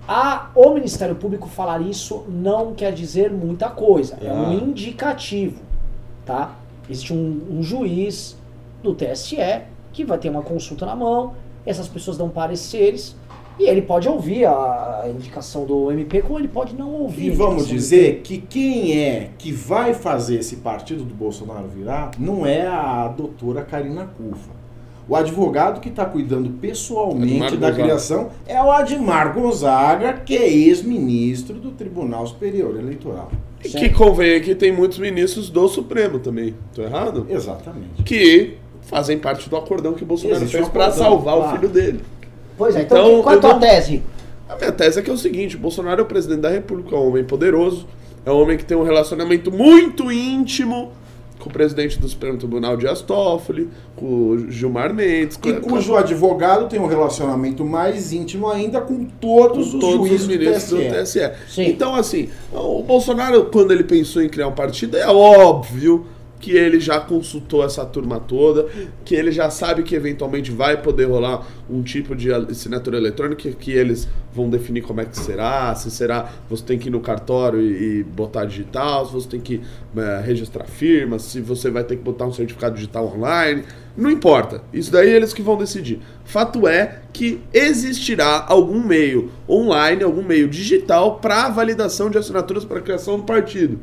A, 0.08 0.50
o 0.54 0.70
Ministério 0.74 1.16
Público 1.16 1.48
falar 1.48 1.82
isso 1.82 2.24
não 2.30 2.74
quer 2.74 2.92
dizer 2.94 3.32
muita 3.32 3.70
coisa. 3.70 4.18
É 4.22 4.32
um 4.32 4.50
Ah. 4.50 4.54
indicativo, 4.54 5.62
tá? 6.26 6.52
Existe 6.90 7.14
um, 7.14 7.42
um 7.50 7.64
juiz 7.64 8.38
do 8.84 8.94
TSE 8.94 9.38
que 9.92 10.04
vai 10.04 10.18
ter 10.18 10.30
uma 10.30 10.42
consulta 10.42 10.86
na 10.86 10.96
mão, 10.96 11.34
essas 11.66 11.88
pessoas 11.88 12.18
dão 12.18 12.30
pareceres 12.30 13.16
e 13.58 13.70
ele 13.70 13.82
pode 13.82 14.08
ouvir 14.08 14.46
a, 14.46 15.06
indicação 15.10 15.66
do 15.66 15.92
MP, 15.92 16.22
como 16.22 16.38
ele 16.38 16.48
pode 16.48 16.76
não 16.76 16.92
ouvir. 16.92 17.28
E 17.28 17.30
vamos 17.30 17.68
dizer 17.68 18.22
que 18.22 18.38
quem 18.38 19.00
é 19.00 19.30
que 19.38 19.52
vai 19.52 19.94
fazer 19.94 20.40
esse 20.40 20.58
partido 20.58 21.04
do 21.04 21.14
Bolsonaro 21.14 21.68
virar 21.68 22.12
não 22.20 22.46
é 22.46 22.68
a 22.68 23.08
doutora 23.08 23.64
Karina 23.64 24.06
Cufa. 24.06 24.54
O 25.08 25.16
advogado 25.16 25.80
que 25.80 25.90
está 25.90 26.04
cuidando 26.04 26.50
pessoalmente 26.60 27.44
Admar 27.44 27.52
da 27.52 27.70
Gonzaga. 27.70 27.84
criação 27.84 28.30
é 28.48 28.62
o 28.62 28.72
Admar 28.72 29.34
Gonzaga, 29.34 30.14
que 30.14 30.36
é 30.36 30.50
ex-ministro 30.50 31.60
do 31.60 31.72
Tribunal 31.72 32.26
Superior 32.26 32.76
Eleitoral. 32.78 33.32
E 33.66 33.70
que 33.70 33.90
convém 33.90 34.42
que 34.42 34.54
tem 34.56 34.72
muitos 34.72 34.98
ministros 35.00 35.50
do 35.50 35.68
Supremo 35.68 36.20
também. 36.20 36.54
Tô 36.74 36.82
errado? 36.82 37.26
Exatamente. 37.30 38.04
Que 38.04 38.56
fazem 38.82 39.18
parte 39.18 39.50
do 39.50 39.56
acordão 39.58 39.94
que 39.94 40.04
o 40.04 40.06
Bolsonaro 40.06 40.38
Existe 40.38 40.52
fez 40.58 40.66
um 40.66 40.70
acordão, 40.70 40.92
salvar 40.92 41.36
o 41.36 41.42
claro. 41.42 41.58
filho 41.58 41.70
dele. 41.70 42.00
Pois 42.58 42.76
é, 42.76 42.82
então, 42.84 42.98
Então, 42.98 43.24
qual 43.24 43.36
é 43.36 43.38
a 43.38 43.42
tua 43.42 43.54
não- 43.54 43.60
tese? 43.60 44.04
A 44.48 44.56
minha 44.56 44.72
tese 44.72 45.00
é 45.00 45.02
que 45.02 45.10
é 45.10 45.14
o 45.14 45.18
seguinte: 45.18 45.56
o 45.56 45.60
Bolsonaro 45.60 46.00
é 46.02 46.04
o 46.04 46.08
presidente 46.08 46.42
da 46.42 46.50
República, 46.50 46.96
é 46.96 47.00
um 47.00 47.08
homem 47.08 47.24
poderoso, 47.24 47.88
é 48.26 48.32
um 48.32 48.40
homem 48.40 48.58
que 48.58 48.64
tem 48.64 48.78
um 48.78 48.84
relacionamento 48.84 49.52
muito 49.52 50.12
íntimo 50.12 50.92
com 51.46 51.50
o 51.50 51.54
presidente 51.54 52.00
do 52.00 52.10
Supremo 52.10 52.40
Tribunal 52.40 52.76
Dias 52.76 53.02
Toffoli, 53.02 53.70
com 53.96 54.06
o 54.06 54.52
Gilmar 54.52 54.92
Mendes, 54.92 55.38
com, 55.38 55.48
E 55.48 55.54
cujo 55.60 55.96
advogado 55.96 56.68
tem 56.68 56.80
um 56.80 56.88
relacionamento 56.88 57.64
mais 57.64 58.12
íntimo 58.12 58.50
ainda 58.50 58.82
com 58.82 59.06
todos 59.06 59.70
com 59.70 59.78
os 59.78 59.80
todos 59.80 60.08
juízes 60.08 60.22
os 60.22 60.28
do 60.28 60.34
ministros 60.34 60.70
do 60.70 60.78
TSE. 60.78 61.20
TSE. 61.20 61.32
Sim. 61.48 61.68
Então, 61.68 61.94
assim, 61.94 62.30
o 62.52 62.82
Bolsonaro, 62.82 63.46
quando 63.46 63.72
ele 63.72 63.84
pensou 63.84 64.24
em 64.24 64.30
criar 64.30 64.48
um 64.48 64.54
partido, 64.54 64.98
é 64.98 65.08
óbvio 65.08 66.08
que 66.46 66.52
ele 66.52 66.80
já 66.80 67.00
consultou 67.00 67.66
essa 67.66 67.84
turma 67.84 68.20
toda, 68.20 68.68
que 69.04 69.16
ele 69.16 69.32
já 69.32 69.50
sabe 69.50 69.82
que 69.82 69.96
eventualmente 69.96 70.52
vai 70.52 70.80
poder 70.80 71.06
rolar 71.06 71.44
um 71.68 71.82
tipo 71.82 72.16
de 72.16 72.32
assinatura 72.32 72.98
eletrônica 72.98 73.50
que 73.54 73.72
eles 73.72 74.08
vão 74.32 74.48
definir 74.48 74.84
como 74.84 75.02
é 75.02 75.06
que 75.06 75.18
será, 75.18 75.74
se 75.74 75.90
será 75.90 76.30
você 76.48 76.64
tem 76.64 76.78
que 76.78 76.88
ir 76.88 76.92
no 76.92 77.00
cartório 77.00 77.60
e, 77.60 78.02
e 78.02 78.04
botar 78.04 78.46
digital, 78.46 79.08
se 79.08 79.14
você 79.14 79.28
tem 79.28 79.40
que 79.40 79.60
eh, 79.98 80.22
registrar 80.24 80.66
firma, 80.66 81.18
se 81.18 81.42
você 81.42 81.72
vai 81.72 81.84
ter 81.84 81.96
que 81.96 82.04
botar 82.04 82.28
um 82.28 82.32
certificado 82.32 82.76
digital 82.76 83.08
online, 83.08 83.64
não 83.98 84.12
importa. 84.12 84.62
Isso 84.72 84.92
daí 84.92 85.10
eles 85.10 85.34
que 85.34 85.42
vão 85.42 85.58
decidir. 85.58 86.00
Fato 86.26 86.68
é 86.68 87.02
que 87.12 87.42
existirá 87.52 88.46
algum 88.48 88.86
meio 88.86 89.32
online, 89.50 90.04
algum 90.04 90.22
meio 90.22 90.48
digital 90.48 91.16
para 91.16 91.50
validação 91.50 92.08
de 92.08 92.20
assinaturas 92.20 92.64
para 92.64 92.78
a 92.78 92.84
criação 92.84 93.18
do 93.18 93.24
partido. 93.24 93.80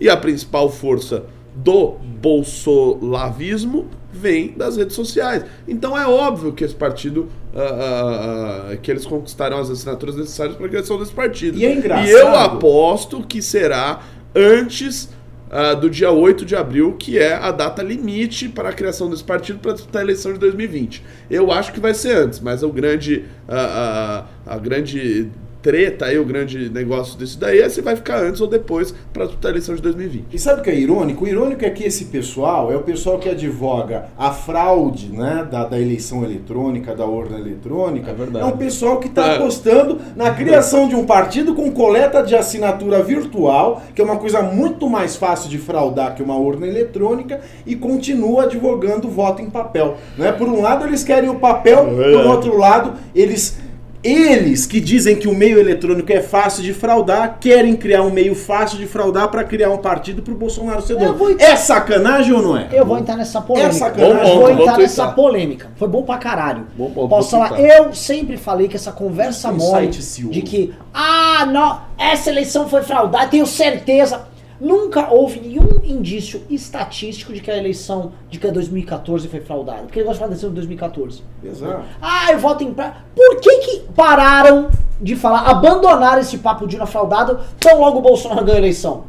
E 0.00 0.08
a 0.08 0.16
principal 0.16 0.70
força 0.70 1.24
do 1.56 1.92
bolsolavismo 2.20 3.88
vem 4.12 4.52
das 4.52 4.76
redes 4.76 4.94
sociais. 4.94 5.44
Então 5.66 5.96
é 5.96 6.06
óbvio 6.06 6.52
que 6.52 6.64
esse 6.64 6.74
partido, 6.74 7.28
ah, 7.54 8.70
ah, 8.72 8.76
que 8.76 8.90
eles 8.90 9.06
conquistarão 9.06 9.58
as 9.58 9.70
assinaturas 9.70 10.16
necessárias 10.16 10.56
para 10.56 10.66
a 10.66 10.68
criação 10.68 10.98
desse 10.98 11.12
partido. 11.12 11.58
E 11.58 11.64
é 11.64 11.74
engraçado. 11.74 12.08
E 12.08 12.10
eu 12.10 12.34
aposto 12.34 13.22
que 13.22 13.40
será 13.40 14.02
antes 14.34 15.08
ah, 15.50 15.74
do 15.74 15.88
dia 15.88 16.10
8 16.10 16.44
de 16.44 16.54
abril, 16.54 16.94
que 16.98 17.18
é 17.18 17.34
a 17.34 17.50
data 17.50 17.82
limite 17.82 18.48
para 18.48 18.68
a 18.68 18.72
criação 18.72 19.08
desse 19.08 19.24
partido 19.24 19.58
para 19.58 19.72
disputar 19.72 20.00
a 20.00 20.04
eleição 20.04 20.32
de 20.32 20.38
2020. 20.38 21.02
Eu 21.30 21.50
acho 21.50 21.72
que 21.72 21.80
vai 21.80 21.94
ser 21.94 22.16
antes, 22.16 22.40
mas 22.40 22.62
o 22.62 22.70
grande, 22.70 23.24
a 23.48 24.58
grande 24.58 25.30
treta 25.66 26.04
aí, 26.04 26.16
o 26.16 26.24
grande 26.24 26.70
negócio 26.70 27.18
disso 27.18 27.40
daí 27.40 27.58
é 27.58 27.68
se 27.68 27.80
vai 27.80 27.96
ficar 27.96 28.22
antes 28.22 28.40
ou 28.40 28.46
depois 28.46 28.94
para 29.12 29.24
a 29.24 29.48
eleição 29.48 29.74
de 29.74 29.82
2020. 29.82 30.26
E 30.32 30.38
sabe 30.38 30.60
o 30.60 30.62
que 30.62 30.70
é 30.70 30.76
irônico? 30.76 31.24
O 31.24 31.28
irônico 31.28 31.64
é 31.64 31.70
que 31.70 31.82
esse 31.82 32.04
pessoal 32.04 32.70
é 32.70 32.76
o 32.76 32.82
pessoal 32.82 33.18
que 33.18 33.28
advoga 33.28 34.06
a 34.16 34.30
fraude 34.30 35.08
né, 35.12 35.44
da, 35.50 35.64
da 35.64 35.80
eleição 35.80 36.22
eletrônica, 36.22 36.94
da 36.94 37.04
urna 37.04 37.36
eletrônica. 37.40 38.12
É 38.12 38.14
verdade. 38.14 38.44
um 38.46 38.56
pessoal 38.56 39.00
que 39.00 39.08
está 39.08 39.26
É. 39.32 39.34
apostando 39.36 39.98
na 40.14 40.30
criação 40.30 40.86
de 40.88 40.94
um 40.94 41.04
partido 41.04 41.52
com 41.52 41.68
coleta 41.72 42.22
de 42.22 42.36
assinatura 42.36 43.02
virtual, 43.02 43.82
que 43.92 44.00
é 44.00 44.04
uma 44.04 44.18
coisa 44.18 44.42
muito 44.42 44.88
mais 44.88 45.16
fácil 45.16 45.50
de 45.50 45.58
fraudar 45.58 46.14
que 46.14 46.22
uma 46.22 46.36
urna 46.36 46.64
eletrônica, 46.68 47.40
e 47.66 47.74
continua 47.74 48.44
advogando 48.44 49.08
o 49.08 49.10
voto 49.10 49.42
em 49.42 49.50
papel. 49.50 49.96
Né? 50.16 50.30
Por 50.30 50.46
um 50.48 50.62
lado, 50.62 50.86
eles 50.86 51.02
querem 51.02 51.28
o 51.28 51.40
papel, 51.40 51.88
É 52.00 52.12
por 52.12 52.26
outro 52.26 52.56
lado, 52.56 52.92
eles. 53.12 53.65
Eles 54.06 54.66
que 54.66 54.80
dizem 54.80 55.16
que 55.16 55.26
o 55.26 55.34
meio 55.34 55.58
eletrônico 55.58 56.12
é 56.12 56.20
fácil 56.20 56.62
de 56.62 56.72
fraudar, 56.72 57.38
querem 57.40 57.74
criar 57.74 58.02
um 58.02 58.10
meio 58.10 58.34
fácil 58.34 58.78
de 58.78 58.86
fraudar 58.86 59.28
para 59.28 59.42
criar 59.42 59.70
um 59.70 59.78
partido 59.78 60.22
para 60.22 60.32
o 60.32 60.36
Bolsonaro 60.36 60.80
ser 60.82 60.94
dono. 60.96 61.14
vou- 61.14 61.34
É 61.38 61.56
sacanagem 61.56 62.32
ou 62.32 62.42
não 62.42 62.56
é? 62.56 62.68
Eu 62.72 62.86
vou 62.86 62.98
entrar 62.98 63.16
nessa 63.16 63.40
polêmica. 63.40 63.74
É 63.74 63.78
sacanagem. 63.78 64.28
eu 64.28 64.34
Bom 64.34 64.40
vou 64.40 64.50
entrar 64.50 64.72
vou 64.74 64.82
nessa 64.82 65.08
polêmica. 65.08 65.68
Foi 65.76 65.88
bom 65.88 66.02
pra 66.02 66.18
caralho. 66.18 66.66
Bom 66.76 66.90
ponto, 66.90 67.08
Posso 67.08 67.30
falar? 67.30 67.60
Eu 67.60 67.92
sempre 67.92 68.36
falei 68.36 68.68
que 68.68 68.76
essa 68.76 68.92
conversa 68.92 69.50
mole 69.50 69.88
de 69.88 70.42
que, 70.42 70.72
ah, 70.94 71.46
não, 71.50 71.80
essa 71.98 72.30
eleição 72.30 72.68
foi 72.68 72.82
fraudada, 72.82 73.26
tenho 73.28 73.46
certeza. 73.46 74.20
Nunca 74.60 75.10
houve 75.12 75.40
nenhum 75.40 75.68
indício 75.84 76.42
estatístico 76.48 77.32
de 77.32 77.40
que 77.40 77.50
a 77.50 77.56
eleição 77.56 78.12
de 78.30 78.38
que 78.38 78.46
a 78.46 78.50
2014 78.50 79.28
foi 79.28 79.40
fraudada. 79.40 79.82
Porque 79.82 79.98
ele 79.98 80.06
gosta 80.06 80.14
de 80.14 80.18
falar 80.20 80.28
da 80.28 80.32
eleição 80.34 80.48
de 80.50 80.54
2014. 80.56 81.22
Exato. 81.44 81.82
Ah, 82.00 82.32
eu 82.32 82.38
voto 82.38 82.64
em 82.64 82.72
pra... 82.72 82.96
Por 83.14 83.40
que 83.40 83.58
que 83.58 83.78
pararam 83.94 84.70
de 85.00 85.14
falar, 85.14 85.40
abandonaram 85.48 86.20
esse 86.20 86.38
papo 86.38 86.66
de 86.66 86.76
urna 86.76 86.86
fraudada 86.86 87.40
tão 87.60 87.80
logo 87.80 87.98
o 87.98 88.02
Bolsonaro 88.02 88.44
ganhou 88.44 88.56
a 88.56 88.60
eleição? 88.60 89.04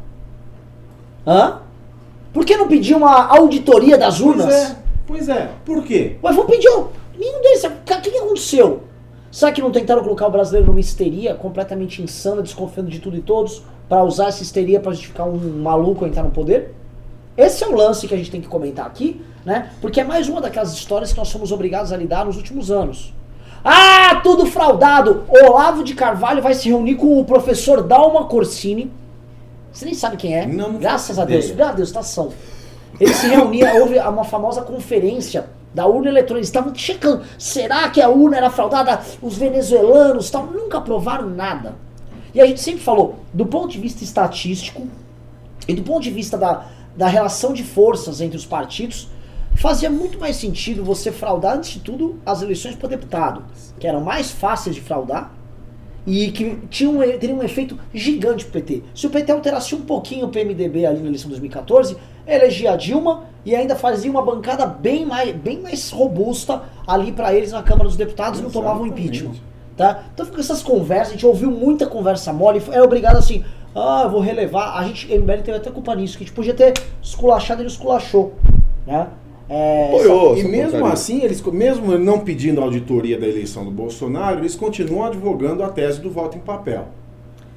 Hã? 1.26 1.60
Por 2.32 2.44
que 2.44 2.56
não 2.56 2.68
pedir 2.68 2.94
uma 2.94 3.26
auditoria 3.26 3.96
das 3.96 4.20
urnas? 4.20 4.46
Pois 4.46 4.58
é, 4.62 4.76
pois 5.06 5.28
é. 5.28 5.50
Por 5.64 5.82
quê? 5.84 6.16
Mas 6.22 6.36
vou 6.36 6.44
pedir. 6.44 6.68
um- 6.70 6.88
Nenhum 7.18 7.40
deles. 7.42 7.64
O 7.64 7.70
que 7.84 7.92
aconteceu? 8.18 8.82
Será 9.30 9.52
que 9.52 9.60
não 9.60 9.70
tentaram 9.70 10.02
colocar 10.02 10.26
o 10.26 10.30
brasileiro 10.30 10.66
numa 10.68 10.80
histeria 10.80 11.34
completamente 11.34 12.02
insana, 12.02 12.42
desconfiando 12.42 12.90
de 12.90 12.98
tudo 12.98 13.16
e 13.16 13.20
todos, 13.20 13.62
pra 13.88 14.02
usar 14.02 14.28
essa 14.28 14.42
histeria 14.42 14.80
pra 14.80 14.92
justificar 14.92 15.28
um 15.28 15.62
maluco 15.62 16.06
entrar 16.06 16.22
no 16.22 16.30
poder? 16.30 16.74
Esse 17.36 17.62
é 17.62 17.68
o 17.68 17.74
lance 17.74 18.08
que 18.08 18.14
a 18.14 18.16
gente 18.16 18.30
tem 18.30 18.40
que 18.40 18.48
comentar 18.48 18.86
aqui, 18.86 19.20
né? 19.44 19.70
Porque 19.80 20.00
é 20.00 20.04
mais 20.04 20.28
uma 20.28 20.40
daquelas 20.40 20.72
histórias 20.72 21.12
que 21.12 21.18
nós 21.18 21.28
somos 21.28 21.52
obrigados 21.52 21.92
a 21.92 21.96
lidar 21.96 22.24
nos 22.24 22.36
últimos 22.36 22.70
anos. 22.70 23.14
Ah, 23.64 24.20
tudo 24.22 24.46
fraudado! 24.46 25.24
Olavo 25.28 25.84
de 25.84 25.94
Carvalho 25.94 26.42
vai 26.42 26.54
se 26.54 26.68
reunir 26.68 26.94
com 26.94 27.20
o 27.20 27.24
professor 27.24 27.82
Dalma 27.82 28.24
Corsini. 28.24 28.90
Você 29.72 29.84
nem 29.84 29.94
sabe 29.94 30.16
quem 30.16 30.34
é. 30.34 30.46
Não, 30.46 30.78
Graças 30.78 31.18
a 31.18 31.24
Deus. 31.24 31.50
Graças 31.50 31.74
a 31.74 31.76
Deus, 31.76 31.92
tá 31.92 32.02
são. 32.02 32.32
Ele 32.98 33.12
se 33.12 33.28
reunia, 33.28 33.74
houve 33.74 33.98
uma 33.98 34.24
famosa 34.24 34.62
conferência 34.62 35.46
da 35.74 35.86
urna 35.86 36.08
eletrônica. 36.08 36.38
Eles 36.38 36.48
estavam 36.48 36.74
checando. 36.74 37.24
Será 37.38 37.88
que 37.90 38.00
a 38.00 38.08
urna 38.08 38.36
era 38.36 38.50
fraudada? 38.50 39.00
Os 39.20 39.36
venezuelanos 39.36 40.30
tal, 40.30 40.46
nunca 40.46 40.80
provaram 40.80 41.28
nada. 41.28 41.76
E 42.34 42.40
a 42.40 42.46
gente 42.46 42.60
sempre 42.60 42.80
falou, 42.80 43.20
do 43.32 43.46
ponto 43.46 43.68
de 43.68 43.78
vista 43.78 44.04
estatístico 44.04 44.86
e 45.66 45.74
do 45.74 45.82
ponto 45.82 46.02
de 46.02 46.10
vista 46.10 46.36
da, 46.36 46.66
da 46.96 47.06
relação 47.06 47.52
de 47.52 47.62
forças 47.62 48.20
entre 48.20 48.36
os 48.36 48.46
partidos, 48.46 49.08
fazia 49.56 49.90
muito 49.90 50.18
mais 50.18 50.36
sentido 50.36 50.84
você 50.84 51.10
fraudar, 51.10 51.56
antes 51.56 51.70
de 51.70 51.80
tudo, 51.80 52.20
as 52.24 52.42
eleições 52.42 52.76
para 52.76 52.88
deputado, 52.88 53.44
que 53.78 53.86
eram 53.86 54.00
mais 54.00 54.30
fáceis 54.30 54.74
de 54.74 54.80
fraudar 54.80 55.32
e 56.06 56.30
que 56.30 56.56
tinha 56.70 56.88
um, 56.88 56.98
teria 57.18 57.34
um 57.34 57.42
efeito 57.42 57.78
gigante 57.92 58.44
pro 58.44 58.54
PT. 58.54 58.82
Se 58.94 59.06
o 59.06 59.10
PT 59.10 59.30
alterasse 59.30 59.74
um 59.74 59.82
pouquinho 59.82 60.26
o 60.26 60.28
PMDB 60.30 60.86
ali 60.86 61.00
na 61.00 61.08
eleição 61.08 61.28
de 61.28 61.34
2014, 61.34 61.96
elegia 62.26 62.72
a 62.72 62.76
Dilma 62.76 63.24
e 63.44 63.54
ainda 63.54 63.76
fazia 63.76 64.10
uma 64.10 64.22
bancada 64.22 64.66
bem 64.66 65.06
mais, 65.06 65.34
bem 65.34 65.60
mais 65.60 65.90
robusta 65.90 66.62
ali 66.86 67.12
para 67.12 67.32
eles 67.32 67.52
na 67.52 67.62
Câmara 67.62 67.84
dos 67.84 67.96
Deputados 67.96 68.40
e 68.40 68.42
não 68.42 68.50
tomavam 68.50 68.86
impeachment. 68.86 69.34
Tá? 69.76 70.04
Então 70.12 70.26
fica 70.26 70.40
essas 70.40 70.62
conversas, 70.62 71.08
a 71.08 71.12
gente 71.12 71.26
ouviu 71.26 71.50
muita 71.50 71.86
conversa 71.86 72.32
mole, 72.32 72.60
é 72.72 72.82
obrigado 72.82 73.16
assim, 73.16 73.44
ah, 73.74 74.02
eu 74.04 74.10
vou 74.10 74.20
relevar. 74.20 74.76
A 74.76 74.84
gente, 74.84 75.06
MBL 75.06 75.42
teve 75.42 75.56
até 75.56 75.70
culpa 75.70 75.94
nisso, 75.94 76.18
que 76.18 76.24
a 76.24 76.26
gente 76.26 76.34
podia 76.34 76.54
ter 76.54 76.74
esculachado, 77.02 77.62
ele 77.62 77.68
esculachou. 77.68 78.34
Né? 78.86 79.06
É, 79.48 79.86
Apoiou. 79.86 80.36
E 80.36 80.42
mesmo 80.42 80.72
porcaria. 80.72 80.92
assim, 80.92 81.22
eles, 81.22 81.40
mesmo 81.40 81.96
não 81.96 82.20
pedindo 82.20 82.60
auditoria 82.60 83.18
da 83.18 83.26
eleição 83.26 83.64
do 83.64 83.70
Bolsonaro, 83.70 84.40
eles 84.40 84.54
continuam 84.54 85.06
advogando 85.06 85.62
a 85.62 85.68
tese 85.68 86.00
do 86.00 86.10
voto 86.10 86.36
em 86.36 86.40
papel. 86.40 86.88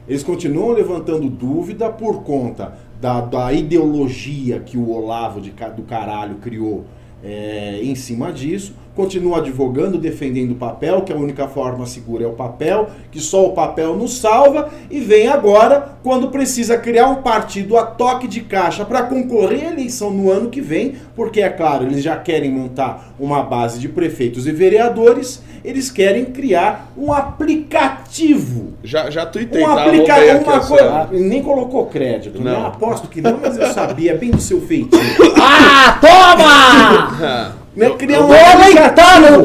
Eles 0.08 0.24
continuam 0.24 0.72
levantando 0.72 1.30
dúvida 1.30 1.90
por 1.90 2.24
conta 2.24 2.78
da, 3.02 3.20
da 3.20 3.52
ideologia 3.52 4.60
que 4.60 4.78
o 4.78 4.92
Olavo 4.92 5.42
de, 5.42 5.50
do 5.50 5.82
caralho 5.82 6.36
criou 6.36 6.86
é, 7.24 7.80
em 7.82 7.96
cima 7.96 8.32
disso. 8.32 8.76
Continua 8.96 9.38
advogando, 9.38 9.98
defendendo 9.98 10.52
o 10.52 10.56
papel, 10.56 11.02
que 11.02 11.14
a 11.14 11.16
única 11.16 11.48
forma 11.48 11.86
segura 11.86 12.26
é 12.26 12.28
o 12.28 12.34
papel, 12.34 12.90
que 13.10 13.20
só 13.20 13.46
o 13.46 13.54
papel 13.54 13.96
nos 13.96 14.18
salva. 14.18 14.70
E 14.90 15.00
vem 15.00 15.28
agora, 15.28 15.96
quando 16.04 16.30
precisa 16.30 16.78
criar 16.78 17.08
um 17.08 17.22
partido 17.22 17.78
a 17.78 17.86
toque 17.86 18.28
de 18.28 18.42
caixa 18.42 18.84
para 18.84 19.04
concorrer 19.04 19.68
à 19.68 19.72
eleição 19.72 20.12
no 20.12 20.30
ano 20.30 20.50
que 20.50 20.60
vem, 20.60 20.96
porque 21.16 21.42
é 21.42 21.50
claro, 21.50 21.86
eles 21.86 22.04
já 22.04 22.18
querem 22.18 22.52
montar 22.52 23.14
uma 23.18 23.42
base 23.44 23.80
de 23.80 23.88
prefeitos 23.88 24.46
e 24.46 24.52
vereadores, 24.52 25.42
eles 25.64 25.90
querem 25.90 26.26
criar 26.26 26.92
um 26.98 27.14
aplicativo 27.14 28.74
Já, 28.84 29.10
já 29.10 29.26
tuitei, 29.26 29.64
um 29.64 29.76
tá? 29.76 29.86
aplicativo, 29.86 30.44
uma 30.44 30.60
coisa. 30.60 31.10
Nem 31.12 31.42
colocou 31.44 31.86
crédito, 31.86 32.42
né? 32.42 32.52
Não. 32.52 32.66
Aposto 32.66 33.08
que 33.08 33.22
não, 33.22 33.40
mas 33.42 33.58
eu 33.58 33.68
sabia, 33.68 34.16
bem 34.16 34.32
do 34.32 34.42
seu 34.42 34.60
feitiço. 34.62 35.02
Ah, 35.40 35.98
toma! 36.02 37.56
Né? 37.76 37.88
eu- 37.88 37.96
Criar 37.96 38.18
eu 38.20 38.28
um 38.28 38.32
aplicativo. 38.62 39.42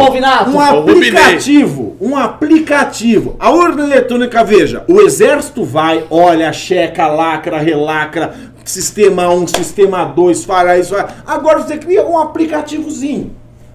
Um 0.51 0.61
aplicativo, 0.61 1.97
um 2.01 2.17
aplicativo. 2.17 3.37
A 3.39 3.51
urna 3.51 3.85
eletrônica, 3.85 4.43
veja, 4.45 4.85
o 4.89 5.01
exército 5.01 5.65
vai, 5.65 6.05
olha, 6.11 6.53
checa, 6.53 7.07
lacra, 7.07 7.59
relacra, 7.59 8.35
sistema 8.65 9.29
1, 9.29 9.47
sistema 9.47 10.05
2, 10.05 10.45
fará 10.45 10.77
isso. 10.79 10.95
fará. 10.95 11.09
Agora 11.27 11.61
você 11.61 11.79
cria 11.79 12.05
um 12.05 12.19
aplicativozinho. 12.19 13.33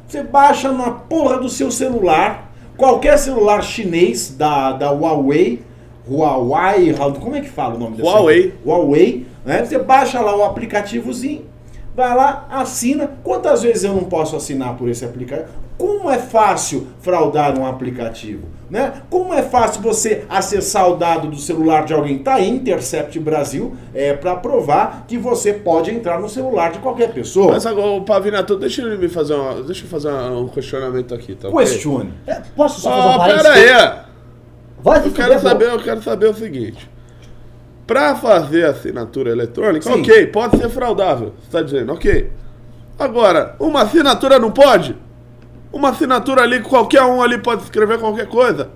Você 0.07 0.21
baixa 0.23 0.71
na 0.71 0.91
porra 0.91 1.37
do 1.37 1.47
seu 1.47 1.71
celular, 1.71 2.51
qualquer 2.75 3.17
celular 3.17 3.63
chinês 3.63 4.35
da, 4.37 4.73
da 4.73 4.91
Huawei, 4.91 5.61
Huawei, 6.09 6.93
como 7.21 7.35
é 7.37 7.41
que 7.41 7.49
fala 7.49 7.75
o 7.75 7.79
nome 7.79 7.95
dessa 7.95 8.09
Huawei. 8.09 8.53
Huawei, 8.65 9.25
né? 9.45 9.63
Você 9.63 9.77
baixa 9.79 10.19
lá 10.19 10.35
o 10.35 10.43
aplicativozinho, 10.43 11.43
vai 11.95 12.15
lá, 12.15 12.47
assina. 12.49 13.09
Quantas 13.23 13.63
vezes 13.63 13.83
eu 13.83 13.93
não 13.93 14.03
posso 14.03 14.35
assinar 14.35 14.75
por 14.75 14.89
esse 14.89 15.03
aplicativo? 15.05 15.49
Como 15.77 16.09
é 16.11 16.19
fácil 16.19 16.87
fraudar 17.01 17.57
um 17.57 17.65
aplicativo, 17.65 18.43
né? 18.69 19.01
Como 19.09 19.33
é 19.33 19.41
fácil 19.41 19.81
você 19.81 20.25
acessar 20.29 20.87
o 20.87 20.95
dado 20.95 21.27
do 21.27 21.37
celular 21.37 21.85
de 21.85 21.93
alguém? 21.93 22.19
Tá 22.19 22.35
aí 22.35 22.47
Intercept 22.47 23.19
Brasil 23.19 23.75
é 23.93 24.13
para 24.13 24.35
provar 24.35 25.05
que 25.07 25.17
você 25.17 25.53
pode 25.53 25.89
entrar 25.89 26.19
no 26.19 26.29
celular 26.29 26.71
de 26.71 26.79
qualquer 26.79 27.11
pessoa. 27.11 27.53
Mas 27.53 27.65
agora, 27.65 27.87
o 27.87 28.01
Pavinato, 28.03 28.57
deixa 28.57 28.83
ele 28.83 28.95
me 28.95 29.09
fazer 29.09 29.33
uma, 29.33 29.63
deixa 29.63 29.85
eu 29.85 29.89
fazer 29.89 30.11
um 30.11 30.47
questionamento 30.49 31.15
aqui, 31.15 31.33
tá? 31.33 31.49
ok? 31.49 31.59
Questione. 31.59 32.13
É, 32.27 32.41
Posso 32.55 32.81
só 32.81 32.91
fazer 32.91 33.09
um 33.09 33.17
parênteses? 33.17 33.51
pera 33.51 33.93
aí. 33.93 34.11
Vai 34.83 35.05
Eu 35.05 35.11
quero 35.11 35.39
saber, 35.39 35.65
eu 35.65 35.79
quero 35.79 36.01
saber 36.03 36.27
o 36.27 36.33
seguinte. 36.33 36.89
Pra 37.85 38.15
fazer 38.15 38.65
assinatura 38.65 39.31
eletrônica, 39.31 39.91
Sim. 39.91 40.01
ok, 40.01 40.27
pode 40.27 40.57
ser 40.57 40.69
fraudável. 40.69 41.33
Você 41.41 41.51
tá 41.51 41.61
dizendo, 41.61 41.91
ok. 41.91 42.31
Agora, 42.97 43.55
uma 43.59 43.81
assinatura 43.81 44.37
não 44.39 44.51
pode? 44.51 44.95
Uma 45.73 45.89
assinatura 45.89 46.43
ali, 46.43 46.61
qualquer 46.61 47.01
um 47.03 47.21
ali 47.21 47.37
pode 47.37 47.63
escrever 47.63 47.97
qualquer 47.99 48.27
coisa. 48.27 48.69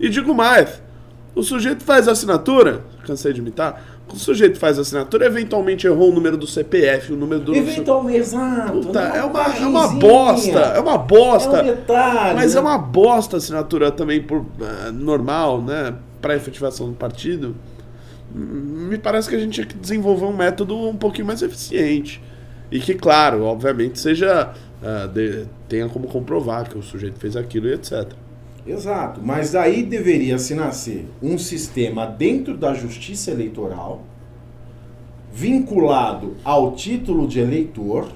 E 0.00 0.08
digo 0.08 0.34
mais, 0.34 0.82
o 1.34 1.42
sujeito 1.42 1.84
faz 1.84 2.08
assinatura, 2.08 2.82
cansei 3.06 3.32
de 3.32 3.40
imitar, 3.40 3.82
o 4.12 4.16
sujeito 4.16 4.58
faz 4.58 4.78
assinatura, 4.78 5.24
eventualmente 5.24 5.86
errou 5.86 6.10
o 6.10 6.14
número 6.14 6.36
do 6.36 6.46
CPF, 6.46 7.12
o 7.12 7.16
número 7.16 7.40
do... 7.40 7.54
Eventualmente, 7.54 8.18
exato. 8.18 8.72
Puta, 8.72 9.00
é 9.00 9.22
uma, 9.22 9.42
é 9.42 9.66
uma 9.66 9.88
bosta, 9.88 10.58
é 10.58 10.80
uma 10.80 10.98
bosta. 10.98 11.56
É 11.58 11.62
um 11.62 11.66
detalhe, 11.66 12.34
Mas 12.34 12.52
né? 12.54 12.58
é 12.58 12.62
uma 12.62 12.78
bosta 12.78 13.36
a 13.36 13.38
assinatura 13.38 13.90
também 13.90 14.20
por 14.20 14.44
eh, 14.60 14.90
normal, 14.92 15.62
né? 15.62 15.94
Para 16.20 16.36
efetivação 16.36 16.88
do 16.88 16.94
partido. 16.94 17.54
Me 18.34 18.98
parece 18.98 19.28
que 19.28 19.36
a 19.36 19.38
gente 19.38 19.54
tinha 19.54 19.66
que 19.66 19.76
desenvolver 19.76 20.24
um 20.26 20.36
método 20.36 20.76
um 20.76 20.96
pouquinho 20.96 21.26
mais 21.26 21.42
eficiente. 21.42 22.22
E 22.70 22.80
que, 22.80 22.94
claro, 22.94 23.44
obviamente, 23.44 23.98
seja. 24.00 24.52
ah, 24.82 25.06
de- 25.06 25.46
tenha 25.68 25.88
como 25.88 26.08
comprovar 26.08 26.68
que 26.68 26.76
o 26.78 26.82
sujeito 26.82 27.18
fez 27.20 27.36
aquilo 27.36 27.68
e 27.68 27.72
etc. 27.74 28.12
Exato, 28.66 29.20
mas 29.22 29.52
daí 29.52 29.82
deveria 29.82 30.38
se 30.38 30.54
nascer 30.54 31.06
um 31.22 31.36
sistema 31.38 32.06
dentro 32.06 32.56
da 32.56 32.74
justiça 32.74 33.30
eleitoral, 33.32 34.04
vinculado 35.32 36.36
ao 36.44 36.72
título 36.72 37.26
de 37.26 37.40
eleitor, 37.40 38.08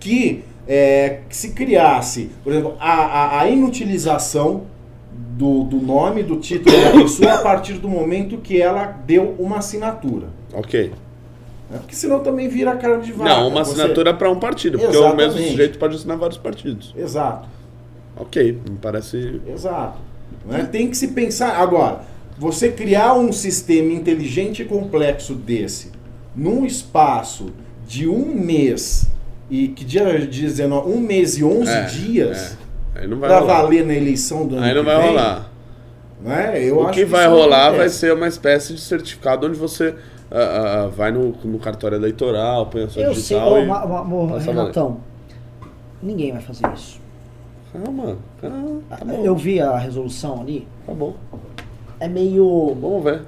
que, 0.00 0.44
é, 0.66 1.20
se 1.30 1.50
criasse, 1.52 2.30
por 2.42 2.52
exemplo, 2.52 2.76
a, 2.80 2.92
a, 2.92 3.40
a 3.42 3.48
inutilização 3.50 4.62
do, 5.36 5.64
do 5.64 5.76
nome, 5.78 6.22
do 6.22 6.36
título 6.36 6.76
da 6.80 6.90
pessoa 6.92 7.34
a 7.34 7.38
partir 7.42 7.74
do 7.74 7.88
momento 7.88 8.38
que 8.38 8.60
ela 8.60 8.84
deu 8.86 9.34
uma 9.38 9.58
assinatura. 9.58 10.28
Ok. 10.52 10.92
né? 11.70 11.78
Porque 11.78 11.94
senão 11.96 12.20
também 12.20 12.48
vira 12.48 12.72
a 12.72 12.76
cara 12.76 12.98
de 12.98 13.12
vaca. 13.12 13.30
Não, 13.30 13.48
uma 13.48 13.64
Você- 13.64 13.72
assinatura 13.80 14.14
para 14.14 14.30
um 14.30 14.38
partido, 14.38 14.78
porque 14.78 14.96
o 14.96 15.00
mesmo 15.16 15.22
Exatamente. 15.22 15.50
sujeito 15.50 15.78
pode 15.78 15.96
assinar 15.96 16.16
vários 16.16 16.38
partidos. 16.38 16.94
Exato. 16.96 17.48
Ok, 18.16 18.60
me 18.70 18.76
parece. 18.80 19.40
Exato. 19.46 19.98
né? 20.46 20.68
Tem 20.70 20.88
que 20.88 20.96
se 20.96 21.08
pensar. 21.08 21.56
Agora, 21.60 22.02
você 22.38 22.70
criar 22.70 23.14
um 23.14 23.32
sistema 23.32 23.92
inteligente 23.92 24.62
e 24.62 24.64
complexo 24.64 25.34
desse 25.34 25.90
num 26.36 26.64
espaço 26.64 27.46
de 27.86 28.08
um 28.08 28.34
mês 28.34 29.06
e 29.50 29.68
que 29.68 29.84
dia 29.84 30.04
19, 30.26 30.90
um 30.90 31.00
mês 31.00 31.38
e 31.38 31.44
11 31.44 31.70
É, 31.70 31.84
dias 31.86 32.52
é. 32.60 32.63
Aí 32.94 33.06
não 33.06 33.18
vai 33.18 33.28
para 33.28 33.40
rolar. 33.40 33.62
valer 33.62 33.86
na 33.86 33.94
eleição 33.94 34.46
do 34.46 34.56
ano 34.56 34.64
Aí 34.64 34.74
não 34.74 34.82
que 34.82 34.86
vai 34.86 34.98
vem, 34.98 35.08
rolar. 35.08 35.50
Né? 36.20 36.64
Eu 36.64 36.78
o 36.78 36.82
acho 36.84 36.92
que 36.92 37.04
vai 37.04 37.22
isso 37.22 37.30
não 37.30 37.38
rolar 37.38 37.70
vai 37.72 37.88
ser 37.88 38.14
uma 38.14 38.28
espécie 38.28 38.74
de 38.74 38.80
certificado 38.80 39.46
onde 39.46 39.58
você 39.58 39.94
ah, 40.30 40.84
ah, 40.84 40.88
vai 40.88 41.12
no, 41.12 41.32
no 41.44 41.58
cartório 41.58 41.96
eleitoral, 41.96 42.66
põe 42.66 42.84
a 42.84 42.88
sua 42.88 43.02
Eu 43.02 43.14
sei, 43.14 43.36
digital 43.38 43.52
ô, 43.52 43.58
e... 43.58 43.66
ma, 43.66 43.86
ma, 43.86 44.00
ô, 44.02 44.26
passa 44.28 44.50
a 44.50 44.54
valer. 44.54 44.60
Renatão, 44.60 45.00
ninguém 46.02 46.32
vai 46.32 46.40
fazer 46.40 46.66
isso. 46.72 47.00
Calma, 47.72 48.16
calma, 48.40 48.80
tá 48.88 49.04
Eu 49.22 49.36
vi 49.36 49.60
a 49.60 49.76
resolução 49.76 50.40
ali, 50.40 50.66
tá 50.86 50.92
bom. 50.92 51.14
é 52.00 52.08
meio. 52.08 52.76
Vamos 52.80 53.04
ver. 53.04 53.22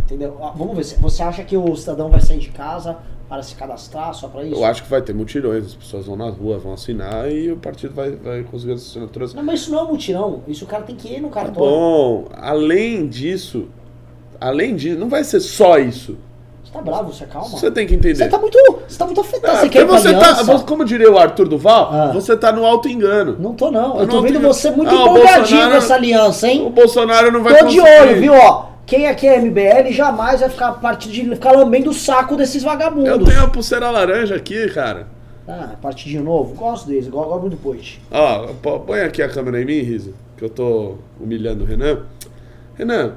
Entendeu? 0.00 0.38
Ah, 0.42 0.52
Vamos 0.56 0.76
ver. 0.76 0.98
Você 1.00 1.22
acha 1.22 1.44
que 1.44 1.56
o 1.56 1.76
cidadão 1.76 2.10
vai 2.10 2.20
sair 2.20 2.38
de 2.38 2.48
casa 2.48 2.96
para 3.30 3.42
se 3.44 3.54
cadastrar 3.54 4.12
só 4.12 4.26
para 4.28 4.42
isso? 4.44 4.56
Eu 4.60 4.64
acho 4.64 4.82
que 4.82 4.90
vai 4.90 5.00
ter 5.00 5.14
mutirões, 5.14 5.64
as 5.66 5.74
pessoas 5.74 6.04
vão 6.04 6.16
na 6.16 6.28
rua, 6.28 6.58
vão 6.58 6.72
assinar 6.74 7.30
e 7.30 7.52
o 7.52 7.56
partido 7.56 7.94
vai, 7.94 8.10
vai 8.10 8.42
conseguir 8.42 8.72
as 8.72 8.80
assinaturas. 8.82 9.32
Não, 9.32 9.44
mas 9.44 9.60
isso 9.60 9.70
não 9.70 9.78
é 9.78 9.82
um 9.84 9.88
mutirão. 9.92 10.42
Isso 10.48 10.64
o 10.64 10.68
cara 10.68 10.82
tem 10.82 10.96
que 10.96 11.06
ir 11.14 11.20
no 11.22 11.28
Tá 11.28 11.36
cartório. 11.44 11.60
bom, 11.70 12.24
além 12.36 13.06
disso, 13.06 13.68
além 14.40 14.74
disso, 14.74 14.98
não 14.98 15.08
vai 15.08 15.22
ser 15.22 15.38
só 15.40 15.78
isso. 15.78 16.18
Você 16.64 16.72
tá 16.72 16.82
bravo, 16.82 17.12
você 17.12 17.24
calma. 17.26 17.48
Você 17.48 17.70
tem 17.70 17.86
que 17.86 17.94
entender. 17.94 18.14
Você 18.16 18.28
tá 18.28 18.38
muito. 18.38 18.58
Você 18.86 18.98
tá 18.98 19.04
muito 19.06 19.20
afetado. 19.20 19.56
Ah, 19.56 19.60
você 19.60 19.68
quer 19.68 19.84
você 19.86 20.12
tá, 20.12 20.58
como 20.66 20.84
diria 20.84 21.10
o 21.10 21.18
Arthur 21.18 21.48
Duval, 21.48 21.90
Ah. 21.92 22.10
você 22.12 22.36
tá 22.36 22.52
no 22.52 22.64
alto 22.64 22.88
engano. 22.88 23.36
Não 23.40 23.54
tô 23.54 23.70
não. 23.70 23.98
Eu 24.00 24.06
tô 24.08 24.20
vendo 24.22 24.40
você 24.40 24.70
muito 24.70 24.90
Ah, 24.90 24.94
empolgadinho 24.94 25.36
Bolsonaro- 25.42 25.70
com 25.70 25.76
essa 25.76 25.94
aliança, 25.94 26.48
hein? 26.48 26.66
O 26.66 26.70
Bolsonaro 26.70 27.32
não 27.32 27.42
vai 27.42 27.58
Tô 27.58 27.66
de 27.66 27.80
olho, 27.80 28.20
viu, 28.20 28.34
ó. 28.34 28.69
Quem 28.90 29.06
aqui 29.06 29.24
é 29.24 29.40
MBL 29.40 29.92
jamais 29.92 30.40
vai 30.40 30.50
ficar 30.50 30.68
a 30.70 30.72
partir 30.72 31.10
de 31.10 31.22
ficar 31.22 31.52
lambendo 31.52 31.90
o 31.90 31.94
saco 31.94 32.34
desses 32.34 32.60
vagabundos. 32.64 33.08
Eu 33.08 33.24
tenho 33.24 33.44
a 33.44 33.48
pulseira 33.48 33.88
laranja 33.88 34.34
aqui, 34.34 34.68
cara. 34.70 35.06
Ah, 35.46 35.76
partidinho 35.80 36.24
novo? 36.24 36.56
Gosto 36.56 36.88
deles, 36.88 37.06
igual 37.06 37.28
gosto 37.28 37.50
do 37.50 37.56
Poit. 37.56 38.02
Ó, 38.10 38.48
põe 38.80 39.02
aqui 39.02 39.22
a 39.22 39.28
câmera 39.28 39.62
em 39.62 39.64
mim, 39.64 39.80
Risa, 39.82 40.10
que 40.36 40.44
eu 40.44 40.50
tô 40.50 40.96
humilhando 41.20 41.62
o 41.62 41.66
Renan. 41.68 42.00
Renan, 42.74 43.14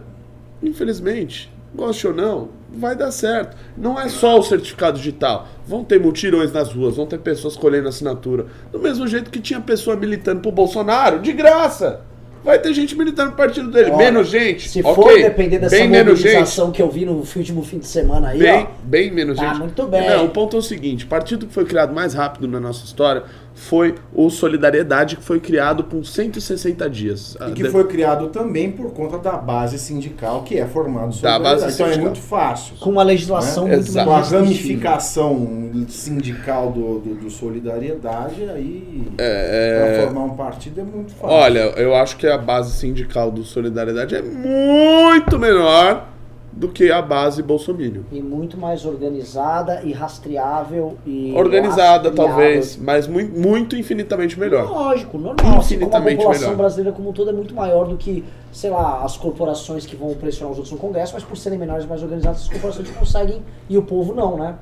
infelizmente, 0.61 1.51
goste 1.73 2.05
ou 2.05 2.13
não, 2.13 2.49
vai 2.71 2.95
dar 2.95 3.09
certo. 3.09 3.57
Não 3.75 3.99
é 3.99 4.09
só 4.09 4.37
o 4.37 4.43
certificado 4.43 4.99
digital. 4.99 5.47
Vão 5.65 5.83
ter 5.83 5.99
mutirões 5.99 6.53
nas 6.53 6.71
ruas, 6.71 6.97
vão 6.97 7.07
ter 7.07 7.17
pessoas 7.17 7.57
colhendo 7.57 7.89
assinatura. 7.89 8.45
Do 8.71 8.77
mesmo 8.77 9.07
jeito 9.07 9.31
que 9.31 9.39
tinha 9.39 9.59
pessoa 9.59 9.95
militando 9.95 10.39
pro 10.39 10.51
Bolsonaro, 10.51 11.17
de 11.17 11.33
graça. 11.33 12.01
Vai 12.43 12.59
ter 12.59 12.73
gente 12.73 12.95
militando 12.97 13.31
pro 13.31 13.37
partido 13.45 13.71
dele. 13.71 13.89
Olha, 13.91 13.97
menos 13.97 14.27
gente. 14.27 14.67
Se 14.67 14.81
for 14.83 15.13
depender 15.13 15.59
dessa 15.59 15.75
bem 15.77 15.87
mobilização 15.87 16.71
que 16.71 16.81
eu 16.81 16.89
vi 16.89 17.05
no 17.05 17.13
último 17.13 17.63
fim 17.63 17.79
de 17.79 17.87
semana 17.87 18.29
aí, 18.29 18.39
Bem, 18.39 18.63
ó. 18.63 18.67
bem 18.83 19.09
menos 19.11 19.37
Tá 19.37 19.47
gente. 19.49 19.59
muito 19.59 19.85
bem. 19.87 20.09
Não, 20.09 20.25
o 20.25 20.29
ponto 20.29 20.55
é 20.57 20.59
o 20.59 20.61
seguinte: 20.61 21.05
partido 21.05 21.47
que 21.47 21.53
foi 21.53 21.63
criado 21.63 21.93
mais 21.93 22.13
rápido 22.13 22.47
na 22.47 22.59
nossa 22.59 22.83
história 22.85 23.23
foi 23.63 23.95
o 24.13 24.29
Solidariedade, 24.29 25.15
que 25.17 25.23
foi 25.23 25.39
criado 25.39 25.83
com 25.83 26.03
160 26.03 26.89
dias. 26.89 27.35
E 27.49 27.51
que 27.53 27.63
De- 27.63 27.69
foi 27.69 27.85
criado 27.87 28.27
também 28.29 28.71
por 28.71 28.91
conta 28.93 29.17
da 29.17 29.33
base 29.33 29.77
sindical 29.79 30.43
que 30.43 30.57
é 30.57 30.65
formado 30.65 31.13
sobre 31.13 31.29
Da 31.29 31.39
base 31.39 31.73
Então 31.73 31.85
é 31.87 31.89
sindical. 31.89 32.05
muito 32.05 32.21
fácil. 32.21 32.75
Com 32.79 32.89
uma 32.91 33.03
legislação 33.03 33.65
né? 33.67 33.75
muito 33.75 33.87
Exato. 33.89 34.07
Com 34.09 34.15
a 34.15 34.21
ramificação 34.21 35.71
sindical 35.89 36.71
do, 36.71 36.99
do, 36.99 37.15
do 37.15 37.29
Solidariedade, 37.29 38.43
aí 38.49 39.07
É, 39.17 39.95
para 39.97 40.05
formar 40.07 40.25
um 40.33 40.35
partido 40.35 40.81
é 40.81 40.83
muito 40.83 41.13
fácil. 41.13 41.35
Olha, 41.35 41.59
eu 41.77 41.95
acho 41.95 42.17
que 42.17 42.27
a 42.27 42.37
base 42.37 42.73
sindical 42.77 43.31
do 43.31 43.43
Solidariedade 43.43 44.15
é 44.15 44.21
muito 44.21 45.37
menor 45.39 46.07
do 46.55 46.69
que 46.69 46.91
a 46.91 47.01
base 47.01 47.41
Bolsonaro. 47.41 48.05
E 48.11 48.21
muito 48.21 48.57
mais 48.57 48.85
organizada 48.85 49.81
e 49.83 49.91
rastreável 49.91 50.97
e. 51.05 51.33
Organizada, 51.35 52.11
talvez, 52.11 52.77
mas 52.77 53.07
muito, 53.07 53.37
muito 53.37 53.75
infinitamente 53.75 54.39
melhor. 54.39 54.69
Lógico, 54.69 55.17
normal. 55.17 55.35
Assim 55.35 55.45
como 55.45 55.55
a 55.55 55.59
Infinitamente 55.59 56.17
população 56.17 56.41
melhor. 56.49 56.57
brasileira 56.57 56.91
como 56.91 57.09
um 57.09 57.13
todo 57.13 57.29
é 57.29 57.33
muito 57.33 57.55
maior 57.55 57.87
do 57.87 57.97
que, 57.97 58.23
sei 58.51 58.69
lá, 58.69 59.03
as 59.03 59.17
corporações 59.17 59.85
que 59.85 59.95
vão 59.95 60.13
pressionar 60.13 60.51
os 60.51 60.57
outros 60.57 60.71
no 60.71 60.77
Congresso, 60.77 61.13
mas 61.13 61.23
por 61.23 61.35
serem 61.35 61.57
menores 61.57 61.85
e 61.85 61.87
mais 61.87 62.03
organizadas, 62.03 62.41
as 62.41 62.49
corporações 62.49 62.89
conseguem 62.91 63.41
e 63.67 63.77
o 63.77 63.81
povo 63.81 64.13
não, 64.13 64.37
né? 64.37 64.55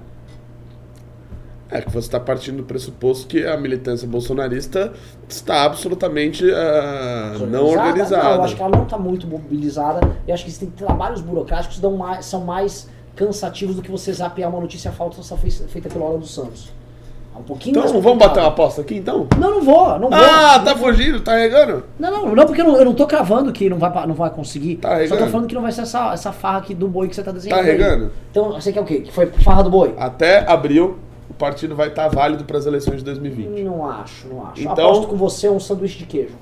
É 1.71 1.81
que 1.81 1.89
você 1.89 1.99
está 2.07 2.19
partindo 2.19 2.57
do 2.57 2.63
pressuposto 2.63 3.27
que 3.27 3.45
a 3.45 3.55
militância 3.55 4.05
bolsonarista 4.07 4.91
está 5.29 5.63
absolutamente 5.63 6.43
ah, 6.53 7.37
não 7.49 7.65
organizada. 7.65 8.23
Não, 8.23 8.35
eu 8.35 8.43
acho 8.43 8.55
que 8.57 8.61
ela 8.61 8.75
não 8.75 8.83
está 8.83 8.97
muito 8.97 9.25
mobilizada. 9.25 10.01
Eu 10.27 10.33
acho 10.33 10.43
que 10.43 10.49
existem 10.49 10.69
trabalhos 10.69 11.21
burocráticos 11.21 11.79
que 11.79 11.87
mais, 11.87 12.25
são 12.25 12.41
mais 12.41 12.89
cansativos 13.15 13.75
do 13.77 13.81
que 13.81 13.89
você 13.89 14.11
zapear 14.11 14.49
uma 14.49 14.59
notícia 14.59 14.91
falsa 14.91 15.37
feita 15.37 15.67
feita 15.69 15.87
pelo 15.89 16.05
Alan 16.05 16.19
dos 16.19 16.33
Santos. 16.33 16.73
É 17.33 17.39
um 17.39 17.43
pouquinho 17.43 17.77
mais 17.77 17.89
Então, 17.89 18.01
vamos 18.01 18.17
complicado. 18.19 18.35
bater 18.35 18.41
uma 18.41 18.49
aposta 18.49 18.81
aqui 18.81 18.95
então? 18.97 19.27
Não, 19.39 19.51
não 19.51 19.61
vou, 19.61 19.97
não 19.97 20.09
vou. 20.09 20.19
Ah, 20.19 20.57
Não 20.57 20.65
tá 20.65 20.73
vou. 20.73 20.89
fugindo, 20.89 21.21
tá 21.21 21.37
regando? 21.37 21.85
Não, 21.97 22.11
não, 22.11 22.35
não, 22.35 22.45
porque 22.45 22.59
eu 22.59 22.65
não, 22.65 22.75
eu 22.75 22.83
não 22.83 22.93
tô 22.93 23.07
cravando 23.07 23.53
que 23.53 23.69
não 23.69 23.77
vai, 23.77 24.05
não 24.05 24.13
vai 24.13 24.29
conseguir. 24.29 24.75
Tá 24.75 24.89
Só 24.89 24.95
tô 24.95 25.01
regando. 25.13 25.31
falando 25.31 25.47
que 25.47 25.55
não 25.55 25.61
vai 25.61 25.71
ser 25.71 25.83
essa, 25.83 26.11
essa 26.11 26.33
farra 26.33 26.57
aqui 26.57 26.73
do 26.73 26.89
boi 26.89 27.07
que 27.07 27.15
você 27.15 27.23
tá 27.23 27.31
desenhando. 27.31 27.59
Tá 27.59 27.63
aí. 27.65 27.71
regando? 27.71 28.11
Então, 28.29 28.51
você 28.51 28.73
quer 28.73 28.81
o 28.81 28.85
quê? 28.85 28.99
Que 28.99 29.11
foi 29.13 29.27
farra 29.27 29.63
do 29.63 29.69
boi? 29.69 29.95
Até 29.97 30.45
abril, 30.45 30.97
partido 31.41 31.75
vai 31.75 31.87
estar 31.87 32.07
válido 32.07 32.43
para 32.45 32.57
as 32.59 32.65
eleições 32.67 32.97
de 32.97 33.03
2020. 33.05 33.63
Não 33.63 33.85
acho, 33.89 34.27
não 34.27 34.45
acho. 34.45 34.61
Então- 34.61 34.73
Aposto 34.73 35.07
com 35.07 35.15
você 35.17 35.49
um 35.49 35.59
sanduíche 35.59 35.97
de 35.97 36.05
queijo. 36.05 36.35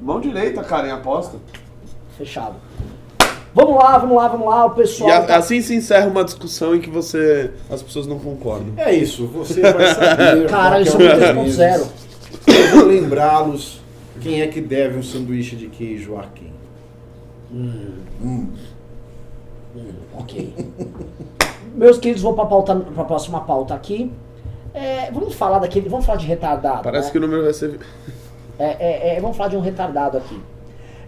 Mão 0.00 0.18
direita, 0.20 0.64
cara, 0.64 0.88
em 0.88 0.90
aposta. 0.90 1.36
Fechado. 2.16 2.56
Vamos 3.54 3.74
lá, 3.76 3.98
vamos 3.98 4.16
lá, 4.16 4.28
vamos 4.28 4.46
lá. 4.48 4.64
O 4.66 4.70
pessoal. 4.70 5.10
E 5.10 5.12
a- 5.12 5.22
tá- 5.22 5.36
assim 5.36 5.60
se 5.60 5.74
encerra 5.74 6.06
uma 6.06 6.24
discussão 6.24 6.74
em 6.74 6.80
que 6.80 6.88
você 6.88 7.50
as 7.70 7.82
pessoas 7.82 8.06
não 8.06 8.18
concordam. 8.18 8.72
É 8.78 8.94
isso, 8.94 9.26
você 9.26 9.60
vai 9.60 9.94
saber. 9.94 10.48
Caralho, 10.50 10.84
daqui 10.86 10.96
isso 10.96 11.02
é 11.02 11.12
a 11.12 11.34
muito 11.34 11.38
alguns 11.38 11.56
3.0. 11.56 11.78
meses. 11.78 11.92
Eu 12.46 12.76
vou 12.78 12.86
lembrá-los 12.86 13.80
quem 14.22 14.40
é 14.40 14.46
que 14.48 14.60
deve 14.60 14.98
um 14.98 15.02
sanduíche 15.02 15.54
de 15.56 15.68
queijo 15.68 16.16
a 16.16 16.24
quem. 16.34 16.52
Ok. 20.18 20.54
Meus 21.74 21.98
queridos, 21.98 22.22
vou 22.22 22.34
pauta, 22.34 22.76
pra 22.76 23.04
próxima 23.04 23.40
pauta 23.40 23.74
aqui. 23.74 24.12
É, 24.74 25.10
vamos 25.10 25.34
falar 25.34 25.58
daquele. 25.58 25.88
Vamos 25.88 26.06
falar 26.06 26.18
de 26.18 26.26
retardado. 26.26 26.82
Parece 26.82 27.06
né? 27.06 27.12
que 27.12 27.18
o 27.18 27.20
número 27.20 27.42
vai 27.42 27.52
ser. 27.52 27.78
É, 28.58 28.64
é, 28.64 29.16
é, 29.16 29.20
vamos 29.20 29.36
falar 29.36 29.50
de 29.50 29.56
um 29.56 29.60
retardado 29.60 30.18
aqui. 30.18 30.40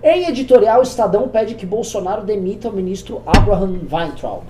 Em 0.06 0.28
editorial, 0.28 0.80
o 0.80 0.82
Estadão 0.82 1.28
pede 1.28 1.54
que 1.54 1.64
Bolsonaro 1.64 2.26
demita 2.26 2.68
o 2.68 2.72
ministro 2.74 3.22
Abraham 3.24 3.78
Weintraub. 3.90 4.42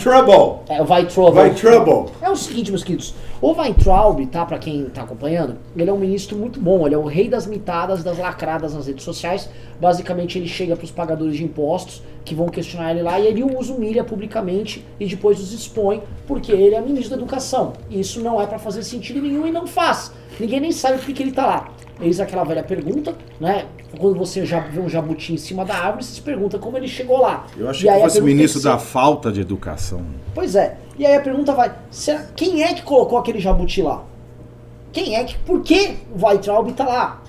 Trouble! 0.00 0.60
É, 0.68 0.80
o 0.80 0.88
Weintraub. 0.88 1.34
Trouble! 1.56 2.12
É 2.22 2.30
o 2.30 2.36
seguinte, 2.36 2.70
meus 2.70 2.84
queridos. 2.84 3.12
O 3.42 3.50
Weintraub, 3.50 4.24
tá? 4.26 4.46
Pra 4.46 4.56
quem 4.56 4.84
tá 4.84 5.02
acompanhando, 5.02 5.56
ele 5.76 5.90
é 5.90 5.92
um 5.92 5.98
ministro 5.98 6.38
muito 6.38 6.60
bom. 6.60 6.86
Ele 6.86 6.94
é 6.94 6.98
o 6.98 7.06
rei 7.06 7.28
das 7.28 7.44
mitadas, 7.44 8.04
das 8.04 8.18
lacradas 8.18 8.72
nas 8.72 8.86
redes 8.86 9.02
sociais. 9.02 9.50
Basicamente, 9.80 10.38
ele 10.38 10.46
chega 10.46 10.76
pros 10.76 10.92
pagadores 10.92 11.34
de 11.36 11.42
impostos 11.42 12.04
que 12.24 12.32
vão 12.32 12.46
questionar 12.46 12.92
ele 12.92 13.02
lá 13.02 13.18
e 13.18 13.26
ele 13.26 13.42
os 13.42 13.68
humilha 13.68 14.04
publicamente 14.04 14.86
e 15.00 15.06
depois 15.06 15.40
os 15.40 15.52
expõe 15.52 16.04
porque 16.24 16.52
ele 16.52 16.76
é 16.76 16.80
ministro 16.80 17.10
da 17.10 17.16
educação. 17.16 17.72
Isso 17.90 18.20
não 18.20 18.40
é 18.40 18.46
pra 18.46 18.60
fazer 18.60 18.84
sentido 18.84 19.20
nenhum 19.20 19.44
e 19.44 19.50
não 19.50 19.66
faz. 19.66 20.12
Ninguém 20.38 20.60
nem 20.60 20.70
sabe 20.70 20.98
por 20.98 21.06
que 21.06 21.14
que 21.14 21.22
ele 21.24 21.32
tá 21.32 21.46
lá. 21.46 21.68
Eis 22.00 22.18
aquela 22.18 22.44
velha 22.44 22.62
pergunta, 22.62 23.14
né? 23.38 23.66
Quando 23.98 24.18
você 24.18 24.46
já 24.46 24.60
vê 24.60 24.80
um 24.80 24.88
jabuti 24.88 25.34
em 25.34 25.36
cima 25.36 25.64
da 25.64 25.74
árvore, 25.74 26.04
você 26.04 26.14
se 26.14 26.22
pergunta 26.22 26.58
como 26.58 26.76
ele 26.76 26.88
chegou 26.88 27.20
lá. 27.20 27.46
Eu 27.56 27.68
achei 27.68 27.90
que 27.90 28.00
fosse 28.00 28.20
ministro 28.22 28.60
tem 28.60 28.70
que 28.70 28.76
da 28.76 28.82
falta 28.82 29.30
de 29.30 29.40
educação. 29.40 30.02
Pois 30.34 30.54
é. 30.54 30.78
E 30.98 31.04
aí 31.04 31.14
a 31.14 31.20
pergunta 31.20 31.52
vai: 31.52 31.72
será, 31.90 32.24
quem 32.34 32.62
é 32.62 32.72
que 32.72 32.82
colocou 32.82 33.18
aquele 33.18 33.38
jabuti 33.38 33.82
lá? 33.82 34.04
Quem 34.92 35.16
é 35.16 35.24
que. 35.24 35.36
Por 35.38 35.62
que 35.62 35.96
o 36.14 36.24
Weintraub 36.24 36.72
tá 36.72 36.86
lá? 36.86 37.22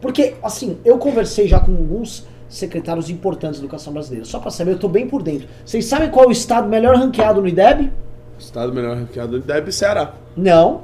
Porque, 0.00 0.34
assim, 0.42 0.78
eu 0.84 0.98
conversei 0.98 1.48
já 1.48 1.58
com 1.58 1.72
alguns 1.72 2.26
secretários 2.48 3.10
importantes 3.10 3.60
da 3.60 3.64
educação 3.64 3.92
brasileira. 3.92 4.24
Só 4.24 4.38
pra 4.38 4.50
saber, 4.50 4.72
eu 4.72 4.78
tô 4.78 4.88
bem 4.88 5.08
por 5.08 5.22
dentro. 5.22 5.48
Vocês 5.64 5.84
sabem 5.84 6.10
qual 6.10 6.26
é 6.26 6.28
o 6.28 6.32
estado 6.32 6.68
melhor 6.68 6.96
ranqueado 6.96 7.40
no 7.40 7.48
IDEB? 7.48 7.92
Estado 8.38 8.72
melhor 8.72 8.96
ranqueado 8.96 9.40
deve 9.40 9.72
Ceará. 9.72 10.14
Não. 10.36 10.82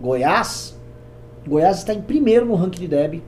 Goiás. 0.00 0.73
Goiás 1.46 1.78
está 1.78 1.92
em 1.94 2.00
primeiro 2.02 2.46
no 2.46 2.54
ranking 2.54 2.78
do 2.80 2.84
IDEB. 2.84 3.22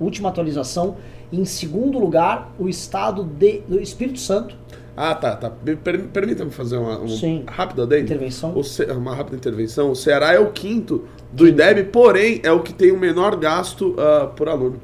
Última 0.00 0.28
atualização. 0.28 0.96
Em 1.32 1.44
segundo 1.44 1.98
lugar, 1.98 2.52
o 2.58 2.68
estado 2.68 3.22
de, 3.24 3.60
do 3.68 3.78
Espírito 3.80 4.18
Santo. 4.18 4.56
Ah, 4.96 5.14
tá, 5.14 5.36
tá. 5.36 5.52
Me 5.64 5.76
per- 5.76 6.04
Permita-me 6.08 6.50
fazer 6.50 6.76
uma, 6.78 6.98
um 7.00 7.08
Sim. 7.08 7.44
rápido 7.46 7.82
adendo. 7.82 8.04
Intervenção. 8.04 8.62
Ce- 8.62 8.84
uma 8.86 9.14
rápida 9.14 9.36
intervenção. 9.36 9.90
O 9.90 9.96
Ceará 9.96 10.32
é 10.32 10.38
o 10.40 10.50
quinto 10.50 11.04
do 11.32 11.46
IDEB, 11.46 11.84
porém 11.84 12.40
é 12.42 12.50
o 12.50 12.60
que 12.62 12.72
tem 12.72 12.90
o 12.90 12.98
menor 12.98 13.36
gasto 13.36 13.94
ah, 13.98 14.26
por 14.34 14.48
aluno. 14.48 14.80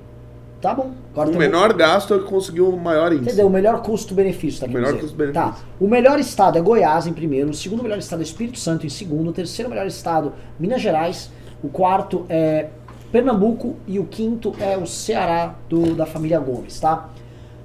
Tá 0.61 0.73
bom. 0.75 0.93
Agora 1.13 1.31
O 1.31 1.37
menor 1.37 1.73
gasto 1.75 2.15
é 2.15 2.17
o 2.17 2.21
que 2.23 2.29
conseguiu 2.29 2.69
o 2.71 2.81
maior 2.81 3.13
índice. 3.13 3.29
Entendeu? 3.29 3.47
O 3.47 3.51
melhor 3.51 3.83
custo-benefício, 3.83 4.61
tá 4.61 4.67
O 4.67 4.71
melhor 4.71 4.99
custo-benefício. 4.99 5.35
Tá. 5.53 5.59
O 5.81 5.87
melhor 5.87 6.19
estado 6.19 6.57
é 6.57 6.61
Goiás 6.61 7.07
em 7.07 7.13
primeiro, 7.13 7.51
o 7.51 7.55
segundo 7.55 7.83
melhor 7.83 7.99
estado 7.99 8.21
é 8.21 8.23
Espírito 8.23 8.59
Santo 8.59 8.87
em 8.87 8.89
segundo, 8.89 9.29
o 9.29 9.33
terceiro 9.33 9.69
melhor 9.69 9.87
estado 9.87 10.33
Minas 10.59 10.81
Gerais, 10.81 11.31
o 11.65 11.69
quarto 11.71 12.27
é 12.29 12.69
Pernambuco 13.11 13.77
e 13.87 13.99
o 13.99 14.05
quinto 14.05 14.55
é 14.61 14.77
o 14.77 14.87
Ceará 14.87 15.55
do, 15.67 15.95
da 15.95 16.05
família 16.05 16.39
Gomes, 16.39 16.79
tá? 16.79 17.09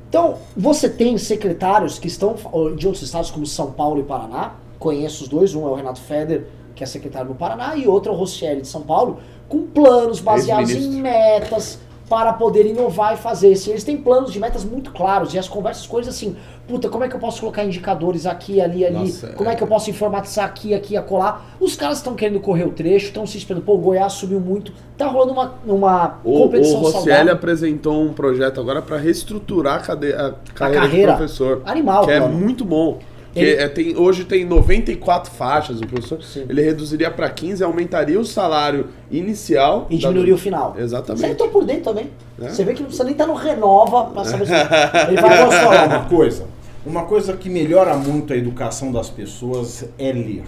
Então, 0.08 0.38
você 0.56 0.88
tem 0.88 1.18
secretários 1.18 2.00
que 2.00 2.08
estão 2.08 2.36
de 2.78 2.88
outros 2.88 3.04
estados 3.04 3.30
como 3.30 3.46
São 3.46 3.74
Paulo 3.74 4.00
e 4.00 4.04
Paraná, 4.04 4.54
conheço 4.80 5.24
os 5.24 5.30
dois, 5.30 5.54
um 5.54 5.68
é 5.68 5.70
o 5.70 5.76
Renato 5.76 6.00
Feder, 6.00 6.48
que 6.74 6.82
é 6.82 6.88
secretário 6.88 7.28
no 7.28 7.36
Paraná, 7.36 7.76
e 7.76 7.88
outro 7.88 8.12
é 8.12 8.16
o 8.16 8.18
Rosselli 8.18 8.62
de 8.62 8.68
São 8.70 8.82
Paulo, 8.82 9.20
com 9.50 9.68
planos 9.68 10.22
baseados 10.22 10.72
em 10.72 11.02
metas 11.02 11.80
para 12.10 12.34
poder 12.34 12.66
inovar 12.66 13.14
e 13.14 13.18
fazer. 13.18 13.54
Assim, 13.54 13.70
eles 13.70 13.84
têm 13.84 13.96
planos 13.96 14.34
de 14.34 14.40
metas 14.40 14.66
muito 14.66 14.92
claros 14.92 15.34
e 15.34 15.40
as 15.40 15.48
conversas, 15.48 15.86
coisas 15.86 16.16
assim, 16.16 16.36
puta, 16.68 16.90
como 16.90 17.04
é 17.04 17.08
que 17.08 17.16
eu 17.16 17.20
posso 17.20 17.40
colocar 17.40 17.64
indicadores 17.64 18.26
aqui, 18.26 18.60
ali, 18.60 18.84
ali, 18.84 18.96
Nossa, 18.98 19.28
como 19.34 19.50
é 19.50 19.54
é. 19.54 19.56
que 19.56 19.62
eu 19.64 19.68
posso 19.68 19.90
informatizar 19.90 20.46
aqui, 20.46 20.74
aqui, 20.74 20.98
acolá. 20.98 21.42
Os 21.60 21.76
caras 21.76 21.98
estão 22.00 22.16
querendo 22.16 22.40
correr 22.40 22.64
o 22.66 22.72
trecho, 22.72 23.06
estão 23.08 23.26
se 23.28 23.38
esperando, 23.38 23.64
pô, 23.64 23.76
o 23.76 23.78
Goiás 23.78 24.14
subiu 24.14 24.40
muito, 24.40 24.74
tá 24.98 25.06
rolando 25.08 25.34
uma, 25.34 25.54
uma 25.66 26.20
O, 26.24 26.36
o 26.36 26.42
competição 26.44 26.80
Rosselli 26.80 27.06
saudável. 27.06 27.34
apresentou 27.34 28.02
um 28.04 28.12
projeto 28.12 28.60
agora 28.60 28.82
para 28.82 28.98
reestruturar 28.98 29.76
a, 29.76 29.80
cade- 29.80 30.14
a 30.14 30.34
carreira, 30.56 30.82
carreira. 30.82 31.12
do 31.14 31.18
professor. 31.18 31.62
Animal, 31.66 32.06
que 32.06 32.12
é 32.12 32.20
plano. 32.20 32.34
muito 32.36 32.66
bom. 32.66 32.98
Que 33.34 33.40
Ele- 33.40 33.62
é, 33.62 33.68
tem, 33.68 33.96
hoje 33.96 34.26
tem 34.26 34.44
94 34.44 35.32
faixas 35.32 35.80
o 35.80 35.86
professor. 35.88 36.22
Sim. 36.24 36.46
Ele 36.50 36.62
reduziria 36.64 37.12
para 37.12 37.30
15, 37.30 37.64
aumentaria 37.64 38.20
o 38.20 38.26
salário 38.26 38.88
inicial. 39.12 39.86
E 39.90 39.96
da- 39.96 40.00
diminuiria 40.08 40.34
o 40.36 40.38
final. 40.38 40.76
Exatamente. 40.78 41.22
Você 41.22 41.32
entrou 41.32 41.50
por 41.50 41.64
dentro 41.64 41.84
também. 41.84 42.10
É. 42.42 42.50
Você 42.50 42.64
vê 42.64 42.74
que 42.74 42.80
não 42.80 42.88
precisa 42.88 43.04
nem 43.04 43.12
estar 43.14 43.28
no 43.28 43.36
Renova 43.36 44.06
pra 44.06 44.24
saber 44.26 44.46
se 44.48 44.52
ele 45.08 45.22
vai 45.22 45.46
Posso 45.46 45.58
falar 45.60 45.86
uma 45.86 46.06
coisa? 46.06 46.46
Uma 46.86 47.04
coisa 47.06 47.36
que 47.38 47.50
melhora 47.50 47.96
muito 47.96 48.34
a 48.34 48.36
educação 48.38 48.92
das 48.92 49.10
pessoas 49.10 49.86
é 50.00 50.12
ler. 50.12 50.44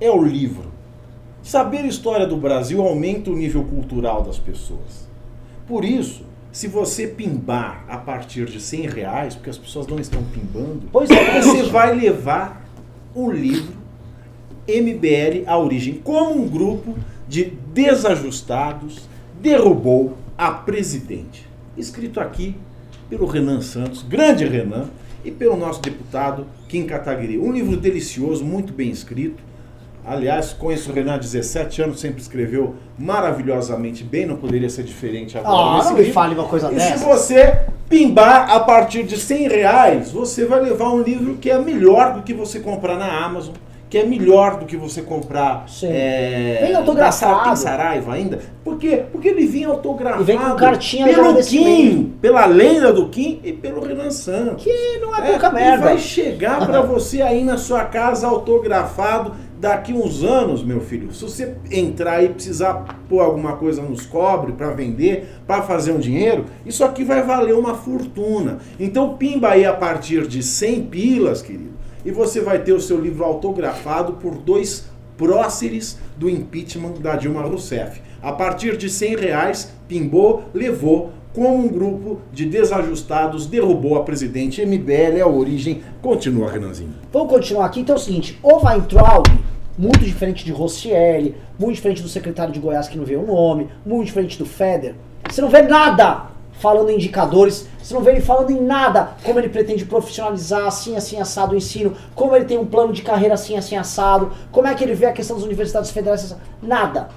É 0.00 0.10
o 0.10 0.22
livro. 0.22 0.70
Saber 1.42 1.78
a 1.78 1.86
história 1.86 2.26
do 2.26 2.36
Brasil 2.36 2.82
aumenta 2.82 3.30
o 3.30 3.34
nível 3.36 3.64
cultural 3.64 4.22
das 4.22 4.38
pessoas. 4.38 5.08
Por 5.66 5.84
isso, 5.84 6.22
se 6.56 6.68
você 6.68 7.06
pimbar 7.06 7.84
a 7.86 7.98
partir 7.98 8.46
de 8.46 8.58
100 8.62 8.86
reais, 8.86 9.34
porque 9.34 9.50
as 9.50 9.58
pessoas 9.58 9.86
não 9.86 9.98
estão 9.98 10.22
pimbando, 10.22 10.88
Pois 10.90 11.10
é, 11.10 11.42
você 11.42 11.64
vai 11.64 11.94
levar 11.94 12.66
o 13.14 13.30
livro 13.30 13.74
MBL 14.66 15.46
à 15.46 15.58
origem, 15.58 16.00
como 16.02 16.42
um 16.42 16.48
grupo 16.48 16.96
de 17.28 17.44
desajustados 17.74 19.06
derrubou 19.38 20.16
a 20.38 20.50
presidente. 20.50 21.46
Escrito 21.76 22.20
aqui 22.20 22.56
pelo 23.10 23.26
Renan 23.26 23.60
Santos, 23.60 24.02
grande 24.02 24.46
Renan, 24.46 24.88
e 25.22 25.30
pelo 25.30 25.58
nosso 25.58 25.82
deputado 25.82 26.46
Kim 26.70 26.86
Kataguiri. 26.86 27.36
Um 27.36 27.52
livro 27.52 27.76
delicioso, 27.76 28.42
muito 28.42 28.72
bem 28.72 28.88
escrito. 28.88 29.42
Aliás, 30.06 30.52
conheço 30.52 30.90
o 30.90 30.94
Renan 30.94 31.14
há 31.14 31.18
17 31.18 31.82
anos, 31.82 31.98
sempre 32.00 32.20
escreveu 32.22 32.76
maravilhosamente 32.98 34.04
bem, 34.04 34.24
não 34.26 34.36
poderia 34.36 34.70
ser 34.70 34.84
diferente 34.84 35.36
agora. 35.36 35.80
Ah, 35.80 35.84
não 35.84 35.92
me 35.94 35.98
livro. 36.00 36.12
fale 36.12 36.34
uma 36.34 36.44
coisa 36.44 36.68
E 36.72 36.78
se 36.78 36.92
dessa. 36.92 37.04
você 37.04 37.58
pimbar 37.88 38.50
a 38.50 38.60
partir 38.60 39.02
de 39.02 39.16
100 39.18 39.48
reais, 39.48 40.12
você 40.12 40.44
vai 40.44 40.60
levar 40.60 40.90
um 40.90 41.02
livro 41.02 41.34
que 41.40 41.50
é 41.50 41.58
melhor 41.58 42.14
do 42.14 42.22
que 42.22 42.32
você 42.32 42.60
comprar 42.60 42.96
na 42.96 43.24
Amazon, 43.24 43.54
que 43.88 43.98
é 43.98 44.04
melhor 44.04 44.58
do 44.58 44.66
que 44.66 44.76
você 44.76 45.00
comprar 45.00 45.64
Sim. 45.68 45.86
é, 45.90 46.58
Vem 46.62 46.72
da 46.72 46.78
autografado. 46.78 47.44
Tem 47.44 47.56
Saraiva 47.56 48.14
ainda. 48.14 48.40
Por 48.64 48.78
quê? 48.78 49.04
Porque 49.12 49.28
ele 49.28 49.46
vinha 49.46 49.68
autografado 49.68 50.24
vem 50.24 50.36
com 50.36 50.56
cartinha 50.56 51.06
pelo. 51.06 51.36
Kim, 51.40 52.12
pela 52.20 52.46
lenda 52.46 52.92
do 52.92 53.08
Kim 53.08 53.40
e 53.44 53.52
pelo 53.52 53.80
Renan 53.84 54.10
Santos. 54.10 54.64
Que 54.64 54.98
não 55.00 55.14
é, 55.14 55.20
É, 55.20 55.30
pouca 55.30 55.50
merda. 55.50 55.84
vai 55.84 55.98
chegar 55.98 56.66
pra 56.66 56.82
você 56.86 57.22
aí 57.22 57.44
na 57.44 57.56
sua 57.56 57.84
casa 57.84 58.26
autografado 58.26 59.32
daqui 59.58 59.92
uns 59.92 60.22
anos, 60.22 60.62
meu 60.62 60.80
filho. 60.80 61.12
Se 61.12 61.22
você 61.22 61.56
entrar 61.70 62.22
e 62.22 62.28
precisar 62.28 63.00
pôr 63.08 63.20
alguma 63.20 63.56
coisa 63.56 63.82
nos 63.82 64.06
cobre 64.06 64.52
pra 64.52 64.70
vender, 64.70 65.26
pra 65.46 65.62
fazer 65.62 65.92
um 65.92 65.98
dinheiro, 65.98 66.44
isso 66.64 66.84
aqui 66.84 67.04
vai 67.04 67.22
valer 67.22 67.54
uma 67.54 67.74
fortuna. 67.74 68.58
Então 68.78 69.16
pimba 69.16 69.50
aí 69.50 69.64
a 69.64 69.72
partir 69.72 70.26
de 70.26 70.42
100 70.42 70.86
pilas, 70.86 71.42
querido, 71.42 71.74
e 72.04 72.10
você 72.10 72.40
vai 72.40 72.58
ter 72.60 72.72
o 72.72 72.80
seu 72.80 73.00
livro 73.00 73.24
autografado 73.24 74.14
por 74.14 74.36
dois 74.36 74.86
próceres 75.16 75.98
do 76.16 76.28
impeachment 76.28 76.94
da 77.00 77.16
Dilma 77.16 77.42
Rousseff. 77.42 78.00
A 78.22 78.32
partir 78.32 78.76
de 78.76 78.88
100 78.90 79.16
reais, 79.16 79.72
pimbou, 79.88 80.44
levou, 80.52 81.12
como 81.32 81.66
um 81.66 81.68
grupo 81.68 82.20
de 82.32 82.46
desajustados 82.46 83.46
derrubou 83.46 83.96
a 83.96 84.02
presidente 84.02 84.64
MBL, 84.64 85.18
é 85.18 85.20
a 85.20 85.26
origem. 85.26 85.82
Continua, 86.00 86.50
Renanzinho. 86.50 86.94
Vamos 87.12 87.28
continuar 87.28 87.66
aqui. 87.66 87.80
Então 87.80 87.94
é 87.94 87.98
o 87.98 88.00
seguinte, 88.00 88.38
o 88.42 88.66
Weintraub, 88.66 89.26
muito 89.78 90.00
diferente 90.00 90.44
de 90.44 90.52
Rossielli, 90.52 91.36
muito 91.58 91.74
diferente 91.74 92.02
do 92.02 92.08
secretário 92.08 92.52
de 92.52 92.60
Goiás 92.60 92.88
que 92.88 92.96
não 92.96 93.04
vê 93.04 93.16
o 93.16 93.26
nome, 93.26 93.68
muito 93.84 94.06
diferente 94.06 94.38
do 94.38 94.46
Feder. 94.46 94.94
Você 95.28 95.40
não 95.40 95.48
vê 95.48 95.62
nada 95.62 96.26
falando 96.52 96.90
em 96.90 96.94
indicadores, 96.94 97.68
você 97.82 97.92
não 97.92 98.00
vê 98.00 98.12
ele 98.12 98.20
falando 98.20 98.50
em 98.50 98.60
nada 98.60 99.10
como 99.22 99.38
ele 99.38 99.48
pretende 99.48 99.84
profissionalizar 99.84 100.66
assim, 100.66 100.96
assim, 100.96 101.20
assado 101.20 101.54
o 101.54 101.56
ensino, 101.56 101.94
como 102.14 102.34
ele 102.34 102.46
tem 102.46 102.58
um 102.58 102.66
plano 102.66 102.92
de 102.92 103.02
carreira 103.02 103.34
assim, 103.34 103.56
assim, 103.56 103.76
assado, 103.76 104.32
como 104.50 104.66
é 104.66 104.74
que 104.74 104.82
ele 104.82 104.94
vê 104.94 105.06
a 105.06 105.12
questão 105.12 105.36
das 105.36 105.44
universidades 105.44 105.90
federais, 105.90 106.24
assim, 106.24 106.36
nada. 106.62 107.08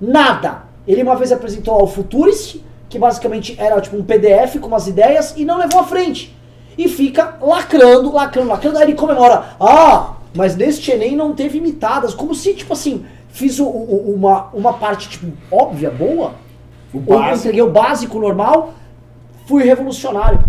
Nada. 0.00 0.64
Ele 0.86 1.02
uma 1.02 1.14
vez 1.14 1.30
apresentou 1.30 1.74
ao 1.74 1.86
Futurist, 1.86 2.60
que 2.88 2.98
basicamente 2.98 3.54
era 3.58 3.80
tipo 3.80 3.96
um 3.96 4.02
PDF 4.02 4.58
com 4.60 4.66
umas 4.66 4.88
ideias 4.88 5.34
e 5.36 5.44
não 5.44 5.58
levou 5.58 5.80
à 5.80 5.84
frente. 5.84 6.36
E 6.76 6.88
fica 6.88 7.36
lacrando, 7.40 8.12
lacrando, 8.12 8.48
lacrando. 8.48 8.78
Aí 8.78 8.84
ele 8.84 8.94
comemora. 8.94 9.44
Ah, 9.60 10.16
mas 10.34 10.56
neste 10.56 10.90
Enem 10.90 11.16
não 11.16 11.34
teve 11.34 11.58
imitadas. 11.58 12.14
Como 12.14 12.34
se, 12.34 12.54
tipo 12.54 12.72
assim, 12.72 13.04
fiz 13.30 13.58
o- 13.58 13.64
o- 13.66 14.14
uma, 14.14 14.48
uma 14.52 14.72
parte, 14.74 15.08
tipo, 15.08 15.26
óbvia, 15.50 15.90
boa. 15.90 16.34
O 16.92 16.98
Ou 16.98 17.18
básico. 17.18 17.38
entreguei 17.38 17.62
o 17.62 17.70
básico 17.70 18.18
normal, 18.18 18.74
fui 19.46 19.62
revolucionário. 19.64 20.40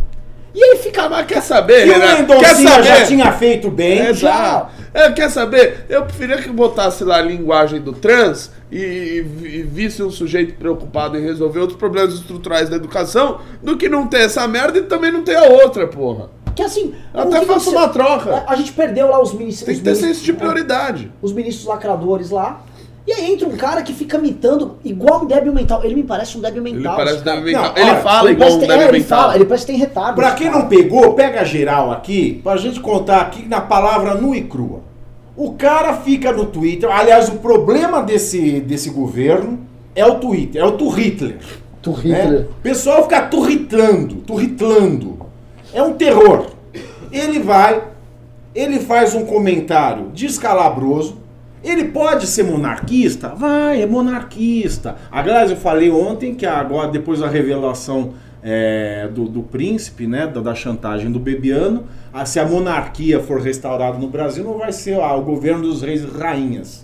E 0.55 0.63
aí 0.63 0.77
fica. 0.77 1.09
Mas 1.09 1.25
quer 1.25 1.41
saber, 1.41 1.87
E 1.87 1.89
o 1.89 1.93
Renan? 1.93 2.25
Quer 2.39 2.55
saber? 2.55 2.83
já 2.83 3.05
tinha 3.05 3.31
feito 3.31 3.71
bem. 3.71 3.99
É, 3.99 4.13
Já. 4.13 4.69
É, 4.93 5.11
quer 5.11 5.29
saber? 5.31 5.85
Eu 5.89 6.03
preferia 6.03 6.37
que 6.37 6.49
botasse 6.49 7.03
lá 7.03 7.17
a 7.17 7.21
linguagem 7.21 7.81
do 7.81 7.93
trans 7.93 8.51
e- 8.71 9.25
e 9.43 9.63
visse 9.63 10.03
um 10.03 10.11
sujeito 10.11 10.53
preocupado 10.53 11.17
em 11.17 11.21
resolver 11.23 11.59
outros 11.59 11.79
problemas 11.79 12.13
estruturais 12.13 12.69
da 12.69 12.75
educação 12.75 13.39
do 13.63 13.75
que 13.75 13.89
não 13.89 14.05
ter 14.05 14.19
essa 14.25 14.47
merda 14.47 14.77
e 14.77 14.83
também 14.83 15.11
não 15.11 15.23
ter 15.23 15.35
a 15.35 15.45
outra, 15.45 15.87
porra. 15.87 16.29
Que 16.55 16.61
assim. 16.63 16.93
Eu 17.13 17.19
o 17.19 17.23
até 17.27 17.39
que 17.39 17.45
faço 17.45 17.69
você- 17.71 17.75
uma 17.75 17.87
troca. 17.89 18.43
A, 18.47 18.51
a 18.53 18.55
gente 18.55 18.71
perdeu 18.73 19.09
lá 19.09 19.21
os 19.21 19.33
ministros. 19.33 19.65
Tem 19.65 19.75
que 19.75 19.81
ter 19.81 19.95
senso 19.95 20.23
de 20.23 20.33
prioridade. 20.33 21.11
os 21.21 21.33
ministros 21.33 21.65
lacradores 21.67 22.29
lá. 22.29 22.61
E 23.05 23.11
aí 23.11 23.33
entra 23.33 23.45
um 23.49 23.57
cara 23.57 23.81
que 23.81 23.91
fica 23.91 24.17
mitando 24.17 24.77
igual 24.85 25.23
um 25.23 25.25
débil 25.25 25.51
mental. 25.53 25.83
Ele 25.83 25.95
me 25.95 26.03
parece 26.03 26.37
um 26.37 26.41
débil 26.41 26.65
Ele 26.65 26.77
mental. 26.77 26.95
parece 26.95 27.15
esse 27.15 27.23
cara. 27.25 27.35
débil 27.41 27.53
mental. 27.53 27.73
Não, 27.75 27.81
Ele 27.81 27.91
olha, 27.91 27.99
fala 28.01 28.29
Ele 28.29 28.33
igual 28.35 28.49
parece, 28.49 28.55
um 28.55 28.67
débil 28.67 28.75
é, 28.85 28.89
ele 28.89 28.99
mental. 28.99 29.19
fala, 29.19 29.35
ele 29.35 29.45
parece 29.45 29.65
que 29.65 29.71
tem 29.73 29.79
retardo. 29.81 30.15
Pra 30.15 30.31
quem 30.31 30.47
cara. 30.47 30.59
não 30.61 30.67
pegou, 30.69 31.13
pega 31.13 31.43
geral 31.43 31.91
aqui, 31.91 32.39
pra 32.41 32.55
gente 32.55 32.79
contar 32.79 33.19
aqui 33.21 33.45
na 33.45 33.59
palavra 33.59 34.13
nua 34.15 34.37
e 34.37 34.43
crua. 34.43 34.79
O 35.35 35.51
cara 35.53 35.95
fica 35.95 36.31
no 36.31 36.45
Twitter, 36.45 36.89
aliás, 36.89 37.27
o 37.27 37.39
problema 37.39 38.01
desse, 38.01 38.61
desse 38.61 38.89
governo 38.91 39.59
é 39.95 40.05
o 40.05 40.15
Twitter, 40.19 40.61
é 40.61 40.65
o 40.65 40.71
tu 40.73 40.87
Hitler. 40.87 41.39
Tu 41.81 41.89
né? 42.05 42.21
Hitler. 42.21 42.41
O 42.57 42.61
pessoal 42.61 43.03
fica 43.03 43.23
turritlando, 43.23 44.15
turritlando. 44.17 45.22
É 45.73 45.81
um 45.81 45.93
terror. 45.93 46.47
Ele 47.11 47.39
vai, 47.39 47.83
ele 48.53 48.79
faz 48.79 49.13
um 49.15 49.25
comentário 49.25 50.09
descalabroso. 50.13 51.21
Ele 51.63 51.85
pode 51.85 52.27
ser 52.27 52.43
monarquista? 52.43 53.29
Vai, 53.29 53.81
é 53.81 53.85
monarquista. 53.85 54.97
Aliás, 55.11 55.49
eu 55.49 55.57
falei 55.57 55.89
ontem 55.89 56.35
que 56.35 56.45
agora, 56.45 56.89
depois 56.89 57.19
da 57.21 57.27
revelação 57.29 58.13
é, 58.43 59.07
do, 59.07 59.25
do 59.25 59.41
príncipe, 59.43 60.05
né, 60.05 60.27
da, 60.27 60.41
da 60.41 60.53
chantagem 60.53 61.09
do 61.09 61.19
Bebiano, 61.19 61.85
a- 62.11 62.25
se 62.25 62.37
a 62.39 62.45
monarquia 62.45 63.21
for 63.21 63.39
restaurada 63.39 63.97
no 63.97 64.07
Brasil, 64.09 64.43
não 64.43 64.57
vai 64.57 64.73
ser 64.73 64.99
ah, 64.99 65.15
o 65.15 65.21
governo 65.21 65.61
dos 65.63 65.81
reis 65.81 66.03
e 66.03 66.05
rainhas. 66.07 66.82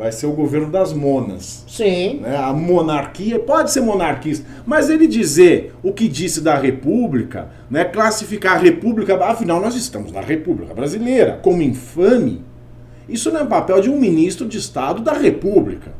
Vai 0.00 0.10
ser 0.12 0.24
o 0.24 0.32
governo 0.32 0.70
das 0.70 0.94
monas 0.94 1.62
Sim. 1.68 2.20
né, 2.22 2.34
a 2.34 2.54
monarquia, 2.54 3.38
pode 3.38 3.70
ser 3.70 3.82
monarquista, 3.82 4.46
mas 4.64 4.88
ele 4.88 5.06
dizer 5.06 5.74
o 5.82 5.92
que 5.92 6.08
disse 6.08 6.40
da 6.40 6.54
República, 6.56 7.50
né, 7.70 7.84
classificar 7.84 8.54
a 8.56 8.58
República, 8.58 9.14
afinal 9.22 9.60
nós 9.60 9.74
estamos 9.76 10.10
na 10.10 10.22
República 10.22 10.72
Brasileira, 10.72 11.38
como 11.42 11.60
infame, 11.60 12.42
isso 13.06 13.30
não 13.30 13.40
é 13.42 13.44
papel 13.44 13.82
de 13.82 13.90
um 13.90 14.00
ministro 14.00 14.48
de 14.48 14.56
Estado 14.56 15.02
da 15.02 15.12
República. 15.12 15.92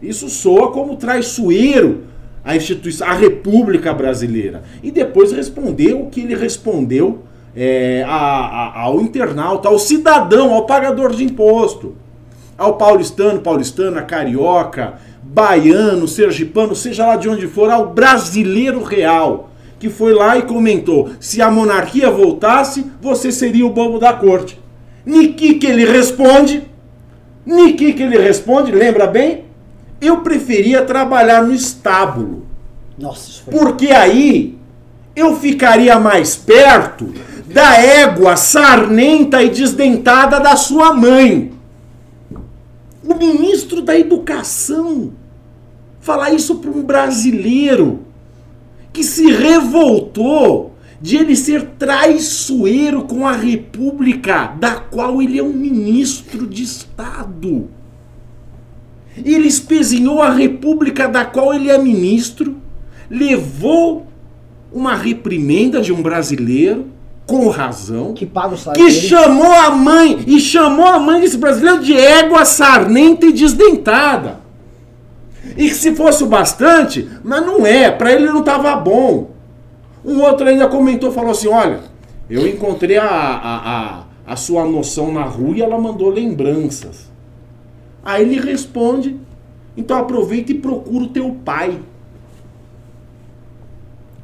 Isso 0.00 0.30
soa 0.30 0.72
como 0.72 0.96
traiçoeiro 0.96 2.04
à 2.42 2.56
instituição, 2.56 3.06
à 3.06 3.12
República 3.12 3.92
Brasileira. 3.92 4.62
E 4.82 4.90
depois 4.90 5.30
respondeu 5.30 6.00
o 6.00 6.08
que 6.08 6.22
ele 6.22 6.34
respondeu 6.34 7.24
é, 7.54 8.02
a- 8.08 8.10
a- 8.16 8.80
ao 8.84 8.98
internauta, 9.02 9.68
ao 9.68 9.78
cidadão, 9.78 10.54
ao 10.54 10.64
pagador 10.64 11.12
de 11.14 11.22
imposto 11.22 11.96
ao 12.56 12.76
paulistano, 12.76 13.40
paulistana, 13.40 14.02
carioca, 14.02 14.94
baiano, 15.22 16.06
sergipano, 16.06 16.74
seja 16.74 17.06
lá 17.06 17.16
de 17.16 17.28
onde 17.28 17.46
for, 17.46 17.70
ao 17.70 17.90
brasileiro 17.90 18.82
real, 18.82 19.50
que 19.78 19.88
foi 19.88 20.12
lá 20.12 20.36
e 20.36 20.42
comentou: 20.42 21.10
se 21.18 21.40
a 21.40 21.50
monarquia 21.50 22.10
voltasse, 22.10 22.86
você 23.00 23.32
seria 23.32 23.66
o 23.66 23.70
bobo 23.70 23.98
da 23.98 24.12
corte. 24.12 24.60
Niki 25.04 25.54
que 25.54 25.66
ele 25.66 25.84
responde, 25.84 26.62
Niki 27.44 27.92
que 27.92 28.02
ele 28.02 28.18
responde, 28.18 28.70
lembra 28.70 29.06
bem? 29.06 29.44
Eu 30.00 30.18
preferia 30.18 30.82
trabalhar 30.82 31.42
no 31.42 31.52
estábulo. 31.52 32.46
Nossa, 32.98 33.42
foi. 33.44 33.54
Porque 33.54 33.88
aí 33.88 34.58
eu 35.14 35.36
ficaria 35.36 35.98
mais 35.98 36.36
perto 36.36 37.12
da 37.46 37.76
égua 37.80 38.36
sarnenta 38.36 39.42
e 39.42 39.50
desdentada 39.50 40.40
da 40.40 40.56
sua 40.56 40.92
mãe. 40.92 41.51
Ministro 43.22 43.80
da 43.80 43.96
Educação 43.96 45.12
falar 46.00 46.32
isso 46.32 46.56
para 46.56 46.70
um 46.70 46.82
brasileiro 46.82 48.00
que 48.92 49.04
se 49.04 49.30
revoltou 49.30 50.74
de 51.00 51.16
ele 51.16 51.36
ser 51.36 51.62
traiçoeiro 51.78 53.04
com 53.04 53.26
a 53.26 53.32
República, 53.32 54.48
da 54.58 54.74
qual 54.74 55.22
ele 55.22 55.38
é 55.38 55.42
um 55.42 55.52
ministro 55.52 56.46
de 56.46 56.64
Estado. 56.64 57.68
Ele 59.16 59.46
espezinhou 59.46 60.20
a 60.20 60.30
República 60.30 61.08
da 61.08 61.24
qual 61.24 61.54
ele 61.54 61.70
é 61.70 61.78
ministro, 61.78 62.56
levou 63.08 64.06
uma 64.72 64.96
reprimenda 64.96 65.80
de 65.80 65.92
um 65.92 66.02
brasileiro, 66.02 66.86
com 67.26 67.48
razão, 67.48 68.12
Que 68.14 68.26
paga 68.26 68.54
o 68.54 68.58
salário 68.58 68.84
que 68.84 68.90
dele. 68.90 69.06
chamou 69.08 69.52
a 69.52 69.70
mãe 69.70 70.24
e 70.26 70.40
chamou 70.40 70.86
a 70.86 70.98
mãe 70.98 71.20
desse 71.20 71.36
brasileiro 71.38 71.82
de 71.82 71.96
égua 71.96 72.44
sarnenta 72.44 73.26
e 73.26 73.32
desdentada. 73.32 74.40
E 75.56 75.68
que 75.68 75.74
se 75.74 75.94
fosse 75.94 76.22
o 76.24 76.26
bastante, 76.26 77.08
mas 77.22 77.44
não 77.44 77.66
é, 77.66 77.90
para 77.90 78.12
ele 78.12 78.26
não 78.26 78.40
estava 78.40 78.74
bom. 78.76 79.30
Um 80.04 80.20
outro 80.20 80.46
ainda 80.48 80.68
comentou, 80.68 81.12
falou 81.12 81.30
assim: 81.30 81.48
olha, 81.48 81.80
eu 82.28 82.46
encontrei 82.46 82.96
a, 82.98 83.06
a, 83.06 83.56
a, 83.56 84.04
a 84.26 84.36
sua 84.36 84.64
noção 84.64 85.12
na 85.12 85.22
rua 85.22 85.56
e 85.56 85.62
ela 85.62 85.78
mandou 85.78 86.10
lembranças. 86.10 87.10
Aí 88.04 88.22
ele 88.22 88.40
responde: 88.40 89.16
então 89.76 89.96
aproveita 89.96 90.52
e 90.52 90.56
procura 90.56 91.04
o 91.04 91.08
teu 91.08 91.36
pai. 91.44 91.78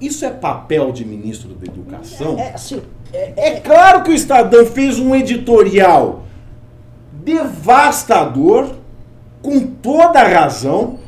Isso 0.00 0.24
é 0.24 0.30
papel 0.30 0.92
de 0.92 1.04
ministro 1.04 1.54
da 1.54 1.66
Educação? 1.66 2.38
É, 2.38 2.54
assim, 2.54 2.80
é, 3.12 3.32
É 3.36 3.60
claro 3.60 4.02
que 4.04 4.10
o 4.10 4.14
Estadão 4.14 4.64
fez 4.66 4.98
um 4.98 5.14
editorial 5.14 6.22
devastador, 7.24 8.74
com 9.42 9.60
toda 9.66 10.20
a 10.20 10.28
razão, 10.28 10.98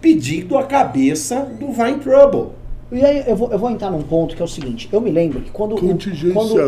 pedindo 0.00 0.56
a 0.56 0.64
cabeça 0.64 1.46
do 1.58 1.66
Weintraub. 1.70 2.50
E 2.90 3.02
aí 3.04 3.24
eu 3.26 3.34
vou, 3.36 3.50
eu 3.50 3.58
vou 3.58 3.70
entrar 3.70 3.90
num 3.90 4.02
ponto 4.02 4.36
que 4.36 4.42
é 4.42 4.44
o 4.44 4.48
seguinte, 4.48 4.88
eu 4.92 5.00
me 5.00 5.10
lembro 5.10 5.40
que 5.40 5.50
quando, 5.50 5.74
o- 5.76 5.78
quando, 5.78 6.60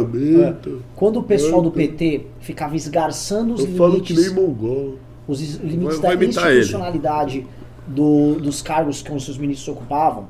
é, 0.43 0.55
quando 0.97 1.17
o 1.19 1.23
pessoal 1.23 1.61
do? 1.61 1.71
PT 1.71 2.27
ficava 2.41 2.75
esgarçando 2.77 3.53
os 3.55 3.61
Eu 3.61 3.67
limites, 3.89 4.17
nem 4.27 4.35
mongol. 4.35 4.95
os 5.29 5.41
limites 5.57 5.99
Vai- 5.99 6.17
vai 6.17 6.17
da 6.17 6.25
institucionalidade 6.53 7.47
do- 7.87 8.37
dos 8.37 8.63
cargos 8.63 9.03
que 9.03 9.13
os 9.13 9.23
seus 9.25 9.37
ministros 9.37 9.69
ocupavam, 9.77 10.25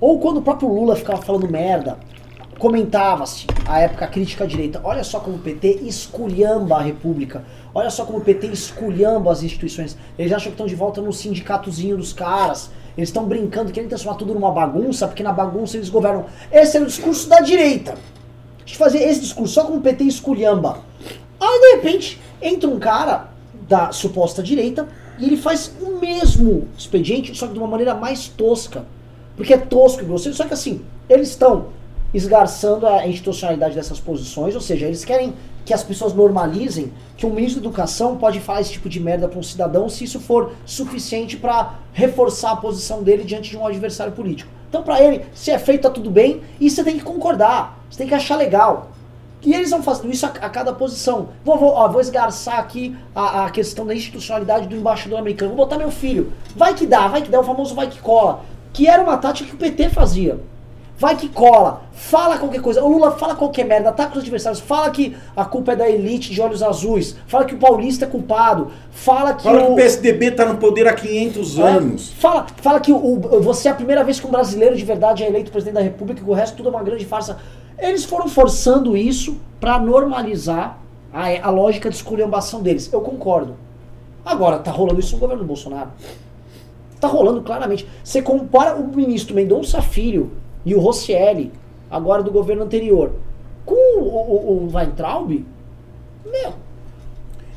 ou 0.00 0.18
quando 0.18 0.38
o 0.38 0.42
próprio 0.42 0.68
Lula 0.68 0.96
ficava 0.96 1.20
falando 1.22 1.48
merda 1.48 1.98
comentava-se, 2.58 3.46
a 3.66 3.80
época 3.80 4.06
crítica 4.08 4.44
à 4.44 4.46
direita, 4.46 4.80
olha 4.82 5.04
só 5.04 5.20
como 5.20 5.36
o 5.36 5.38
PT 5.38 5.80
esculhamba 5.82 6.76
a 6.76 6.82
República, 6.82 7.44
olha 7.72 7.88
só 7.88 8.04
como 8.04 8.18
o 8.18 8.20
PT 8.20 8.48
esculhamba 8.48 9.30
as 9.30 9.42
instituições. 9.42 9.96
Eles 10.18 10.32
acham 10.32 10.50
que 10.50 10.54
estão 10.54 10.66
de 10.66 10.74
volta 10.74 11.00
no 11.00 11.12
sindicatozinho 11.12 11.96
dos 11.96 12.12
caras. 12.12 12.70
Eles 12.96 13.10
estão 13.10 13.24
brincando, 13.24 13.70
querem 13.70 13.88
transformar 13.88 14.18
tudo 14.18 14.34
numa 14.34 14.50
bagunça, 14.50 15.06
porque 15.06 15.22
na 15.22 15.32
bagunça 15.32 15.76
eles 15.76 15.88
governam. 15.88 16.26
Esse 16.50 16.76
era 16.76 16.84
o 16.84 16.88
discurso 16.88 17.28
da 17.28 17.38
direita. 17.38 17.92
A 17.92 18.66
gente 18.66 18.76
fazia 18.76 19.08
esse 19.08 19.20
discurso, 19.20 19.54
só 19.54 19.64
como 19.64 19.78
o 19.78 19.80
PT 19.80 20.04
esculhamba. 20.04 20.80
Aí, 21.40 21.60
de 21.60 21.76
repente, 21.76 22.20
entra 22.42 22.68
um 22.68 22.80
cara 22.80 23.28
da 23.68 23.92
suposta 23.92 24.42
direita 24.42 24.88
e 25.16 25.26
ele 25.26 25.36
faz 25.36 25.72
o 25.80 26.00
mesmo 26.00 26.66
expediente, 26.76 27.36
só 27.36 27.46
que 27.46 27.52
de 27.52 27.58
uma 27.58 27.68
maneira 27.68 27.94
mais 27.94 28.26
tosca. 28.26 28.84
Porque 29.38 29.54
é 29.54 29.56
tosco 29.56 30.02
e 30.02 30.04
grosseiro, 30.04 30.36
só 30.36 30.44
que 30.44 30.52
assim, 30.52 30.82
eles 31.08 31.28
estão 31.28 31.68
esgarçando 32.12 32.88
a 32.88 33.06
institucionalidade 33.06 33.76
dessas 33.76 34.00
posições, 34.00 34.56
ou 34.56 34.60
seja, 34.60 34.86
eles 34.86 35.04
querem 35.04 35.32
que 35.64 35.72
as 35.72 35.84
pessoas 35.84 36.12
normalizem 36.12 36.92
que 37.16 37.24
um 37.24 37.30
ministro 37.30 37.60
da 37.60 37.68
educação 37.68 38.16
pode 38.16 38.40
falar 38.40 38.62
esse 38.62 38.72
tipo 38.72 38.88
de 38.88 38.98
merda 38.98 39.28
para 39.28 39.38
um 39.38 39.42
cidadão 39.42 39.88
se 39.88 40.02
isso 40.02 40.18
for 40.18 40.54
suficiente 40.66 41.36
para 41.36 41.74
reforçar 41.92 42.50
a 42.50 42.56
posição 42.56 43.02
dele 43.02 43.22
diante 43.22 43.50
de 43.50 43.56
um 43.56 43.64
adversário 43.64 44.12
político. 44.12 44.50
Então, 44.68 44.82
para 44.82 45.00
ele, 45.00 45.24
se 45.32 45.52
é 45.52 45.58
feito, 45.58 45.82
tá 45.82 45.90
tudo 45.90 46.10
bem, 46.10 46.42
e 46.58 46.68
você 46.68 46.82
tem 46.82 46.98
que 46.98 47.04
concordar, 47.04 47.78
você 47.88 47.98
tem 47.98 48.08
que 48.08 48.14
achar 48.14 48.36
legal. 48.36 48.90
E 49.42 49.54
eles 49.54 49.70
vão 49.70 49.82
fazendo 49.82 50.10
isso 50.12 50.26
a, 50.26 50.30
a 50.30 50.50
cada 50.50 50.72
posição. 50.72 51.28
Vou, 51.44 51.56
vou, 51.56 51.70
ó, 51.70 51.86
vou 51.86 52.00
esgarçar 52.00 52.58
aqui 52.58 52.96
a, 53.14 53.44
a 53.44 53.50
questão 53.50 53.86
da 53.86 53.94
institucionalidade 53.94 54.66
do 54.66 54.74
embaixador 54.74 55.18
americano. 55.18 55.54
Vou 55.54 55.64
botar 55.64 55.78
meu 55.78 55.90
filho. 55.90 56.32
Vai 56.56 56.74
que 56.74 56.86
dá, 56.86 57.06
vai 57.06 57.22
que 57.22 57.30
dá, 57.30 57.38
o 57.38 57.44
famoso 57.44 57.74
vai 57.74 57.88
que 57.88 58.00
cola. 58.00 58.42
Que 58.72 58.86
era 58.86 59.02
uma 59.02 59.16
tática 59.16 59.48
que 59.50 59.54
o 59.54 59.58
PT 59.58 59.88
fazia. 59.90 60.38
Vai 61.00 61.14
que 61.14 61.28
cola, 61.28 61.82
fala 61.92 62.38
qualquer 62.38 62.60
coisa. 62.60 62.82
O 62.82 62.88
Lula 62.88 63.12
fala 63.12 63.36
qualquer 63.36 63.64
merda, 63.64 63.90
ataca 63.90 64.14
os 64.18 64.22
adversários, 64.24 64.58
fala 64.60 64.90
que 64.90 65.16
a 65.36 65.44
culpa 65.44 65.72
é 65.72 65.76
da 65.76 65.88
elite 65.88 66.32
de 66.34 66.40
olhos 66.40 66.60
azuis, 66.60 67.14
fala 67.28 67.44
que 67.44 67.54
o 67.54 67.58
paulista 67.58 68.04
é 68.04 68.08
culpado, 68.08 68.72
fala 68.90 69.32
que 69.34 69.44
Fala 69.44 69.60
que 69.60 69.66
o. 69.68 69.72
o 69.74 69.76
PSDB 69.76 70.32
tá 70.32 70.44
no 70.44 70.56
poder 70.56 70.88
há 70.88 70.92
500 70.94 71.56
É, 71.56 71.62
anos. 71.62 72.12
Fala, 72.14 72.46
fala 72.56 72.80
que 72.80 72.90
o, 72.90 72.96
o- 72.96 73.40
você 73.40 73.68
é 73.68 73.70
a 73.70 73.74
primeira 73.76 74.02
vez 74.02 74.18
que 74.18 74.26
um 74.26 74.30
brasileiro 74.30 74.74
de 74.76 74.84
verdade 74.84 75.22
é 75.22 75.28
eleito 75.28 75.52
presidente 75.52 75.74
da 75.76 75.82
república 75.82 76.20
e 76.20 76.28
o 76.28 76.32
resto 76.32 76.56
tudo 76.56 76.68
é 76.68 76.72
uma 76.72 76.82
grande 76.82 77.04
farsa. 77.04 77.38
Eles 77.78 78.04
foram 78.04 78.26
forçando 78.28 78.96
isso 78.96 79.36
pra 79.60 79.78
normalizar 79.78 80.78
a, 81.12 81.26
a 81.46 81.50
lógica 81.50 81.88
de 81.88 81.94
esculhambação 81.94 82.60
deles. 82.60 82.92
Eu 82.92 83.02
concordo. 83.02 83.54
Agora, 84.24 84.58
tá 84.58 84.72
rolando 84.72 84.98
isso 84.98 85.14
no 85.14 85.20
governo 85.20 85.44
do 85.44 85.46
Bolsonaro. 85.46 85.90
Tá 87.00 87.08
rolando 87.08 87.42
claramente. 87.42 87.86
Você 88.02 88.20
compara 88.20 88.74
o 88.76 88.88
ministro 88.88 89.34
Mendonça 89.34 89.80
Filho 89.80 90.32
e 90.64 90.74
o 90.74 90.80
Rossielli, 90.80 91.52
agora 91.90 92.22
do 92.22 92.30
governo 92.30 92.64
anterior, 92.64 93.12
com 93.64 93.74
o, 93.74 94.02
o, 94.02 94.66
o 94.66 94.70
Weintraub, 94.74 95.44
meu, 96.26 96.52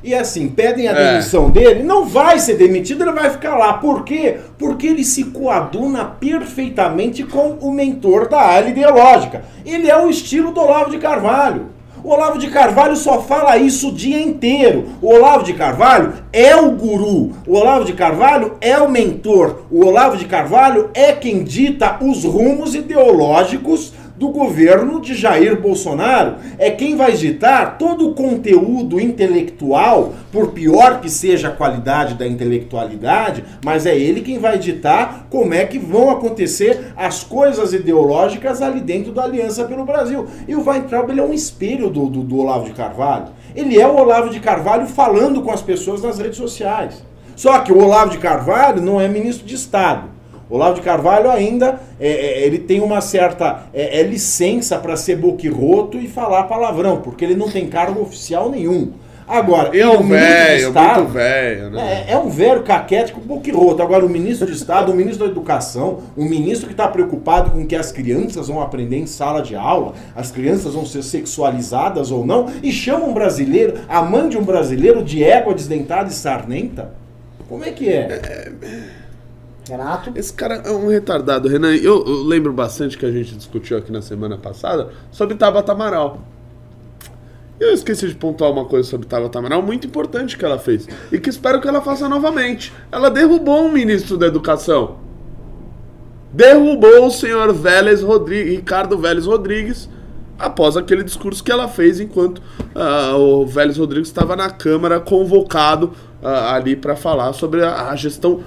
E 0.04 0.16
assim, 0.16 0.48
pedem 0.50 0.88
a 0.88 0.92
É. 0.92 1.12
demissão 1.12 1.50
dele, 1.50 1.84
não 1.84 2.06
vai 2.06 2.40
ser 2.40 2.56
demitido, 2.58 3.04
ele 3.04 3.12
vai 3.12 3.30
ficar 3.30 3.56
lá. 3.56 3.74
Por 3.74 4.04
quê? 4.04 4.40
Porque 4.58 4.88
ele 4.88 5.04
se 5.04 5.26
coaduna 5.26 6.06
perfeitamente 6.06 7.24
com 7.24 7.52
o 7.62 7.72
mentor 7.72 8.28
da 8.28 8.42
ala 8.42 8.70
ideológica. 8.70 9.44
Ele 9.66 9.90
é 9.90 9.98
o 9.98 10.10
estilo 10.10 10.52
do 10.52 10.60
Olavo 10.60 10.90
de 10.90 10.98
Carvalho. 10.98 11.68
O 12.04 12.10
Olavo 12.10 12.40
de 12.40 12.48
Carvalho 12.48 12.96
só 12.96 13.22
fala 13.22 13.58
isso 13.58 13.90
o 13.90 13.92
dia 13.92 14.20
inteiro. 14.20 14.90
O 15.02 15.14
Olavo 15.14 15.44
de 15.44 15.54
Carvalho 15.54 16.14
é 16.34 16.56
o 16.56 16.72
guru. 16.72 17.32
O 17.46 17.56
Olavo 17.56 17.86
de 17.86 17.94
Carvalho 17.94 18.58
é 18.60 18.76
o 18.80 18.90
mentor. 18.90 19.62
O 19.70 19.86
Olavo 19.86 20.18
de 20.18 20.26
Carvalho 20.26 20.90
é 20.96 21.14
quem 21.14 21.44
dita 21.44 22.00
os 22.02 22.24
rumos 22.24 22.74
ideológicos 22.74 23.94
do 24.22 24.30
governo 24.30 25.02
de 25.02 25.16
Jair 25.16 25.60
Bolsonaro 25.60 26.36
é 26.60 26.70
quem 26.70 26.96
vai 26.96 27.14
ditar 27.14 27.80
todo 27.80 28.08
o 28.08 28.14
conteúdo 28.14 29.02
intelectual, 29.02 30.14
por 30.32 30.52
pior 30.52 31.02
que 31.02 31.10
seja 31.10 31.48
a 31.48 31.52
qualidade 31.52 32.14
da 32.14 32.28
intelectualidade, 32.28 33.44
mas 33.66 33.88
é 33.88 33.98
ele 33.98 34.22
quem 34.22 34.38
vai 34.38 34.60
ditar 34.60 35.26
como 35.28 35.56
é 35.56 35.66
que 35.66 35.80
vão 35.80 36.12
acontecer 36.12 36.94
as 36.96 37.24
coisas 37.24 37.74
ideológicas 37.74 38.62
ali 38.62 38.80
dentro 38.80 39.12
da 39.12 39.24
Aliança 39.24 39.64
pelo 39.64 39.86
Brasil. 39.86 40.28
E 40.48 40.56
o 40.56 40.64
Weintraub 40.64 41.10
ele 41.10 41.20
é 41.20 41.24
um 41.24 41.34
espelho 41.34 41.90
do, 41.90 42.06
do, 42.06 42.22
do 42.22 42.38
Olavo 42.38 42.66
de 42.66 42.74
Carvalho. 42.74 43.30
Ele 43.56 43.82
é 43.82 43.88
o 43.88 43.96
Olavo 43.96 44.30
de 44.30 44.40
Carvalho 44.40 44.86
falando 44.86 45.42
com 45.42 45.50
as 45.50 45.64
pessoas 45.64 46.04
nas 46.04 46.20
redes 46.20 46.38
sociais. 46.38 47.04
Só 47.36 47.58
que 47.62 47.74
o 47.74 47.84
Olavo 47.84 48.12
de 48.12 48.20
Carvalho 48.20 48.84
não 48.84 49.02
é 49.02 49.08
ministro 49.08 49.48
de 49.48 49.56
Estado. 49.56 50.21
Olavo 50.52 50.76
de 50.76 50.82
Carvalho 50.82 51.32
ainda 51.32 51.80
é, 52.00 52.08
é, 52.10 52.42
ele 52.46 52.60
tem 52.60 52.82
uma 52.82 53.00
certa 53.02 53.64
é, 53.74 54.00
é 54.00 54.04
licença 54.04 54.78
para 54.78 54.96
ser 54.98 55.16
boquirroto 55.16 55.98
e 55.98 56.08
falar 56.08 56.44
palavrão, 56.44 56.98
porque 57.02 57.24
ele 57.26 57.36
não 57.36 57.50
tem 57.50 57.68
cargo 57.68 58.02
oficial 58.02 58.50
nenhum. 58.50 58.92
Agora, 59.28 59.74
E 59.74 59.80
é 59.80 59.88
um 59.88 60.04
velho, 60.04 60.68
Estado- 60.68 61.00
muito 61.04 61.14
velho, 61.14 61.70
né? 61.70 62.04
é, 62.06 62.12
é 62.12 62.18
um 62.18 62.28
velho 62.28 62.64
caquético 62.64 63.22
boquirroto. 63.22 63.82
Agora, 63.82 64.06
o 64.06 64.10
ministro 64.10 64.46
de 64.46 64.52
Estado, 64.54 64.92
o 64.92 64.96
ministro 64.96 65.26
da 65.26 65.32
Educação, 65.32 66.00
o 66.18 66.26
ministro 66.26 66.68
que 66.68 66.74
está 66.74 66.86
preocupado 66.86 67.52
com 67.52 67.66
que 67.66 67.74
as 67.74 67.94
crianças 67.94 68.50
vão 68.50 68.62
aprender 68.62 68.98
em 68.98 69.06
sala 69.06 69.42
de 69.42 69.56
aula, 69.56 69.94
as 70.14 70.32
crianças 70.32 70.74
vão 70.74 70.86
ser 70.86 71.02
sexualizadas 71.02 72.12
ou 72.12 72.26
não, 72.26 72.48
e 72.62 72.74
chama 72.74 73.06
um 73.06 73.14
brasileiro, 73.14 73.76
a 73.88 74.02
mãe 74.02 74.28
de 74.28 74.38
um 74.38 74.44
brasileiro, 74.44 75.02
de 75.02 75.24
égua 75.24 75.54
desdentada 75.54 76.10
e 76.10 76.14
sarnenta? 76.14 76.92
Como 77.48 77.64
é 77.64 77.72
que 77.72 77.88
é? 77.88 78.52
Renato. 79.72 80.12
Esse 80.16 80.34
cara 80.34 80.56
é 80.66 80.72
um 80.72 80.90
retardado, 80.90 81.48
Renan. 81.48 81.74
Eu, 81.74 82.06
eu 82.06 82.24
lembro 82.24 82.52
bastante 82.52 82.98
que 82.98 83.06
a 83.06 83.12
gente 83.12 83.36
discutiu 83.36 83.78
aqui 83.78 83.90
na 83.90 84.02
semana 84.02 84.38
passada 84.38 84.90
sobre 85.12 85.36
Tabata 85.36 85.72
Amaral. 85.72 86.20
Eu 87.58 87.72
esqueci 87.72 88.08
de 88.08 88.16
pontuar 88.16 88.52
uma 88.52 88.66
coisa 88.66 88.90
sobre 88.90 89.08
Tabata 89.08 89.40
Amaral 89.40 89.62
muito 89.62 89.88
importante 89.88 90.38
que 90.38 90.44
ela 90.44 90.60
fez. 90.60 90.90
E 91.10 91.18
que 91.18 91.30
espero 91.30 91.62
que 91.62 91.68
ela 91.70 91.82
faça 91.82 92.10
novamente. 92.10 92.74
Ela 92.92 93.10
derrubou 93.10 93.66
um 93.66 93.72
ministro 93.72 94.18
da 94.18 94.28
educação. 94.28 94.98
Derrubou 96.34 97.08
o 97.08 97.12
senhor 97.12 97.54
Vélez 97.54 98.02
Rodrigues, 98.02 98.54
Ricardo 98.54 98.98
Vélez 98.98 99.26
Rodrigues 99.26 99.88
após 100.38 100.76
aquele 100.76 101.04
discurso 101.04 101.44
que 101.44 101.52
ela 101.52 101.68
fez 101.68 102.00
enquanto 102.00 102.42
ah, 102.74 103.16
o 103.16 103.46
Vélez 103.46 103.78
Rodrigues 103.78 104.10
estava 104.10 104.36
na 104.36 104.50
Câmara 104.50 105.00
convocado 105.00 105.92
ah, 106.22 106.56
ali 106.56 106.76
para 106.76 106.96
falar 106.96 107.32
sobre 107.34 107.64
a, 107.64 107.90
a 107.90 107.96
gestão 107.96 108.42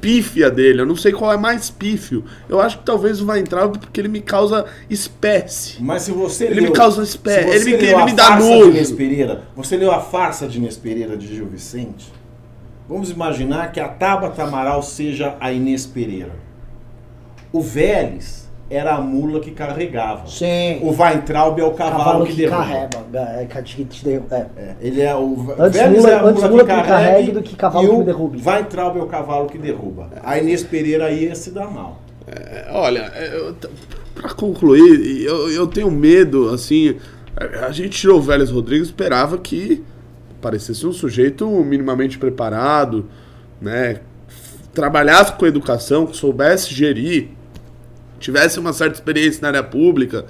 pífia 0.00 0.50
dele. 0.50 0.80
Eu 0.82 0.86
não 0.86 0.94
sei 0.96 1.12
qual 1.12 1.32
é 1.32 1.36
mais 1.36 1.70
pífio. 1.70 2.24
Eu 2.48 2.60
acho 2.60 2.78
que 2.78 2.84
talvez 2.84 3.20
o 3.20 3.26
Weintraub 3.26 3.76
porque 3.78 4.00
ele 4.00 4.08
me 4.08 4.20
causa 4.20 4.64
espécie. 4.88 5.82
Mas 5.82 6.02
se 6.02 6.12
você 6.12 6.44
Ele 6.46 6.60
leu- 6.60 6.70
me 6.70 6.76
causa 6.76 7.02
espé- 7.02 7.42
se 7.42 7.48
ele 7.68 7.76
me- 7.76 7.84
ele 7.84 8.04
me 8.04 8.12
dá 8.12 8.36
nojo. 8.38 8.72
Você 9.56 9.76
leu 9.76 9.90
a 9.92 10.00
farsa 10.00 10.46
de 10.46 10.58
Inês 10.58 10.76
Pereira 10.76 11.16
de 11.16 11.26
Gil 11.26 11.46
Vicente? 11.46 12.12
Vamos 12.88 13.10
imaginar 13.10 13.70
que 13.72 13.78
a 13.80 13.88
Tabata 13.88 14.42
Amaral 14.42 14.82
seja 14.82 15.36
a 15.40 15.52
Inês 15.52 15.86
Pereira. 15.86 16.32
O 17.52 17.60
Vélez 17.60 18.49
era 18.70 18.94
a 18.94 19.00
mula 19.00 19.40
que 19.40 19.50
carregava. 19.50 20.26
Sim. 20.28 20.78
O 20.80 20.90
Weintraub 20.96 21.58
é 21.60 21.64
o 21.64 21.72
cavalo, 21.72 21.98
Cavalo 22.04 22.24
que, 22.26 22.30
que 22.32 22.36
derruba. 22.42 22.56
carrega. 22.58 22.98
É, 23.40 23.46
que 23.64 23.84
te 23.84 24.04
derruba. 24.04 24.36
É. 24.36 24.46
É, 24.56 24.76
ele 24.80 25.00
é 25.02 25.14
o 25.14 25.54
Antes 25.58 25.80
Vélez 25.80 25.96
mula- 26.00 26.10
é 26.10 26.14
a 26.14 26.22
antes 26.24 26.34
mula 26.42 26.48
mula 26.50 26.64
que 26.64 26.70
que 26.70 26.76
carrega 26.76 26.88
carregue 27.10 27.32
do 27.32 27.42
que 27.42 27.56
cavalo 27.56 27.88
que 27.90 27.96
me 27.96 28.04
derrube. 28.04 28.42
Weintraub 28.46 28.96
é 28.98 29.02
o 29.02 29.06
cavalo 29.06 29.46
que 29.48 29.58
derruba. 29.58 30.08
A 30.22 30.38
Inês 30.38 30.62
Pereira 30.62 31.10
ia 31.10 31.34
se 31.34 31.50
dar 31.50 31.68
mal. 31.70 32.00
É, 32.26 32.68
Olha, 32.70 33.10
é, 33.14 33.52
pra 34.14 34.30
concluir, 34.34 35.22
eu, 35.24 35.50
eu 35.50 35.66
tenho 35.66 35.90
medo, 35.90 36.50
assim. 36.50 36.96
A 37.36 37.66
a 37.66 37.72
gente 37.72 37.90
tirou 37.98 38.18
o 38.18 38.22
Vélez 38.22 38.50
Rodrigues, 38.50 38.86
esperava 38.88 39.36
que 39.38 39.82
parecesse 40.40 40.86
um 40.86 40.92
sujeito 40.92 41.48
minimamente 41.64 42.18
preparado, 42.18 43.06
né? 43.60 44.00
Trabalhasse 44.72 45.32
com 45.32 45.44
educação, 45.46 46.06
que 46.06 46.16
soubesse 46.16 46.72
gerir, 46.72 47.28
tivesse 48.20 48.60
uma 48.60 48.72
certa 48.72 48.94
experiência 48.94 49.40
na 49.42 49.48
área 49.48 49.62
pública, 49.62 50.26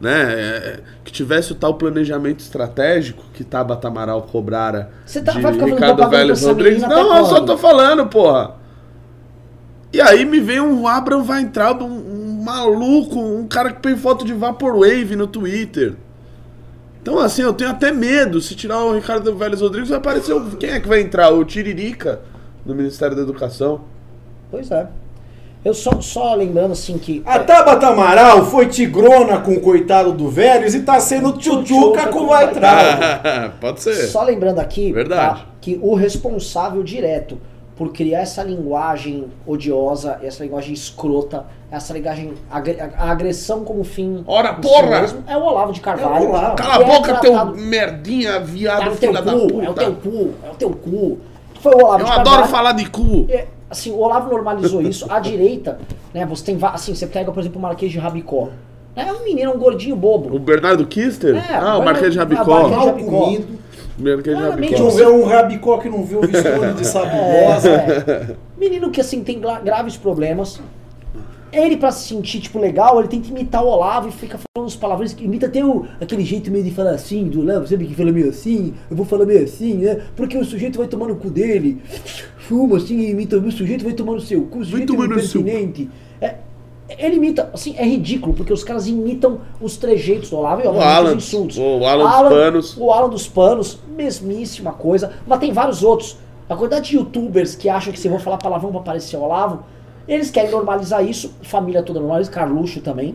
né? 0.00 0.32
é, 0.32 0.80
Que 1.04 1.10
tivesse 1.12 1.50
o 1.52 1.54
tal 1.56 1.74
planejamento 1.74 2.40
estratégico 2.40 3.24
que 3.34 3.42
Tabata 3.42 3.88
Amaral 3.88 4.22
cobrara 4.22 4.90
Você 5.04 5.20
tá- 5.20 5.32
de 5.32 5.40
vai 5.40 5.52
ficar 5.54 5.66
Ricardo 5.66 6.08
Vélez 6.08 6.42
Rodrigues. 6.44 6.82
Não, 6.82 7.16
eu 7.18 7.26
só 7.26 7.40
tô 7.40 7.56
falando, 7.58 8.06
porra. 8.06 8.54
E 9.92 10.00
aí 10.00 10.24
me 10.24 10.38
vem 10.38 10.60
um 10.60 10.86
Abraham 10.86 11.24
Weintraub, 11.28 11.82
um, 11.82 11.86
um 12.38 12.42
maluco, 12.44 13.18
um 13.18 13.46
cara 13.48 13.72
que 13.72 13.80
põe 13.82 13.96
foto 13.96 14.24
de 14.24 14.32
Vaporwave 14.32 15.16
no 15.16 15.26
Twitter. 15.26 15.94
Então, 17.02 17.18
assim, 17.18 17.42
eu 17.42 17.52
tenho 17.52 17.70
até 17.70 17.90
medo. 17.90 18.40
Se 18.40 18.54
tirar 18.54 18.78
o 18.84 18.94
Ricardo 18.94 19.34
Vélez 19.34 19.60
Rodrigues, 19.60 19.88
vai 19.88 19.98
aparecer. 19.98 20.32
o- 20.32 20.56
Quem 20.56 20.70
é 20.70 20.78
que 20.80 20.86
vai 20.86 21.00
entrar? 21.00 21.30
O 21.30 21.44
Tiririca 21.44 22.20
no 22.64 22.74
Ministério 22.74 23.16
da 23.16 23.22
Educação. 23.22 23.80
Pois 24.50 24.70
é. 24.70 24.86
Eu 25.62 25.74
só, 25.74 26.00
só 26.00 26.34
lembrando 26.34 26.72
assim 26.72 26.96
que. 26.96 27.22
A 27.26 27.38
Tabata 27.38 27.88
Amaral 27.88 28.46
foi 28.46 28.66
tigrona 28.68 29.38
com 29.40 29.52
o 29.52 29.60
coitado 29.60 30.12
do 30.12 30.28
Vélez 30.30 30.74
e 30.74 30.80
tá 30.82 30.98
sendo 30.98 31.32
tchutchuca 31.34 32.06
com 32.08 32.20
o 32.20 32.30
Weintraub. 32.30 33.52
Pode 33.60 33.82
ser. 33.82 33.94
Só 34.08 34.22
lembrando 34.22 34.58
aqui 34.58 34.90
Verdade. 34.92 35.40
tá, 35.40 35.46
que 35.60 35.78
o 35.82 35.94
responsável 35.94 36.82
direto 36.82 37.38
por 37.76 37.92
criar 37.92 38.20
essa 38.20 38.42
linguagem 38.42 39.26
odiosa, 39.46 40.18
essa 40.22 40.42
linguagem 40.44 40.72
escrota, 40.74 41.46
essa 41.70 41.92
linguagem 41.94 42.34
a 42.50 43.10
agressão 43.10 43.64
como 43.64 43.84
fim. 43.84 44.22
Ora, 44.26 44.54
si 44.54 44.60
porra! 44.62 45.00
mesmo, 45.02 45.24
É 45.26 45.36
o 45.36 45.40
Olavo 45.42 45.72
de 45.72 45.80
Carvalho. 45.80 46.24
É 46.24 46.28
Olavo. 46.28 46.56
Cala 46.56 46.76
a 46.76 46.80
é 46.80 46.84
boca, 46.84 47.14
teu 47.20 47.32
tratado- 47.32 47.56
merdinha, 47.56 48.32
Tá 48.34 48.38
viado, 48.40 48.84
no 48.90 48.96
teu 48.96 49.08
filha 49.10 49.22
da 49.22 49.32
cu, 49.32 49.46
puta. 49.48 49.64
é 49.64 49.70
o 49.70 49.74
teu 49.74 49.94
cu, 49.94 50.30
é 50.46 50.50
o 50.50 50.54
teu 50.54 50.70
cu. 50.70 51.18
Foi 51.60 51.72
o 51.74 51.78
Olavo 51.78 52.00
Eu 52.02 52.06
de 52.06 52.12
adoro 52.12 52.24
Carvalho. 52.24 52.48
falar 52.50 52.72
de 52.72 52.88
cu. 52.90 53.26
É, 53.30 53.46
assim, 53.70 53.90
o 53.92 53.98
Olavo 53.98 54.28
normalizou 54.30 54.82
isso. 54.82 55.06
A 55.08 55.20
direita, 55.20 55.78
né? 56.12 56.26
Você 56.26 56.44
tem 56.44 56.58
assim, 56.60 56.94
você 56.94 57.06
pega, 57.06 57.30
por 57.32 57.40
exemplo, 57.40 57.58
o 57.58 57.62
Marquês 57.62 57.92
de 57.92 57.98
Rabicó. 57.98 58.48
É 58.96 59.10
um 59.12 59.24
menino, 59.24 59.52
um 59.54 59.58
gordinho 59.58 59.94
bobo. 59.96 60.34
O 60.34 60.38
Bernardo 60.38 60.84
Kister? 60.86 61.36
É, 61.36 61.54
ah, 61.54 61.76
o 61.78 61.80
o 61.80 61.84
Marquês 61.84 62.12
de 62.12 62.18
Rabicó. 62.18 62.44
Marquês 62.44 62.70
de 62.70 62.76
Mal 62.76 62.86
Rabicó. 62.86 63.10
comido. 63.24 63.58
Marquês 63.98 64.36
de 64.36 64.42
Rabicó. 64.42 64.78
Não 64.82 64.90
vê 64.90 65.06
um 65.06 65.24
rabicó 65.24 65.78
que 65.78 65.88
não 65.88 66.04
vê 66.04 66.16
o 66.16 66.20
visconde 66.26 66.74
de 66.74 66.86
sabugosa. 66.86 67.70
É, 67.70 68.36
menino 68.58 68.90
que 68.90 69.00
assim 69.00 69.22
tem 69.22 69.40
gra- 69.40 69.60
graves 69.60 69.96
problemas. 69.96 70.60
Ele, 71.52 71.76
pra 71.76 71.90
se 71.90 72.08
sentir, 72.08 72.40
tipo, 72.40 72.58
legal, 72.58 72.98
ele 72.98 73.08
tenta 73.08 73.28
imitar 73.28 73.64
o 73.64 73.68
Olavo 73.68 74.08
e 74.08 74.12
fica 74.12 74.38
falando 74.38 74.66
uns 74.68 74.76
palavrões 74.76 75.12
que 75.12 75.24
imita 75.24 75.46
até 75.46 75.64
o, 75.64 75.84
aquele 76.00 76.24
jeito 76.24 76.50
meio 76.50 76.62
de 76.62 76.70
falar 76.70 76.90
assim 76.92 77.24
do 77.24 77.40
Olavo, 77.40 77.66
sabe 77.66 77.86
que 77.86 77.94
fala 77.94 78.12
meio 78.12 78.28
assim, 78.28 78.74
eu 78.90 78.96
vou 78.96 79.04
falar 79.04 79.26
meio 79.26 79.44
assim, 79.44 79.74
né? 79.74 80.00
Porque 80.14 80.38
o 80.38 80.44
sujeito 80.44 80.78
vai 80.78 80.86
tomar 80.86 81.08
no 81.08 81.16
cu 81.16 81.28
dele, 81.28 81.82
fuma 82.38 82.76
assim 82.76 82.98
e 82.98 83.10
imita, 83.10 83.36
o 83.36 83.50
sujeito 83.52 83.84
vai 83.84 83.92
tomar 83.92 84.12
no 84.12 84.20
seu 84.20 84.42
cu, 84.44 84.58
o 84.60 84.64
sujeito 84.64 84.92
tomar 84.92 85.04
é 85.04 85.06
impertinente. 85.08 85.90
É, 86.20 86.34
ele 86.98 87.16
imita, 87.16 87.50
assim, 87.52 87.74
é 87.76 87.84
ridículo, 87.84 88.34
porque 88.34 88.52
os 88.52 88.64
caras 88.64 88.86
imitam 88.86 89.40
os 89.60 89.76
trejeitos 89.76 90.30
do 90.30 90.36
Olavo 90.36 90.62
e 90.62 90.66
O 90.66 90.80
Alan, 90.80 91.16
os 91.16 91.24
insultos. 91.24 91.56
o 91.58 91.84
Alan 91.84 92.04
dos 92.04 92.28
Panos. 92.38 92.76
O 92.76 92.90
Alan 92.90 93.08
dos 93.08 93.28
Panos, 93.28 93.78
mesmíssima 93.96 94.72
coisa. 94.72 95.12
Mas 95.26 95.38
tem 95.38 95.52
vários 95.52 95.82
outros. 95.82 96.16
A 96.48 96.56
quantidade 96.56 96.90
de 96.90 96.96
youtubers 96.96 97.54
que 97.54 97.68
acham 97.68 97.92
que 97.92 97.98
se 97.98 98.08
vão 98.08 98.18
falar 98.18 98.38
palavrão 98.38 98.72
pra 98.72 98.80
parecer 98.80 99.16
o 99.16 99.20
Olavo, 99.20 99.62
eles 100.12 100.30
querem 100.30 100.50
normalizar 100.50 101.04
isso. 101.04 101.34
Família 101.42 101.82
toda 101.82 102.00
normaliza, 102.00 102.30
Carluxo 102.30 102.80
também. 102.80 103.14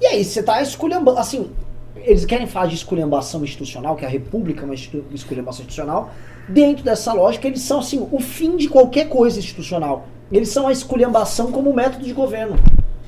E 0.00 0.06
aí, 0.06 0.24
você 0.24 0.42
tá 0.42 0.62
esculhambando. 0.62 1.18
Assim, 1.18 1.50
eles 1.96 2.24
querem 2.24 2.46
falar 2.46 2.66
de 2.66 2.74
esculhambação 2.76 3.42
institucional, 3.44 3.94
que 3.96 4.04
a 4.04 4.08
República 4.08 4.62
é 4.62 4.64
uma 4.64 4.74
escu- 4.74 5.04
esculhambação 5.12 5.60
institucional. 5.60 6.10
Dentro 6.48 6.82
dessa 6.84 7.12
lógica, 7.12 7.46
eles 7.46 7.60
são, 7.60 7.80
assim, 7.80 8.08
o 8.10 8.18
fim 8.20 8.56
de 8.56 8.68
qualquer 8.68 9.08
coisa 9.08 9.38
institucional. 9.38 10.06
Eles 10.32 10.48
são 10.48 10.68
a 10.68 10.72
esculhambação 10.72 11.52
como 11.52 11.72
método 11.74 12.04
de 12.04 12.12
governo. 12.12 12.56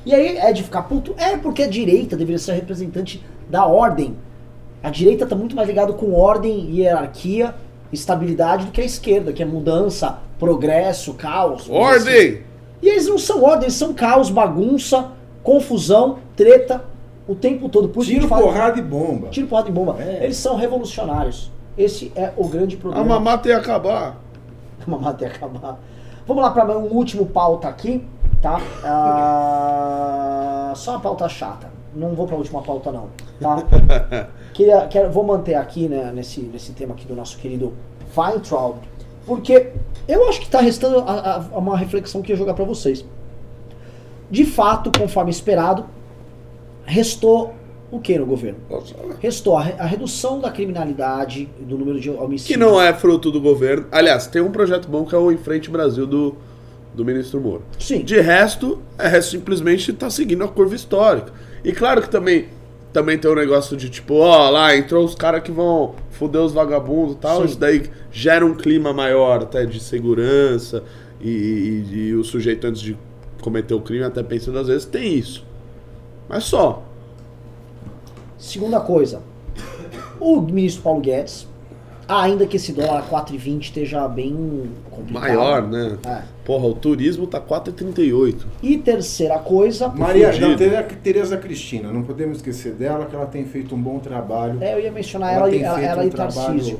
E 0.05 0.13
aí, 0.13 0.37
é 0.37 0.51
de 0.51 0.63
ficar 0.63 0.83
puto? 0.83 1.15
É 1.17 1.37
porque 1.37 1.63
a 1.63 1.67
direita 1.67 2.15
deveria 2.15 2.39
ser 2.39 2.53
representante 2.53 3.23
da 3.49 3.65
ordem. 3.65 4.15
A 4.83 4.89
direita 4.89 5.23
está 5.23 5.35
muito 5.35 5.55
mais 5.55 5.67
ligado 5.67 5.93
com 5.93 6.13
ordem, 6.13 6.69
hierarquia, 6.75 7.53
estabilidade 7.93 8.65
do 8.65 8.71
que 8.71 8.81
a 8.81 8.85
esquerda, 8.85 9.31
que 9.31 9.43
é 9.43 9.45
mudança, 9.45 10.19
progresso, 10.39 11.13
caos. 11.13 11.69
Ordem! 11.69 12.41
E 12.81 12.89
eles 12.89 13.07
não 13.07 13.17
são 13.17 13.43
ordem, 13.43 13.63
eles 13.65 13.75
são 13.75 13.93
caos, 13.93 14.29
bagunça, 14.29 15.11
confusão, 15.43 16.17
treta, 16.35 16.83
o 17.27 17.35
tempo 17.35 17.69
todo. 17.69 17.89
Por 17.89 18.01
a 18.03 18.05
Tiro, 18.05 18.27
fala- 18.27 18.41
porrada 18.41 18.79
e 18.79 18.81
bomba. 18.81 19.27
Tiro, 19.29 19.47
porrada 19.47 19.69
e 19.69 19.71
bomba. 19.71 19.95
É. 19.99 20.23
Eles 20.23 20.37
são 20.37 20.55
revolucionários. 20.55 21.51
Esse 21.77 22.11
é 22.15 22.31
o 22.35 22.47
grande 22.47 22.75
A 22.75 22.79
problema. 22.79 23.05
mamata 23.05 23.47
ia 23.49 23.57
acabar. 23.57 24.17
Mamata 24.87 25.23
ia 25.25 25.29
acabar. 25.31 25.79
Vamos 26.27 26.43
lá 26.43 26.49
para 26.51 26.77
um 26.77 26.85
último 26.91 27.25
pauta 27.27 27.67
aqui, 27.67 28.05
tá? 28.41 28.59
Ah, 28.83 30.73
só 30.75 30.91
uma 30.91 30.99
pauta 30.99 31.27
chata. 31.29 31.69
Não 31.93 32.13
vou 32.15 32.25
para 32.25 32.35
a 32.35 32.37
última 32.39 32.61
pauta 32.61 32.91
não, 32.91 33.07
tá? 33.39 33.63
Queria, 34.53 34.87
quero, 34.87 35.11
vou 35.11 35.23
manter 35.25 35.55
aqui, 35.55 35.87
né, 35.89 36.11
nesse, 36.13 36.41
nesse 36.41 36.71
tema 36.73 36.93
aqui 36.93 37.05
do 37.05 37.15
nosso 37.15 37.37
querido 37.37 37.73
Weintraub, 38.15 38.77
porque 39.31 39.67
eu 40.09 40.27
acho 40.27 40.39
que 40.39 40.45
está 40.47 40.59
restando 40.59 40.99
a- 40.99 41.45
a- 41.53 41.57
uma 41.57 41.77
reflexão 41.77 42.21
que 42.21 42.31
eu 42.31 42.35
ia 42.35 42.37
jogar 42.37 42.53
para 42.53 42.65
vocês. 42.65 43.05
De 44.29 44.43
fato, 44.43 44.91
conforme 44.99 45.31
esperado, 45.31 45.85
restou 46.85 47.53
o 47.89 47.97
que 47.99 48.17
no 48.19 48.25
governo? 48.25 48.59
Restou 49.21 49.57
a, 49.57 49.61
a 49.61 49.85
redução 49.85 50.37
da 50.39 50.51
criminalidade, 50.51 51.47
do 51.61 51.77
número 51.77 51.97
de 51.97 52.09
homicídios. 52.09 52.47
Que 52.47 52.57
não 52.57 52.81
é 52.81 52.93
fruto 52.93 53.31
do 53.31 53.39
governo. 53.39 53.85
Aliás, 53.89 54.27
tem 54.27 54.41
um 54.41 54.51
projeto 54.51 54.89
bom 54.89 55.05
que 55.05 55.15
é 55.15 55.17
o 55.17 55.31
Em 55.31 55.37
Frente 55.37 55.69
Brasil 55.69 56.05
do, 56.05 56.35
do 56.93 57.05
ministro 57.05 57.39
Moro. 57.39 57.63
Sim. 57.79 57.99
De 58.03 58.19
resto, 58.19 58.81
é 58.97 59.21
simplesmente 59.21 59.93
tá 59.93 60.09
seguindo 60.09 60.43
a 60.43 60.47
curva 60.49 60.75
histórica. 60.75 61.31
E 61.63 61.71
claro 61.71 62.01
que 62.01 62.09
também, 62.09 62.47
também 62.93 63.17
tem 63.17 63.29
um 63.31 63.35
negócio 63.35 63.75
de 63.77 63.89
tipo, 63.89 64.15
ó, 64.15 64.49
lá 64.49 64.75
entrou 64.75 65.05
os 65.05 65.15
caras 65.15 65.41
que 65.43 65.51
vão 65.51 65.95
foder 66.11 66.41
os 66.41 66.51
vagabundos 66.53 67.15
e 67.15 67.17
tal. 67.17 67.39
Sim. 67.41 67.45
Isso 67.45 67.59
daí 67.59 67.89
gera 68.11 68.45
um 68.45 68.53
clima 68.55 68.91
maior 68.93 69.41
até 69.43 69.65
de 69.65 69.79
segurança. 69.79 70.83
E, 71.19 71.29
e- 71.29 71.95
e 72.09 72.13
o 72.15 72.23
sujeito, 72.23 72.65
antes 72.67 72.81
de 72.81 72.97
cometer 73.41 73.73
o 73.73 73.81
crime, 73.81 74.03
até 74.03 74.21
pensando 74.23 74.57
às 74.59 74.67
vezes, 74.67 74.85
tem 74.85 75.13
isso. 75.17 75.45
Mas 76.27 76.43
só. 76.45 76.83
Segunda 78.37 78.79
coisa, 78.79 79.21
o 80.19 80.41
ministro 80.41 80.81
Paulo 80.83 80.99
Guedes, 81.01 81.47
ainda 82.19 82.45
que 82.45 82.57
esse 82.57 82.73
dólar 82.73 83.07
4,20 83.09 83.61
esteja 83.61 84.07
bem 84.07 84.63
complicado. 84.89 85.21
Maior, 85.23 85.67
né? 85.67 85.97
É. 86.05 86.21
Porra, 86.43 86.65
o 86.67 86.73
turismo 86.73 87.27
tá 87.27 87.39
4,38. 87.39 88.35
E 88.61 88.77
terceira 88.77 89.37
coisa, 89.39 89.87
Maria 89.87 90.31
não, 90.39 90.55
Tereza- 90.57 90.83
Tereza 91.03 91.37
Cristina, 91.37 91.91
não 91.91 92.03
podemos 92.03 92.37
esquecer 92.37 92.73
dela, 92.73 93.05
que 93.05 93.15
ela 93.15 93.25
tem 93.27 93.45
feito 93.45 93.75
um 93.75 93.81
bom 93.81 93.99
trabalho. 93.99 94.57
é, 94.61 94.73
eu 94.73 94.79
ia 94.79 94.91
mencionar 94.91 95.33
ela, 95.33 95.49
e- 95.51 95.61
ela, 95.61 95.75
feito 95.77 95.89
ela 95.91 96.03
um 96.03 96.07
e 96.07 96.09
Tarcísio. 96.11 96.79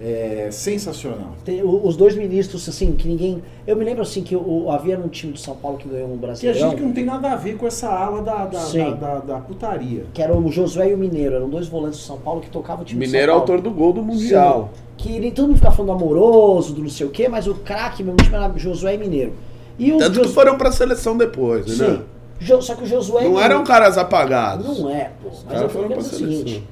É, 0.00 0.48
sensacional. 0.50 1.32
Tem 1.44 1.62
os 1.62 1.96
dois 1.96 2.14
ministros, 2.14 2.68
assim, 2.68 2.92
que 2.92 3.08
ninguém. 3.08 3.42
Eu 3.66 3.76
me 3.76 3.84
lembro 3.84 4.02
assim 4.02 4.22
que 4.22 4.36
o, 4.36 4.70
havia 4.70 4.98
um 4.98 5.08
time 5.08 5.32
de 5.32 5.40
São 5.40 5.56
Paulo 5.56 5.78
que 5.78 5.88
ganhou 5.88 6.08
um 6.08 6.12
E 6.12 6.14
a 6.14 6.18
brasileirão. 6.18 6.60
gente 6.70 6.76
que 6.78 6.82
não 6.82 6.92
tem 6.92 7.04
nada 7.04 7.32
a 7.32 7.36
ver 7.36 7.56
com 7.56 7.66
essa 7.66 7.88
ala 7.88 8.20
da, 8.22 8.44
da, 8.46 8.60
Sim. 8.60 8.90
da, 8.90 8.90
da- 8.90 9.18
da 9.20 9.36
putaria. 9.38 10.04
Que 10.12 10.20
era 10.22 10.36
o 10.36 10.50
Josué 10.52 10.90
e 10.90 10.94
o 10.94 10.98
Mineiro, 10.98 11.34
eram 11.36 11.48
dois 11.48 11.66
volantes 11.66 12.00
de 12.00 12.04
São 12.04 12.18
Paulo 12.18 12.40
que 12.40 12.50
tocavam 12.50 12.82
o 12.82 12.84
time 12.84 13.00
Mineiro 13.06 13.32
é 13.32 13.34
de 13.34 13.38
São 13.38 13.46
Paulo. 13.46 13.52
autor 13.60 13.70
do 13.70 13.74
gol 13.76 13.92
do 13.92 14.02
Mundial. 14.02 14.70
Sim. 14.74 14.82
Que 14.98 15.12
ele, 15.16 15.30
todo 15.30 15.48
mundo 15.48 15.56
fica 15.56 15.70
falando 15.70 15.92
amoroso, 15.92 16.72
do 16.74 16.82
não 16.82 16.88
sei 16.90 17.06
o 17.06 17.10
quê, 17.10 17.28
mas 17.28 17.46
o 17.46 17.54
craque 17.54 18.02
mesmo 18.02 18.16
time 18.18 18.34
era 18.36 18.52
Josué 18.58 18.94
e 18.94 18.98
Mineiro. 18.98 19.32
E 19.78 19.92
o 19.92 19.98
Tanto 19.98 20.20
que 20.22 20.28
foram 20.28 20.56
pra 20.56 20.72
seleção 20.72 21.16
depois, 21.16 21.66
né? 21.78 21.86
Sim. 21.86 22.02
Jo- 22.38 22.60
Só 22.62 22.74
que 22.74 22.82
o 22.84 22.86
Josué. 22.86 23.24
Não 23.24 23.40
eram 23.40 23.64
caras 23.64 23.96
apagados. 23.98 24.78
Não 24.78 24.90
é, 24.90 25.10
pô. 25.22 25.28
Mas 25.30 25.42
caras 25.44 25.62
eu 25.62 25.68
falei 25.70 25.88
pra 25.88 25.98
o 25.98 26.02
seguinte: 26.02 26.50
seleção. 26.50 26.62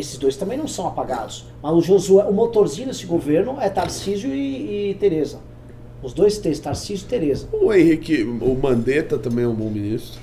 Esses 0.00 0.18
dois 0.18 0.36
também 0.36 0.58
não 0.58 0.66
são 0.66 0.86
apagados. 0.86 1.46
Mas 1.62 1.72
o 1.72 1.80
Josué, 1.80 2.24
o 2.24 2.32
motorzinho 2.32 2.88
desse 2.88 3.06
governo 3.06 3.56
é 3.60 3.68
Tarcísio 3.68 4.34
e, 4.34 4.90
e 4.90 4.94
Tereza. 4.94 5.38
Os 6.02 6.12
dois 6.12 6.38
T's, 6.38 6.58
Tarcísio 6.58 7.04
e 7.04 7.08
Tereza. 7.08 7.48
O 7.52 7.72
Henrique, 7.72 8.22
o 8.22 8.54
Mandetta 8.54 9.18
também 9.18 9.44
é 9.44 9.48
um 9.48 9.54
bom 9.54 9.68
ministro. 9.68 10.20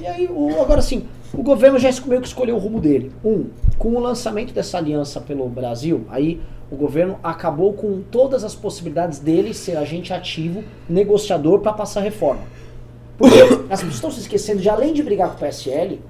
E 0.00 0.06
aí, 0.06 0.28
o, 0.30 0.60
agora 0.60 0.80
sim, 0.80 1.06
o 1.32 1.42
governo 1.42 1.78
já 1.78 1.90
meio 2.06 2.20
que 2.20 2.28
escolheu 2.28 2.56
o 2.56 2.58
rumo 2.58 2.80
dele. 2.80 3.10
Um, 3.24 3.46
com 3.78 3.94
o 3.94 4.00
lançamento 4.00 4.54
dessa 4.54 4.78
aliança 4.78 5.20
pelo 5.20 5.48
Brasil, 5.48 6.04
aí 6.08 6.40
o 6.70 6.76
governo 6.76 7.18
acabou 7.22 7.72
com 7.72 8.02
todas 8.02 8.44
as 8.44 8.54
possibilidades 8.54 9.18
dele 9.18 9.52
ser 9.52 9.76
agente 9.76 10.12
ativo, 10.12 10.64
negociador 10.88 11.60
para 11.60 11.72
passar 11.72 12.00
reforma. 12.00 12.42
Porque 13.18 13.38
as 13.70 13.80
pessoas 13.80 13.94
estão 13.94 14.10
se 14.10 14.20
esquecendo 14.20 14.60
de, 14.60 14.68
além 14.68 14.92
de 14.92 15.02
brigar 15.02 15.30
com 15.30 15.36
o 15.36 15.48
PSL, 15.48 16.00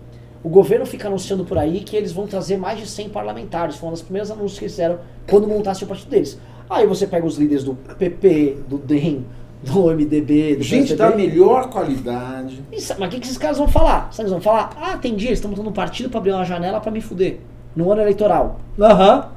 o 0.47 0.49
governo 0.49 0.87
fica 0.87 1.09
anunciando 1.09 1.45
por 1.45 1.59
aí 1.59 1.81
que 1.81 1.97
eles 1.97 2.13
vão 2.13 2.25
trazer 2.27 2.57
mais 2.57 2.79
de 2.79 2.87
100 2.87 3.09
parlamentares. 3.09 3.75
Foi 3.77 3.89
um 3.89 3.93
dos 3.93 4.01
primeiros 4.03 4.31
anúncios 4.31 4.59
que 4.61 4.65
eles 4.67 4.73
fizeram 4.75 4.99
quando 5.29 5.49
montasse 5.49 5.83
o 5.83 5.87
partido 5.89 6.09
deles. 6.09 6.39
Aí 6.71 6.87
você 6.87 7.05
pega 7.05 7.27
os 7.27 7.37
líderes 7.37 7.65
do 7.65 7.75
PP, 7.75 8.59
do 8.69 8.79
DEM, 8.79 9.27
do 9.63 9.91
MDB, 9.91 10.55
do 10.57 10.63
Gente 10.63 10.95
PSDB, 10.95 11.11
da 11.11 11.17
melhor 11.17 11.69
qualidade. 11.69 12.63
sa- 12.79 12.95
Mas 12.97 13.09
o 13.09 13.11
que, 13.11 13.19
que 13.21 13.27
esses 13.27 13.39
caras 13.39 13.59
vão 13.59 13.67
falar? 13.67 14.09
Sabe, 14.13 14.23
eles 14.29 14.33
vão 14.33 14.41
falar, 14.41 14.71
ah, 14.81 14.97
tem 14.97 15.17
dia, 15.17 15.31
eles 15.31 15.39
estão 15.39 15.51
montando 15.51 15.69
um 15.69 15.73
partido 15.73 16.09
pra 16.11 16.19
abrir 16.21 16.31
uma 16.33 16.45
janela 16.45 16.81
pra 16.81 16.93
me 16.93 17.01
fuder. 17.01 17.41
No 17.75 17.91
ano 17.91 18.03
eleitoral. 18.03 18.61
Aham. 18.81 19.29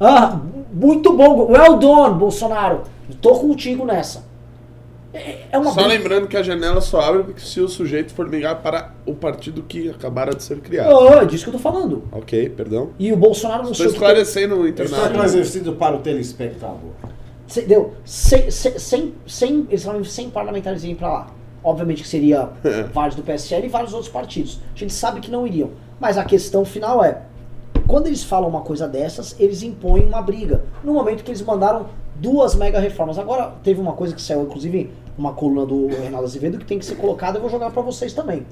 Ah, 0.00 0.40
muito 0.72 1.12
bom. 1.12 1.46
Well 1.52 1.76
done, 1.78 2.18
Bolsonaro. 2.18 2.82
Tô 3.20 3.34
contigo 3.36 3.84
nessa. 3.84 4.24
É, 5.12 5.46
é 5.52 5.58
uma 5.58 5.70
Só 5.70 5.76
briga- 5.82 5.88
lembrando 5.88 6.28
que 6.28 6.36
a 6.36 6.42
janela 6.42 6.80
só 6.82 7.00
abre 7.00 7.22
porque 7.24 7.40
se 7.40 7.60
o 7.60 7.68
sujeito 7.68 8.12
for 8.12 8.28
ligar 8.28 8.56
para 8.62 8.92
o 9.06 9.14
partido 9.14 9.62
que 9.62 9.88
acabara 9.88 10.34
de 10.34 10.42
ser 10.42 10.60
criado. 10.60 10.94
Ah, 11.08 11.22
é 11.22 11.24
disso 11.24 11.44
que 11.44 11.48
eu 11.50 11.54
tô 11.54 11.58
falando. 11.58 12.04
Ok, 12.12 12.50
perdão. 12.50 12.90
E 12.98 13.10
o 13.12 13.16
Bolsonaro 13.16 13.62
não 13.62 13.72
Estou 13.72 13.86
sei 13.86 13.86
o 13.86 13.88
que. 13.90 13.94
esclarecendo 13.96 14.56
o 14.56 14.66
Eu 14.66 14.68
estou 14.68 14.86
internado. 14.86 15.24
exercido 15.24 15.72
para 15.74 15.96
o 15.96 16.00
telespectador. 16.00 16.90
Cê- 17.46 17.62
Deu. 17.62 17.94
Sem, 18.04 18.50
sem, 18.50 18.78
sem, 18.78 19.14
sem, 19.26 19.66
eles 19.70 19.82
falam 19.82 20.04
sem 20.04 20.28
parlamentares 20.28 20.84
irem 20.84 20.94
pra 20.96 21.08
lá. 21.10 21.26
Obviamente 21.64 22.02
que 22.02 22.08
seria 22.08 22.50
vários 22.92 23.16
do 23.16 23.22
PSL 23.22 23.64
e 23.66 23.68
vários 23.68 23.92
outros 23.94 24.10
partidos. 24.12 24.60
A 24.74 24.78
gente 24.78 24.92
sabe 24.92 25.20
que 25.20 25.30
não 25.30 25.46
iriam. 25.46 25.70
Mas 25.98 26.18
a 26.18 26.24
questão 26.24 26.64
final 26.66 27.02
é: 27.02 27.22
quando 27.86 28.06
eles 28.06 28.22
falam 28.22 28.48
uma 28.48 28.60
coisa 28.60 28.86
dessas, 28.86 29.34
eles 29.40 29.62
impõem 29.62 30.04
uma 30.04 30.20
briga. 30.20 30.62
No 30.84 30.92
momento 30.92 31.24
que 31.24 31.30
eles 31.30 31.40
mandaram 31.42 31.86
duas 32.14 32.54
mega 32.54 32.78
reformas. 32.78 33.18
Agora, 33.18 33.54
teve 33.64 33.80
uma 33.80 33.92
coisa 33.92 34.14
que 34.14 34.20
saiu, 34.22 34.42
inclusive, 34.42 34.90
uma 35.18 35.32
coluna 35.32 35.66
do 35.66 35.88
Reinaldo 35.88 36.24
Azevedo, 36.24 36.58
que 36.58 36.64
tem 36.64 36.78
que 36.78 36.86
ser 36.86 36.94
colocada, 36.94 37.36
eu 37.36 37.42
vou 37.42 37.50
jogar 37.50 37.70
pra 37.70 37.82
vocês 37.82 38.12
também. 38.12 38.46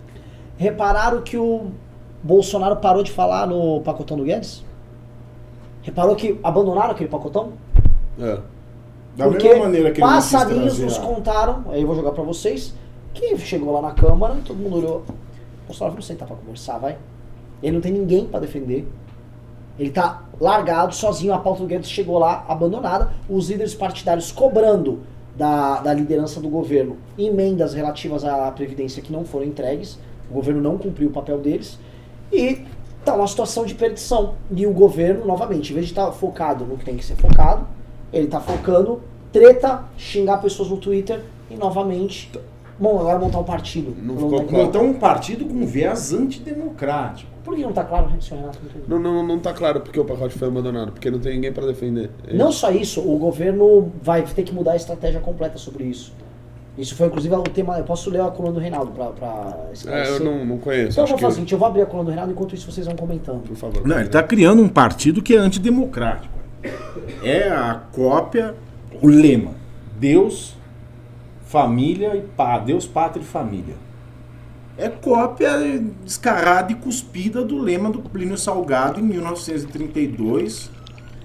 Repararam 0.59 1.23
que 1.23 1.39
o 1.39 1.69
Bolsonaro 2.23 2.77
parou 2.77 3.05
de 3.05 3.13
falar 3.13 3.47
no 3.47 3.81
pacotão 3.83 4.17
do 4.17 4.25
Guedes? 4.25 4.65
Reparou 5.83 6.17
que 6.17 6.41
abandonaram 6.43 6.91
aquele 6.91 7.09
pacotão? 7.09 7.53
É. 8.19 8.41
Da 9.17 9.29
Porque 9.29 9.49
mesma 9.49 9.65
maneira 9.65 9.93
que 9.93 10.01
passarinhos 10.01 10.79
nos 10.81 10.99
contaram, 10.99 11.65
aí 11.69 11.81
eu 11.81 11.87
vou 11.87 11.95
jogar 11.95 12.11
pra 12.11 12.25
vocês, 12.25 12.75
que 13.15 13.39
chegou 13.39 13.73
lá 13.73 13.81
na 13.81 13.93
Câmara, 13.93 14.37
todo 14.45 14.57
mundo 14.57 14.77
olhou. 14.77 15.05
Bolsonaro, 15.67 15.93
vamos 15.93 16.07
sentar 16.07 16.27
pra 16.27 16.37
conversar, 16.37 16.79
vai. 16.79 16.99
Ele 17.63 17.73
não 17.73 17.81
tem 17.81 17.93
ninguém 17.93 18.27
pra 18.27 18.41
defender. 18.41 18.87
Ele 19.79 19.91
tá 19.91 20.23
largado, 20.41 20.95
sozinho, 20.95 21.33
a 21.33 21.39
pauta 21.39 21.61
do 21.61 21.67
Guedes 21.67 21.89
chegou 21.89 22.19
lá, 22.19 22.45
abandonada, 22.49 23.13
os 23.29 23.49
líderes 23.49 23.75
partidários 23.75 24.33
cobrando 24.33 25.01
da, 25.37 25.81
da 25.81 25.93
liderança 25.93 26.41
do 26.41 26.49
governo. 26.49 26.97
Emendas 27.19 27.75
relativas 27.75 28.25
à 28.25 28.51
Previdência 28.51 29.03
que 29.03 29.13
não 29.13 29.25
foram 29.25 29.47
entregues, 29.47 29.99
o 30.31 30.35
governo 30.35 30.61
não 30.61 30.79
cumpriu 30.79 31.09
o 31.09 31.13
papel 31.13 31.39
deles, 31.39 31.79
e 32.33 32.63
tá 33.05 33.15
uma 33.15 33.27
situação 33.27 33.65
de 33.65 33.75
perdição. 33.75 34.35
E 34.51 34.67
o 34.67 34.73
governo, 34.73 35.25
novamente, 35.25 35.71
em 35.71 35.75
vez 35.75 35.87
de 35.87 35.93
estar 35.93 36.11
focado 36.13 36.65
no 36.65 36.77
que 36.77 36.85
tem 36.85 36.97
que 36.97 37.05
ser 37.05 37.17
focado, 37.17 37.67
ele 38.13 38.27
tá 38.27 38.41
focando 38.41 39.01
treta, 39.33 39.85
xingar 39.97 40.39
pessoas 40.39 40.71
no 40.71 40.77
Twitter 40.77 41.23
e 41.51 41.55
novamente, 41.55 42.31
bom, 42.79 42.99
agora 43.01 43.19
montar 43.19 43.39
um 43.41 43.45
partido. 43.45 43.95
Não 44.03 44.15
ficou 44.17 44.45
claro. 44.45 44.65
Montar 44.67 44.81
um 44.81 44.95
partido 44.95 45.45
com 45.45 45.67
viés 45.67 46.13
antidemocrático. 46.13 47.31
Por 47.45 47.55
que 47.55 47.63
não 47.63 47.73
tá 47.73 47.85
claro, 47.85 48.11
senhor 48.21 48.41
Renato? 48.41 48.59
Não. 48.89 48.99
Não, 48.99 49.15
não, 49.15 49.27
não 49.27 49.39
tá 49.39 49.53
claro 49.53 49.81
porque 49.81 50.01
o 50.01 50.05
pacote 50.05 50.37
foi 50.37 50.49
abandonado, 50.49 50.91
porque 50.93 51.11
não 51.11 51.21
tem 51.21 51.35
ninguém 51.35 51.53
pra 51.53 51.65
defender. 51.65 52.11
É 52.27 52.35
Não 52.35 52.51
só 52.51 52.71
isso, 52.73 53.01
o 53.01 53.17
governo 53.19 53.93
vai 54.03 54.23
ter 54.23 54.43
que 54.43 54.53
mudar 54.53 54.73
a 54.73 54.77
estratégia 54.77 55.21
completa 55.21 55.57
sobre 55.57 55.85
isso. 55.85 56.13
Isso 56.77 56.95
foi 56.95 57.07
inclusive 57.07 57.35
o 57.35 57.43
tema. 57.43 57.79
Eu 57.79 57.85
posso 57.85 58.11
ler 58.11 58.21
a 58.21 58.31
coluna 58.31 58.55
do 58.55 58.61
Reinaldo 58.61 58.91
pra, 58.91 59.07
pra 59.07 59.57
É, 59.69 59.73
esclarecer. 59.73 60.15
eu 60.17 60.25
não, 60.25 60.45
não 60.45 60.59
conheço. 60.59 60.91
Então 60.91 61.05
eu 61.05 61.09
vou 61.09 61.19
fazer 61.19 61.33
o 61.33 61.35
seguinte, 61.37 61.53
eu 61.53 61.59
vou 61.59 61.69
abrir 61.69 61.83
a 61.83 61.87
coluna 61.87 62.05
do 62.05 62.11
Reinaldo 62.11 62.33
enquanto 62.33 62.55
isso 62.55 62.71
vocês 62.71 62.87
vão 62.87 62.97
comentando. 62.97 63.43
Por 63.45 63.57
favor. 63.57 63.87
Não, 63.87 63.97
ele 63.97 64.07
está 64.07 64.23
criando 64.23 64.61
um 64.61 64.69
partido 64.69 65.23
que 65.23 65.35
é 65.35 65.39
antidemocrático. 65.39 66.35
É 67.23 67.49
a 67.49 67.81
cópia, 67.93 68.55
o 69.01 69.07
lema: 69.07 69.53
Deus, 69.99 70.56
família 71.47 72.15
e 72.17 72.21
pá, 72.23 72.59
Deus, 72.59 72.87
pátria 72.87 73.23
e 73.23 73.27
família. 73.27 73.75
É 74.77 74.89
cópia 74.91 75.51
descarada 76.05 76.71
e 76.71 76.75
cuspida 76.75 77.43
do 77.43 77.57
lema 77.59 77.91
do 77.91 78.01
Plínio 78.01 78.37
Salgado 78.37 79.01
em 79.01 79.03
1932, 79.03 80.71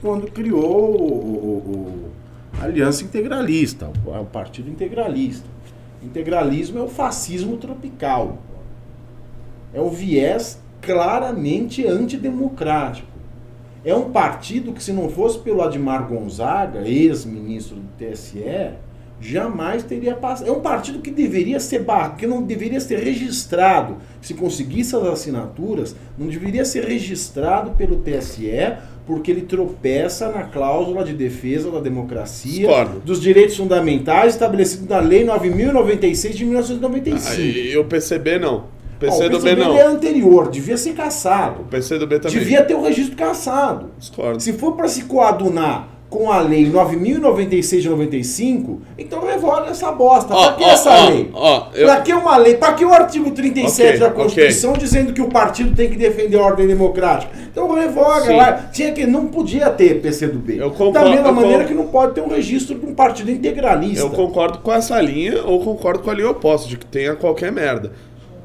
quando 0.01 0.31
criou 0.31 0.95
o, 0.95 1.03
o- 1.03 2.07
o- 2.07 2.11
Aliança 2.63 3.03
Integralista, 3.03 3.89
o, 4.05 4.11
o 4.11 4.25
Partido 4.25 4.69
Integralista. 4.69 5.45
Integralismo 6.03 6.79
é 6.79 6.81
o 6.83 6.87
fascismo 6.87 7.57
tropical. 7.57 8.37
É 9.73 9.81
um 9.81 9.89
viés 9.89 10.61
claramente 10.81 11.85
antidemocrático. 11.85 13.07
É 13.83 13.95
um 13.95 14.11
partido 14.11 14.73
que, 14.73 14.83
se 14.83 14.93
não 14.93 15.09
fosse 15.09 15.39
pelo 15.39 15.61
Admar 15.61 16.07
Gonzaga, 16.07 16.87
ex-ministro 16.87 17.77
do 17.77 17.87
TSE, 17.97 18.71
jamais 19.21 19.83
teria 19.83 20.15
passado. 20.15 20.47
É 20.47 20.51
um 20.51 20.59
partido 20.59 20.99
que 20.99 21.11
deveria 21.11 21.59
ser 21.59 21.79
bar... 21.79 22.15
que 22.15 22.25
não 22.25 22.41
deveria 22.41 22.79
ser 22.79 22.99
registrado. 22.99 23.97
Se 24.21 24.33
conseguisse 24.33 24.95
as 24.95 25.03
assinaturas, 25.03 25.95
não 26.17 26.27
deveria 26.27 26.65
ser 26.65 26.83
registrado 26.85 27.71
pelo 27.71 27.97
TSE, 27.97 28.77
porque 29.05 29.31
ele 29.31 29.41
tropeça 29.41 30.29
na 30.29 30.43
cláusula 30.43 31.03
de 31.03 31.13
defesa 31.13 31.69
da 31.69 31.79
democracia, 31.79 32.67
Discordo. 32.67 32.99
dos 32.99 33.21
direitos 33.21 33.55
fundamentais 33.57 34.33
estabelecido 34.33 34.87
na 34.89 34.99
Lei 34.99 35.23
9096 35.23 36.35
de 36.35 36.45
1995. 36.45 37.41
Aí, 37.41 37.77
o 37.77 37.85
PCB 37.85 38.39
não. 38.39 38.81
Ah, 39.03 39.15
o 39.15 39.29
do 39.29 39.39
B 39.39 39.49
PCB 39.49 39.55
não. 39.55 39.75
é 39.75 39.81
anterior, 39.83 40.49
devia 40.51 40.77
ser 40.77 40.93
caçado. 40.93 41.61
O 41.63 41.65
PC 41.65 41.97
do 41.97 42.05
B 42.05 42.19
também. 42.19 42.37
Devia 42.37 42.63
ter 42.63 42.75
o 42.75 42.83
registro 42.83 43.15
caçado. 43.15 43.89
Discordo. 43.97 44.39
Se 44.39 44.53
for 44.53 44.73
para 44.73 44.87
se 44.87 45.05
coadunar 45.05 45.87
com 46.11 46.29
a 46.29 46.41
lei 46.41 46.65
9096 46.69 47.83
de 47.83 47.89
95, 47.89 48.81
então 48.97 49.25
revoga 49.25 49.67
essa 49.69 49.89
bosta. 49.93 50.33
Ó, 50.35 50.43
pra 50.47 50.53
que 50.57 50.63
ó, 50.65 50.67
essa 50.67 50.89
ó, 50.91 51.09
lei? 51.09 51.31
eu- 51.73 51.85
Pra 51.87 52.01
que 52.01 52.13
uma 52.13 52.35
lei? 52.37 52.55
Pra 52.55 52.73
que 52.73 52.83
o 52.83 52.93
artigo 52.93 53.31
37 53.31 53.87
Ok, 53.95 53.99
da. 53.99 54.09
Constituição 54.11 54.73
dizendo 54.73 55.13
que 55.13 55.21
o 55.21 55.29
partido 55.29 55.73
tem 55.73 55.89
que 55.89 55.95
defender 55.95 56.37
a 56.37 56.41
ordem 56.43 56.67
democrática? 56.67 57.31
Então 57.49 57.73
revoga 57.73 58.25
Sim. 58.25 58.35
lá. 58.35 58.51
Tinha 58.73 58.91
que, 58.91 59.07
não 59.07 59.27
podia 59.27 59.69
ter 59.69 60.01
PCdoB. 60.01 60.57
Eu 60.57 60.71
concordo, 60.71 60.91
da 61.09 61.09
mesma 61.15 61.31
maneira 61.31 61.63
que 61.63 61.73
não 61.73 61.87
pode 61.87 62.13
ter 62.13 62.21
um 62.21 62.27
registro 62.27 62.77
de 62.77 62.85
um 62.85 62.93
partido 62.93 63.31
integralista. 63.31 64.01
Eu 64.05 64.09
concordo 64.09 64.57
com 64.59 64.73
essa 64.73 64.99
linha 65.01 65.41
ou 65.45 65.63
concordo 65.63 65.99
com 66.03 66.09
a 66.11 66.13
linha 66.13 66.29
oposta, 66.29 66.67
de 66.67 66.75
que 66.77 66.85
tenha 66.85 67.15
qualquer 67.15 67.53
merda. 67.53 67.93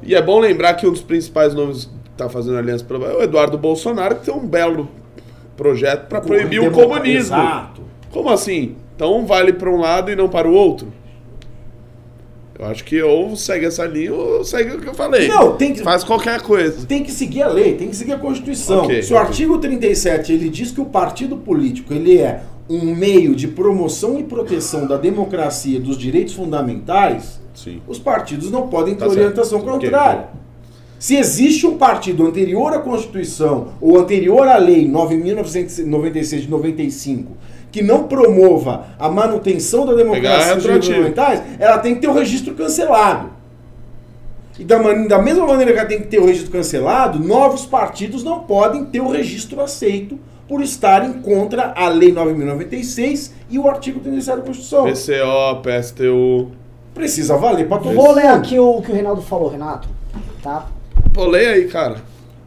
E 0.01 0.15
é 0.15 0.21
bom 0.21 0.39
lembrar 0.39 0.73
que 0.75 0.87
um 0.87 0.91
dos 0.91 1.01
principais 1.01 1.53
nomes 1.53 1.83
que 1.85 1.91
tá 2.15 2.29
fazendo 2.29 2.57
aliança 2.57 2.85
pelo 2.85 3.05
é 3.05 3.13
o 3.13 3.21
Eduardo 3.23 3.57
Bolsonaro, 3.57 4.15
que 4.15 4.25
tem 4.25 4.33
um 4.33 4.47
belo 4.47 4.87
projeto 5.61 6.07
para 6.07 6.21
proibir 6.21 6.61
o 6.61 6.71
comunismo. 6.71 7.35
Exato. 7.35 7.81
Como 8.11 8.29
assim? 8.29 8.75
Então 8.95 9.25
vale 9.25 9.51
para 9.51 9.69
um 9.69 9.77
lado 9.81 10.09
e 10.11 10.15
não 10.15 10.29
para 10.29 10.47
o 10.47 10.53
outro? 10.53 10.93
Eu 12.57 12.65
acho 12.65 12.83
que 12.83 12.99
ou 13.03 13.35
segue 13.35 13.65
essa 13.67 13.85
linha 13.85 14.13
ou 14.13 14.43
segue 14.43 14.75
o 14.77 14.79
que 14.81 14.87
eu 14.87 14.93
falei. 14.93 15.27
Não, 15.27 15.55
tem 15.55 15.73
que- 15.73 15.83
Faz 15.83 16.03
qualquer 16.03 16.41
coisa. 16.41 16.85
tem 16.87 17.03
que 17.03 17.11
seguir 17.11 17.43
a 17.43 17.47
lei, 17.47 17.75
tem 17.75 17.89
que 17.89 17.95
seguir 17.95 18.13
a 18.13 18.17
Constituição. 18.17 18.85
Ok, 18.85 19.03
Se 19.03 19.13
o 19.13 19.15
ok. 19.15 19.27
artigo 19.27 19.57
37 19.59 20.33
ele 20.33 20.49
diz 20.49 20.71
que 20.71 20.81
o 20.81 20.85
partido 20.85 21.37
político 21.37 21.93
ele 21.93 22.17
é 22.17 22.41
um 22.69 22.95
meio 22.95 23.35
de 23.35 23.47
promoção 23.47 24.19
e 24.19 24.23
proteção 24.23 24.87
da 24.87 24.97
democracia 24.97 25.77
e 25.77 25.79
dos 25.79 25.97
direitos 25.97 26.33
fundamentais, 26.33 27.39
Sim. 27.53 27.79
os 27.87 27.99
partidos 27.99 28.49
não 28.49 28.67
podem 28.67 28.95
ter 28.95 29.01
Tá 29.01 29.05
certo. 29.05 29.19
orientação 29.19 29.61
contrária. 29.61 30.27
Se 30.99 31.15
existe 31.15 31.65
um 31.67 31.77
partido 31.77 32.25
anterior 32.25 32.73
à 32.73 32.79
Constituição 32.79 33.69
ou 33.79 33.99
anterior 33.99 34.47
à 34.47 34.57
Lei 34.57 34.89
9.996 34.89 36.41
de 36.41 36.47
95 36.49 37.37
que 37.71 37.83
não 37.83 38.03
promova 38.05 38.85
a 38.97 39.07
manutenção 39.09 39.85
da 39.85 39.93
democracia 39.93 40.53
e 40.53 40.55
dos 40.55 40.65
fundamentais, 40.87 41.43
ela 41.59 41.77
tem 41.77 41.95
que 41.95 42.01
ter 42.01 42.07
o 42.07 42.13
registro 42.13 42.55
cancelado. 42.55 43.29
E 44.57 44.63
da, 44.63 44.79
man- 44.81 45.05
da 45.05 45.21
mesma 45.21 45.45
maneira 45.45 45.71
que 45.73 45.77
ela 45.79 45.87
tem 45.87 45.99
que 46.01 46.07
ter 46.07 46.19
o 46.19 46.25
registro 46.25 46.51
cancelado, 46.51 47.19
novos 47.19 47.65
partidos 47.65 48.23
não 48.23 48.39
podem 48.39 48.85
ter 48.85 49.01
o 49.01 49.09
registro 49.09 49.61
aceito 49.61 50.17
por 50.47 50.63
estarem 50.63 51.13
contra 51.21 51.73
a 51.75 51.89
Lei 51.89 52.11
9.096 52.11 53.31
e 53.49 53.59
o 53.59 53.67
artigo 53.69 53.99
37 53.99 54.37
da 54.37 54.41
Constituição. 54.43 54.85
PCO, 54.85 55.61
PSTU. 55.61 56.51
Precisa 56.95 57.35
valer 57.37 57.67
para 57.67 57.79
todo 57.79 57.93
Vou 57.93 58.11
ler 58.13 58.23
mundo. 58.29 58.37
aqui 58.37 58.57
o 58.57 58.81
que 58.81 58.89
o 58.91 58.93
Reinaldo 58.95 59.21
falou, 59.21 59.49
Renato. 59.49 59.87
Tá? 60.41 60.65
Pô, 61.17 61.25
leia 61.25 61.53
aí, 61.53 61.65
cara. 61.65 61.95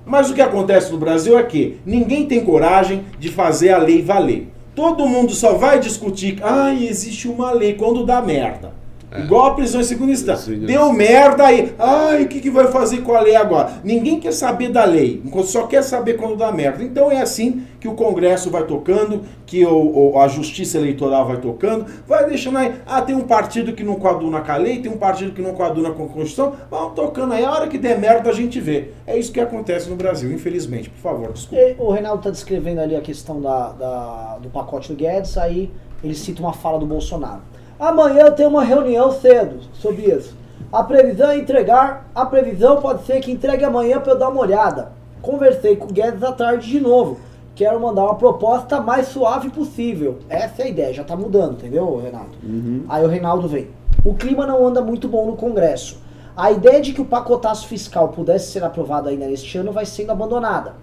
Mas 0.06 0.30
o 0.30 0.34
que 0.34 0.40
acontece 0.40 0.92
no 0.92 0.96
Brasil 0.96 1.36
é 1.36 1.42
que 1.42 1.80
ninguém 1.84 2.26
tem 2.26 2.44
coragem 2.44 3.04
de 3.18 3.28
fazer 3.28 3.70
a 3.70 3.78
lei 3.78 4.00
valer. 4.00 4.46
Todo 4.76 5.08
mundo 5.08 5.32
só 5.32 5.54
vai 5.54 5.80
discutir, 5.80 6.38
ai, 6.40 6.86
existe 6.86 7.26
uma 7.26 7.50
lei 7.50 7.74
quando 7.74 8.06
dá 8.06 8.22
merda. 8.22 8.72
Igual 9.18 9.46
a 9.46 9.54
prisão 9.54 9.80
em 9.80 9.84
segunda 9.84 10.12
instância. 10.12 10.54
Sim, 10.54 10.60
Deu 10.66 10.92
merda 10.92 11.44
aí. 11.46 11.74
Ai, 11.78 12.22
o 12.22 12.28
que, 12.28 12.38
que 12.40 12.50
vai 12.50 12.68
fazer 12.68 12.98
com 12.98 13.12
a 13.14 13.20
lei 13.20 13.34
agora? 13.34 13.72
Ninguém 13.82 14.20
quer 14.20 14.32
saber 14.32 14.68
da 14.70 14.84
lei, 14.84 15.20
só 15.44 15.66
quer 15.66 15.82
saber 15.82 16.14
quando 16.14 16.36
dá 16.36 16.52
merda. 16.52 16.84
Então 16.84 17.10
é 17.10 17.20
assim 17.20 17.64
que 17.80 17.88
o 17.88 17.94
Congresso 17.94 18.50
vai 18.50 18.64
tocando, 18.64 19.22
que 19.46 19.64
o, 19.66 20.12
o- 20.12 20.20
a 20.20 20.28
Justiça 20.28 20.78
Eleitoral 20.78 21.26
vai 21.26 21.38
tocando, 21.38 21.86
vai 22.06 22.24
deixando 22.28 22.58
aí. 22.58 22.74
Ah, 22.86 23.02
tem 23.02 23.16
um 23.16 23.22
partido 23.22 23.72
que 23.72 23.82
não 23.82 23.96
coaduna 23.96 24.40
com 24.42 24.52
a 24.52 24.56
lei, 24.56 24.80
tem 24.80 24.92
um 24.92 24.98
partido 24.98 25.32
que 25.32 25.42
não 25.42 25.54
coaduna 25.54 25.90
com 25.90 26.04
a 26.04 26.06
Constituição. 26.08 26.52
Vão 26.70 26.90
tocando 26.90 27.32
aí. 27.34 27.44
A 27.44 27.50
hora 27.52 27.66
que 27.68 27.78
der 27.78 27.98
merda 27.98 28.30
a 28.30 28.32
gente 28.32 28.60
vê. 28.60 28.90
É 29.06 29.18
isso 29.18 29.32
que 29.32 29.40
acontece 29.40 29.88
no 29.90 29.96
Brasil, 29.96 30.30
infelizmente. 30.32 30.88
Por 30.88 30.98
favor, 31.00 31.32
desculpa. 31.32 31.62
E 31.64 31.74
O 31.78 31.90
Reinaldo 31.90 32.18
está 32.20 32.30
descrevendo 32.30 32.80
ali 32.80 32.94
a 32.94 33.00
questão 33.00 33.40
da, 33.40 33.70
da- 33.72 34.38
do 34.40 34.48
pacote 34.50 34.88
do 34.92 34.94
Guedes, 34.94 35.36
aí 35.36 35.70
ele 36.04 36.14
cita 36.14 36.40
uma 36.42 36.52
fala 36.52 36.78
do 36.78 36.86
Bolsonaro. 36.86 37.40
Amanhã 37.80 38.26
eu 38.26 38.32
tenho 38.32 38.50
uma 38.50 38.62
reunião 38.62 39.10
cedo 39.10 39.60
sobre 39.72 40.02
isso. 40.02 40.36
A 40.70 40.84
previsão 40.84 41.30
é 41.30 41.38
entregar, 41.38 42.10
a 42.14 42.26
previsão 42.26 42.78
pode 42.78 43.06
ser 43.06 43.20
que 43.20 43.32
entregue 43.32 43.64
amanhã 43.64 43.98
para 43.98 44.12
eu 44.12 44.18
dar 44.18 44.28
uma 44.28 44.42
olhada. 44.42 44.92
Conversei 45.22 45.76
com 45.76 45.86
o 45.86 45.92
Guedes 45.92 46.22
à 46.22 46.30
tarde 46.30 46.68
de 46.68 46.78
novo. 46.78 47.18
Quero 47.54 47.80
mandar 47.80 48.04
uma 48.04 48.16
proposta 48.16 48.82
mais 48.82 49.08
suave 49.08 49.48
possível. 49.48 50.18
Essa 50.28 50.60
é 50.60 50.64
a 50.66 50.68
ideia, 50.68 50.92
já 50.92 51.04
tá 51.04 51.16
mudando, 51.16 51.54
entendeu, 51.54 51.96
Renato? 51.96 52.38
Aí 52.86 53.02
o 53.02 53.08
Reinaldo 53.08 53.48
vem. 53.48 53.70
O 54.04 54.12
clima 54.12 54.46
não 54.46 54.66
anda 54.66 54.82
muito 54.82 55.08
bom 55.08 55.24
no 55.24 55.36
Congresso. 55.36 56.02
A 56.36 56.52
ideia 56.52 56.82
de 56.82 56.92
que 56.92 57.00
o 57.00 57.06
pacotaço 57.06 57.66
fiscal 57.66 58.08
pudesse 58.08 58.52
ser 58.52 58.62
aprovado 58.62 59.08
ainda 59.08 59.26
neste 59.26 59.56
ano 59.56 59.72
vai 59.72 59.86
sendo 59.86 60.12
abandonada. 60.12 60.74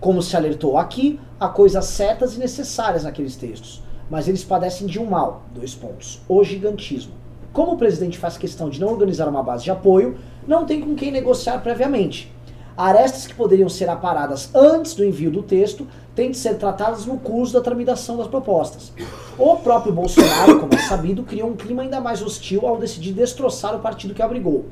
Como 0.00 0.22
se 0.22 0.34
alertou 0.34 0.78
aqui, 0.78 1.20
há 1.38 1.48
coisas 1.48 1.84
certas 1.84 2.34
e 2.34 2.38
necessárias 2.38 3.04
naqueles 3.04 3.36
textos, 3.36 3.82
mas 4.10 4.28
eles 4.28 4.44
padecem 4.44 4.86
de 4.86 4.98
um 4.98 5.06
mal, 5.06 5.44
dois 5.54 5.74
pontos, 5.74 6.20
o 6.28 6.42
gigantismo. 6.44 7.12
Como 7.52 7.72
o 7.72 7.76
presidente 7.76 8.18
faz 8.18 8.36
questão 8.36 8.68
de 8.68 8.80
não 8.80 8.88
organizar 8.88 9.28
uma 9.28 9.42
base 9.42 9.64
de 9.64 9.70
apoio, 9.70 10.18
não 10.46 10.66
tem 10.66 10.80
com 10.80 10.94
quem 10.94 11.10
negociar 11.10 11.58
previamente. 11.58 12.32
Arestas 12.76 13.26
que 13.26 13.34
poderiam 13.34 13.68
ser 13.68 13.88
aparadas 13.88 14.54
antes 14.54 14.94
do 14.94 15.04
envio 15.04 15.30
do 15.30 15.42
texto 15.42 15.86
têm 16.14 16.30
de 16.30 16.36
ser 16.36 16.56
tratadas 16.56 17.06
no 17.06 17.18
curso 17.18 17.54
da 17.54 17.62
tramitação 17.62 18.16
das 18.16 18.26
propostas. 18.26 18.92
O 19.38 19.56
próprio 19.56 19.92
Bolsonaro, 19.92 20.60
como 20.60 20.74
é 20.74 20.78
sabido, 20.78 21.22
criou 21.22 21.48
um 21.48 21.56
clima 21.56 21.82
ainda 21.82 22.00
mais 22.00 22.20
hostil 22.20 22.66
ao 22.66 22.76
decidir 22.76 23.12
destroçar 23.12 23.74
o 23.74 23.80
partido 23.80 24.12
que 24.12 24.22
abrigou 24.22 24.66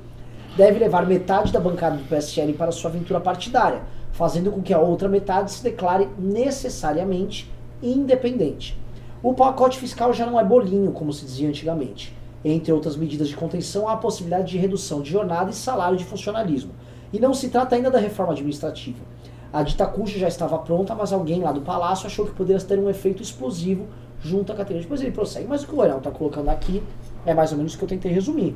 deve 0.56 0.78
levar 0.78 1.06
metade 1.06 1.52
da 1.52 1.61
bancada 1.61 1.97
do 1.97 2.05
PSL 2.05 2.52
para 2.52 2.73
sua 2.73 2.90
aventura 2.90 3.20
partidária, 3.20 3.82
fazendo 4.12 4.52
com 4.52 4.62
que 4.62 4.73
a 4.73 4.78
outra 4.78 5.09
metade 5.09 5.51
se 5.52 5.62
declare 5.62 6.09
necessariamente 6.19 7.51
independente. 7.82 8.78
O 9.24 9.32
pacote 9.32 9.78
fiscal 9.78 10.12
já 10.12 10.26
não 10.26 10.38
é 10.38 10.44
bolinho, 10.44 10.92
como 10.92 11.10
se 11.10 11.24
dizia 11.24 11.48
antigamente. 11.48 12.14
Entre 12.44 12.70
outras 12.70 12.94
medidas 12.94 13.26
de 13.26 13.34
contenção, 13.34 13.88
há 13.88 13.94
a 13.94 13.96
possibilidade 13.96 14.51
de 14.51 14.59
redução 14.59 15.01
de 15.01 15.10
jornada 15.10 15.51
e 15.51 15.55
salário 15.55 15.96
de 15.96 16.05
funcionalismo. 16.05 16.72
E 17.10 17.18
não 17.18 17.32
se 17.32 17.48
trata 17.48 17.74
ainda 17.74 17.90
da 17.90 17.98
reforma 17.98 18.34
administrativa. 18.34 18.98
A 19.51 19.62
dita 19.62 19.86
cuja 19.86 20.18
já 20.18 20.28
estava 20.28 20.59
pronta, 20.59 20.94
mas 20.94 21.10
alguém 21.10 21.40
lá 21.40 21.52
do 21.52 21.62
Palácio 21.62 22.06
achou 22.06 22.26
que 22.26 22.32
poderia 22.32 22.60
ter 22.60 22.78
um 22.78 22.90
efeito 22.90 23.22
explosivo 23.22 23.86
junto 24.20 24.52
à 24.52 24.55
categoria. 24.56 24.82
Depois 24.82 25.01
ele 25.01 25.10
prossegue. 25.10 25.46
Mas 25.48 25.62
o 25.62 25.68
que 25.68 25.74
o 25.74 25.78
Orão 25.78 25.96
está 25.96 26.10
colocando 26.10 26.51
aqui 26.51 26.82
é 27.24 27.32
mais 27.32 27.51
ou 27.51 27.56
menos 27.56 27.72
o 27.72 27.78
que 27.78 27.84
eu 27.84 27.88
tentei 27.88 28.12
resumir. 28.12 28.55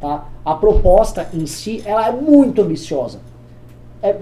Tá? 0.00 0.28
A 0.44 0.54
proposta 0.54 1.28
em 1.34 1.46
si, 1.46 1.82
ela 1.84 2.06
é 2.06 2.12
muito 2.12 2.62
ambiciosa. 2.62 3.18
É, 4.00 4.16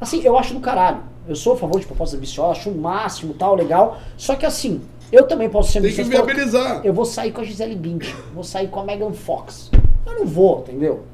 assim, 0.00 0.22
eu 0.22 0.38
acho 0.38 0.54
do 0.54 0.60
caralho. 0.60 1.02
Eu 1.28 1.36
sou 1.36 1.52
a 1.52 1.56
favor 1.58 1.78
de 1.78 1.84
propostas 1.84 2.16
ambiciosas, 2.16 2.56
acho 2.56 2.70
o 2.70 2.80
máximo, 2.80 3.34
tal, 3.34 3.54
legal. 3.54 3.98
Só 4.16 4.34
que 4.34 4.46
assim, 4.46 4.80
eu 5.12 5.24
também 5.24 5.48
posso 5.48 5.72
ser 5.72 5.80
Tem 5.82 5.92
que 5.92 6.02
viabilizar. 6.04 6.80
Eu 6.84 6.92
vou 6.92 7.04
sair 7.04 7.32
com 7.32 7.40
a 7.40 7.44
Gisele 7.44 7.74
Bündchen, 7.74 8.14
vou 8.32 8.44
sair 8.44 8.68
com 8.68 8.80
a 8.80 8.84
Megan 8.84 9.12
Fox. 9.12 9.70
Eu 10.06 10.20
não 10.20 10.26
vou, 10.26 10.60
entendeu? 10.60 11.04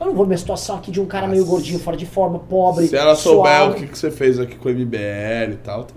Eu 0.00 0.06
não 0.06 0.14
vou 0.14 0.24
minha 0.24 0.38
situação 0.38 0.76
aqui 0.76 0.90
de 0.90 0.98
um 1.00 1.04
cara 1.04 1.26
meio 1.28 1.44
gordinho, 1.44 1.78
fora 1.78 1.96
de 1.96 2.06
forma, 2.06 2.38
pobre. 2.38 2.86
Se 2.86 2.96
ela 2.96 3.14
souber 3.14 3.52
suave. 3.58 3.72
o 3.72 3.74
que, 3.74 3.86
que 3.88 3.98
você 3.98 4.10
fez 4.10 4.40
aqui 4.40 4.56
com 4.56 4.68
o 4.70 4.72
MBL 4.72 5.52
e 5.52 5.58
tal, 5.62 5.80
então 5.82 5.96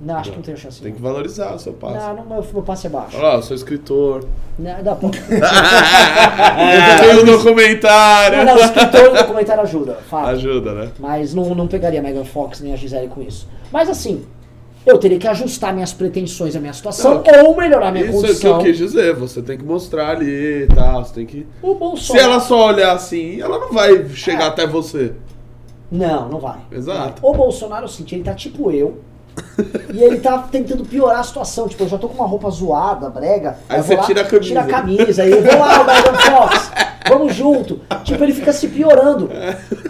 Não, 0.00 0.16
acho 0.16 0.30
que 0.30 0.36
não 0.36 0.42
tenho 0.44 0.56
chance. 0.56 0.80
tem 0.80 0.92
que 0.92 1.02
não. 1.02 1.10
valorizar 1.10 1.52
o 1.54 1.58
seu 1.58 1.72
passo. 1.72 1.96
Não, 1.96 2.16
não, 2.16 2.24
meu, 2.24 2.46
meu 2.52 2.62
passe 2.62 2.86
é 2.86 2.90
baixo. 2.90 3.16
Olha 3.16 3.28
lá, 3.28 3.34
eu 3.34 3.42
sou 3.42 3.56
escritor. 3.56 4.24
Não, 4.56 4.82
dá 4.82 4.94
pra... 4.94 5.08
eu 5.08 7.00
tenho 7.00 7.22
um 7.22 7.24
documentário. 7.36 8.36
não, 8.38 8.44
não, 8.44 8.54
o 8.54 8.60
escritor 8.60 9.10
do 9.10 9.16
documentário 9.16 9.62
ajuda, 9.64 9.94
fato. 10.08 10.28
Ajuda, 10.28 10.72
né? 10.74 10.90
Mas 11.00 11.34
não, 11.34 11.52
não 11.54 11.66
pegaria 11.66 11.98
a 11.98 12.02
Megan 12.02 12.24
Fox 12.24 12.60
nem 12.60 12.72
a 12.72 12.76
Gisele 12.76 13.08
com 13.08 13.22
isso. 13.22 13.48
Mas 13.72 13.88
assim, 13.88 14.24
eu 14.86 14.98
teria 14.98 15.18
que 15.18 15.28
ajustar 15.28 15.72
minhas 15.74 15.92
pretensões 15.92 16.56
à 16.56 16.60
minha 16.60 16.72
situação 16.72 17.22
ou 17.46 17.56
melhorar 17.56 17.92
minha 17.92 18.06
Isso 18.06 18.14
é 18.14 18.18
o 18.18 18.20
que 18.22 18.26
condição. 18.28 18.56
eu 18.58 18.64
quis 18.64 18.78
dizer. 18.78 19.14
Você 19.14 19.42
tem 19.42 19.58
que 19.58 19.64
mostrar 19.64 20.10
ali 20.10 20.62
e 20.64 20.66
tal. 20.74 21.04
Você 21.04 21.14
tem 21.14 21.26
que. 21.26 21.46
O 21.62 21.72
Se 21.72 21.78
Bolsonaro. 21.78 22.24
ela 22.24 22.40
só 22.40 22.66
olhar 22.68 22.92
assim, 22.92 23.40
ela 23.40 23.58
não 23.58 23.72
vai 23.72 24.08
chegar 24.10 24.44
É. 24.44 24.48
até 24.48 24.66
você. 24.66 25.12
Não, 25.90 26.28
não 26.28 26.38
vai. 26.38 26.58
Exato. 26.70 27.20
O 27.26 27.32
Bolsonaro, 27.32 27.88
senti, 27.88 28.14
ele 28.14 28.24
tá 28.24 28.34
tipo 28.34 28.70
eu. 28.70 28.98
e 29.92 30.02
ele 30.02 30.18
tá 30.18 30.38
tentando 30.38 30.84
piorar 30.84 31.20
a 31.20 31.24
situação. 31.24 31.68
Tipo, 31.68 31.84
eu 31.84 31.88
já 31.88 31.98
tô 31.98 32.08
com 32.08 32.14
uma 32.14 32.26
roupa 32.26 32.48
zoada, 32.50 33.08
brega. 33.10 33.58
Aí 33.68 33.82
você 33.82 33.96
lá, 33.96 34.02
tira 34.02 34.20
a 34.22 34.24
camisa. 34.24 34.48
Tira 34.48 34.60
a 34.60 34.66
camisa. 34.66 35.22
Aí 35.22 35.30
eu 35.30 35.42
vou 35.42 35.58
lá, 35.58 35.84
Megan 35.84 36.18
Fox. 36.18 36.70
Vamos 37.08 37.34
junto. 37.34 37.80
Tipo, 38.04 38.22
ele 38.24 38.32
fica 38.32 38.52
se 38.52 38.68
piorando. 38.68 39.30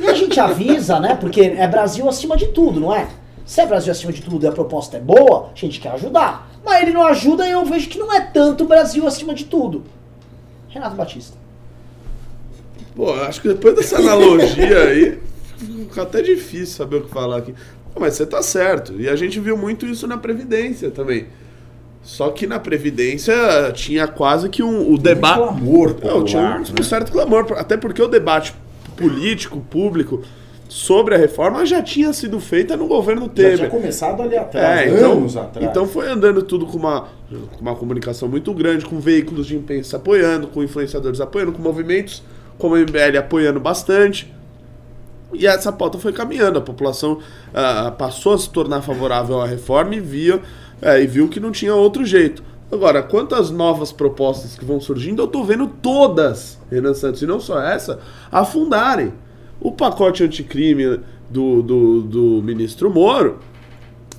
E 0.00 0.06
a 0.08 0.14
gente 0.14 0.38
avisa, 0.40 0.98
né? 1.00 1.16
Porque 1.20 1.40
é 1.42 1.66
Brasil 1.68 2.08
acima 2.08 2.36
de 2.36 2.46
tudo, 2.48 2.80
não 2.80 2.94
é? 2.94 3.06
Se 3.50 3.60
é 3.60 3.66
Brasil 3.66 3.90
acima 3.90 4.12
de 4.12 4.22
tudo 4.22 4.44
e 4.44 4.46
a 4.46 4.52
proposta 4.52 4.96
é 4.96 5.00
boa, 5.00 5.50
a 5.52 5.56
gente 5.56 5.80
quer 5.80 5.90
ajudar. 5.94 6.48
Mas 6.64 6.82
ele 6.82 6.92
não 6.92 7.04
ajuda 7.04 7.44
e 7.44 7.50
eu 7.50 7.64
vejo 7.64 7.88
que 7.88 7.98
não 7.98 8.14
é 8.14 8.20
tanto 8.20 8.64
Brasil 8.64 9.04
acima 9.08 9.34
de 9.34 9.46
tudo. 9.46 9.82
Renato 10.68 10.94
Batista. 10.94 11.36
Pô, 12.94 13.12
acho 13.12 13.40
que 13.40 13.48
depois 13.48 13.74
dessa 13.74 13.98
analogia 13.98 14.84
aí, 14.84 15.18
fica 15.56 16.02
até 16.02 16.22
difícil 16.22 16.76
saber 16.76 16.98
o 16.98 17.02
que 17.02 17.10
falar 17.10 17.38
aqui. 17.38 17.52
Mas 17.98 18.14
você 18.14 18.24
tá 18.24 18.40
certo. 18.40 19.00
E 19.00 19.08
a 19.08 19.16
gente 19.16 19.40
viu 19.40 19.56
muito 19.56 19.84
isso 19.84 20.06
na 20.06 20.16
Previdência 20.16 20.88
também. 20.88 21.26
Só 22.04 22.30
que 22.30 22.46
na 22.46 22.60
Previdência 22.60 23.34
tinha 23.74 24.06
quase 24.06 24.48
que 24.48 24.62
um, 24.62 24.92
o 24.92 24.96
debate. 24.96 25.38
clamor 25.38 25.96
Não, 26.00 26.22
tinha 26.22 26.40
popular, 26.40 26.60
um, 26.60 26.62
né? 26.62 26.74
um 26.78 26.84
certo 26.84 27.10
clamor. 27.10 27.52
Até 27.56 27.76
porque 27.76 28.00
o 28.00 28.06
debate 28.06 28.54
político, 28.96 29.60
público, 29.68 30.22
sobre 30.70 31.16
a 31.16 31.18
reforma 31.18 31.66
já 31.66 31.82
tinha 31.82 32.12
sido 32.12 32.38
feita 32.38 32.76
no 32.76 32.86
governo 32.86 33.22
Já 33.22 33.28
Temer. 33.28 33.56
tinha 33.56 33.70
começado 33.70 34.22
ali 34.22 34.36
atrás, 34.36 34.86
É, 34.86 34.88
então, 34.96 35.12
anos 35.12 35.36
atrás. 35.36 35.68
então 35.68 35.84
foi 35.84 36.08
andando 36.08 36.42
tudo 36.42 36.64
com 36.64 36.78
uma, 36.78 37.08
com 37.28 37.60
uma 37.60 37.74
comunicação 37.74 38.28
muito 38.28 38.54
grande, 38.54 38.86
com 38.86 39.00
veículos 39.00 39.46
de 39.48 39.56
imprensa 39.56 39.96
apoiando, 39.96 40.46
com 40.46 40.62
influenciadores 40.62 41.20
apoiando, 41.20 41.50
com 41.52 41.60
movimentos 41.60 42.22
como 42.56 42.76
o 42.76 42.78
MBL 42.78 43.18
apoiando 43.18 43.58
bastante. 43.58 44.32
E 45.32 45.44
essa 45.46 45.72
pauta 45.72 45.98
foi 45.98 46.12
caminhando, 46.12 46.58
a 46.58 46.62
população 46.62 47.18
ah, 47.52 47.92
passou 47.96 48.34
a 48.34 48.38
se 48.38 48.48
tornar 48.50 48.82
favorável 48.82 49.40
à 49.40 49.46
reforma 49.46 49.94
e, 49.96 50.00
via, 50.00 50.40
eh, 50.82 51.02
e 51.02 51.06
viu 51.06 51.28
que 51.28 51.40
não 51.40 51.50
tinha 51.50 51.74
outro 51.74 52.04
jeito. 52.04 52.42
Agora, 52.70 53.02
quantas 53.02 53.50
novas 53.50 53.90
propostas 53.90 54.56
que 54.56 54.64
vão 54.64 54.80
surgindo, 54.80 55.22
eu 55.22 55.26
tô 55.26 55.42
vendo 55.42 55.66
todas, 55.66 56.58
Renan 56.70 56.94
Santos, 56.94 57.22
e 57.22 57.26
não 57.26 57.40
só 57.40 57.60
essa, 57.60 57.98
afundarem. 58.30 59.12
O 59.60 59.72
pacote 59.72 60.24
anticrime 60.24 61.00
do, 61.28 61.62
do, 61.62 62.02
do 62.02 62.42
ministro 62.42 62.90
Moro, 62.90 63.38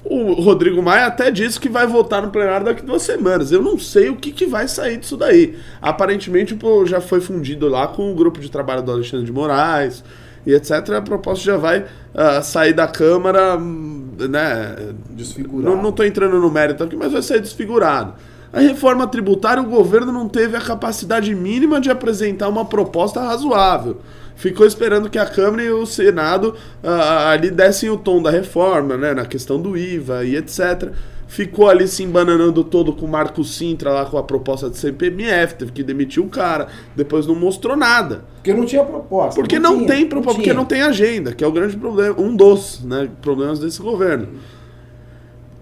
o 0.04 0.34
Rodrigo 0.34 0.82
Maia 0.82 1.06
até 1.06 1.30
disse 1.30 1.60
que 1.60 1.70
vai 1.70 1.86
votar 1.86 2.22
no 2.22 2.32
plenário 2.32 2.66
daqui 2.66 2.84
duas 2.84 3.04
semanas. 3.04 3.52
Eu 3.52 3.62
não 3.62 3.78
sei 3.78 4.10
o 4.10 4.16
que, 4.16 4.32
que 4.32 4.46
vai 4.46 4.68
sair 4.68 4.98
disso 4.98 5.16
daí. 5.16 5.58
Aparentemente 5.82 6.58
já 6.86 7.00
foi 7.00 7.22
fundido 7.22 7.68
lá 7.68 7.88
com 7.88 8.12
o 8.12 8.16
grupo 8.16 8.40
de 8.40 8.50
trabalho 8.50 8.82
do 8.82 8.92
Alexandre 8.92 9.26
de 9.26 9.32
Moraes 9.32 10.04
e 10.46 10.54
etc. 10.54 10.90
A 10.98 11.02
proposta 11.02 11.44
já 11.44 11.58
vai 11.58 11.86
ah, 12.16 12.42
sair 12.42 12.74
da 12.74 12.88
Câmara, 12.88 13.58
hum, 13.58 14.10
né? 14.30 14.76
Desfigurado. 15.12 15.76
Não, 15.76 15.92
tô 15.92 16.04
entrando 16.04 16.40
no 16.40 16.50
mérito 16.50 16.84
aqui, 16.84 16.96
mas 16.96 17.12
vai 17.12 17.22
ser 17.22 17.40
desfigurado. 17.40 18.16
A 18.52 18.60
reforma 18.60 19.08
tributária, 19.08 19.64
o 19.64 19.66
governo 19.66 20.12
não 20.12 20.28
teve 20.28 20.58
a 20.58 20.62
capacidade 20.62 21.34
mínima 21.34 21.80
de 21.80 21.90
apresentar 21.90 22.50
uma 22.50 22.66
proposta 22.66 23.22
razoável. 23.22 23.98
Ficou 24.42 24.66
esperando 24.66 25.08
que 25.08 25.20
a 25.20 25.26
Câmara 25.28 25.62
e 25.62 25.72
o 25.72 25.86
Senado 25.86 26.56
ah, 26.82 27.30
ali 27.30 27.52
dessem 27.52 27.92
o 27.92 27.96
tom 27.96 28.20
da 28.24 28.32
reforma, 28.32 28.98
né, 28.98 29.14
na 29.14 29.24
questão 29.24 29.62
do 29.62 29.78
IVA 29.78 30.26
e 30.26 30.36
etc. 30.36 30.90
Ficou 31.28 31.70
ali 31.70 31.88
se 31.88 32.02
embananando 32.02 32.64
todo 32.64 32.92
com 32.92 33.06
o 33.06 33.08
Marco 33.08 33.44
Sintra 33.44 33.92
lá 33.92 34.04
com 34.04 34.18
a 34.18 34.24
proposta 34.24 34.68
de 34.68 34.80
CPMF, 34.80 35.54
teve 35.54 35.72
que 35.72 35.84
demitir 35.84 36.24
o 36.24 36.28
cara, 36.28 36.70
depois 36.96 37.28
não 37.28 37.36
mostrou 37.36 37.78
nada. 37.78 38.26
Porque 38.38 38.52
não 38.52 38.66
tinha 38.66 38.84
proposta. 38.84 39.40
Porque 39.40 39.60
não, 39.60 39.76
tinha, 39.76 39.88
tem 39.90 40.08
proposta, 40.08 40.40
porque 40.40 40.54
não 40.54 40.66
tem 40.66 40.82
agenda, 40.82 41.36
que 41.36 41.44
é 41.44 41.48
o 41.48 41.52
grande 41.52 41.78
problema, 41.78 42.20
um 42.20 42.36
dos 42.36 42.84
né, 42.84 43.10
problemas 43.22 43.60
desse 43.60 43.80
governo. 43.80 44.28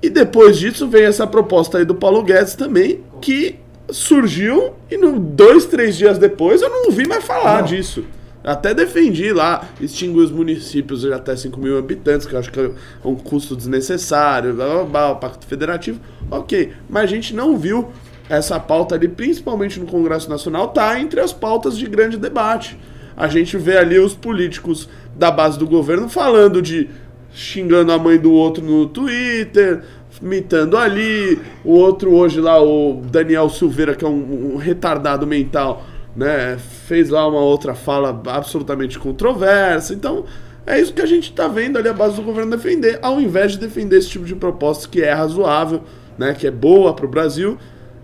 E 0.02 0.10
depois 0.10 0.58
disso 0.58 0.88
vem 0.88 1.04
essa 1.04 1.28
proposta 1.28 1.80
aí 1.80 1.84
do 1.84 1.96
Paulo 1.96 2.24
Guedes 2.24 2.56
também, 2.56 3.02
que 3.20 3.60
surgiu 3.90 4.72
e 4.90 4.96
no, 4.96 5.20
dois, 5.20 5.66
três 5.66 5.98
dias 5.98 6.18
depois 6.18 6.62
eu 6.62 6.70
não 6.70 6.86
ouvi 6.86 7.06
mais 7.06 7.26
falar 7.26 7.60
Não. 7.60 7.68
disso. 7.68 8.06
Até 8.44 8.74
defendi 8.74 9.34
lá, 9.34 9.68
extinguir 9.82 10.20
os 10.20 10.32
municípios 10.32 11.02
de 11.02 11.12
até 11.12 11.36
5 11.36 11.60
mil 11.60 11.78
habitantes, 11.78 12.26
que 12.26 12.34
eu 12.34 12.40
acho 12.40 12.52
que 12.52 12.60
é 12.60 12.72
um 13.04 13.16
custo 13.16 13.56
desnecessário, 13.56 14.54
blá, 14.54 14.66
blá, 14.66 14.84
blá, 14.84 15.12
o 15.12 15.16
Pacto 15.18 15.46
Federativo. 15.46 16.00
Ok, 16.32 16.72
mas 16.90 17.04
a 17.04 17.08
gente 17.08 17.36
não 17.36 17.58
viu 17.58 17.90
essa 18.30 18.60
pauta 18.60 18.96
ali, 18.96 19.08
principalmente 19.08 19.80
no 19.80 19.88
Congresso 19.88 20.30
Nacional, 20.30 20.70
tá 20.70 21.00
entre 21.00 21.20
as 21.20 21.34
pautas 21.34 21.78
de 21.78 21.86
grande 21.88 22.18
debate. 22.18 22.78
A 23.18 23.28
gente 23.28 23.58
vê 23.58 23.78
ali 23.78 24.00
os 24.00 24.14
políticos 24.14 24.88
da 25.16 25.30
base 25.30 25.60
do 25.60 25.68
governo 25.68 26.08
falando 26.08 26.62
de 26.62 26.90
xingando 27.34 27.92
a 27.92 28.00
mãe 28.00 28.18
do 28.18 28.32
outro 28.32 28.64
no 28.64 28.88
Twitter, 28.88 29.84
mitando 30.22 30.78
ali, 30.78 31.40
o 31.64 31.72
outro 31.72 32.14
hoje 32.14 32.40
lá, 32.40 32.62
o 32.62 33.02
Daniel 33.12 33.50
Silveira, 33.50 33.96
que 33.96 34.06
é 34.06 34.08
um, 34.08 34.54
um 34.54 34.58
retardado 34.58 35.26
mental, 35.26 35.84
né, 36.16 36.58
fez 36.58 37.10
lá 37.10 37.28
uma 37.28 37.40
outra 37.40 37.74
fala 37.74 38.22
absolutamente 38.28 38.98
controversa. 38.98 39.94
Então, 39.94 40.26
é 40.66 40.80
isso 40.80 40.94
que 40.94 41.02
a 41.02 41.06
gente 41.06 41.32
tá 41.34 41.48
vendo 41.48 41.78
ali 41.78 41.88
a 41.88 41.94
base 41.94 42.16
do 42.16 42.22
governo 42.22 42.52
defender, 42.52 43.00
ao 43.02 43.20
invés 43.20 43.54
de 43.54 43.60
defender 43.60 43.98
esse 43.98 44.10
tipo 44.10 44.26
de 44.26 44.36
proposta 44.36 44.88
que 44.88 45.02
é 45.02 45.12
razoável, 45.14 45.82
né, 46.18 46.34
que 46.34 46.46
é 46.46 46.52
boa 46.52 46.94
pro 46.94 47.08
Brasil, 47.08 47.58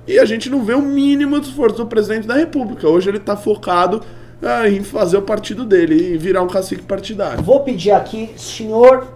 e 0.08 0.20
a 0.20 0.26
gente 0.26 0.50
não 0.50 0.64
vê 0.64 0.74
o 0.74 0.82
mínimo 0.82 1.40
de 1.40 1.48
esforço 1.48 1.78
do 1.78 1.88
presidente 1.88 2.28
da 2.28 2.36
República. 2.36 2.88
Hoje 2.88 3.10
ele 3.10 3.20
tá 3.20 3.36
focado 3.36 4.02
ah, 4.42 4.70
em 4.70 4.84
fazer 4.84 5.18
o 5.18 5.22
partido 5.22 5.66
dele 5.66 6.14
e 6.14 6.18
virar 6.18 6.44
um 6.44 6.48
cacique 6.48 6.84
partidário. 6.84 7.44
Vou 7.44 7.62
pedir 7.62 7.92
aqui, 7.92 8.32
senhor, 8.38 9.08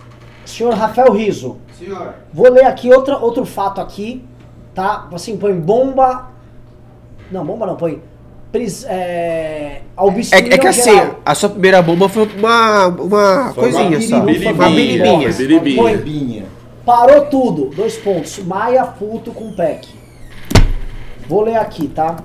senhor 0.45 0.74
Rafael 0.74 1.11
Riso. 1.11 1.57
Senhor. 1.78 2.16
Vou 2.34 2.52
ler 2.52 2.66
aqui 2.66 2.91
outra, 2.91 3.18
outro 3.18 3.45
fato 3.45 3.80
aqui, 3.80 4.24
tá? 4.74 5.07
Assim, 5.14 5.38
põe 5.38 5.53
bomba. 5.53 6.32
Não, 7.32 7.45
bomba 7.45 7.66
não, 7.66 7.76
põe. 7.76 8.02
É, 8.88 9.82
É, 10.32 10.38
é 10.38 10.58
que 10.58 10.68
assim, 10.68 10.92
geral. 10.92 11.20
a 11.26 11.36
sua 11.36 11.50
primeira 11.50 11.82
bomba 11.82 12.10
foi 12.10 12.28
uma, 12.38 12.88
uma 12.88 13.54
Foi 13.54 13.70
uma 13.72 13.80
coisinha 13.80 14.02
só. 14.02 14.18
Uma 14.18 14.26
biribinha. 14.70 15.30
biribinha. 15.32 15.82
Põe, 15.84 15.98
Binha. 15.98 16.46
parou 16.86 17.26
tudo. 17.26 17.66
Dois 17.76 17.96
pontos. 17.98 18.40
Maia 18.40 18.86
puto 18.86 19.32
com 19.32 19.52
PEC. 19.54 19.88
Vou 21.28 21.42
ler 21.42 21.58
aqui, 21.58 21.88
tá? 21.88 22.18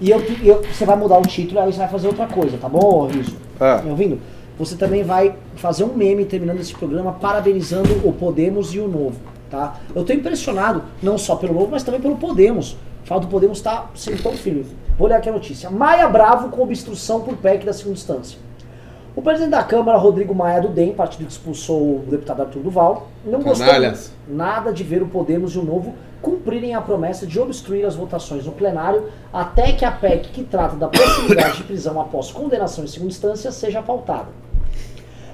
E 0.00 0.10
eu, 0.10 0.22
eu- 0.42 0.62
você 0.72 0.84
vai 0.84 0.96
mudar 0.96 1.18
o 1.18 1.22
título, 1.22 1.60
aí 1.60 1.72
você 1.72 1.78
vai 1.78 1.88
fazer 1.88 2.06
outra 2.06 2.26
coisa, 2.26 2.56
tá 2.56 2.68
bom, 2.68 3.06
Riso? 3.06 3.36
Ah. 3.58 3.76
Tá 3.78 3.82
me 3.82 3.90
ouvindo? 3.90 4.20
Você 4.58 4.76
também 4.76 5.02
vai 5.02 5.34
fazer 5.56 5.84
um 5.84 5.94
meme 5.94 6.24
terminando 6.24 6.60
esse 6.60 6.72
programa 6.74 7.12
parabenizando 7.12 8.00
o 8.06 8.12
Podemos 8.12 8.72
e 8.74 8.78
o 8.78 8.86
Novo, 8.86 9.16
tá? 9.50 9.78
Eu 9.94 10.04
tô 10.04 10.12
impressionado, 10.12 10.82
não 11.02 11.18
só 11.18 11.34
pelo 11.34 11.54
Novo, 11.54 11.68
mas 11.72 11.82
também 11.82 12.00
pelo 12.00 12.16
Podemos. 12.16 12.72
O 13.04 13.06
fato 13.06 13.22
do 13.22 13.26
Podemos 13.28 13.58
estar 13.58 13.90
sendo 13.94 14.22
tão 14.22 14.32
firme. 14.32 14.64
Vou 14.98 15.08
ler 15.08 15.14
aqui 15.14 15.28
a 15.28 15.32
notícia. 15.32 15.70
Maia 15.70 16.06
bravo 16.08 16.48
com 16.50 16.62
obstrução 16.62 17.20
por 17.22 17.36
PEC 17.36 17.64
da 17.64 17.72
segunda 17.72 17.96
instância. 17.96 18.38
O 19.16 19.22
presidente 19.22 19.50
da 19.50 19.62
Câmara, 19.64 19.98
Rodrigo 19.98 20.34
Maia 20.34 20.60
do 20.62 20.68
DEM, 20.68 20.92
partido 20.92 21.26
que 21.26 21.32
expulsou 21.32 21.96
o 21.96 22.04
deputado 22.08 22.42
Arthur 22.42 22.60
Duval, 22.62 23.08
não 23.24 23.40
gostou 23.42 23.66
Canalhas. 23.66 24.12
nada 24.28 24.72
de 24.72 24.84
ver 24.84 25.02
o 25.02 25.06
Podemos 25.08 25.54
e 25.54 25.58
o 25.58 25.64
Novo 25.64 25.94
cumprirem 26.22 26.74
a 26.74 26.80
promessa 26.80 27.26
de 27.26 27.40
obstruir 27.40 27.84
as 27.84 27.96
votações 27.96 28.46
no 28.46 28.52
plenário 28.52 29.08
até 29.32 29.72
que 29.72 29.84
a 29.84 29.90
PEC 29.90 30.28
que 30.28 30.44
trata 30.44 30.76
da 30.76 30.86
possibilidade 30.86 31.56
de 31.56 31.64
prisão 31.64 32.00
após 32.00 32.30
condenação 32.30 32.84
em 32.84 32.86
segunda 32.86 33.10
instância 33.10 33.50
seja 33.50 33.82
pautada. 33.82 34.28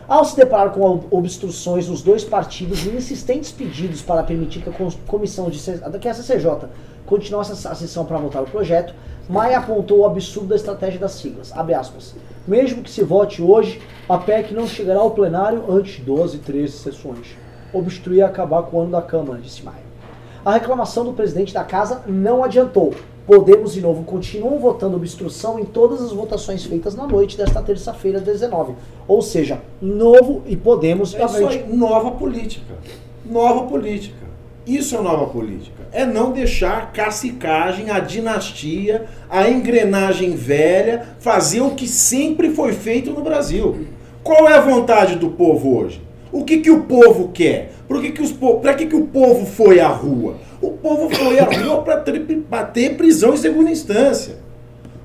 Ao 0.09 0.25
se 0.25 0.37
deparar 0.37 0.71
com 0.71 0.81
ob- 0.83 1.05
obstruções 1.11 1.87
dos 1.89 2.01
dois 2.01 2.25
partidos 2.25 2.87
e 2.87 2.91
insistentes 2.91 3.51
pedidos 3.53 4.01
para 4.01 4.23
permitir 4.23 4.63
que 4.63 4.71
a 4.71 4.73
comissão 5.07 5.51
de 5.51 5.59
que 6.01 6.09
a 6.09 6.15
CCJ 6.15 6.69
continuasse 7.05 7.67
a 7.69 7.75
sessão 7.75 8.05
para 8.05 8.17
votar 8.17 8.43
o 8.43 8.47
projeto, 8.47 8.95
Maia 9.29 9.59
apontou 9.59 9.99
o 10.01 10.07
absurdo 10.07 10.49
da 10.49 10.57
estratégia 10.57 11.01
das 11.01 11.13
siglas. 11.13 11.53
Abre 11.53 11.75
aspas. 11.75 12.15
Mesmo 12.47 12.83
que 12.83 12.91
se 12.91 13.03
vote 13.03 13.43
hoje, 13.43 13.83
a 14.09 14.17
PEC 14.19 14.55
não 14.55 14.69
chegará 14.69 15.01
ao 15.01 15.11
plenário 15.11 15.65
antes 15.69 15.97
de 15.97 16.03
12, 16.03 16.39
13 16.39 16.73
sessões. 16.73 17.37
Obstruir 17.73 18.19
e 18.19 18.23
acabar 18.23 18.63
com 18.63 18.77
o 18.77 18.81
ano 18.83 18.93
da 18.93 19.03
Câmara, 19.03 19.41
disse 19.41 19.65
Maia. 19.65 19.85
A 20.45 20.53
reclamação 20.53 21.05
do 21.05 21.13
presidente 21.13 21.53
da 21.53 21.65
casa 21.65 22.03
não 22.07 22.45
adiantou. 22.45 22.95
Podemos 23.27 23.77
e 23.77 23.81
Novo 23.81 24.05
continuam 24.05 24.61
votando 24.61 24.97
obstrução 24.97 25.59
em 25.59 25.65
todas 25.65 26.01
as 26.01 26.13
votações 26.13 26.65
feitas 26.65 26.95
na 26.95 27.05
noite 27.09 27.37
desta 27.37 27.61
terça-feira, 27.61 28.21
19. 28.21 28.75
Ou 29.09 29.21
seja, 29.21 29.61
Novo 29.83 30.43
e 30.47 30.57
Podemos 30.57 31.13
É 31.13 31.25
isso 31.25 31.49
aí, 31.49 31.67
nova 31.67 32.13
política. 32.13 32.77
Nova 33.25 33.65
política. 33.67 34.26
Isso 34.67 34.97
é 34.97 35.01
nova 35.01 35.27
política. 35.27 35.85
É 35.93 36.05
não 36.05 36.33
deixar 36.33 36.79
a 36.79 36.87
cacicagem, 36.87 37.89
a 37.91 38.01
dinastia, 38.01 39.07
a 39.31 39.49
engrenagem 39.49 40.35
velha 40.35 41.07
fazer 41.21 41.61
o 41.61 41.71
que 41.71 41.87
sempre 41.87 42.51
foi 42.51 42.73
feito 42.73 43.11
no 43.13 43.23
Brasil. 43.23 43.87
Qual 44.25 44.49
é 44.49 44.55
a 44.55 44.61
vontade 44.61 45.15
do 45.17 45.31
povo 45.31 45.79
hoje? 45.79 46.03
O 46.33 46.45
que, 46.45 46.59
que 46.59 46.71
o 46.71 46.83
povo 46.83 47.29
quer? 47.33 47.73
Por 47.87 48.01
que 48.03 48.11
que 48.11 48.21
os 48.21 48.33
po- 48.33 48.61
que, 48.77 48.87
que 48.87 48.97
o 48.97 49.07
povo 49.07 49.47
foi 49.47 49.79
à 49.79 49.87
rua? 49.87 50.35
O 50.61 50.73
povo 50.73 51.09
foi 51.15 51.39
à 51.39 51.45
rua 51.45 51.83
para 51.83 52.65
ter 52.65 52.97
prisão 52.97 53.35
em 53.35 53.37
segunda 53.37 53.71
instância. 53.71 54.45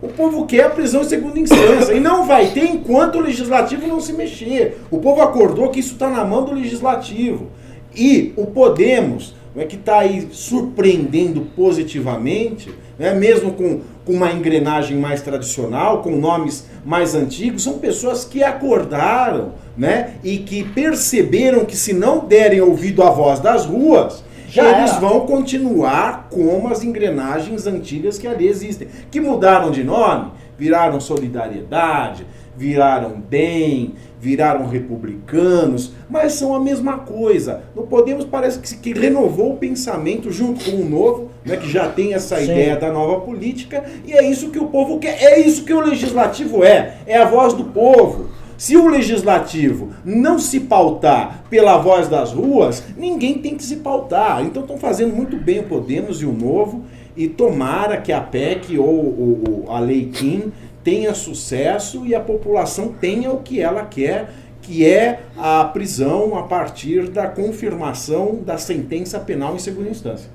O 0.01 0.07
povo 0.07 0.47
quer 0.47 0.63
a 0.65 0.69
prisão 0.69 1.01
em 1.01 1.05
segunda 1.05 1.39
instância. 1.39 1.93
E 1.93 1.99
não 1.99 2.25
vai 2.25 2.47
ter 2.47 2.65
enquanto 2.65 3.15
o 3.15 3.21
legislativo 3.21 3.85
não 3.85 4.01
se 4.01 4.11
mexer. 4.13 4.79
O 4.89 4.97
povo 4.97 5.21
acordou 5.21 5.69
que 5.69 5.79
isso 5.79 5.93
está 5.93 6.09
na 6.09 6.25
mão 6.25 6.43
do 6.43 6.53
legislativo. 6.55 7.49
E 7.95 8.33
o 8.35 8.47
Podemos, 8.47 9.35
é 9.59 9.65
que 9.65 9.75
está 9.75 9.99
aí 9.99 10.29
surpreendendo 10.31 11.41
positivamente, 11.55 12.73
né, 12.97 13.13
mesmo 13.13 13.53
com, 13.53 13.81
com 14.05 14.13
uma 14.13 14.31
engrenagem 14.31 14.97
mais 14.97 15.21
tradicional, 15.21 16.01
com 16.01 16.15
nomes 16.15 16.67
mais 16.85 17.13
antigos, 17.15 17.63
são 17.63 17.79
pessoas 17.79 18.23
que 18.23 18.43
acordaram 18.43 19.53
né, 19.75 20.15
e 20.23 20.37
que 20.37 20.63
perceberam 20.63 21.65
que 21.65 21.75
se 21.75 21.93
não 21.93 22.19
derem 22.25 22.61
ouvido 22.61 23.03
à 23.03 23.09
voz 23.09 23.39
das 23.39 23.65
ruas, 23.65 24.23
Já 24.47 24.77
eles 24.77 24.91
era. 24.91 24.99
vão 24.99 25.21
continuar 25.21 26.27
como 26.29 26.67
as 26.69 26.83
engrenagens 26.83 27.67
antigas 27.67 28.17
que 28.17 28.27
ali 28.27 28.47
existem. 28.47 28.87
Que 29.09 29.19
mudaram 29.19 29.71
de 29.71 29.83
nome, 29.83 30.31
viraram 30.57 30.99
solidariedade, 30.99 32.25
viraram 32.57 33.21
bem, 33.29 33.93
viraram 34.19 34.67
republicanos, 34.67 35.93
mas 36.09 36.33
são 36.33 36.53
a 36.53 36.59
mesma 36.59 36.99
coisa. 36.99 37.61
No 37.75 37.83
Podemos 37.83 38.25
parece 38.25 38.59
que, 38.59 38.75
que 38.93 38.99
renovou 38.99 39.53
o 39.53 39.57
pensamento 39.57 40.31
junto 40.31 40.63
com 40.69 40.77
o 40.77 40.89
novo, 40.89 41.31
né, 41.45 41.57
que 41.57 41.69
já 41.69 41.87
tem 41.89 42.13
essa 42.13 42.37
Sim. 42.37 42.43
ideia 42.43 42.75
da 42.75 42.91
nova 42.91 43.21
política, 43.21 43.83
e 44.05 44.13
é 44.13 44.23
isso 44.29 44.49
que 44.49 44.59
o 44.59 44.67
povo 44.67 44.99
quer, 44.99 45.21
é 45.23 45.39
isso 45.39 45.63
que 45.63 45.73
o 45.73 45.79
legislativo 45.81 46.63
é, 46.63 46.97
é 47.07 47.17
a 47.17 47.25
voz 47.25 47.53
do 47.53 47.63
povo. 47.65 48.27
Se 48.57 48.77
o 48.77 48.87
legislativo 48.87 49.89
não 50.05 50.37
se 50.37 50.59
pautar 50.59 51.45
pela 51.49 51.79
voz 51.79 52.07
das 52.07 52.31
ruas, 52.31 52.83
ninguém 52.95 53.39
tem 53.39 53.55
que 53.55 53.63
se 53.63 53.77
pautar. 53.77 54.43
Então 54.45 54.61
estão 54.61 54.77
fazendo 54.77 55.15
muito 55.15 55.35
bem 55.35 55.61
o 55.61 55.63
Podemos 55.63 56.21
e 56.21 56.25
o 56.27 56.31
Novo, 56.31 56.83
e 57.17 57.27
tomara 57.27 57.97
que 57.97 58.11
a 58.13 58.21
PEC 58.21 58.77
ou, 58.77 58.85
ou- 58.87 59.41
ou 59.65 59.71
a 59.71 59.79
Lei 59.79 60.05
Kim 60.13 60.51
tenha 60.83 61.13
sucesso 61.13 62.05
e 62.05 62.15
a 62.15 62.19
população 62.19 62.89
tenha 62.89 63.31
o 63.31 63.41
que 63.41 63.61
ela 63.61 63.85
quer, 63.85 64.29
que 64.61 64.85
é 64.85 65.21
a 65.37 65.65
prisão 65.65 66.37
a 66.37 66.43
partir 66.43 67.09
da 67.09 67.27
confirmação 67.27 68.35
da 68.43 68.57
sentença 68.57 69.19
penal 69.19 69.55
em 69.55 69.59
segunda 69.59 69.89
instância. 69.89 70.29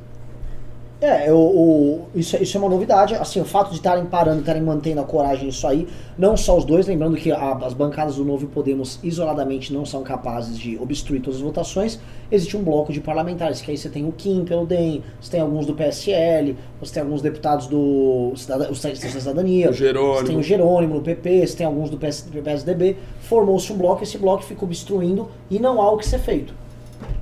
É, 0.99 1.31
o, 1.31 1.37
o- 1.37 2.07
isso, 2.15 2.37
é- 2.37 2.43
isso 2.43 2.57
é 2.57 2.61
uma 2.61 2.71
novidade. 2.71 3.15
Assim, 3.15 3.39
o 3.39 3.45
fato 3.45 3.69
de 3.69 3.77
estarem 3.77 4.07
parando, 4.07 4.41
estarem 4.41 4.63
mantendo 4.63 4.99
a 5.03 5.05
coragem 5.05 5.45
nisso 5.45 5.67
aí, 5.67 5.87
não 6.17 6.39
só 6.39 6.57
os 6.57 6.65
dois, 6.65 6.87
lembrando 6.87 7.17
que 7.19 7.31
a- 7.31 7.53
as 7.63 7.75
bancadas 7.75 8.17
do 8.17 8.25
Novo 8.25 8.47
Podemos 8.47 8.99
isoladamente 9.03 9.75
não 9.75 9.85
são 9.85 10.03
capazes 10.03 10.59
de 10.59 10.79
obstruir 10.79 11.21
todas 11.21 11.37
as 11.37 11.43
votações. 11.45 12.01
Existe 12.33 12.57
um 12.57 12.63
bloco 12.63 12.95
de 12.95 13.01
parlamentares, 13.03 13.61
que 13.61 13.71
aí 13.71 13.77
você 13.77 13.91
tem 13.91 14.09
o 14.09 14.13
Kim 14.13 14.47
pelo 14.47 14.65
DEM, 14.65 15.03
você 15.21 15.33
tem 15.33 15.41
alguns 15.41 15.67
do 15.67 15.75
PSL, 15.75 16.57
você 16.81 16.95
tem 16.95 17.03
alguns 17.03 17.21
deputados 17.21 17.67
do 17.67 18.33
da 18.49 18.75
Cidadania, 18.75 19.69
O 19.71 19.73
Jerônimo. 19.75 20.15
você 20.21 20.25
tem 20.25 20.37
o 20.39 20.43
Jerônimo 20.43 20.95
no 20.95 21.01
PP, 21.03 21.47
você 21.47 21.57
tem 21.59 21.67
alguns 21.67 21.91
do 21.91 21.99
PS, 21.99 22.23
PSDB. 22.43 22.97
Formou-se 23.21 23.71
um 23.71 23.77
bloco, 23.77 24.03
esse 24.03 24.17
bloco 24.17 24.43
fica 24.43 24.65
obstruindo 24.65 25.29
e 25.51 25.59
não 25.59 25.81
há 25.83 25.91
o 25.93 25.99
que 25.99 26.07
ser 26.07 26.19
feito. 26.21 26.55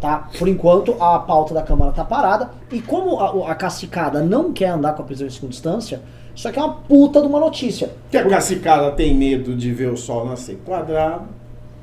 Tá? 0.00 0.28
Por 0.38 0.48
enquanto, 0.48 0.94
a 1.02 1.18
pauta 1.18 1.54
da 1.54 1.62
Câmara 1.62 1.92
tá 1.92 2.04
parada. 2.04 2.50
E 2.70 2.80
como 2.80 3.18
a, 3.18 3.52
a 3.52 3.54
cacicada 3.54 4.22
não 4.22 4.52
quer 4.52 4.68
andar 4.68 4.92
com 4.94 5.02
a 5.02 5.04
prisão 5.04 5.26
em 5.26 5.30
segunda 5.30 5.54
instância, 5.54 6.02
isso 6.34 6.46
aqui 6.48 6.58
é 6.58 6.62
uma 6.62 6.74
puta 6.74 7.20
de 7.20 7.26
uma 7.26 7.40
notícia. 7.40 7.90
Que 8.10 8.18
a 8.18 8.28
cacicada 8.28 8.90
tem 8.90 9.14
medo 9.14 9.54
de 9.54 9.72
ver 9.72 9.90
o 9.90 9.96
sol 9.96 10.26
nascer 10.26 10.58
quadrado, 10.64 11.24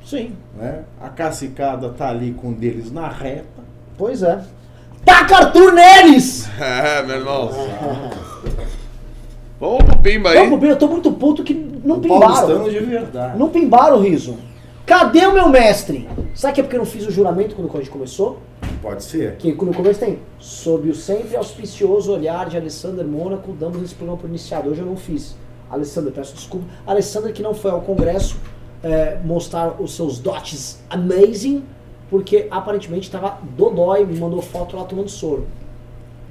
Sim, 0.04 0.32
né? 0.56 0.80
A 1.00 1.08
cacicada 1.08 1.88
tá 1.90 2.08
ali 2.08 2.32
com 2.32 2.48
um 2.48 2.52
deles 2.52 2.90
na 2.90 3.08
reta. 3.08 3.62
pois 3.96 4.22
é. 4.22 4.42
Taca 5.04 5.36
Arthur 5.36 5.72
neles! 5.72 6.48
É, 6.60 7.02
meu 7.04 7.16
irmão. 7.16 7.50
Vamos 9.60 9.84
pro 9.84 9.98
Pimba 9.98 10.30
aí. 10.30 10.50
Não, 10.50 10.64
eu 10.64 10.76
tô 10.76 10.88
muito 10.88 11.12
puto 11.12 11.44
que 11.44 11.54
não 11.54 11.96
O 11.96 12.00
pimbaram. 12.00 12.20
paulistano 12.20 12.70
de 12.70 12.80
verdade. 12.80 13.38
Não 13.38 13.48
pimbaram 13.48 13.98
o 13.98 14.00
riso. 14.00 14.36
Cadê 14.84 15.24
o 15.26 15.32
meu 15.32 15.48
mestre? 15.48 16.08
Sabe 16.34 16.54
que 16.54 16.60
é 16.60 16.64
porque 16.64 16.76
eu 16.76 16.80
não 16.80 16.86
fiz 16.86 17.06
o 17.06 17.10
juramento 17.10 17.54
quando 17.54 17.70
a 17.72 17.78
gente 17.78 17.90
começou? 17.90 18.40
Pode 18.82 19.04
ser. 19.04 19.36
Que 19.36 19.52
no 19.52 19.72
começo 19.72 20.00
tem. 20.00 20.18
Sob 20.40 20.90
o 20.90 20.94
sempre 20.94 21.36
auspicioso 21.36 22.12
olhar 22.12 22.48
de 22.48 22.56
Alessandro 22.56 23.06
Mônaco, 23.06 23.52
damos 23.52 23.80
esse 23.80 23.94
programa 23.94 24.20
por 24.20 24.28
iniciado. 24.28 24.68
Hoje 24.68 24.80
eu 24.80 24.86
não 24.86 24.96
fiz. 24.96 25.36
Alessandro, 25.70 26.10
peço 26.10 26.34
desculpa. 26.34 26.66
Alessandro 26.84 27.32
que 27.32 27.42
não 27.42 27.54
foi 27.54 27.70
ao 27.70 27.80
congresso 27.80 28.36
é, 28.82 29.18
mostrar 29.24 29.80
os 29.80 29.94
seus 29.94 30.18
dotes 30.18 30.80
amazing, 30.90 31.64
porque 32.10 32.48
aparentemente 32.50 33.06
estava 33.06 33.38
dodói, 33.56 34.04
me 34.04 34.18
mandou 34.18 34.42
foto 34.42 34.76
lá 34.76 34.84
tomando 34.84 35.08
soro. 35.08 35.46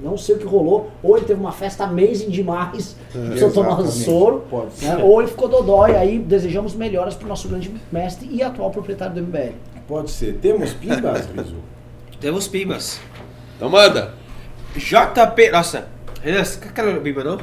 Não 0.02 0.16
sei 0.18 0.34
o 0.34 0.38
que 0.38 0.44
rolou. 0.46 0.90
Ou 1.02 1.16
ele 1.16 1.24
teve 1.26 1.40
uma 1.40 1.52
festa 1.52 1.84
amazing 1.84 2.28
demais, 2.30 2.96
precisou 3.12 3.50
tomar 3.52 3.80
exatamente. 3.80 4.04
soro. 4.04 4.44
Pode 4.50 4.72
ser. 4.74 4.86
né? 4.96 5.04
Ou 5.04 5.20
ele 5.22 5.30
ficou 5.30 5.48
dodói. 5.48 5.94
Aí 5.96 6.18
desejamos 6.18 6.74
melhoras 6.74 7.14
para 7.14 7.26
o 7.26 7.28
nosso 7.28 7.48
grande 7.48 7.72
mestre 7.90 8.28
e 8.30 8.42
atual 8.42 8.70
proprietário 8.70 9.14
do 9.14 9.22
MBL. 9.22 9.52
Pode 9.86 10.10
ser. 10.10 10.34
Temos 10.38 10.72
pimbas, 10.72 11.26
Rizu? 11.26 11.56
Temos 12.20 12.48
pimbas. 12.48 13.00
Então 13.56 13.68
manda. 13.68 14.14
JP. 14.76 15.50
Nossa, 15.50 15.86
Renan, 16.22 16.44
você 16.44 16.58
quer 16.58 16.68
aquela 16.68 16.98
bimba 16.98 17.22
não? 17.24 17.38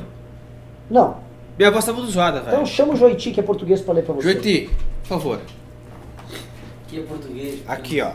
Não. 0.90 1.18
Minha 1.58 1.70
voz 1.72 1.84
tá 1.86 1.92
muito 1.94 2.10
zoada, 2.10 2.40
Então 2.40 2.52
velho. 2.52 2.66
chama 2.66 2.94
o 2.94 2.96
Joiti, 2.96 3.32
que 3.32 3.40
é 3.40 3.44
português, 3.44 3.82
para 3.82 3.96
ler 3.96 4.04
para 4.04 4.16
você. 4.16 4.32
Joiti, 4.32 4.70
por 5.04 5.08
favor. 5.10 5.40
Que 6.88 7.00
é 7.00 7.04
português. 7.04 7.60
Aqui, 7.68 8.02
ó. 8.02 8.12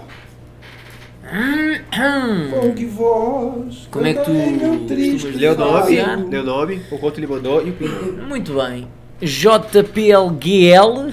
Funk 2.51 2.85
voz. 2.87 3.89
Como 3.91 4.07
é 4.07 4.15
que 4.15 4.21
tu 4.25 4.31
costumas 4.33 5.37
Leu 5.37 5.53
o 5.53 5.57
nome, 5.59 5.81
Fazer. 5.81 6.17
leu 6.29 6.43
o 6.43 6.45
nome, 6.45 6.81
o 6.91 6.99
quanto 6.99 7.19
ele 7.19 7.27
mandou 7.27 7.67
e 7.67 7.71
o 7.71 7.73
pimba. 7.73 8.23
Muito 8.27 8.53
bem. 8.55 8.87
JPLGL 9.23 11.13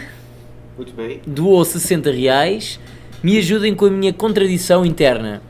Muito 0.76 0.94
bem. 0.94 1.22
doou 1.26 1.64
60 1.64 2.12
reais. 2.12 2.80
Me 3.24 3.38
ajudem 3.38 3.74
com 3.76 3.86
a 3.86 3.90
minha 3.92 4.12
contradição 4.12 4.86
interna. 4.86 5.42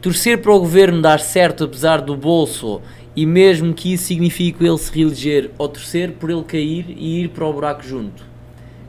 Torcer 0.00 0.38
para 0.40 0.52
o 0.52 0.58
governo 0.58 1.00
dar 1.00 1.20
certo 1.20 1.64
apesar 1.64 2.00
do 2.00 2.16
bolso 2.16 2.80
e 3.14 3.24
mesmo 3.26 3.72
que 3.74 3.92
isso 3.94 4.04
signifique 4.04 4.64
ele 4.64 4.78
se 4.78 4.92
reeleger 4.92 5.50
ou 5.58 5.68
torcer 5.68 6.12
por 6.12 6.30
ele 6.30 6.42
cair 6.42 6.86
e 6.88 7.22
ir 7.22 7.28
para 7.28 7.44
o 7.46 7.52
buraco 7.52 7.82
junto. 7.82 8.22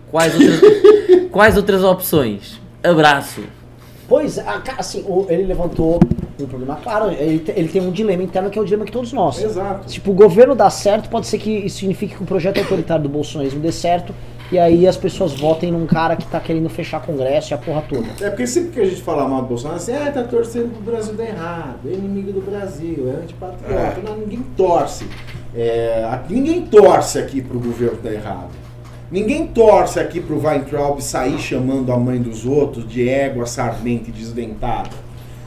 Quais 0.10 0.34
outras, 0.34 0.62
quais 1.32 1.58
outras 1.58 1.84
opções? 1.84 2.60
Abraço. 2.84 3.42
Pois, 4.12 4.38
assim, 4.78 5.06
o- 5.08 5.26
ele 5.30 5.44
levantou 5.44 5.98
um 6.38 6.46
problema 6.46 6.76
claro, 6.84 7.12
ele, 7.14 7.40
te- 7.40 7.54
ele 7.56 7.70
tem 7.70 7.82
um 7.82 7.92
dilema 7.92 8.22
interno 8.22 8.50
que 8.50 8.60
é 8.60 8.62
o 8.62 8.66
dilema 8.66 8.84
que 8.84 8.92
todos 8.92 9.14
nós. 9.14 9.42
Exato. 9.42 9.88
Tipo, 9.88 10.12
o 10.12 10.14
governo 10.14 10.54
dá 10.54 10.70
certo, 10.70 11.08
pode 11.08 11.28
ser 11.28 11.38
que 11.38 11.50
isso 11.50 11.78
signifique 11.78 12.16
que 12.18 12.22
o 12.22 12.26
projeto 12.26 12.60
autoritário 12.60 13.04
do 13.04 13.08
bolsonarismo 13.10 13.62
dê 13.62 13.72
certo, 13.72 14.14
e 14.52 14.60
aí 14.60 14.86
as 14.86 14.98
pessoas 14.98 15.32
votem 15.40 15.72
num 15.72 15.86
cara 15.86 16.18
que 16.18 16.26
tá 16.26 16.42
querendo 16.42 16.68
fechar 16.68 17.00
congresso 17.02 17.54
e 17.54 17.56
a 17.56 17.58
porra 17.58 17.84
toda. 17.88 18.06
É 18.20 18.30
porque 18.30 18.46
sempre 18.46 18.72
que 18.72 18.80
a 18.82 18.86
gente 18.86 19.02
fala 19.02 19.26
mal 19.26 19.44
do 19.44 19.48
Bolsonaro, 19.48 19.78
assim, 19.78 19.94
ah, 19.94 20.12
tá 20.12 20.24
torcendo 20.24 20.74
pro 20.74 20.92
Brasil 20.92 21.14
dar 21.14 21.24
errado, 21.24 21.80
é 21.86 21.94
inimigo 21.94 22.34
do 22.34 22.42
Brasil, 22.42 23.10
é 23.18 23.24
antipatriota. 23.24 24.02
Não, 24.04 24.18
ninguém 24.18 24.44
torce. 24.58 25.08
É, 25.56 26.20
ninguém 26.30 26.64
torce 26.66 27.18
aqui 27.18 27.42
pro 27.42 27.58
governo 27.62 27.98
dar 28.04 28.12
errado. 28.12 28.50
Ninguém 29.12 29.46
torce 29.46 30.00
aqui 30.00 30.22
pro 30.22 30.42
Weintraub 30.42 31.02
sair 31.02 31.38
chamando 31.38 31.92
a 31.92 31.98
mãe 31.98 32.22
dos 32.22 32.46
outros 32.46 32.88
de 32.88 33.10
égua, 33.10 33.46
e 33.86 34.12
desdentada. 34.12 34.92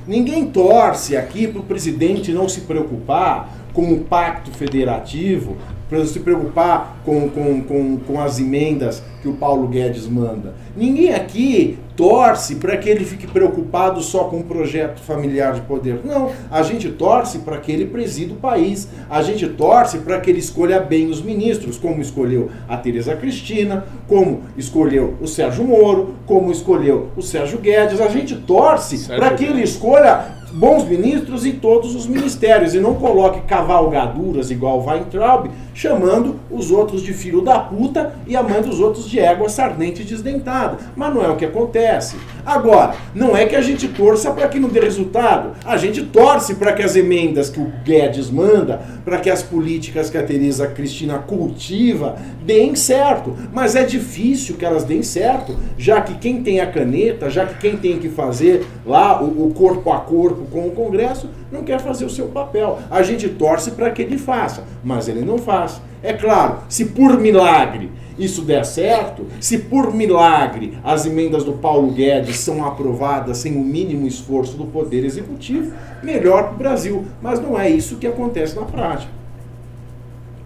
Ninguém 0.06 0.44
torce 0.50 1.16
aqui 1.16 1.48
pro 1.48 1.62
presidente 1.62 2.30
não 2.30 2.46
se 2.46 2.60
preocupar 2.60 3.48
com 3.72 3.90
o 3.90 4.00
pacto 4.00 4.50
federativo, 4.50 5.56
para 5.88 6.04
se 6.04 6.20
preocupar 6.20 7.00
com, 7.06 7.28
com, 7.30 7.62
com, 7.62 7.96
com 7.96 8.20
as 8.20 8.38
emendas 8.38 9.02
que 9.22 9.28
o 9.28 9.34
Paulo 9.34 9.66
Guedes 9.66 10.06
manda. 10.06 10.54
Ninguém 10.76 11.14
aqui 11.14 11.78
torce 11.96 12.56
para 12.56 12.76
que 12.76 12.88
ele 12.88 13.04
fique 13.04 13.26
preocupado 13.26 14.00
só 14.02 14.24
com 14.24 14.40
o 14.40 14.44
projeto 14.44 15.00
familiar 15.00 15.54
de 15.54 15.60
poder. 15.62 16.00
Não, 16.04 16.30
a 16.50 16.62
gente 16.62 16.90
torce 16.90 17.38
para 17.38 17.58
que 17.58 17.72
ele 17.72 17.86
presida 17.86 18.34
o 18.34 18.36
país. 18.36 18.88
A 19.08 19.22
gente 19.22 19.46
torce 19.48 19.98
para 19.98 20.20
que 20.20 20.30
ele 20.30 20.38
escolha 20.38 20.80
bem 20.80 21.08
os 21.08 21.22
ministros, 21.22 21.78
como 21.78 22.00
escolheu 22.00 22.50
a 22.68 22.76
Tereza 22.76 23.14
Cristina, 23.16 23.84
como 24.08 24.42
escolheu 24.56 25.14
o 25.20 25.26
Sérgio 25.26 25.64
Moro, 25.64 26.14
como 26.26 26.50
escolheu 26.50 27.08
o 27.16 27.22
Sérgio 27.22 27.58
Guedes. 27.58 28.00
A 28.00 28.08
gente 28.08 28.34
torce 28.36 29.06
para 29.06 29.30
que 29.34 29.44
ele 29.44 29.62
escolha 29.62 30.43
bons 30.54 30.84
ministros 30.84 31.44
em 31.44 31.52
todos 31.52 31.96
os 31.96 32.06
ministérios 32.06 32.74
e 32.74 32.80
não 32.80 32.94
coloque 32.94 33.40
cavalgaduras 33.40 34.52
igual 34.52 34.84
Weintraub, 34.86 35.50
chamando 35.74 36.36
os 36.48 36.70
outros 36.70 37.02
de 37.02 37.12
filho 37.12 37.40
da 37.40 37.58
puta 37.58 38.14
e 38.24 38.36
a 38.36 38.42
mãe 38.42 38.62
dos 38.62 38.78
outros 38.78 39.10
de 39.10 39.18
égua 39.18 39.48
sardente 39.48 40.02
e 40.02 40.04
desdentada. 40.04 40.78
Mas 40.94 41.12
não 41.12 41.24
é 41.24 41.28
o 41.28 41.34
que 41.34 41.44
acontece. 41.44 42.16
Agora, 42.46 42.94
não 43.14 43.36
é 43.36 43.46
que 43.46 43.56
a 43.56 43.60
gente 43.60 43.88
torça 43.88 44.30
para 44.30 44.46
que 44.46 44.60
não 44.60 44.68
dê 44.68 44.78
resultado. 44.78 45.56
A 45.64 45.76
gente 45.76 46.04
torce 46.04 46.54
para 46.54 46.72
que 46.72 46.82
as 46.82 46.94
emendas 46.94 47.50
que 47.50 47.58
o 47.58 47.72
Guedes 47.84 48.30
manda, 48.30 48.80
para 49.04 49.18
que 49.18 49.30
as 49.30 49.42
políticas 49.42 50.08
que 50.08 50.16
a 50.16 50.22
Tereza 50.22 50.68
Cristina 50.68 51.18
cultiva, 51.18 52.16
deem 52.44 52.76
certo. 52.76 53.34
Mas 53.52 53.74
é 53.74 53.82
difícil 53.82 54.54
que 54.56 54.64
elas 54.64 54.84
deem 54.84 55.02
certo, 55.02 55.56
já 55.76 56.00
que 56.00 56.14
quem 56.14 56.44
tem 56.44 56.60
a 56.60 56.66
caneta, 56.70 57.28
já 57.28 57.44
que 57.44 57.58
quem 57.58 57.76
tem 57.76 57.98
que 57.98 58.08
fazer 58.08 58.64
lá 58.86 59.20
o, 59.20 59.48
o 59.48 59.54
corpo 59.54 59.90
a 59.90 59.98
corpo 59.98 60.43
com 60.44 60.66
o 60.66 60.72
Congresso, 60.72 61.28
não 61.50 61.62
quer 61.62 61.80
fazer 61.80 62.04
o 62.04 62.10
seu 62.10 62.28
papel. 62.28 62.78
A 62.90 63.02
gente 63.02 63.28
torce 63.28 63.72
para 63.72 63.90
que 63.90 64.02
ele 64.02 64.18
faça, 64.18 64.64
mas 64.82 65.08
ele 65.08 65.24
não 65.24 65.38
faz. 65.38 65.80
É 66.02 66.12
claro, 66.12 66.58
se 66.68 66.86
por 66.86 67.18
milagre 67.18 67.90
isso 68.18 68.42
der 68.42 68.64
certo, 68.64 69.26
se 69.40 69.58
por 69.58 69.92
milagre 69.92 70.78
as 70.84 71.04
emendas 71.04 71.42
do 71.42 71.54
Paulo 71.54 71.90
Guedes 71.90 72.36
são 72.38 72.64
aprovadas 72.64 73.38
sem 73.38 73.56
o 73.56 73.60
mínimo 73.60 74.06
esforço 74.06 74.56
do 74.56 74.66
Poder 74.66 75.04
Executivo, 75.04 75.72
melhor 76.02 76.44
para 76.44 76.54
o 76.54 76.58
Brasil. 76.58 77.04
Mas 77.20 77.40
não 77.40 77.58
é 77.58 77.68
isso 77.68 77.96
que 77.96 78.06
acontece 78.06 78.54
na 78.54 78.62
prática. 78.62 79.10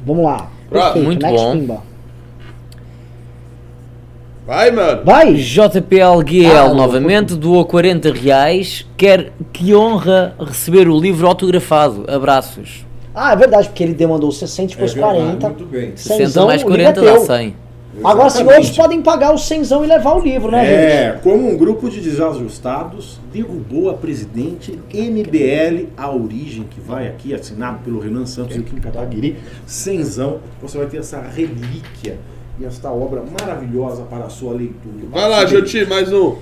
Vamos 0.04 0.24
lá. 0.24 0.50
Perfeito, 0.70 1.04
muito 1.04 1.22
next 1.22 1.44
bom. 1.44 1.52
Pimba. 1.52 1.82
Vai, 4.48 4.70
mano. 4.70 5.02
Vai! 5.04 5.34
JPLGL 5.34 6.56
Ah, 6.56 6.72
novamente 6.72 7.34
doou 7.34 7.66
40 7.66 8.10
reais. 8.14 8.86
Quer 8.96 9.30
que 9.52 9.74
honra 9.74 10.34
receber 10.40 10.88
o 10.88 10.98
livro 10.98 11.26
autografado. 11.26 12.06
Abraços. 12.08 12.86
Ah, 13.14 13.34
é 13.34 13.36
verdade, 13.36 13.68
porque 13.68 13.82
ele 13.82 13.92
demandou 13.92 14.32
60 14.32 14.72
depois 14.72 14.92
É 14.92 14.94
verdade, 14.94 15.18
40. 15.18 15.48
muito 15.50 15.66
bem. 15.66 15.92
60 15.94 16.46
mais 16.46 16.64
o 16.64 16.66
livro 16.70 16.80
é 16.82 16.92
40 16.92 17.00
dá 17.02 17.12
teu. 17.12 17.26
100. 17.26 17.56
Agora, 18.02 18.30
se 18.30 18.36
Exatamente. 18.38 18.54
outros 18.68 18.76
podem 18.78 19.02
pagar 19.02 19.34
o 19.34 19.38
100 19.38 19.62
e 19.84 19.86
levar 19.86 20.16
o 20.16 20.20
livro, 20.22 20.50
né, 20.50 20.64
gente? 20.64 20.74
É, 20.74 21.20
como 21.22 21.46
um 21.46 21.54
grupo 21.54 21.90
de 21.90 22.00
desajustados 22.00 23.20
derrubou 23.30 23.90
a 23.90 23.94
presidente 23.94 24.78
MBL, 24.94 25.88
a 25.94 26.10
origem, 26.10 26.64
que 26.70 26.80
vai 26.80 27.06
aqui, 27.06 27.34
assinado 27.34 27.80
pelo 27.84 28.00
Renan 28.00 28.24
Santos 28.24 28.56
e 28.56 28.60
o 28.60 28.62
Kim 28.62 28.76
Kataguiri, 28.76 29.36
cenzão, 29.66 30.38
você 30.62 30.78
vai 30.78 30.86
ter 30.86 30.98
essa 30.98 31.20
relíquia 31.20 32.16
esta 32.64 32.90
obra 32.90 33.22
maravilhosa 33.40 34.02
para 34.02 34.24
a 34.24 34.28
sua 34.30 34.52
leitura. 34.52 35.06
Vai 35.10 35.28
lá, 35.28 35.44
Joti, 35.47 35.85
mais 35.86 36.12
um. 36.12 36.36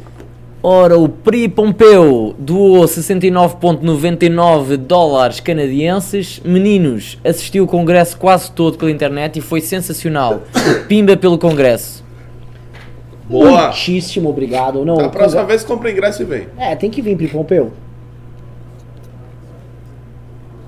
Ora, 0.63 0.99
o 0.99 1.09
Pri 1.09 1.49
Pompeu 1.49 2.35
doou 2.39 2.85
69,99 2.87 4.77
dólares 4.77 5.39
canadienses. 5.39 6.41
Meninos, 6.45 7.19
assistiu 7.25 7.65
o 7.65 7.67
congresso 7.69 8.17
quase 8.17 8.51
todo 8.51 8.77
pela 8.77 8.91
internet 8.91 9.39
e 9.39 9.43
foi 9.43 9.61
sensacional. 9.61 10.43
Pimba 10.89 11.17
pelo 11.17 11.39
congresso. 11.39 12.05
Boa. 13.29 13.67
Muitíssimo 13.69 14.29
obrigado. 14.31 14.85
Não, 14.85 14.95
A 15.01 15.09
próxima 15.09 15.43
congra- 15.43 15.45
vez 15.57 15.65
compra 15.65 15.91
ingresso 15.91 16.23
e 16.23 16.25
vem. 16.25 16.47
É, 16.57 16.75
tem 16.75 16.91
que 16.91 17.03
vir, 17.03 17.17
Pri 17.17 17.29
Pompeu. 17.29 17.73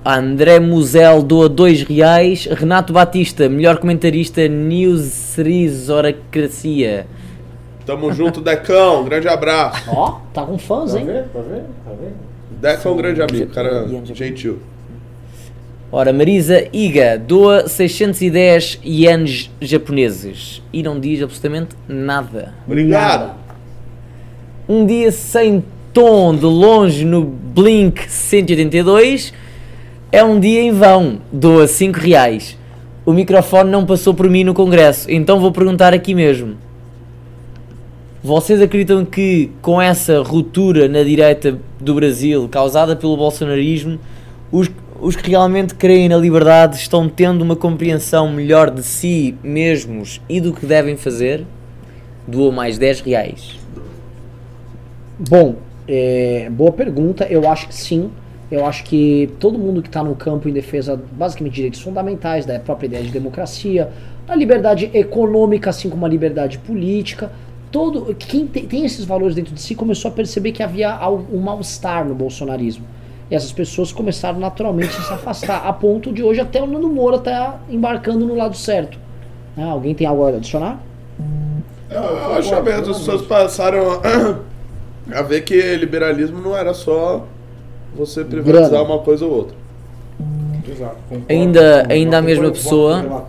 André 0.03 0.59
Musel 0.59 1.21
doa 1.21 1.49
2 1.49 1.83
reais. 1.83 2.45
Renato 2.45 2.93
Batista, 2.93 3.49
melhor 3.49 3.77
comentarista 3.77 4.47
News 4.47 5.01
Series 5.01 5.89
Horacracia. 5.89 7.05
Tamo 7.85 8.11
junto, 8.13 8.39
Decão. 8.41 9.03
Grande 9.03 9.27
abraço. 9.27 9.89
Ó, 9.89 10.19
tá 10.33 10.43
com 10.43 10.57
fãs, 10.57 10.93
Tá 10.93 10.99
hein? 10.99 11.05
vendo? 11.05 11.29
Tá 11.33 11.39
vendo? 11.39 11.65
Tá 11.85 11.91
vendo? 11.99 12.15
Decão 12.61 12.91
é 12.91 12.95
um 12.95 12.97
grande 12.97 13.21
amigo, 13.21 13.47
cara 13.47 13.87
gentil. 14.13 14.59
Ora, 15.91 16.13
Marisa 16.13 16.67
Iga 16.71 17.17
doa 17.17 17.67
610 17.67 18.79
ienes 18.85 19.49
japoneses 19.59 20.61
e 20.71 20.83
não 20.83 20.99
diz 20.99 21.21
absolutamente 21.23 21.75
nada. 21.87 22.53
Obrigado. 22.67 23.35
Um 24.67 24.85
dia 24.85 25.11
sem 25.11 25.63
tom 25.91 26.35
de 26.35 26.45
longe 26.45 27.03
no 27.03 27.23
Blink 27.23 28.07
182 28.07 29.33
é 30.11 30.23
um 30.23 30.39
dia 30.39 30.61
em 30.61 30.71
vão. 30.71 31.19
Doa 31.31 31.67
5 31.67 31.99
reais. 31.99 32.57
O 33.05 33.13
microfone 33.13 33.69
não 33.69 33.85
passou 33.85 34.13
por 34.13 34.29
mim 34.29 34.43
no 34.43 34.53
congresso, 34.53 35.09
então 35.09 35.39
vou 35.39 35.51
perguntar 35.51 35.93
aqui 35.93 36.13
mesmo. 36.13 36.57
Vocês 38.21 38.61
acreditam 38.61 39.05
que 39.05 39.49
com 39.61 39.81
essa 39.81 40.21
ruptura 40.21 40.87
na 40.87 41.03
direita 41.03 41.57
do 41.79 41.95
Brasil 41.95 42.49
causada 42.49 42.95
pelo 42.95 43.15
bolsonarismo, 43.15 43.97
os, 44.51 44.69
os 44.99 45.15
que 45.15 45.29
realmente 45.29 45.73
creem 45.73 46.09
na 46.09 46.17
liberdade 46.17 46.75
estão 46.75 47.07
tendo 47.07 47.41
uma 47.41 47.55
compreensão 47.55 48.31
melhor 48.31 48.69
de 48.69 48.83
si 48.83 49.35
mesmos 49.41 50.21
e 50.27 50.41
do 50.41 50.53
que 50.53 50.65
devem 50.65 50.97
fazer? 50.97 51.45
Doa 52.27 52.51
mais 52.51 52.77
10 52.77 53.01
reais. 53.01 53.57
Bom, 55.17 55.55
é, 55.87 56.49
boa 56.51 56.71
pergunta. 56.71 57.25
Eu 57.29 57.49
acho 57.49 57.67
que 57.67 57.75
sim. 57.75 58.11
Eu 58.51 58.65
acho 58.65 58.83
que 58.83 59.29
todo 59.39 59.59
mundo 59.59 59.81
que 59.81 59.87
está 59.89 60.03
no 60.03 60.15
campo 60.15 60.49
em 60.49 60.53
defesa, 60.53 60.99
basicamente, 61.11 61.53
de 61.53 61.55
direitos 61.57 61.81
fundamentais, 61.81 62.45
da 62.45 62.59
própria 62.59 62.87
ideia 62.87 63.03
de 63.03 63.11
democracia, 63.11 63.89
a 64.27 64.35
liberdade 64.35 64.89
econômica, 64.93 65.69
assim 65.69 65.89
como 65.89 66.05
a 66.05 66.09
liberdade 66.09 66.57
política, 66.57 67.31
todo 67.71 68.13
quem 68.15 68.47
te- 68.47 68.61
tem 68.61 68.85
esses 68.85 69.05
valores 69.05 69.35
dentro 69.35 69.53
de 69.53 69.61
si 69.61 69.75
começou 69.75 70.09
a 70.09 70.13
perceber 70.13 70.51
que 70.51 70.63
havia 70.63 70.97
um 71.31 71.37
mal-estar 71.39 72.03
no 72.07 72.15
bolsonarismo. 72.15 72.85
E 73.29 73.35
essas 73.35 73.51
pessoas 73.51 73.91
começaram 73.91 74.39
naturalmente 74.39 74.97
a 74.97 75.01
se 75.01 75.13
afastar, 75.13 75.67
a 75.67 75.71
ponto 75.71 76.11
de 76.11 76.23
hoje 76.23 76.41
até 76.41 76.61
o 76.61 76.65
Nando 76.65 76.89
Moura 76.89 77.17
estar 77.17 77.63
embarcando 77.69 78.25
no 78.25 78.35
lado 78.35 78.57
certo. 78.57 78.97
Ah, 79.55 79.65
alguém 79.65 79.93
tem 79.93 80.07
algo 80.07 80.25
a 80.25 80.29
adicionar? 80.29 80.79
Eu 81.89 82.33
acho 82.33 82.53
aberto, 82.55 82.91
as 82.91 82.97
pessoas 82.99 83.21
passaram 83.23 84.01
a, 85.11 85.19
a 85.19 85.21
ver 85.21 85.41
que 85.41 85.75
liberalismo 85.75 86.39
não 86.39 86.55
era 86.55 86.73
só 86.73 87.25
você 87.95 88.23
privatizar 88.23 88.69
Grana. 88.69 88.83
uma 88.83 88.99
coisa 88.99 89.25
ou 89.25 89.31
outra. 89.33 89.55
Exato. 90.69 90.97
Ainda- 91.27 91.85
ainda 91.89 92.17
a 92.17 92.21
mesma 92.21 92.51
pessoa-. 92.51 93.25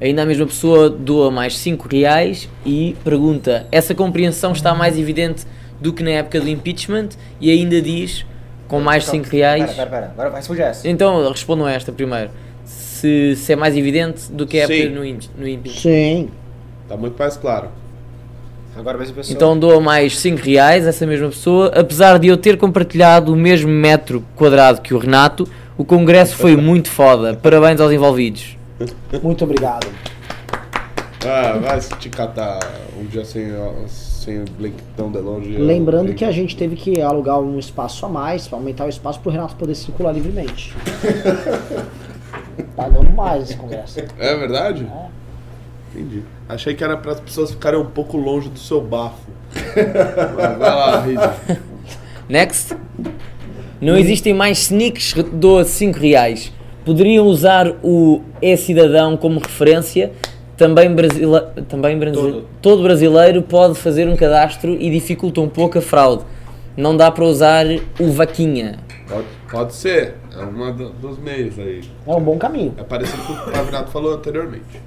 Ainda 0.00 0.22
a 0.22 0.26
mesma 0.26 0.46
pessoa 0.46 0.90
doa 0.90 1.30
mais 1.30 1.56
5 1.56 1.88
reais 1.88 2.48
e 2.64 2.94
pergunta: 3.02 3.66
essa 3.72 3.94
compreensão 3.94 4.52
está 4.52 4.74
mais 4.74 4.98
evidente 4.98 5.46
do 5.80 5.92
que 5.92 6.02
na 6.02 6.10
época 6.10 6.40
do 6.40 6.48
impeachment? 6.48 7.10
E 7.40 7.50
ainda 7.50 7.80
diz, 7.80 8.26
com 8.68 8.80
mais 8.80 9.04
5 9.06 9.26
reais. 9.30 9.62
Pera, 9.64 9.74
pera, 9.74 9.90
pera. 9.90 10.06
Agora 10.12 10.30
vai 10.30 10.60
essa. 10.60 10.86
Então 10.88 11.28
respondam 11.30 11.66
esta 11.66 11.92
primeiro. 11.92 12.30
Se, 12.64 13.36
se 13.36 13.52
é 13.52 13.56
mais 13.56 13.76
evidente 13.76 14.30
do 14.30 14.46
que 14.46 14.58
a 14.58 14.64
época 14.64 14.90
no, 14.90 15.00
no 15.38 15.48
impeachment. 15.48 15.80
Sim. 15.80 16.28
Tá 16.88 16.96
muito 16.96 17.18
mais 17.18 17.36
claro. 17.36 17.68
Agora 18.76 18.98
pessoa. 18.98 19.24
Então 19.30 19.58
doa 19.58 19.80
mais 19.80 20.18
5 20.18 20.42
reais 20.42 20.86
essa 20.86 21.06
mesma 21.06 21.28
pessoa, 21.28 21.72
apesar 21.74 22.18
de 22.18 22.28
eu 22.28 22.36
ter 22.36 22.58
compartilhado 22.58 23.32
o 23.32 23.36
mesmo 23.36 23.70
metro 23.70 24.24
quadrado 24.36 24.82
que 24.82 24.92
o 24.92 24.98
Renato, 24.98 25.48
o 25.78 25.84
congresso 25.84 26.36
foi 26.36 26.56
muito 26.56 26.90
foda. 26.90 27.34
Parabéns 27.34 27.80
aos 27.80 27.92
envolvidos. 27.92 28.56
Muito 29.22 29.44
obrigado. 29.44 29.86
Ah, 31.26 31.58
vai 31.58 31.80
se 31.80 31.94
te 31.96 32.08
catar 32.08 32.60
um 33.00 33.04
dia 33.06 33.24
sem, 33.24 33.46
sem 33.88 34.40
o 34.40 34.46
tão 34.96 35.10
de 35.10 35.18
longe. 35.18 35.56
Lembrando 35.56 36.14
que 36.14 36.24
a 36.24 36.30
gente 36.30 36.56
teve 36.56 36.76
que 36.76 37.00
alugar 37.00 37.40
um 37.40 37.58
espaço 37.58 38.06
a 38.06 38.08
mais, 38.08 38.46
para 38.46 38.58
aumentar 38.58 38.84
o 38.84 38.88
espaço 38.88 39.18
para 39.20 39.30
o 39.30 39.32
Renato 39.32 39.56
poder 39.56 39.74
circular 39.74 40.12
livremente. 40.12 40.74
Pagando 42.76 43.10
mais 43.10 43.44
esse 43.44 43.56
congresso. 43.56 44.00
É 44.18 44.36
verdade? 44.36 44.84
É. 44.84 45.25
Entendi. 45.96 46.22
Achei 46.48 46.74
que 46.74 46.84
era 46.84 46.96
para 46.96 47.12
as 47.12 47.20
pessoas 47.20 47.50
ficarem 47.50 47.80
um 47.80 47.86
pouco 47.86 48.16
longe 48.16 48.48
do 48.48 48.58
seu 48.58 48.80
bafo. 48.80 49.26
Vai 50.36 50.58
lá, 50.58 51.00
Ridi. 51.00 51.60
Next. 52.28 52.76
Não 53.80 53.96
existem 53.96 54.34
mais 54.34 54.58
sneaks, 54.62 55.14
doa 55.32 55.64
5 55.64 55.98
reais. 55.98 56.52
Poderiam 56.84 57.26
usar 57.26 57.72
o 57.82 58.22
E-Cidadão 58.40 59.16
como 59.16 59.40
referência. 59.40 60.12
Também, 60.56 60.94
brasile... 60.94 61.40
Também 61.68 61.98
brasile... 61.98 62.22
Todo. 62.32 62.48
todo 62.62 62.82
brasileiro 62.82 63.42
pode 63.42 63.74
fazer 63.78 64.08
um 64.08 64.16
cadastro 64.16 64.70
e 64.72 64.90
dificulta 64.90 65.40
um 65.40 65.48
pouco 65.48 65.78
a 65.78 65.82
fraude. 65.82 66.24
Não 66.76 66.96
dá 66.96 67.10
para 67.10 67.24
usar 67.24 67.66
o 67.98 68.10
vaquinha. 68.10 68.76
Pode, 69.08 69.26
pode 69.50 69.74
ser. 69.74 70.14
É 70.34 70.72
do- 70.72 70.90
dos 70.90 71.18
meios 71.18 71.58
aí. 71.58 71.80
É 72.06 72.10
um 72.10 72.20
bom 72.20 72.38
caminho. 72.38 72.74
É 72.76 72.82
parecido 72.82 73.22
com 73.24 73.32
o 73.32 73.42
que 73.42 73.48
o 73.48 73.52
Pavinato 73.52 73.90
falou 73.90 74.14
anteriormente. 74.14 74.80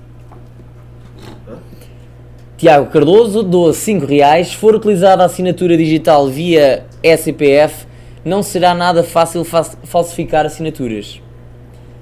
Tiago 2.59 2.91
Cardoso 2.91 3.41
doa 3.41 3.73
5 3.73 4.05
reais. 4.05 4.49
Se 4.49 4.55
for 4.57 4.75
utilizada 4.75 5.23
a 5.23 5.27
assinatura 5.27 5.77
digital 5.77 6.27
via 6.27 6.85
SCPF, 7.01 7.87
não 8.25 8.43
será 8.43 8.75
nada 8.75 9.01
fácil 9.01 9.45
fa- 9.45 9.63
falsificar 9.63 10.45
assinaturas. 10.45 11.21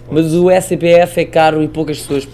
Mas 0.09 0.33
o 0.33 0.49
SCPF 0.49 1.19
é 1.21 1.25
caro 1.25 1.61
e 1.61 1.67
poucas 1.67 1.99
pessoas 1.99 2.27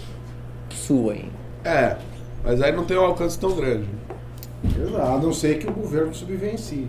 possuem. 0.70 1.26
É, 1.64 1.96
mas 2.42 2.62
aí 2.62 2.72
não 2.72 2.84
tem 2.84 2.96
um 2.96 3.02
alcance 3.04 3.38
tão 3.38 3.54
grande. 3.54 3.84
A 4.98 5.18
não 5.18 5.30
ser 5.32 5.58
que 5.58 5.68
o 5.68 5.72
governo 5.72 6.14
subvencie. 6.14 6.88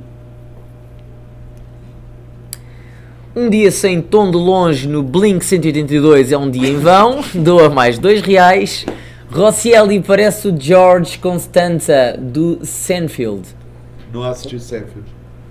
Um 3.35 3.49
dia 3.49 3.69
sem 3.71 4.01
tom 4.01 4.31
de 4.31 4.37
longe 4.37 4.87
no 4.87 5.03
Blink 5.03 5.43
182 5.43 6.31
é 6.31 6.37
um 6.37 6.49
dia 6.49 6.69
em 6.69 6.77
vão. 6.79 7.19
Doa 7.33 7.69
mais 7.69 7.99
2 7.99 8.21
reais. 8.21 8.85
Roscielli 9.35 10.01
parece 10.01 10.47
o 10.47 10.55
George 10.59 11.17
Constanza 11.19 12.15
do 12.17 12.65
Senfield. 12.65 13.47
Não 14.13 14.23
assisti 14.23 14.59
Seinfeld. 14.59 15.03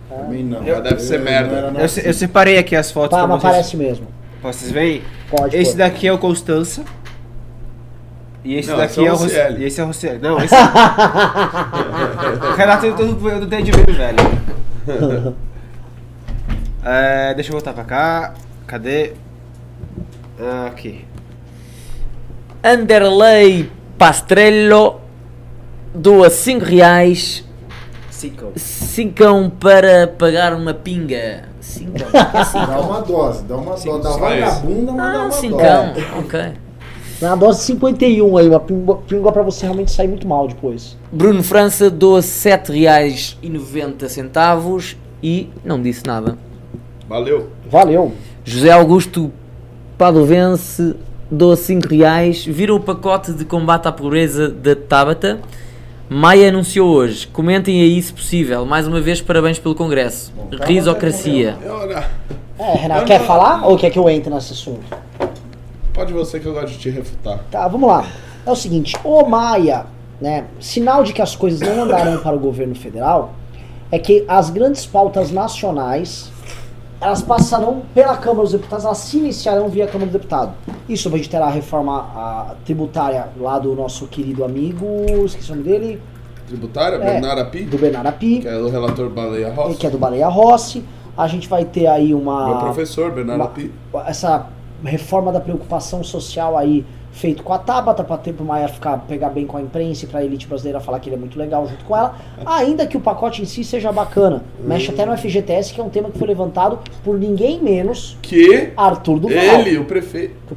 Também 0.08 0.42
não. 0.44 0.62
Mas 0.62 0.82
deve 0.82 1.00
ser 1.00 1.18
não 1.18 1.24
merda. 1.24 1.72
Eu, 1.78 1.88
se- 1.88 2.06
eu 2.06 2.14
separei 2.14 2.56
aqui 2.58 2.74
as 2.74 2.90
fotos 2.90 3.10
Tá, 3.10 3.18
pra 3.26 3.26
mas 3.34 3.42
vocês. 3.42 3.52
parece 3.52 3.76
mesmo. 3.76 4.06
pra 4.40 4.52
vocês 4.52 4.70
verem. 4.70 5.02
Pode. 5.30 5.56
Esse 5.56 5.76
daqui 5.76 6.06
é 6.06 6.12
o 6.12 6.18
Constança. 6.18 6.82
E 8.44 8.54
esse 8.56 8.68
Não, 8.70 8.76
daqui 8.76 8.92
esse 8.92 9.00
é 9.00 9.02
o 9.02 9.06
é 9.06 9.08
o 9.08 9.12
Rossi- 9.12 9.24
Roscielli. 9.24 9.62
E 9.62 9.66
esse 9.66 9.80
é 9.80 9.84
o 9.84 9.86
Roscielli. 9.86 10.18
Não, 10.20 10.38
esse 10.42 10.54
é. 10.54 10.58
o 12.52 12.54
Renato 12.56 12.86
eu 12.86 12.94
tô, 12.96 13.02
eu 13.04 13.38
tô 13.40 13.44
até 13.46 13.60
de 13.62 13.70
ver, 13.72 13.90
velho. 13.92 14.18
É, 16.86 17.32
deixa 17.32 17.48
eu 17.48 17.52
voltar 17.54 17.72
pra 17.72 17.84
cá. 17.84 18.34
Cadê? 18.66 19.12
Ah, 20.38 20.66
Aqui. 20.66 21.04
Anderley 22.64 23.70
Pastrello 23.98 25.00
doa 25.94 26.30
5 26.30 26.64
reais. 26.64 27.44
Cinco. 28.10 28.52
Cincão 28.56 29.50
para 29.50 30.08
pagar 30.08 30.54
uma 30.54 30.72
pinga. 30.72 31.44
Cincão. 31.60 32.06
que 32.10 32.16
é 32.38 32.44
cincão? 32.44 32.66
Dá 32.66 32.80
uma 32.80 33.00
dose, 33.02 33.44
dá 33.44 33.56
uma 33.56 33.70
dose. 33.72 33.82
Só 33.82 34.18
vagabunda, 34.18 34.92
mas 34.92 34.96
dá 35.12 35.18
Ah, 35.18 35.22
uma 35.24 35.30
cincão. 35.30 35.92
dose. 35.92 36.06
Ok. 36.24 36.40
Na 37.20 37.36
dose 37.36 37.62
51 37.64 38.36
aí, 38.38 38.48
uma 38.48 38.60
pingua 38.60 39.30
pra 39.32 39.42
você 39.42 39.66
realmente 39.66 39.92
sair 39.92 40.08
muito 40.08 40.26
mal 40.26 40.48
depois. 40.48 40.96
Bruno 41.12 41.42
França 41.44 41.90
doa 41.90 42.22
7 42.22 42.72
reais 42.72 43.36
e 43.42 43.48
90 43.50 44.08
centavos 44.08 44.96
e 45.22 45.50
não 45.64 45.80
disse 45.82 46.04
nada. 46.06 46.36
Valeu. 47.08 47.50
Valeu. 47.70 48.12
José 48.42 48.70
Augusto 48.72 49.30
Padovense 49.98 50.96
doa 51.34 51.56
5 51.56 51.88
reais. 51.88 52.44
Viram 52.44 52.76
o 52.76 52.80
pacote 52.80 53.32
de 53.32 53.44
combate 53.44 53.86
à 53.86 53.92
pobreza 53.92 54.48
da 54.48 54.74
Tabata? 54.76 55.40
Maia 56.08 56.48
anunciou 56.50 56.88
hoje. 56.90 57.26
Comentem 57.26 57.80
aí 57.80 58.00
se 58.00 58.12
possível. 58.12 58.64
Mais 58.64 58.86
uma 58.86 59.00
vez, 59.00 59.20
parabéns 59.20 59.58
pelo 59.58 59.74
Congresso. 59.74 60.32
Tabata 60.50 60.66
Risocracia. 60.66 61.56
E 61.64 61.68
olha, 61.68 62.08
É, 62.58 62.72
Renato, 62.76 63.04
quer 63.06 63.18
não- 63.20 63.26
falar 63.26 63.66
ou 63.66 63.76
quer 63.76 63.90
que 63.90 63.98
eu 63.98 64.08
entre 64.08 64.32
nesse 64.32 64.52
assunto? 64.52 64.84
pode 65.92 66.12
você 66.12 66.40
que 66.40 66.46
eu 66.46 66.52
gosto 66.52 66.70
de 66.72 66.78
te 66.78 66.90
refutar. 66.90 67.38
Tá, 67.52 67.68
vamos 67.68 67.88
lá. 67.88 68.04
É 68.44 68.50
o 68.50 68.56
seguinte, 68.56 68.96
o 69.04 69.24
Maia, 69.26 69.86
né, 70.20 70.44
sinal 70.58 71.04
de 71.04 71.12
que 71.12 71.22
as 71.22 71.36
coisas 71.36 71.60
não 71.60 71.84
andarão 71.84 72.18
para 72.18 72.34
o 72.34 72.38
governo 72.38 72.74
federal 72.74 73.34
é 73.92 73.98
que 73.98 74.24
as 74.26 74.50
grandes 74.50 74.84
pautas 74.84 75.30
nacionais 75.30 76.32
elas 77.04 77.20
passarão 77.20 77.82
pela 77.94 78.16
Câmara 78.16 78.42
dos 78.44 78.52
Deputados, 78.52 78.84
elas 78.86 78.96
se 78.98 79.18
iniciarão 79.18 79.68
via 79.68 79.86
Câmara 79.86 80.06
dos 80.10 80.14
Deputados. 80.14 80.54
Isso 80.88 81.06
a 81.08 81.16
gente 81.16 81.28
terá 81.28 81.46
a 81.46 81.50
reforma 81.50 81.98
a, 82.14 82.54
tributária 82.64 83.28
lá 83.38 83.58
do 83.58 83.74
nosso 83.74 84.06
querido 84.06 84.42
amigo, 84.42 84.86
esqueci 85.26 85.52
o 85.52 85.54
nome 85.56 85.68
dele, 85.68 86.00
Tributária, 86.46 86.96
É. 86.96 86.98
Bernardo 87.12 87.40
Api, 87.40 87.62
do 87.64 87.78
Bernardo 87.78 88.06
Api, 88.08 88.40
que 88.40 88.48
é 88.48 88.56
o 88.58 88.68
relator 88.68 89.08
Baleia 89.08 89.52
Rossi. 89.52 89.76
que 89.78 89.86
é 89.86 89.90
do 89.90 89.96
Baleia 89.98 90.28
Rossi. 90.28 90.84
A 91.16 91.26
gente 91.26 91.48
vai 91.48 91.64
ter 91.64 91.86
aí 91.86 92.12
uma 92.14 92.48
Meu 92.48 92.58
professor, 92.58 93.10
Bernardo 93.12 93.40
uma- 93.40 93.46
Api. 93.46 93.72
essa 94.06 94.46
reforma 94.84 95.32
da 95.32 95.40
preocupação 95.40 96.02
social 96.04 96.56
aí 96.56 96.84
feito 97.14 97.44
com 97.44 97.52
a 97.52 97.58
Tabata 97.58 98.02
para 98.02 98.18
ter 98.18 98.32
pro 98.32 98.44
Maia 98.44 98.68
ficar 98.68 98.98
pegar 98.98 99.30
bem 99.30 99.46
com 99.46 99.56
a 99.56 99.62
imprensa 99.62 100.04
e 100.04 100.08
para 100.08 100.18
a 100.20 100.24
elite 100.24 100.48
brasileira 100.48 100.80
falar 100.80 100.98
que 100.98 101.08
ele 101.08 101.16
é 101.16 101.18
muito 101.18 101.38
legal 101.38 101.66
junto 101.66 101.84
com 101.84 101.96
ela, 101.96 102.16
ainda 102.44 102.86
que 102.86 102.96
o 102.96 103.00
pacote 103.00 103.40
em 103.40 103.44
si 103.44 103.62
seja 103.62 103.92
bacana. 103.92 104.42
Mexe 104.60 104.90
até 104.90 105.06
no 105.06 105.16
FGTS, 105.16 105.72
que 105.72 105.80
é 105.80 105.84
um 105.84 105.88
tema 105.88 106.10
que 106.10 106.18
foi 106.18 106.26
levantado 106.26 106.80
por 107.04 107.16
ninguém 107.16 107.62
menos 107.62 108.18
Que 108.20 108.72
Arthur 108.76 109.20
Duval. 109.20 109.38
ele, 109.38 109.78
o 109.78 109.84
prefeito. 109.84 110.56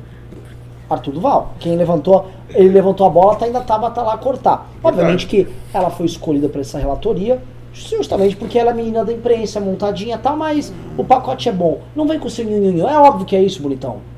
Arthur 0.89 1.11
Duval. 1.13 1.53
Quem 1.59 1.75
levantou, 1.75 2.27
ele 2.49 2.69
levantou 2.69 3.05
a 3.05 3.09
bola, 3.09 3.35
tá, 3.35 3.45
ainda 3.45 3.61
tava 3.61 3.91
tá 3.91 4.01
lá 4.01 4.17
cortar. 4.17 4.67
Obviamente 4.84 5.27
que 5.27 5.47
ela 5.71 5.91
foi 5.91 6.07
escolhida 6.07 6.49
para 6.49 6.61
essa 6.61 6.79
relatoria, 6.79 7.39
justamente 7.71 8.35
porque 8.35 8.57
ela 8.57 8.71
é 8.71 8.73
menina 8.73 9.05
da 9.05 9.13
imprensa, 9.13 9.59
montadinha 9.59 10.15
e 10.15 10.19
tal, 10.19 10.35
mas 10.35 10.73
o 10.97 11.03
pacote 11.03 11.47
é 11.47 11.51
bom. 11.51 11.81
Não 11.95 12.07
vem 12.07 12.17
com 12.17 12.27
o 12.27 12.31
seu 12.31 12.43
nhinhinho. 12.43 12.88
É 12.88 12.97
óbvio 12.97 13.27
que 13.27 13.35
é 13.35 13.43
isso, 13.43 13.61
bonitão. 13.61 14.16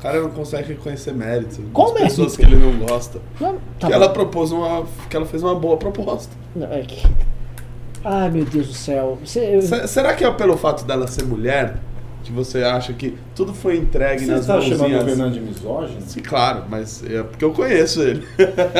O 0.00 0.02
cara 0.02 0.18
não 0.20 0.30
consegue 0.30 0.68
reconhecer 0.70 1.12
mérito 1.12 1.60
Qual 1.74 1.92
das 1.92 2.04
pessoas 2.04 2.34
que 2.34 2.42
ele 2.42 2.56
não 2.56 2.72
gosta. 2.86 3.20
Não, 3.38 3.52
tá 3.78 3.86
que 3.86 3.86
bom. 3.88 3.92
ela 3.92 4.08
propôs 4.08 4.50
uma. 4.50 4.86
que 5.10 5.14
ela 5.14 5.26
fez 5.26 5.42
uma 5.42 5.54
boa 5.54 5.76
proposta. 5.76 6.34
Não, 6.56 6.66
é 6.72 6.80
que... 6.80 7.06
Ai, 8.02 8.30
meu 8.30 8.46
Deus 8.46 8.68
do 8.68 8.72
céu. 8.72 9.18
Você, 9.22 9.56
eu- 9.56 9.60
Se- 9.62 9.86
será 9.88 10.14
que 10.14 10.24
é 10.24 10.30
pelo 10.30 10.56
fato 10.56 10.86
dela 10.86 11.06
ser 11.06 11.24
mulher 11.26 11.76
que 12.24 12.32
você 12.32 12.62
acha 12.62 12.94
que 12.94 13.14
tudo 13.36 13.52
foi 13.52 13.76
entregue 13.76 14.24
Você 14.24 14.30
nas 14.30 14.40
está 14.40 14.58
chamando 14.58 14.74
o 14.76 14.78
mãozinhas? 14.78 15.04
Fernando 15.04 15.32
de 15.34 15.40
misógino? 15.40 16.00
Sim, 16.06 16.20
claro, 16.20 16.64
mas 16.70 17.04
é 17.04 17.22
porque 17.22 17.44
eu 17.44 17.52
conheço 17.52 18.00
ele. 18.02 18.26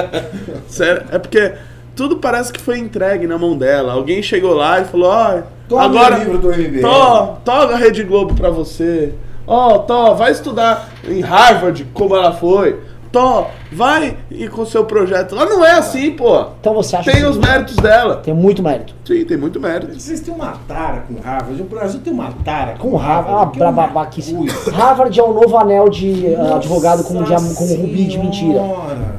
Sério, 0.68 1.04
é 1.10 1.18
porque 1.18 1.52
tudo 1.94 2.16
parece 2.16 2.52
que 2.52 2.60
foi 2.60 2.78
entregue 2.78 3.26
na 3.26 3.36
mão 3.38 3.56
dela. 3.58 3.92
Alguém 3.92 4.22
chegou 4.22 4.54
lá 4.54 4.80
e 4.80 4.84
falou: 4.86 5.08
Ó, 5.10 5.42
Toma 5.68 5.84
agora. 5.84 6.16
o 6.16 6.18
livro 6.18 6.38
do 6.38 6.48
MBL. 6.48 6.80
Tó, 6.80 7.26
toga 7.44 7.74
a 7.74 7.76
Rede 7.76 8.02
Globo 8.04 8.34
pra 8.34 8.50
você. 8.50 9.12
Ó, 9.50 9.78
Tó, 9.78 10.14
vai 10.14 10.30
estudar 10.30 10.88
em 11.06 11.20
Harvard 11.20 11.84
como 11.92 12.14
ela 12.14 12.32
foi. 12.32 12.78
Tó, 13.10 13.48
vai 13.72 14.16
ir 14.30 14.48
com 14.50 14.62
o 14.62 14.66
seu 14.66 14.84
projeto. 14.84 15.34
Ela 15.34 15.44
não 15.46 15.64
é 15.64 15.72
assim, 15.72 16.12
pô. 16.12 16.44
Então 16.60 16.72
você 16.72 16.94
acha 16.94 17.10
Tem 17.10 17.20
que 17.22 17.26
os 17.26 17.36
méritos 17.36 17.74
dela. 17.74 18.18
tem 18.18 18.32
muito 18.32 18.62
mérito. 18.62 18.94
Sim, 19.04 19.24
tem 19.24 19.36
muito 19.36 19.58
mérito. 19.58 19.98
Vocês 19.98 20.20
têm 20.20 20.32
uma 20.32 20.52
tara 20.68 21.02
com 21.08 21.20
Harvard. 21.20 21.60
O 21.60 21.64
Brasil 21.64 22.00
tem 22.04 22.12
uma 22.12 22.30
tara 22.44 22.76
Com 22.78 22.94
Harvard, 22.94 23.34
ah, 23.42 24.06
que 24.06 24.20
é 24.20 24.34
coisa. 24.36 24.70
Harvard 24.70 25.18
é 25.18 25.22
o 25.24 25.32
novo 25.32 25.56
anel 25.58 25.88
de 25.88 26.28
Nossa 26.36 26.54
advogado 26.54 27.02
com, 27.02 27.20
diam- 27.24 27.54
com 27.56 27.64
rubi 27.64 28.04
de 28.04 28.16
mentira. 28.16 28.60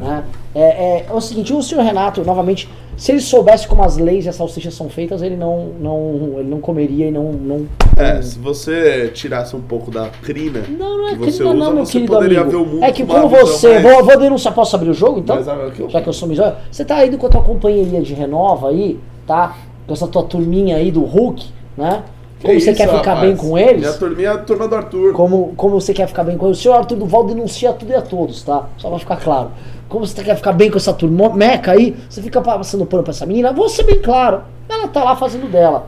Né? 0.02 0.24
É, 0.56 0.62
é, 0.62 1.06
é 1.10 1.14
o 1.14 1.20
seguinte, 1.20 1.52
o 1.54 1.62
senhor 1.62 1.84
Renato, 1.84 2.24
novamente, 2.24 2.70
se 3.02 3.12
ele 3.12 3.20
soubesse 3.20 3.68
como 3.68 3.82
as 3.84 3.98
leis 3.98 4.26
e 4.28 4.30
as 4.30 4.36
salsichas 4.36 4.76
são 4.76 4.88
feitas, 4.88 5.24
ele 5.24 5.36
não, 5.36 5.70
não, 5.80 6.36
ele 6.38 6.48
não 6.48 6.60
comeria 6.62 7.08
e 7.08 7.12
não. 7.12 7.32
não 7.32 7.66
É, 7.98 8.22
se 8.22 8.38
você 8.38 9.08
tirasse 9.12 9.56
um 9.56 9.60
pouco 9.62 9.90
da 9.90 10.10
crina 10.22 10.62
não, 10.70 11.00
não 11.00 11.08
é 11.08 11.12
que 11.14 11.18
você 11.18 11.40
crime, 11.40 11.54
não, 11.56 11.62
usa, 11.62 11.72
meu 11.74 11.86
você 11.88 11.92
querido 11.94 12.14
poderia 12.14 12.42
amigo. 12.42 12.58
ver 12.60 12.64
o 12.64 12.66
mundo 12.74 12.84
é 12.84 12.92
que 12.92 13.04
como 13.04 13.28
você. 13.28 13.80
mais- 13.80 13.82
Vou, 13.82 14.06
vou 14.06 14.20
denunciar, 14.20 14.54
posso 14.54 14.76
abrir 14.76 14.92
o 14.92 14.94
jogo 14.94 15.18
então? 15.20 15.36
Mas, 15.36 15.80
eu- 15.80 15.90
Já 15.90 16.00
que 16.00 16.10
eu 16.10 16.14
sou 16.14 16.28
misógino. 16.28 16.58
Você 16.72 16.86
tá 16.86 17.04
indo 17.04 17.18
com 17.18 17.26
a 17.26 17.30
tua 17.30 17.42
companheirinha 17.42 18.04
de 18.04 18.14
renova 18.14 18.70
aí, 18.70 19.00
tá? 19.26 19.58
Com 19.88 19.94
essa 19.94 20.08
tua 20.08 20.22
turminha 20.22 20.76
aí 20.76 20.92
do 20.92 21.02
Hulk, 21.04 21.44
né? 21.76 22.04
Como 22.42 22.60
você 22.60 22.72
isso, 22.72 22.78
quer 22.78 22.88
ficar 22.88 23.14
rapaz? 23.14 23.28
bem 23.28 23.36
com 23.36 23.58
eles? 23.58 23.82
Minha 23.82 23.94
turminha 23.94 24.30
é 24.30 24.32
a 24.34 24.38
turma 24.38 24.68
do 24.68 24.76
Arthur. 24.76 25.14
Como, 25.14 25.54
como 25.56 25.80
você 25.80 25.94
quer 25.94 26.08
ficar 26.08 26.24
bem 26.24 26.38
com 26.38 26.48
eles? 26.48 26.60
O 26.60 26.62
senhor 26.62 26.76
Arthur 26.76 26.98
Duval 26.98 27.26
denuncia 27.26 27.72
tudo 27.74 27.92
e 27.92 27.96
a 27.96 28.02
todos, 28.02 28.44
tá? 28.44 28.68
Só 28.78 28.90
pra 28.90 29.00
ficar 29.00 29.18
claro. 29.18 29.52
Como 29.88 30.06
você 30.06 30.24
quer 30.24 30.36
ficar 30.36 30.54
bem 30.54 30.72
com 30.72 30.78
essa 30.78 30.94
turma 30.94 31.30
meca 31.30 31.72
aí, 31.72 31.96
você 32.10 32.22
fica 32.22 32.42
passando 32.42 32.86
pano 32.86 33.04
pra 33.04 33.12
essa 33.12 33.26
menina, 33.26 33.52
vou 33.52 33.70
ser 33.70 33.84
bem 33.84 34.02
claro. 34.02 34.44
Ela 34.68 34.88
tá 34.88 35.04
lá 35.04 35.16
fazendo 35.16 35.52
dela. 35.52 35.88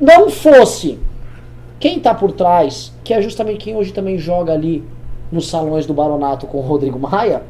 Não 0.00 0.30
fosse 0.30 0.98
quem 1.80 2.00
tá 2.00 2.14
por 2.14 2.32
trás, 2.32 2.92
que 3.02 3.12
é 3.12 3.20
justamente 3.20 3.58
quem 3.58 3.76
hoje 3.76 3.92
também 3.92 4.18
joga 4.18 4.52
ali 4.52 4.84
nos 5.30 5.48
salões 5.50 5.84
do 5.84 5.92
Baronato 5.92 6.46
com 6.46 6.58
o 6.58 6.62
Rodrigo 6.62 6.98
Maia, 6.98 7.42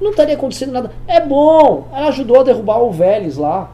não 0.00 0.10
estaria 0.10 0.34
acontecendo 0.34 0.72
nada. 0.72 0.90
É 1.06 1.20
bom, 1.20 1.86
ela 1.92 2.08
ajudou 2.08 2.40
a 2.40 2.42
derrubar 2.42 2.82
o 2.82 2.90
Vélez 2.90 3.36
lá. 3.36 3.70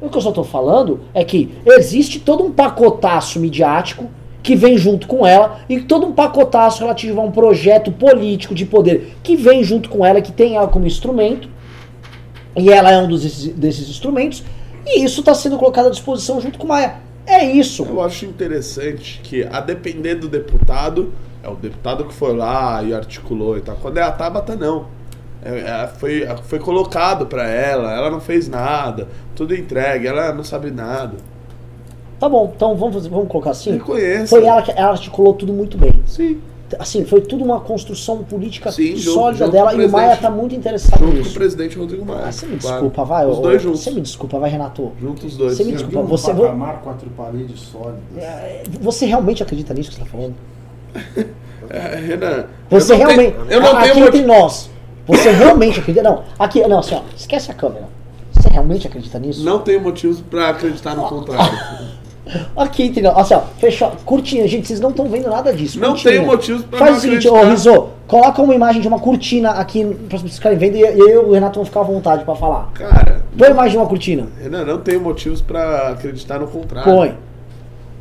O 0.00 0.08
que 0.08 0.16
eu 0.16 0.22
só 0.22 0.32
tô 0.32 0.42
falando 0.42 1.00
é 1.12 1.24
que 1.24 1.54
existe 1.66 2.20
todo 2.20 2.42
um 2.42 2.50
pacotaço 2.50 3.38
midiático 3.38 4.08
que 4.42 4.56
vem 4.56 4.78
junto 4.78 5.06
com 5.06 5.26
ela 5.26 5.60
e 5.68 5.80
todo 5.80 6.06
um 6.06 6.12
pacotaço 6.12 6.80
relativo 6.80 7.20
a 7.20 7.24
um 7.24 7.30
projeto 7.30 7.92
político 7.92 8.54
de 8.54 8.64
poder 8.64 9.16
que 9.22 9.36
vem 9.36 9.62
junto 9.62 9.90
com 9.90 10.04
ela, 10.04 10.22
que 10.22 10.32
tem 10.32 10.56
ela 10.56 10.68
como 10.68 10.86
instrumento, 10.86 11.48
e 12.56 12.70
ela 12.70 12.90
é 12.90 12.98
um 12.98 13.06
dos, 13.06 13.22
desses, 13.22 13.52
desses 13.52 13.88
instrumentos, 13.88 14.42
e 14.86 15.04
isso 15.04 15.20
está 15.20 15.34
sendo 15.34 15.58
colocado 15.58 15.88
à 15.88 15.90
disposição 15.90 16.40
junto 16.40 16.58
com 16.58 16.66
Maia. 16.66 16.96
É 17.26 17.44
isso. 17.44 17.84
Eu 17.84 18.00
acho 18.00 18.24
interessante 18.24 19.20
que, 19.22 19.44
a 19.44 19.60
depender 19.60 20.16
do 20.16 20.28
deputado, 20.28 21.12
é 21.42 21.48
o 21.48 21.54
deputado 21.54 22.04
que 22.04 22.14
foi 22.14 22.34
lá 22.34 22.82
e 22.82 22.92
articulou 22.92 23.56
e 23.56 23.60
tal. 23.60 23.76
Quando 23.76 23.98
é 23.98 24.02
a 24.02 24.10
Tabata, 24.10 24.56
não. 24.56 24.86
É, 25.42 25.58
é, 25.58 25.88
foi, 25.98 26.26
foi 26.44 26.58
colocado 26.58 27.26
pra 27.26 27.48
ela, 27.48 27.92
ela 27.94 28.10
não 28.10 28.20
fez 28.20 28.46
nada, 28.48 29.08
tudo 29.34 29.54
entregue, 29.54 30.06
ela 30.06 30.34
não 30.34 30.44
sabe 30.44 30.70
nada. 30.70 31.14
Tá 32.18 32.28
bom, 32.28 32.52
então 32.54 32.76
vamos, 32.76 32.96
fazer- 32.96 33.08
vamos 33.08 33.28
colocar 33.28 33.50
assim? 33.52 33.72
Reconheça. 33.72 34.26
Foi 34.36 34.44
ela 34.44 34.60
que 34.60 34.70
ela 34.72 34.90
articulou 34.90 35.32
tudo 35.32 35.52
muito 35.52 35.78
bem. 35.78 35.92
Sim, 36.06 36.40
Assim, 36.78 37.04
foi 37.04 37.20
tudo 37.20 37.42
uma 37.42 37.58
construção 37.58 38.18
política 38.22 38.70
Sim, 38.70 38.94
junto- 38.94 39.14
sólida 39.14 39.44
junto 39.46 39.52
dela 39.56 39.74
e 39.74 39.84
o 39.86 39.90
Maia 39.90 40.16
tá 40.16 40.30
muito 40.30 40.54
interessado 40.54 41.00
junto 41.00 41.10
com 41.10 41.16
o 41.16 41.18
nisso. 41.18 41.34
presidente 41.34 41.76
Rodrigo 41.76 42.04
Maia. 42.06 42.26
Ah, 42.26 42.30
você 42.30 42.46
me 42.46 42.58
claro. 42.58 42.74
desculpa, 42.76 43.04
vai. 43.04 43.26
Os 43.26 43.38
dois 43.40 43.60
juntos. 43.60 43.80
Você 43.80 43.90
me 43.90 44.00
desculpa, 44.00 44.38
vai, 44.38 44.50
Renato. 44.50 44.92
Juntos 45.00 45.24
os 45.24 45.36
dois. 45.36 45.56
Você 45.56 45.64
me 45.64 45.72
desculpa, 45.72 45.98
um 45.98 46.04
você- 46.06 46.32
vo- 46.32 46.42
patamar 46.44 46.80
quatro 46.82 47.10
paredes 47.10 47.58
sólidas. 47.58 48.00
É, 48.16 48.62
Você 48.80 49.04
realmente 49.06 49.42
acredita 49.42 49.74
nisso 49.74 49.90
que 49.90 49.96
você 49.96 50.02
tá 50.02 50.06
falando? 50.06 50.34
É, 51.68 51.96
Renan, 51.96 52.44
Você 52.70 52.92
eu 52.94 52.98
não 52.98 53.06
realmente. 53.06 53.32
Tenho, 53.36 53.50
eu 53.50 53.60
não 53.60 53.70
aqui 53.76 53.82
tenho 53.92 54.06
entre 54.06 54.20
motivo. 54.22 54.26
nós. 54.28 54.70
Você 55.06 55.30
realmente 55.30 55.80
acredita? 55.80 56.02
Não, 56.02 56.22
aqui, 56.38 56.66
não, 56.66 56.78
assim, 56.78 56.94
ó, 56.94 57.00
esquece 57.16 57.50
a 57.50 57.54
câmera. 57.54 57.88
Você 58.32 58.48
realmente 58.48 58.86
acredita 58.86 59.18
nisso? 59.18 59.44
Não 59.44 59.58
tenho 59.58 59.80
motivos 59.80 60.20
pra 60.20 60.50
acreditar 60.50 60.94
no 60.94 61.02
contrário. 61.04 61.58
Aqui 62.56 62.84
entre 62.84 63.02
nós, 63.02 63.16
assim, 63.18 63.34
ó, 63.34 63.40
fechou. 63.58 63.92
Cortina, 64.04 64.46
gente, 64.46 64.68
vocês 64.68 64.78
não 64.78 64.90
estão 64.90 65.06
vendo 65.08 65.28
nada 65.28 65.52
disso. 65.52 65.80
Não 65.80 65.88
cortina. 65.90 66.10
tenho 66.12 66.26
motivos 66.26 66.62
pra 66.64 66.78
Faz 66.78 66.90
não 66.92 66.98
o 66.98 67.00
seguinte, 67.00 67.28
ô. 67.28 67.44
Rizzo, 67.44 67.88
coloca 68.06 68.40
uma 68.40 68.54
imagem 68.54 68.80
de 68.80 68.86
uma 68.86 69.00
cortina 69.00 69.50
aqui 69.50 69.84
pra 70.08 70.16
vocês 70.18 70.36
ficarem 70.36 70.56
vendo 70.56 70.76
e, 70.76 70.80
eu 70.80 71.08
e 71.08 71.16
o 71.16 71.32
Renato 71.32 71.56
vão 71.56 71.64
ficar 71.64 71.80
à 71.80 71.84
vontade 71.84 72.24
pra 72.24 72.36
falar. 72.36 72.70
Cara, 72.74 73.24
Põe 73.36 73.48
a 73.48 73.50
imagem 73.50 73.72
de 73.72 73.76
uma 73.78 73.86
cortina. 73.86 74.28
Renan, 74.40 74.64
não 74.64 74.78
tenho 74.78 75.00
motivos 75.00 75.40
pra 75.42 75.88
acreditar 75.88 76.38
no 76.38 76.46
contrário. 76.46 76.92
Põe. 76.92 77.18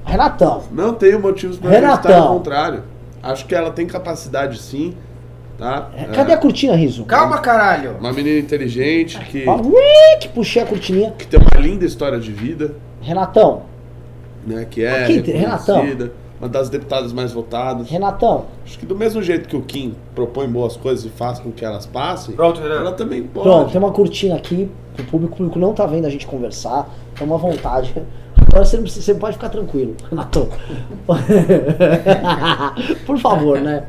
Renatão. 0.05 0.63
Não 0.71 0.93
tenho 0.93 1.19
motivos 1.19 1.57
pra 1.57 1.69
Renatão. 1.71 1.93
acreditar 1.95 2.21
no 2.21 2.33
contrário. 2.35 2.83
Acho 3.23 3.45
que 3.45 3.55
ela 3.55 3.71
tem 3.71 3.85
capacidade 3.87 4.59
sim, 4.61 4.93
tá? 5.59 5.89
É, 5.95 6.05
Cadê 6.05 6.33
a 6.33 6.37
cortina, 6.37 6.75
Riso? 6.75 7.03
Calma, 7.05 7.37
caralho. 7.39 7.97
Uma 7.99 8.11
menina 8.13 8.39
inteligente 8.39 9.19
que, 9.25 9.45
Ui, 9.47 10.17
que 10.19 10.29
puxei 10.29 10.61
a 10.63 10.65
cortininha. 10.65 11.11
que 11.11 11.27
tem 11.27 11.39
uma 11.39 11.61
linda 11.61 11.85
história 11.85 12.17
de 12.19 12.31
vida, 12.31 12.73
Renatão, 13.01 13.63
né? 14.47 14.65
Que 14.69 14.83
é 14.83 15.03
Aqui, 15.03 15.19
Renatão. 15.31 15.85
uma 16.39 16.47
das 16.49 16.69
deputadas 16.69 17.11
mais 17.13 17.31
votadas. 17.33 17.89
Renatão. 17.89 18.45
Acho 18.65 18.79
que 18.79 18.85
do 18.85 18.95
mesmo 18.95 19.21
jeito 19.21 19.47
que 19.49 19.55
o 19.55 19.61
Kim 19.61 19.93
propõe 20.15 20.47
boas 20.47 20.75
coisas 20.77 21.03
e 21.05 21.09
faz 21.09 21.37
com 21.39 21.51
que 21.51 21.63
elas 21.65 21.85
passem, 21.85 22.33
Pronto, 22.35 22.61
Renan. 22.61 22.75
ela 22.75 22.91
também 22.93 23.21
pode. 23.23 23.43
Pronto, 23.47 23.71
tem 23.71 23.79
uma 23.79 23.91
cortina 23.91 24.35
aqui. 24.35 24.69
O 24.97 25.03
público, 25.03 25.33
o 25.33 25.37
público 25.37 25.59
não 25.59 25.73
tá 25.73 25.85
vendo 25.85 26.05
a 26.05 26.09
gente 26.09 26.25
conversar. 26.27 26.89
Toma 27.17 27.37
vontade. 27.37 27.93
Agora 28.35 28.65
você, 28.65 28.77
você 28.77 29.13
pode 29.13 29.33
ficar 29.33 29.49
tranquilo, 29.49 29.95
Renatão. 30.09 30.49
Por 33.05 33.17
favor, 33.19 33.59
né? 33.61 33.83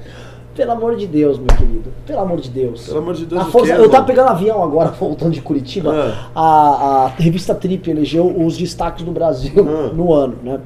Pelo 0.55 0.73
amor 0.73 0.97
de 0.97 1.07
Deus, 1.07 1.39
meu 1.39 1.47
querido. 1.47 1.93
Pelo 2.07 2.21
amor 2.21 2.41
de 2.41 2.51
Deus. 2.51 2.87
Pelo 2.87 2.99
amor 2.99 3.15
de 3.15 3.25
Deus, 3.25 3.47
força- 3.49 3.73
eu 3.75 3.89
tava 3.89 4.05
pegando 4.05 4.29
avião 4.31 4.63
agora, 4.63 4.91
voltando 4.99 5.31
de 5.33 5.41
Curitiba. 5.41 5.93
Ah. 5.95 6.31
A, 6.35 7.05
a 7.05 7.09
revista 7.09 7.55
Trip 7.55 7.89
elegeu 7.89 8.27
os 8.27 8.57
destaques 8.59 9.05
do 9.05 9.13
Brasil 9.13 9.53
Ah. 9.59 9.91
no 9.95 10.13
ano, 10.13 10.37
né? 10.43 10.61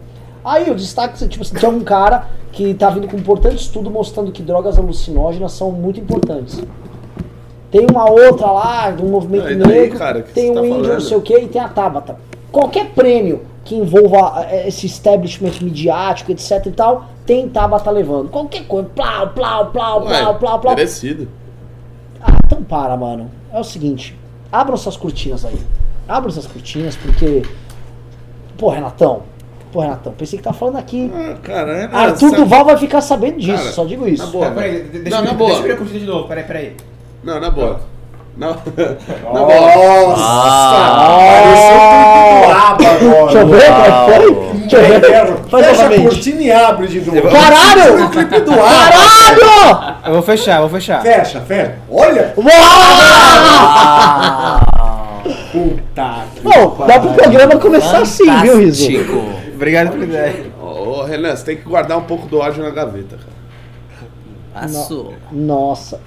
Aí 0.44 0.70
o 0.70 0.74
destaque, 0.74 1.26
tipo 1.28 1.42
assim, 1.42 1.56
tinha 1.56 1.70
um 1.70 1.80
cara 1.80 2.26
que 2.52 2.74
tá 2.74 2.90
vindo 2.90 3.08
com 3.08 3.16
um 3.16 3.20
importante 3.20 3.56
estudo 3.56 3.90
mostrando 3.90 4.30
que 4.30 4.42
drogas 4.42 4.78
alucinógenas 4.78 5.52
são 5.52 5.70
muito 5.72 5.98
importantes. 6.00 6.62
Tem 7.70 7.86
uma 7.90 8.08
outra 8.10 8.46
lá, 8.50 8.90
do 8.90 9.04
movimento 9.04 9.50
e 9.50 9.56
daí, 9.56 9.68
negro, 9.80 9.98
cara, 9.98 10.22
tem 10.22 10.50
um 10.50 10.54
tá 10.54 10.60
índio, 10.60 10.76
não 10.78 10.84
falando? 10.84 11.00
sei 11.00 11.16
o 11.16 11.20
que, 11.22 11.36
e 11.38 11.48
tem 11.48 11.60
a 11.60 11.68
Tabata. 11.68 12.16
Qualquer 12.52 12.90
prêmio 12.90 13.40
que 13.64 13.74
envolva 13.74 14.46
eh, 14.50 14.68
esse 14.68 14.86
establishment 14.86 15.52
midiático, 15.62 16.30
etc 16.30 16.66
e 16.66 16.70
tal, 16.70 17.06
tem 17.26 17.48
Tabata 17.48 17.90
levando. 17.90 18.28
Qualquer 18.28 18.64
coisa, 18.66 18.88
plau, 18.94 19.28
plau, 19.30 19.70
plau, 19.70 20.04
Ué, 20.04 20.18
plau, 20.20 20.34
plau, 20.34 20.58
plau. 20.60 20.74
merecido. 20.76 21.26
Ah, 22.20 22.34
então 22.46 22.62
para, 22.62 22.96
mano. 22.96 23.30
É 23.52 23.58
o 23.58 23.64
seguinte, 23.64 24.18
abram 24.52 24.76
suas 24.76 24.96
cortinas 24.96 25.44
aí. 25.44 25.58
Abram 26.06 26.30
suas 26.30 26.46
cortinas, 26.46 26.94
porque. 26.96 27.42
Pô, 28.58 28.68
Renatão. 28.68 29.22
Pô, 29.72 29.80
Renatão, 29.80 30.12
pensei 30.12 30.38
que 30.38 30.44
tava 30.44 30.56
falando 30.56 30.76
aqui. 30.76 31.10
Ah, 31.14 31.34
cara, 31.42 31.72
é 31.72 31.84
Arthur 31.92 32.30
sabe- 32.30 32.36
Duval 32.42 32.64
vai 32.64 32.76
ficar 32.76 33.00
sabendo 33.00 33.38
disso, 33.40 33.56
Cara, 33.62 33.72
só 33.72 33.84
digo 33.84 34.04
na 34.04 34.10
isso. 34.10 34.26
boa. 34.28 34.50
Peraí, 34.50 34.82
de- 34.84 34.98
deixa, 35.00 35.10
Não, 35.16 35.24
eu- 35.24 35.32
na 35.32 35.38
boa. 35.38 35.48
deixa 35.50 35.62
eu 35.62 35.66
ver 35.66 35.72
a 35.72 35.76
cortina 35.78 35.98
de 36.00 36.06
novo. 36.06 36.28
Peraí, 36.28 36.44
peraí. 36.44 36.76
Não, 37.24 37.40
na 37.40 37.50
boa. 37.50 37.80
Não, 38.36 38.50
na 39.32 39.40
Nossa! 39.40 39.42
boa. 39.42 40.14
Ver. 43.46 43.60
Faz 45.50 45.66
Fecha 45.66 45.80
a 45.80 45.84
novamente. 45.84 46.02
cortina 46.02 46.42
e 46.42 46.52
abre 46.52 46.86
de 46.88 47.00
novo. 47.00 47.22
Caralho! 47.30 48.08
clipe 48.10 48.40
do 48.40 48.52
ABBA. 48.52 48.62
Caralho! 48.62 49.96
Eu 50.06 50.12
vou 50.14 50.22
fechar, 50.22 50.60
vou 50.60 50.68
fechar. 50.70 51.02
Fecha, 51.02 51.40
fecha. 51.42 51.78
Olha! 51.90 52.34
Puta 55.52 56.24
que 56.34 56.40
Bom, 56.40 56.84
dá 56.86 56.98
pro 57.00 57.14
programa 57.14 57.56
começar 57.56 57.98
assim, 57.98 58.40
viu, 58.42 58.58
Riso? 58.58 58.90
Obrigado 59.54 59.92
pela 59.92 60.04
ideia. 60.04 60.52
Ô, 60.60 61.02
Renan, 61.04 61.34
você 61.36 61.44
tem 61.44 61.56
que 61.56 61.62
guardar 61.62 61.96
um 61.98 62.02
pouco 62.02 62.26
do 62.26 62.38
ódio 62.38 62.62
na 62.62 62.70
gaveta, 62.70 63.16
cara. 63.16 64.66
Passou. 64.66 65.14
Nossa. 65.30 66.00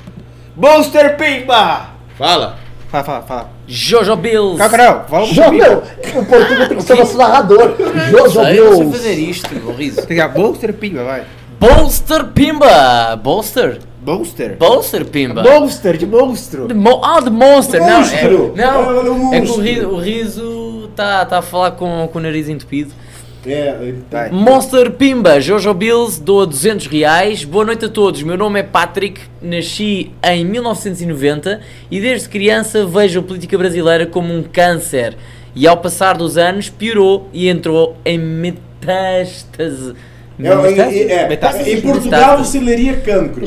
Monster 0.55 1.17
Pimba! 1.17 1.87
Fala. 2.17 2.57
Fala, 2.89 3.03
fala, 3.03 3.21
fala. 3.23 3.49
Jojo 3.67 4.15
Bills. 4.15 4.57
Calma, 4.57 4.77
Carol, 4.77 5.05
vamos 5.09 5.29
Jo, 5.29 5.51
meu, 5.51 5.83
o 6.15 6.25
português 6.25 6.67
tem 6.69 6.77
que 6.77 6.83
ser 6.83 6.95
nosso 6.95 7.17
narrador. 7.17 7.75
Jojo 8.09 8.41
não 8.41 8.49
Bills. 8.49 8.91
fazer 8.97 9.13
isto, 9.15 9.55
o 9.67 9.73
riso. 9.73 9.97
Tem 9.97 10.07
que 10.07 10.15
dar 10.15 10.29
Monster 10.29 10.73
Pimba, 10.73 11.03
vai. 11.03 11.23
Bolster 11.59 12.25
Pimba. 12.27 13.15
Bolster? 13.15 13.79
Monster? 14.05 14.55
Bolster 14.57 15.05
Pimba. 15.05 15.43
Monster, 15.43 15.97
de 15.97 16.05
monstro. 16.05 16.67
De 16.67 16.73
mo 16.73 17.01
ah, 17.03 17.19
de 17.19 17.29
Monster, 17.29 17.81
não. 17.81 17.97
Monstro. 17.97 18.53
É, 18.55 18.61
não, 18.61 18.91
É, 18.91 19.11
o 19.11 19.33
é 19.33 19.41
que 19.41 19.51
o 19.51 19.59
riso, 19.59 19.87
o 19.89 19.99
riso 19.99 20.89
tá, 20.95 21.25
tá 21.25 21.39
a 21.39 21.41
falar 21.41 21.71
com, 21.71 22.07
com 22.07 22.19
o 22.19 22.21
nariz 22.21 22.47
entupido. 22.47 22.93
É, 23.47 23.77
ele 23.81 24.03
tá. 24.09 24.27
Monster 24.29 24.91
Pimba, 24.91 25.39
Jojo 25.39 25.73
Bills, 25.73 26.21
doa 26.21 26.45
200 26.45 26.87
reais. 26.87 27.45
Boa 27.45 27.63
noite 27.63 27.85
a 27.85 27.89
todos, 27.89 28.21
meu 28.21 28.37
nome 28.37 28.59
é 28.59 28.63
Patrick, 28.63 29.21
nasci 29.41 30.11
em 30.21 30.43
1990 30.43 31.61
e 31.89 32.01
desde 32.01 32.27
criança 32.27 32.85
vejo 32.85 33.21
a 33.21 33.23
política 33.23 33.57
brasileira 33.57 34.05
como 34.05 34.33
um 34.33 34.43
câncer. 34.43 35.15
E 35.55 35.65
ao 35.65 35.77
passar 35.77 36.17
dos 36.17 36.37
anos 36.37 36.69
piorou 36.69 37.29
e 37.31 37.47
entrou 37.47 37.95
em 38.03 38.17
metástase. 38.17 39.95
É, 40.39 40.49
é, 40.49 41.11
é, 41.13 41.29
Metástase. 41.29 41.71
em 41.71 41.81
Portugal 41.81 42.37
você 42.37 42.59
leria 42.59 42.97
cancro. 42.97 43.43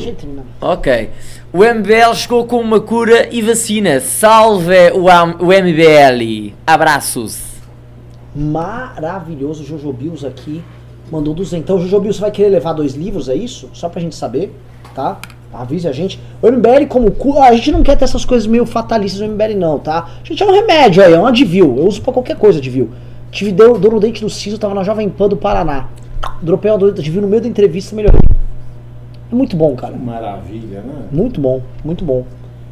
Ok. 0.59 1.09
O 1.53 1.59
MBL 1.59 2.13
chegou 2.15 2.45
com 2.45 2.59
uma 2.59 2.81
cura 2.81 3.29
e 3.31 3.41
vacina. 3.41 3.99
Salve 3.99 4.91
o, 4.93 5.05
o 5.05 5.47
MBL. 5.53 6.53
Abraços. 6.65 7.50
Maravilhoso, 8.35 9.63
Jojo 9.63 9.91
Bills 9.91 10.25
aqui. 10.25 10.63
Mandou 11.11 11.33
200. 11.33 11.63
Então, 11.63 11.79
Jojo 11.79 11.99
Bills, 11.99 12.17
você 12.17 12.21
vai 12.21 12.31
querer 12.31 12.49
levar 12.49 12.73
dois 12.73 12.93
livros, 12.93 13.27
é 13.27 13.35
isso? 13.35 13.69
Só 13.73 13.89
pra 13.89 14.01
gente 14.01 14.15
saber, 14.15 14.55
tá? 14.95 15.19
Avise 15.53 15.87
a 15.87 15.91
gente. 15.91 16.19
O 16.41 16.49
MBL 16.49 16.85
como 16.87 17.11
cu... 17.11 17.37
A 17.37 17.53
gente 17.53 17.71
não 17.71 17.83
quer 17.83 17.97
ter 17.97 18.05
essas 18.05 18.23
coisas 18.23 18.47
meio 18.47 18.65
fatalistas 18.65 19.21
no 19.21 19.33
MBL 19.33 19.57
não, 19.57 19.77
tá? 19.77 20.09
A 20.23 20.25
gente 20.25 20.41
é 20.41 20.45
um 20.45 20.51
remédio 20.51 21.03
aí, 21.03 21.13
é 21.13 21.19
um 21.19 21.25
advil. 21.25 21.75
Eu 21.77 21.85
uso 21.85 22.01
pra 22.01 22.13
qualquer 22.13 22.37
coisa 22.37 22.59
advil. 22.59 22.89
Tive 23.31 23.51
dor, 23.51 23.77
dor 23.77 23.93
no 23.93 23.99
dente 23.99 24.21
do 24.21 24.29
siso, 24.29 24.57
tava 24.57 24.73
na 24.73 24.83
Jovem 24.83 25.09
Pan 25.09 25.27
do 25.27 25.35
Paraná. 25.35 25.87
Dropei 26.41 26.71
uma 26.71 26.77
dor 26.77 26.93
de 26.93 27.01
advil 27.01 27.21
no 27.21 27.27
meio 27.27 27.41
da 27.41 27.49
entrevista 27.49 27.93
e 27.93 27.97
melhorei. 27.97 28.21
É 29.31 29.35
muito 29.35 29.57
bom, 29.57 29.75
cara. 29.75 29.95
Maravilha, 29.95 30.81
né? 30.81 31.07
Muito 31.11 31.41
bom, 31.41 31.61
muito 31.83 32.05
bom. 32.05 32.25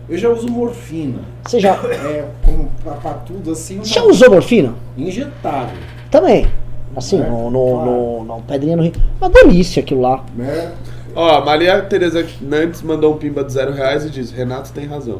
Eu 0.09 0.17
já 0.17 0.29
uso 0.29 0.47
morfina. 0.49 1.19
Você 1.45 1.59
já, 1.59 1.73
É, 1.75 2.25
como 2.43 2.69
pra, 2.83 2.93
pra 2.93 3.13
tudo 3.13 3.51
assim. 3.51 3.77
você 3.79 3.93
já 3.93 4.03
usou 4.03 4.31
morfina? 4.31 4.73
Injetável. 4.97 5.77
Também. 6.09 6.47
Assim, 6.95 7.21
É, 7.21 7.29
no, 7.29 7.51
no, 7.51 7.71
claro. 7.75 7.91
no, 7.91 8.23
no 8.23 8.41
Pedrinha 8.41 8.75
no 8.75 8.83
Rio. 8.83 8.93
Uma 9.21 9.29
delícia 9.29 9.81
aquilo 9.81 10.01
lá. 10.01 10.23
Né? 10.35 10.71
Ó, 11.15 11.37
a 11.37 11.45
Maria 11.45 11.81
Tereza 11.83 12.25
Nantes 12.41 12.81
mandou 12.81 13.13
um 13.13 13.17
pimba 13.17 13.43
de 13.43 13.51
zero 13.53 13.71
reais 13.71 14.03
e 14.05 14.09
diz: 14.09 14.31
Renato 14.31 14.71
tem 14.71 14.85
razão. 14.87 15.19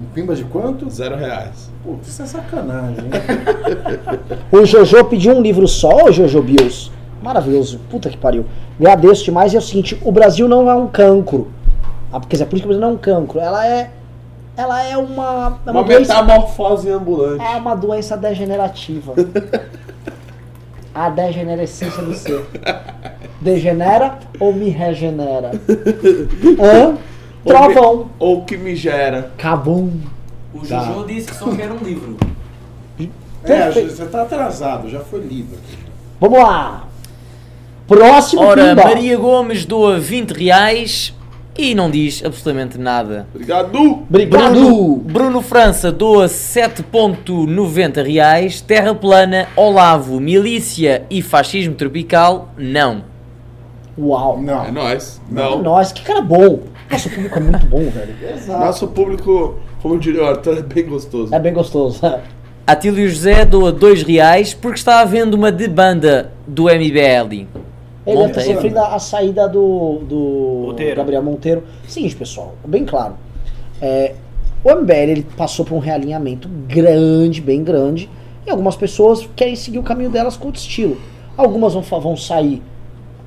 Um 0.00 0.04
pimba 0.14 0.34
de 0.34 0.44
quanto? 0.44 0.88
Zero 0.90 1.16
reais. 1.16 1.70
Putz, 1.84 2.08
isso 2.08 2.22
é 2.22 2.26
sacanagem, 2.26 3.04
hein? 3.04 3.10
O 4.52 4.64
Jojo 4.64 5.04
pediu 5.04 5.34
um 5.34 5.40
livro 5.42 5.66
só, 5.68 6.04
ô 6.06 6.12
Jojo 6.12 6.42
Bills? 6.42 6.90
Maravilhoso. 7.22 7.80
Puta 7.90 8.08
que 8.10 8.16
pariu. 8.16 8.44
Agradeço 8.78 9.24
demais. 9.24 9.52
E 9.52 9.56
é 9.56 9.58
o 9.58 9.62
seguinte, 9.62 9.98
o 10.02 10.12
Brasil 10.12 10.48
não 10.48 10.70
é 10.70 10.74
um 10.74 10.86
cancro. 10.86 11.48
Ah, 12.12 12.20
quer 12.20 12.28
dizer, 12.36 12.44
a 12.44 12.46
política 12.46 12.68
brasileira 12.68 12.86
não 12.86 12.92
é 12.92 12.98
um 12.98 12.98
cancro. 13.00 13.40
Ela 13.40 13.66
é. 13.66 13.90
Ela 14.56 14.82
é 14.84 14.96
uma. 14.96 15.58
É 15.66 15.70
uma, 15.70 15.80
Uma 15.80 15.84
doença, 15.84 16.22
metamorfose 16.22 16.90
ambulante. 16.90 17.44
é 17.44 17.56
uma 17.56 17.74
doença 17.74 18.16
degenerativa. 18.16 19.14
a 20.94 21.10
degenerescência 21.10 22.02
do 22.02 22.14
ser. 22.14 22.44
Degenera 23.40 24.18
ou 24.40 24.52
me 24.52 24.70
regenera? 24.70 25.50
Hã? 26.58 26.96
Trovão. 27.44 28.10
Ou 28.18 28.44
que 28.44 28.56
me 28.56 28.74
gera. 28.74 29.30
Cabum. 29.36 30.00
O 30.54 30.60
Tá. 30.66 30.80
Jojo 30.80 31.06
disse 31.06 31.28
que 31.28 31.36
só 31.36 31.50
quer 31.54 31.70
um 31.70 31.78
livro. 31.78 32.16
É, 33.44 33.70
você 33.70 34.06
tá 34.06 34.22
atrasado, 34.22 34.88
já 34.88 35.00
foi 35.00 35.20
lido. 35.20 35.56
Vamos 36.20 36.38
lá. 36.38 36.84
Próximo 37.86 38.42
Ora, 38.42 38.70
pimba. 38.70 38.82
Maria 38.82 39.16
Gomes 39.16 39.64
doa 39.64 40.00
20 40.00 40.30
reais. 40.32 41.14
E 41.58 41.74
não 41.74 41.90
diz 41.90 42.22
absolutamente 42.24 42.78
nada. 42.78 43.26
Obrigado! 43.34 43.78
Obrigado! 44.08 44.52
Bruno, 44.54 44.96
Bruno 44.96 45.42
França 45.42 45.90
doa 45.92 46.26
7.90 46.26 48.04
reais. 48.04 48.60
Terra 48.60 48.94
plana, 48.94 49.48
Olavo, 49.56 50.20
milícia 50.20 51.04
e 51.10 51.22
fascismo 51.22 51.74
tropical, 51.74 52.50
não. 52.56 53.04
Uau! 53.98 54.38
É 54.38 54.42
Não. 54.42 54.72
nóis. 54.72 55.20
Não. 55.30 55.62
Nossa, 55.62 55.94
que 55.94 56.02
cara 56.02 56.20
bom! 56.20 56.60
Nosso 56.90 57.08
público 57.10 57.38
é 57.38 57.42
muito 57.42 57.66
bom, 57.66 57.90
velho. 57.90 58.14
Nosso 58.46 58.86
público, 58.88 59.56
como 59.82 59.98
diria 59.98 60.22
o 60.22 60.26
Arthur, 60.26 60.58
é 60.58 60.62
bem 60.62 60.84
gostoso. 60.86 61.34
É 61.34 61.38
bem 61.38 61.52
gostoso. 61.52 62.00
Atílio 62.66 63.08
José 63.08 63.44
doa 63.44 63.72
2 63.72 64.02
reais 64.02 64.52
porque 64.52 64.78
está 64.78 65.00
havendo 65.00 65.34
uma 65.34 65.50
debanda 65.50 66.32
do 66.46 66.64
MBL. 66.64 67.46
Ele 68.06 68.18
está 68.24 68.40
se 68.40 68.48
Monteiro. 68.48 68.54
referindo 68.54 68.78
à 68.80 68.98
saída 68.98 69.48
do, 69.48 69.98
do 70.08 70.66
Monteiro. 70.68 70.96
Gabriel 70.96 71.22
Monteiro. 71.22 71.64
Seguinte, 71.88 72.14
pessoal, 72.14 72.54
bem 72.66 72.84
claro. 72.84 73.14
É, 73.80 74.14
o 74.64 74.74
MBL 74.74 74.92
ele 75.10 75.26
passou 75.36 75.64
por 75.64 75.74
um 75.74 75.78
realinhamento 75.78 76.48
grande, 76.68 77.40
bem 77.40 77.62
grande, 77.62 78.08
e 78.46 78.50
algumas 78.50 78.76
pessoas 78.76 79.28
querem 79.34 79.56
seguir 79.56 79.78
o 79.78 79.82
caminho 79.82 80.10
delas 80.10 80.36
com 80.36 80.46
outro 80.46 80.60
estilo. 80.60 80.96
Algumas 81.36 81.74
vão, 81.74 81.82
vão 81.82 82.16
sair 82.16 82.62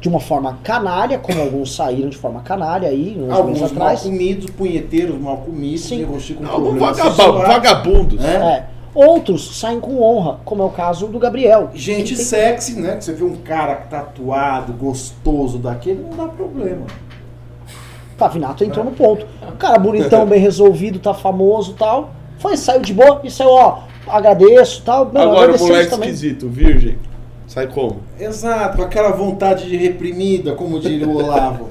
de 0.02 0.08
uma 0.08 0.20
forma 0.20 0.58
canalha, 0.64 1.20
como 1.20 1.42
alguns 1.42 1.76
saíram 1.76 2.10
de 2.10 2.16
forma 2.18 2.40
canalha 2.42 2.88
aí, 2.88 3.16
uns 3.18 3.24
meses 3.24 3.34
Alguns 3.38 3.60
mal 3.60 3.70
atrás. 3.70 4.02
comidos, 4.04 4.50
punheteiros, 4.52 5.20
mal 5.20 5.38
comidos, 5.38 5.82
Sim. 5.82 5.98
negociam 6.00 6.40
com 6.40 6.48
Alguns 6.48 6.80
vagabundos. 6.80 8.24
É. 8.24 8.28
É. 8.28 8.79
Outros 8.94 9.60
saem 9.60 9.80
com 9.80 10.02
honra, 10.02 10.40
como 10.44 10.64
é 10.64 10.66
o 10.66 10.70
caso 10.70 11.08
do 11.08 11.20
Gabriel. 11.20 11.70
Gente 11.74 12.16
tem- 12.16 12.26
sexy, 12.26 12.80
né? 12.80 13.00
Você 13.00 13.14
vê 13.14 13.24
um 13.24 13.36
cara 13.36 13.76
tatuado, 13.76 14.74
gostoso 14.74 15.58
daquele, 15.60 16.02
não 16.02 16.18
dá 16.18 16.26
problema. 16.32 16.86
Pavinato 18.18 18.64
entrou 18.64 18.84
no 18.84 18.92
ponto. 18.92 19.26
O 19.48 19.56
cara 19.58 19.78
bonitão, 19.80 20.26
bem 20.26 20.40
resolvido, 20.40 21.00
tá 21.00 21.14
famoso 21.14 21.72
e 21.72 21.76
tal. 21.76 22.10
Foi, 22.38 22.58
saiu 22.58 22.82
de 22.82 22.94
boa 22.94 23.22
e 23.24 23.32
saiu, 23.32 23.52
ó, 23.52 23.80
agradeço 24.08 24.82
e 24.82 24.84
tal. 24.84 25.10
Não, 25.14 25.22
Agora 25.22 25.56
o 25.56 25.60
moleque 25.60 25.90
também. 25.90 26.10
esquisito, 26.10 26.50
virgem. 26.50 26.98
Sai 27.48 27.68
como? 27.68 27.98
Exato, 28.20 28.78
com 28.78 28.84
aquela 28.84 29.12
vontade 29.12 29.68
de 29.68 29.76
reprimida, 29.78 30.54
como 30.54 30.80
diria 30.80 31.08
o 31.08 31.16
Olavo. 31.16 31.68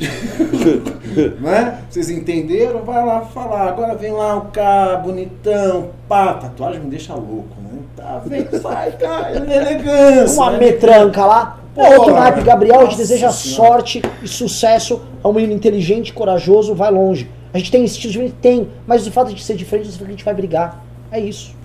né? 1.40 1.78
Vocês 1.88 2.10
entenderam? 2.10 2.84
Vai 2.84 3.04
lá 3.04 3.22
falar. 3.22 3.68
Agora 3.68 3.94
vem 3.94 4.12
lá 4.12 4.36
o 4.36 4.42
cara 4.46 4.96
bonitão, 4.98 5.90
pá, 6.08 6.34
tatuagem 6.34 6.80
me 6.80 6.90
deixa 6.90 7.14
louco, 7.14 7.56
né? 7.62 7.78
Tá, 7.96 8.20
vem, 8.24 8.46
sai, 8.60 8.92
cara, 8.92 9.36
elegância. 9.36 10.40
Uma 10.40 10.52
né? 10.52 10.58
metranca 10.58 11.24
lá. 11.24 11.60
Pô, 11.74 11.82
outro 11.82 12.14
naipe, 12.14 12.42
Gabriel, 12.42 12.80
a 12.80 12.84
gente 12.84 12.96
deseja 12.96 13.30
senhora. 13.30 13.70
sorte 13.70 14.02
e 14.22 14.28
sucesso. 14.28 15.02
É 15.22 15.28
um 15.28 15.32
menino 15.32 15.52
inteligente, 15.52 16.12
corajoso, 16.12 16.74
vai 16.74 16.90
longe. 16.90 17.30
A 17.52 17.58
gente 17.58 17.70
tem 17.70 17.84
estilos 17.84 18.12
diferentes? 18.12 18.38
Tem, 18.40 18.68
mas 18.86 19.06
o 19.06 19.12
fato 19.12 19.32
de 19.32 19.42
ser 19.42 19.56
diferente 19.56 19.86
não 19.86 19.92
significa 19.92 20.06
que 20.06 20.12
a 20.12 20.16
gente 20.16 20.24
vai 20.24 20.34
brigar. 20.34 20.84
É 21.10 21.18
isso. 21.18 21.55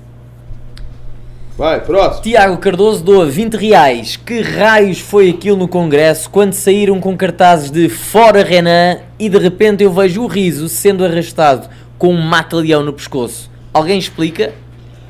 Vai, 1.57 1.81
próximo. 1.81 2.23
Tiago 2.23 2.57
Cardoso 2.57 3.03
doa 3.03 3.25
20 3.25 3.55
reais. 3.55 4.15
Que 4.15 4.41
raios 4.41 4.99
foi 4.99 5.29
aquilo 5.29 5.57
no 5.57 5.67
Congresso 5.67 6.29
quando 6.29 6.53
saíram 6.53 6.99
com 6.99 7.15
cartazes 7.15 7.69
de 7.69 7.89
Fora 7.89 8.43
Renan 8.43 8.99
e 9.19 9.29
de 9.29 9.37
repente 9.37 9.83
eu 9.83 9.91
vejo 9.91 10.23
o 10.23 10.27
riso 10.27 10.69
sendo 10.69 11.05
arrastado 11.05 11.69
com 11.97 12.13
um 12.13 12.21
mata-leão 12.21 12.83
no 12.83 12.93
pescoço? 12.93 13.49
Alguém 13.73 13.99
explica? 13.99 14.53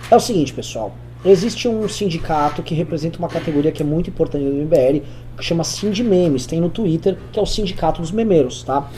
É 0.09 0.15
o 0.15 0.19
seguinte, 0.19 0.51
pessoal. 0.51 0.93
Existe 1.23 1.67
um 1.67 1.87
sindicato 1.87 2.63
que 2.63 2.73
representa 2.73 3.19
uma 3.19 3.27
categoria 3.27 3.71
que 3.71 3.83
é 3.83 3.85
muito 3.85 4.09
importante 4.09 4.43
do 4.43 4.51
MBL, 4.51 5.05
que 5.37 5.45
chama 5.45 5.63
Sindimemes, 5.63 6.47
tem 6.47 6.59
no 6.59 6.69
Twitter, 6.69 7.15
que 7.31 7.39
é 7.39 7.41
o 7.41 7.45
Sindicato 7.45 8.01
dos 8.01 8.11
Memeiros, 8.11 8.63
tá? 8.63 8.89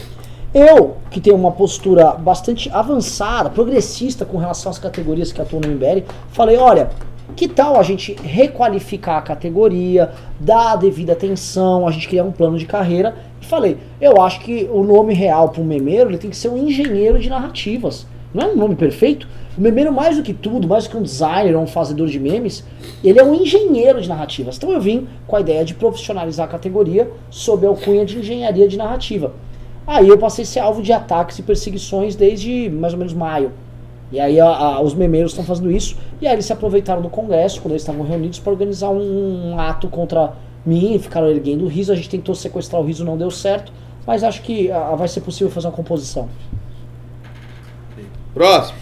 Eu, 0.53 0.97
que 1.11 1.19
tenho 1.19 1.35
uma 1.35 1.51
postura 1.51 2.11
bastante 2.11 2.69
avançada, 2.71 3.49
progressista 3.49 4.23
com 4.23 4.37
relação 4.37 4.71
às 4.71 4.77
categorias 4.77 5.31
que 5.33 5.41
atuam 5.41 5.61
no 5.61 5.67
MBL, 5.67 6.03
falei, 6.31 6.57
olha, 6.57 6.89
que 7.33 7.47
tal 7.47 7.79
a 7.79 7.83
gente 7.83 8.13
requalificar 8.21 9.17
a 9.17 9.21
categoria, 9.21 10.11
dar 10.39 10.73
a 10.73 10.75
devida 10.75 11.13
atenção, 11.13 11.87
a 11.87 11.91
gente 11.91 12.07
criar 12.07 12.23
um 12.23 12.31
plano 12.31 12.57
de 12.57 12.65
carreira, 12.65 13.15
e 13.41 13.45
falei, 13.45 13.77
eu 13.99 14.21
acho 14.21 14.39
que 14.41 14.69
o 14.71 14.83
nome 14.83 15.13
real 15.13 15.49
para 15.49 15.61
um 15.61 15.65
memeiro, 15.65 16.09
ele 16.09 16.17
tem 16.17 16.29
que 16.29 16.37
ser 16.37 16.49
um 16.49 16.57
engenheiro 16.57 17.19
de 17.19 17.29
narrativas. 17.29 18.07
Não 18.33 18.43
é 18.43 18.47
um 18.47 18.55
nome 18.55 18.75
perfeito? 18.75 19.27
O 19.55 19.61
memeiro, 19.61 19.93
mais 19.93 20.17
do 20.17 20.23
que 20.23 20.33
tudo, 20.33 20.67
mais 20.67 20.85
do 20.85 20.89
que 20.89 20.97
um 20.97 21.03
designer 21.03 21.55
ou 21.55 21.61
um 21.61 21.67
fazedor 21.67 22.07
de 22.07 22.19
memes, 22.19 22.65
ele 23.03 23.19
é 23.19 23.23
um 23.23 23.35
engenheiro 23.35 24.01
de 24.01 24.09
narrativas. 24.09 24.57
Então 24.57 24.71
eu 24.71 24.81
vim 24.81 25.07
com 25.27 25.35
a 25.35 25.41
ideia 25.41 25.63
de 25.63 25.75
profissionalizar 25.75 26.47
a 26.47 26.49
categoria 26.49 27.11
sob 27.29 27.65
a 27.65 27.69
alcunha 27.69 28.03
de 28.03 28.17
engenharia 28.17 28.67
de 28.67 28.75
narrativa. 28.75 29.33
Aí 29.85 30.07
eu 30.07 30.17
passei 30.17 30.43
a 30.43 30.47
ser 30.47 30.59
alvo 30.61 30.81
de 30.81 30.91
ataques 30.91 31.37
e 31.37 31.43
perseguições 31.43 32.15
desde 32.15 32.69
mais 32.69 32.93
ou 32.93 32.99
menos 32.99 33.13
maio. 33.13 33.51
E 34.13 34.19
aí 34.19 34.39
a- 34.39 34.45
a- 34.47 34.81
os 34.81 34.93
memeiros 34.93 35.31
estão 35.31 35.43
fazendo 35.43 35.71
isso, 35.71 35.97
e 36.21 36.27
aí 36.27 36.33
eles 36.33 36.45
se 36.45 36.53
aproveitaram 36.53 37.01
do 37.01 37.09
congresso, 37.09 37.59
quando 37.61 37.71
eles 37.71 37.81
estavam 37.81 38.05
reunidos, 38.05 38.37
para 38.39 38.51
organizar 38.53 38.89
um, 38.89 39.53
um 39.53 39.59
ato 39.59 39.87
contra 39.87 40.33
mim, 40.65 40.97
ficaram 40.99 41.27
erguendo 41.29 41.65
o 41.65 41.67
riso, 41.67 41.91
a 41.91 41.95
gente 41.95 42.07
tentou 42.09 42.35
sequestrar 42.35 42.79
o 42.79 42.85
riso, 42.85 43.03
não 43.03 43.17
deu 43.17 43.31
certo, 43.31 43.73
mas 44.05 44.23
acho 44.23 44.43
que 44.43 44.71
ah, 44.71 44.93
vai 44.95 45.07
ser 45.07 45.21
possível 45.21 45.49
fazer 45.51 45.67
uma 45.67 45.73
composição. 45.73 46.29
Próximo. 48.33 48.77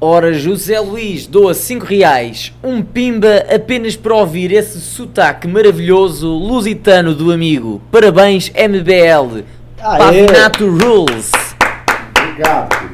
Ora, 0.00 0.32
José 0.32 0.80
Luís 0.80 1.26
doa 1.26 1.54
5 1.54 1.86
reais. 1.86 2.52
Um 2.62 2.82
pimba 2.82 3.44
apenas 3.54 3.94
para 3.94 4.14
ouvir 4.16 4.50
esse 4.52 4.80
sotaque 4.80 5.46
maravilhoso 5.46 6.28
lusitano 6.28 7.14
do 7.14 7.30
amigo. 7.32 7.80
Parabéns, 7.90 8.50
MBL. 8.54 9.44
Pavinato 9.78 10.66
Rules. 10.68 11.30
Obrigado, 12.18 12.74
filho. 12.74 12.91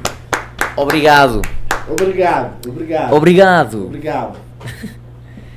Obrigado. 0.82 1.42
Obrigado, 1.88 2.68
obrigado. 2.68 3.14
Obrigado. 3.14 3.86
Obrigado. 3.86 4.38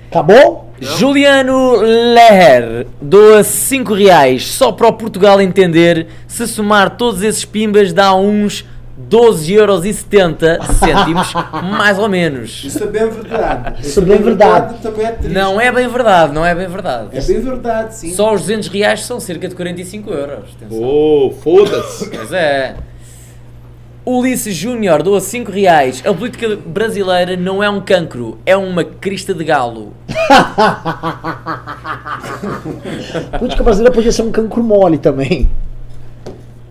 Acabou? 0.09 0.71
Juliano 0.79 1.75
Leher 1.77 2.87
doa 3.01 3.43
5 3.43 3.93
reais 3.93 4.47
só 4.47 4.71
para 4.71 4.87
o 4.87 4.93
Portugal 4.93 5.39
entender. 5.39 6.07
Se 6.27 6.47
somar 6.47 6.97
todos 6.97 7.21
esses 7.21 7.45
pimbas 7.45 7.93
dá 7.93 8.15
uns 8.15 8.65
12,70€, 9.09 11.61
mais 11.77 11.97
ou 11.99 12.09
menos. 12.09 12.63
Isso 12.63 12.83
é 12.83 12.87
bem 12.87 13.07
verdade. 13.09 13.87
Isso 13.87 13.99
é 13.99 14.03
bem 14.03 14.17
verdade. 14.17 14.81
Também 14.81 15.05
é. 15.05 15.17
Não 15.23 15.61
é 15.61 15.71
bem 15.71 15.87
verdade, 15.87 16.33
não 16.33 16.43
é 16.45 16.55
bem 16.55 16.67
verdade. 16.67 17.09
É 17.13 17.21
bem 17.21 17.41
verdade, 17.41 17.95
sim. 17.95 18.13
Só 18.13 18.33
os 18.33 18.41
200 18.41 18.67
reais 18.69 19.05
são 19.05 19.19
cerca 19.19 19.47
de 19.47 19.53
45 19.55 20.09
euros. 20.09 20.49
Atenção. 20.55 20.83
Ô, 20.83 21.31
foda-se. 21.31 22.09
Pois 22.09 22.33
é. 22.33 22.75
Ulisses 24.03 24.55
Júnior 24.55 25.03
doa 25.03 25.21
5 25.21 25.51
reais. 25.51 26.01
A 26.05 26.11
política 26.11 26.55
brasileira 26.55 27.37
não 27.37 27.61
é 27.61 27.69
um 27.69 27.79
cancro, 27.79 28.39
é 28.45 28.57
uma 28.57 28.83
crista 28.83 29.31
de 29.31 29.43
galo. 29.43 29.93
A 33.31 33.37
política 33.37 33.63
brasileira 33.63 33.93
podia 33.93 34.11
ser 34.11 34.23
um 34.23 34.31
cancro 34.31 34.63
mole 34.63 34.97
também. 34.97 35.47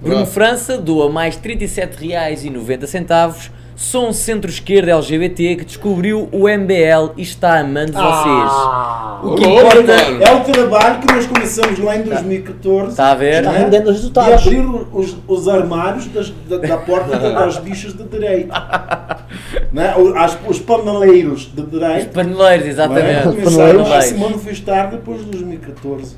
Bruno 0.00 0.26
França 0.26 0.76
doa 0.76 1.08
mais 1.08 1.36
37,90€. 1.36 3.50
Sou 3.80 4.06
um 4.06 4.12
centro-esquerda 4.12 4.92
LGBT 4.92 5.56
que 5.56 5.64
descobriu 5.64 6.28
o 6.30 6.46
MBL 6.46 7.14
e 7.16 7.22
está 7.22 7.60
amando 7.60 7.92
vocês. 7.92 8.04
Ah, 8.04 9.20
O 9.24 9.34
que 9.36 9.42
importa 9.48 9.82
mano. 9.82 10.22
É 10.22 10.34
o 10.34 10.40
trabalho 10.44 11.00
que 11.00 11.06
nós 11.10 11.24
começamos 11.26 11.78
lá 11.78 11.96
em 11.96 12.02
2014. 12.02 12.90
Está 12.90 13.12
a 13.12 13.14
ver? 13.14 13.38
está 13.38 13.52
né? 13.52 13.58
rendendo 13.60 13.88
os 13.88 13.96
resultados. 13.96 14.46
abrir 14.46 14.60
os, 14.92 15.16
os 15.26 15.48
armários 15.48 16.06
das- 16.08 16.28
da, 16.46 16.58
da 16.58 16.76
porta 16.76 17.16
das 17.18 17.56
bichas 17.56 17.94
de 17.94 18.04
direito. 18.04 18.52
né? 19.72 19.94
As- 20.14 20.36
os 20.46 20.58
paneleiros 20.58 21.50
de 21.50 21.62
direito. 21.62 22.12
Paneleiros, 22.12 22.64
né? 22.66 22.70
exatamente. 22.70 23.22
Começaram 23.22 23.94
a 23.94 24.00
se 24.02 24.14
manifestar 24.14 24.90
depois 24.90 25.20
de 25.24 25.30
2014. 25.30 26.16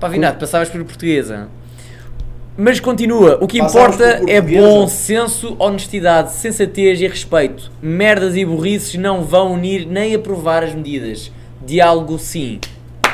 Pavinato, 0.00 0.40
passavas 0.40 0.68
por 0.68 0.82
portuguesa. 0.82 1.46
Mas 2.56 2.78
continua, 2.78 3.38
o 3.40 3.46
que 3.46 3.58
importa 3.58 4.18
por 4.18 4.28
é 4.28 4.38
bom 4.38 4.86
senso, 4.86 5.56
honestidade, 5.58 6.32
sensatez 6.32 7.00
e 7.00 7.08
respeito. 7.08 7.72
Merdas 7.80 8.36
e 8.36 8.44
burrices 8.44 9.00
não 9.00 9.24
vão 9.24 9.54
unir 9.54 9.86
nem 9.86 10.14
aprovar 10.14 10.62
as 10.62 10.74
medidas. 10.74 11.32
Diálogo 11.64 12.18
sim. 12.18 12.60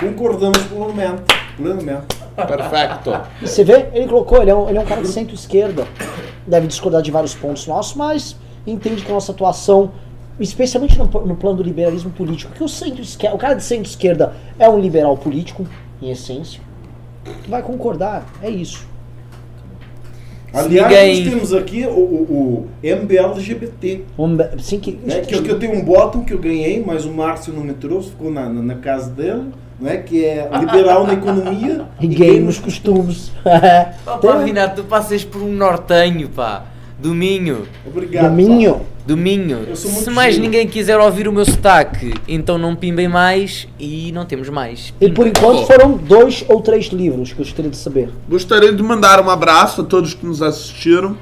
Concordamos 0.01 0.59
plenamente. 0.63 1.23
plenamente. 1.57 2.07
Perfecto. 2.35 3.13
E 3.41 3.47
você 3.47 3.63
vê, 3.63 3.87
ele 3.93 4.09
colocou, 4.09 4.43
ele 4.43 4.51
é 4.51 4.55
um, 4.55 4.69
ele 4.69 4.79
é 4.79 4.81
um 4.81 4.85
cara 4.85 5.03
de 5.03 5.09
centro-esquerda. 5.09 5.87
Deve 6.45 6.67
discordar 6.67 7.01
de 7.01 7.13
vários 7.13 7.37
pontos 7.37 7.65
nossos, 7.69 7.95
mas 7.95 8.35
entende 8.67 9.05
que 9.05 9.11
a 9.11 9.15
nossa 9.15 9.31
atuação, 9.31 9.93
especialmente 10.41 10.99
no, 10.99 11.05
no 11.05 11.37
plano 11.37 11.59
do 11.59 11.63
liberalismo 11.63 12.11
político, 12.11 12.53
que 12.53 12.65
o 12.65 12.69
centro-esquerda, 12.69 13.37
o 13.37 13.39
cara 13.39 13.55
de 13.55 13.63
centro-esquerda 13.63 14.35
é 14.59 14.69
um 14.69 14.81
liberal 14.81 15.17
político, 15.17 15.65
em 16.03 16.11
essência, 16.11 16.61
vai 17.49 17.63
concordar, 17.63 18.27
é 18.43 18.51
isso. 18.51 18.98
Aliás, 20.53 21.19
nós 21.19 21.29
temos 21.29 21.53
aqui 21.55 21.85
o, 21.87 21.91
o, 21.91 21.95
o 22.33 22.69
MBLGBT. 22.83 24.05
Um, 24.19 24.37
assim 24.57 24.79
que, 24.81 24.93
Né? 25.05 25.21
Que, 25.21 25.35
eu- 25.35 25.43
que 25.43 25.51
eu 25.51 25.59
tenho 25.59 25.75
um 25.75 25.85
bottom 25.85 26.25
que 26.25 26.33
eu 26.33 26.39
ganhei, 26.39 26.83
mas 26.85 27.05
o 27.05 27.13
Márcio 27.13 27.53
não 27.53 27.63
me 27.63 27.75
trouxe, 27.75 28.11
ficou 28.11 28.31
na, 28.31 28.49
na, 28.49 28.63
na 28.63 28.75
casa 28.77 29.11
dele. 29.11 29.45
não 29.81 29.91
é? 29.91 29.99
que 29.99 30.25
é 30.25 30.49
liberal 30.59 31.07
na 31.07 31.13
economia 31.15 31.87
E 32.01 32.07
gay 32.07 32.41
nos 32.41 32.59
costumes. 32.59 33.31
Pá, 33.45 34.19
pá, 34.19 34.37
Vinato, 34.39 34.83
tu 34.83 34.89
passas 34.89 35.25
por 35.25 35.43
um 35.43 35.53
nortenho, 35.53 36.29
pá. 36.29 36.65
Do 36.99 37.15
Minho. 37.15 37.63
Obrigado. 37.87 38.29
Dominho. 38.31 38.81
Do 39.09 39.17
Minho. 39.17 39.75
Se 39.75 40.11
mais 40.11 40.35
giro. 40.35 40.45
ninguém 40.45 40.69
quiser 40.69 40.99
ouvir 40.99 41.27
o 41.27 41.33
meu 41.33 41.43
sotaque, 41.47 42.13
então 42.29 42.59
não 42.59 42.77
pimbem 42.77 43.09
mais 43.09 43.67
e 43.81 44.13
não 44.13 44.27
temos 44.27 44.51
mais. 44.51 44.93
E 45.01 45.11
por 45.11 45.27
enquanto 45.27 45.67
foram 45.67 45.93
dois 45.97 46.45
ou 46.47 46.61
três 46.61 46.89
livros 46.89 47.33
que 47.33 47.41
eu 47.41 47.45
gostaria 47.47 47.71
de 47.71 47.77
saber. 47.79 48.11
Gostaria 48.29 48.71
de 48.71 48.83
mandar 48.83 49.19
um 49.25 49.31
abraço 49.31 49.81
a 49.81 49.85
todos 49.85 50.13
que 50.13 50.27
nos 50.27 50.43
assistiram. 50.43 51.17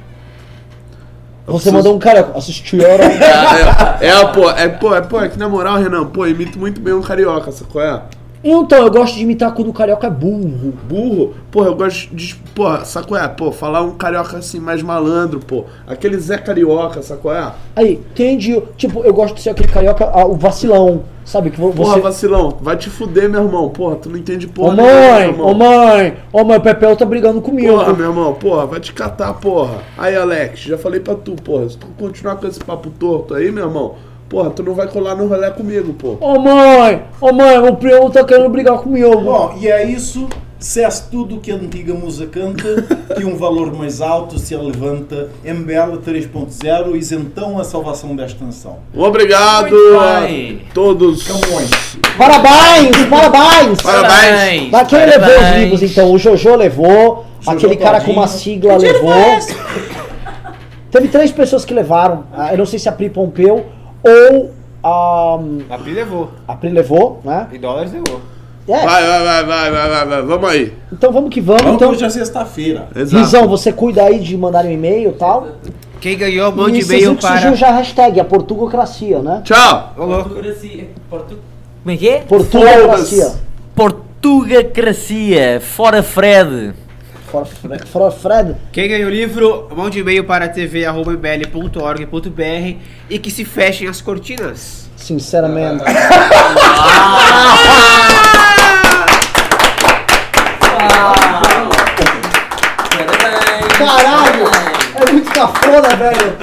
Eu 1.47 1.53
Você 1.53 1.71
preciso- 1.71 1.77
mandou 1.77 1.95
um 1.95 1.99
cara 2.01 2.33
assistiram. 2.35 2.85
Ah, 3.23 3.99
é, 4.03 4.09
é, 4.09 4.27
pô, 4.33 4.51
é, 4.51 4.69
pô, 4.69 4.93
é, 4.93 5.01
pô, 5.01 5.21
é 5.23 5.29
que 5.29 5.39
na 5.39 5.49
moral, 5.49 5.77
Renan, 5.79 6.07
pô, 6.07 6.27
imito 6.27 6.59
muito 6.59 6.81
bem 6.81 6.93
um 6.93 7.01
carioca, 7.03 7.53
sacou? 7.53 7.81
É? 7.81 8.03
Então, 8.49 8.79
eu 8.85 8.91
gosto 8.91 9.15
de 9.17 9.23
imitar 9.23 9.53
quando 9.53 9.69
o 9.69 9.73
carioca 9.73 10.07
é 10.07 10.11
burro. 10.11 10.73
Burro, 10.89 11.35
pô, 11.51 11.65
eu 11.65 11.75
gosto 11.75 12.15
de. 12.15 12.35
Pô, 12.55 12.65
sacou? 12.85 13.17
É? 13.19 13.27
Pô, 13.27 13.51
falar 13.51 13.83
um 13.83 13.91
carioca 13.93 14.37
assim 14.39 14.61
mais 14.61 14.83
malandro, 14.83 15.41
pô. 15.41 15.65
Aquele 15.87 16.17
Zé 16.19 16.39
Carioca, 16.39 17.03
sacou? 17.03 17.33
É? 17.35 17.53
Aí, 17.75 17.95
entende? 17.95 18.63
Tipo, 18.77 19.01
eu 19.03 19.13
gosto 19.13 19.35
de 19.35 19.43
ser 19.43 19.51
aquele 19.51 19.69
carioca, 19.69 20.05
ah, 20.13 20.25
o 20.25 20.35
vacilão. 20.35 21.03
Sabe? 21.25 21.51
Que 21.51 21.59
vo- 21.61 21.73
Porra, 21.73 21.95
você. 21.95 22.01
vacilão, 22.01 22.57
vai 22.61 22.77
te 22.77 22.89
fuder, 22.89 23.29
meu 23.29 23.43
irmão. 23.43 23.69
Porra, 23.69 23.97
tu 23.97 24.09
não 24.09 24.17
entende 24.17 24.47
Ô 24.47 24.51
porra. 24.51 24.77
meu 24.77 24.85
mãe, 24.85 25.41
ô 25.41 25.55
mãe, 25.55 26.15
ô 26.33 26.45
mãe, 26.45 26.57
o 26.57 26.61
Pepeu 26.61 26.95
tá 26.97 27.05
brigando 27.05 27.41
comigo. 27.41 27.73
Porra, 27.77 27.93
meu 27.93 28.07
irmão, 28.11 28.33
porra, 28.35 28.65
vai 28.67 28.79
te 28.79 28.93
catar, 28.93 29.33
porra. 29.35 29.79
Aí, 29.99 30.15
Alex, 30.15 30.61
já 30.61 30.79
falei 30.79 31.01
pra 31.01 31.17
tu, 31.17 31.33
porra. 31.33 31.69
Se 31.69 31.77
tu 31.77 31.89
continuar 31.99 32.37
com 32.37 32.47
esse 32.47 32.61
papo 32.61 32.91
torto 32.91 33.35
aí, 33.35 33.51
meu 33.51 33.65
irmão, 33.67 33.97
porra, 34.29 34.51
tu 34.51 34.63
não 34.63 34.75
vai 34.75 34.87
colar 34.89 35.15
no 35.15 35.27
rolê 35.27 35.51
comigo, 35.51 35.93
pô. 35.95 36.17
Ô 36.21 36.39
mãe, 36.39 37.03
ô 37.21 37.33
mãe, 37.33 37.59
o 37.59 37.77
primo 37.77 38.11
tá 38.11 38.25
querendo 38.25 38.49
brigar 38.49 38.79
comigo. 38.79 39.21
Bom, 39.21 39.57
e 39.61 39.69
é 39.69 39.85
isso. 39.85 40.29
Cesse 40.59 41.11
tudo 41.11 41.39
que 41.39 41.53
a 41.53 41.55
antiga 41.55 41.93
musa 41.93 42.25
canta, 42.27 42.83
que 43.15 43.23
um 43.27 43.37
valor 43.37 43.77
mais 43.77 44.01
alto 44.01 44.39
se 44.39 44.57
levanta. 44.57 45.29
MBL 45.45 45.99
3.0, 46.03 46.97
isentão 46.97 47.59
a 47.59 47.63
salvação 47.65 48.17
desta 48.17 48.43
nação. 48.43 48.79
Obrigado 48.97 49.77
a 50.01 50.27
todos. 50.73 51.29
Camões. 51.29 51.71
Parabéns, 52.17 52.97
parabéns! 53.11 53.83
Parabéns. 53.83 54.71
Mas 54.73 54.89
quem 54.89 54.99
levou 55.05 55.29
os 55.29 55.35
Parabéns. 55.35 55.57
livros 55.63 55.83
então? 55.83 56.11
O 56.11 56.19
Jojo 56.19 56.57
levou, 56.57 57.27
Jojo 57.43 57.57
aquele 57.59 57.77
cara 57.77 58.01
com 58.01 58.13
uma 58.13 58.27
sigla 58.27 58.79
levou. 58.79 59.13
Teve 60.91 61.09
três 61.09 61.31
pessoas 61.31 61.67
que 61.67 61.75
levaram. 61.75 62.25
Ah, 62.33 62.53
Eu 62.53 62.59
não 62.59 62.67
sei 62.67 62.79
se 62.79 62.89
a 62.89 62.93
Pri 62.93 63.11
Pompeu 63.11 63.67
ou 64.07 64.53
a, 64.83 65.39
A 65.75 65.79
Pri 65.79 65.93
levou. 65.93 66.31
a 66.47 66.55
Pri 66.55 66.71
levou, 66.71 67.21
né? 67.25 67.49
E 67.53 67.59
dólares 67.59 67.93
levou. 67.93 68.21
É, 68.69 68.85
Vai, 68.85 69.07
vai, 69.07 69.25
vai, 69.25 69.45
vai, 69.45 69.71
vai, 69.71 69.89
vai, 69.89 70.07
vai. 70.07 70.23
Vamos 70.23 70.51
aí. 70.51 70.73
então 70.93 71.13
vamos 71.13 71.31
que 71.31 71.41
vamos. 71.41 71.63
Vamos 71.63 71.77
Então, 71.77 71.91
hoje 71.91 72.05
é 72.05 72.11
sexta-feira. 72.11 72.89
Rizão, 72.95 73.47
você 73.47 73.73
cuida 73.73 74.03
aí 74.03 74.19
de 74.19 74.37
mandar 74.37 74.65
um 74.65 74.71
e-mail 74.71 75.11
e 75.11 75.13
tal. 75.13 75.47
Quem 76.01 76.19
ganhou, 76.19 76.51
mande 76.51 76.81
e-mail 76.81 77.15
que 77.15 77.23
surgiu 77.23 77.51
para... 77.51 77.55
já 77.55 77.69
a 77.69 77.77
hashtag, 77.77 78.19
a 78.19 78.25
Portugocracia, 78.25 79.21
né? 79.21 79.43
Tchau. 79.45 79.93
Ô, 79.97 80.05
louco. 80.05 80.31
Portugacracia. 80.31 80.89
Portu... 81.09 81.39
Como 81.83 81.95
é 81.95 81.97
que 81.97 82.09
é? 82.09 82.19
Portugocracia. 82.23 83.33
Portugacracia. 83.75 85.61
Fora 85.61 86.03
Fred. 86.03 86.75
Fora 87.27 88.11
Fred. 88.11 88.57
Quem 88.73 88.89
ganhou 88.89 89.09
o 89.09 89.13
livro, 89.13 89.69
mande 89.75 89.99
e-mail 89.99 90.25
para 90.25 90.49
tv.mbl.org.br 90.49 91.17
e 93.11 93.19
que 93.19 93.31
se 93.31 93.45
fechem 93.45 93.89
as 93.89 94.01
cortinas. 94.01 94.89
Sinceramente. 94.97 95.85
Caralho! 103.79 104.47
É 104.95 105.13
muito 105.13 105.31
cafona, 105.33 105.97
velho! 105.97 106.37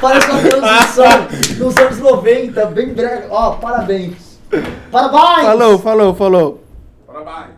Parece 0.00 0.30
uma 0.30 0.40
transição 0.40 1.26
dos 1.58 1.76
anos 1.76 1.98
90, 1.98 2.66
bem 2.66 2.94
breve. 2.94 3.26
Ó, 3.30 3.52
parabéns! 3.52 4.38
Parabéns! 4.90 5.46
Falou, 5.46 5.78
falou, 5.78 6.14
falou. 6.14 6.64
Parabéns. 7.06 7.57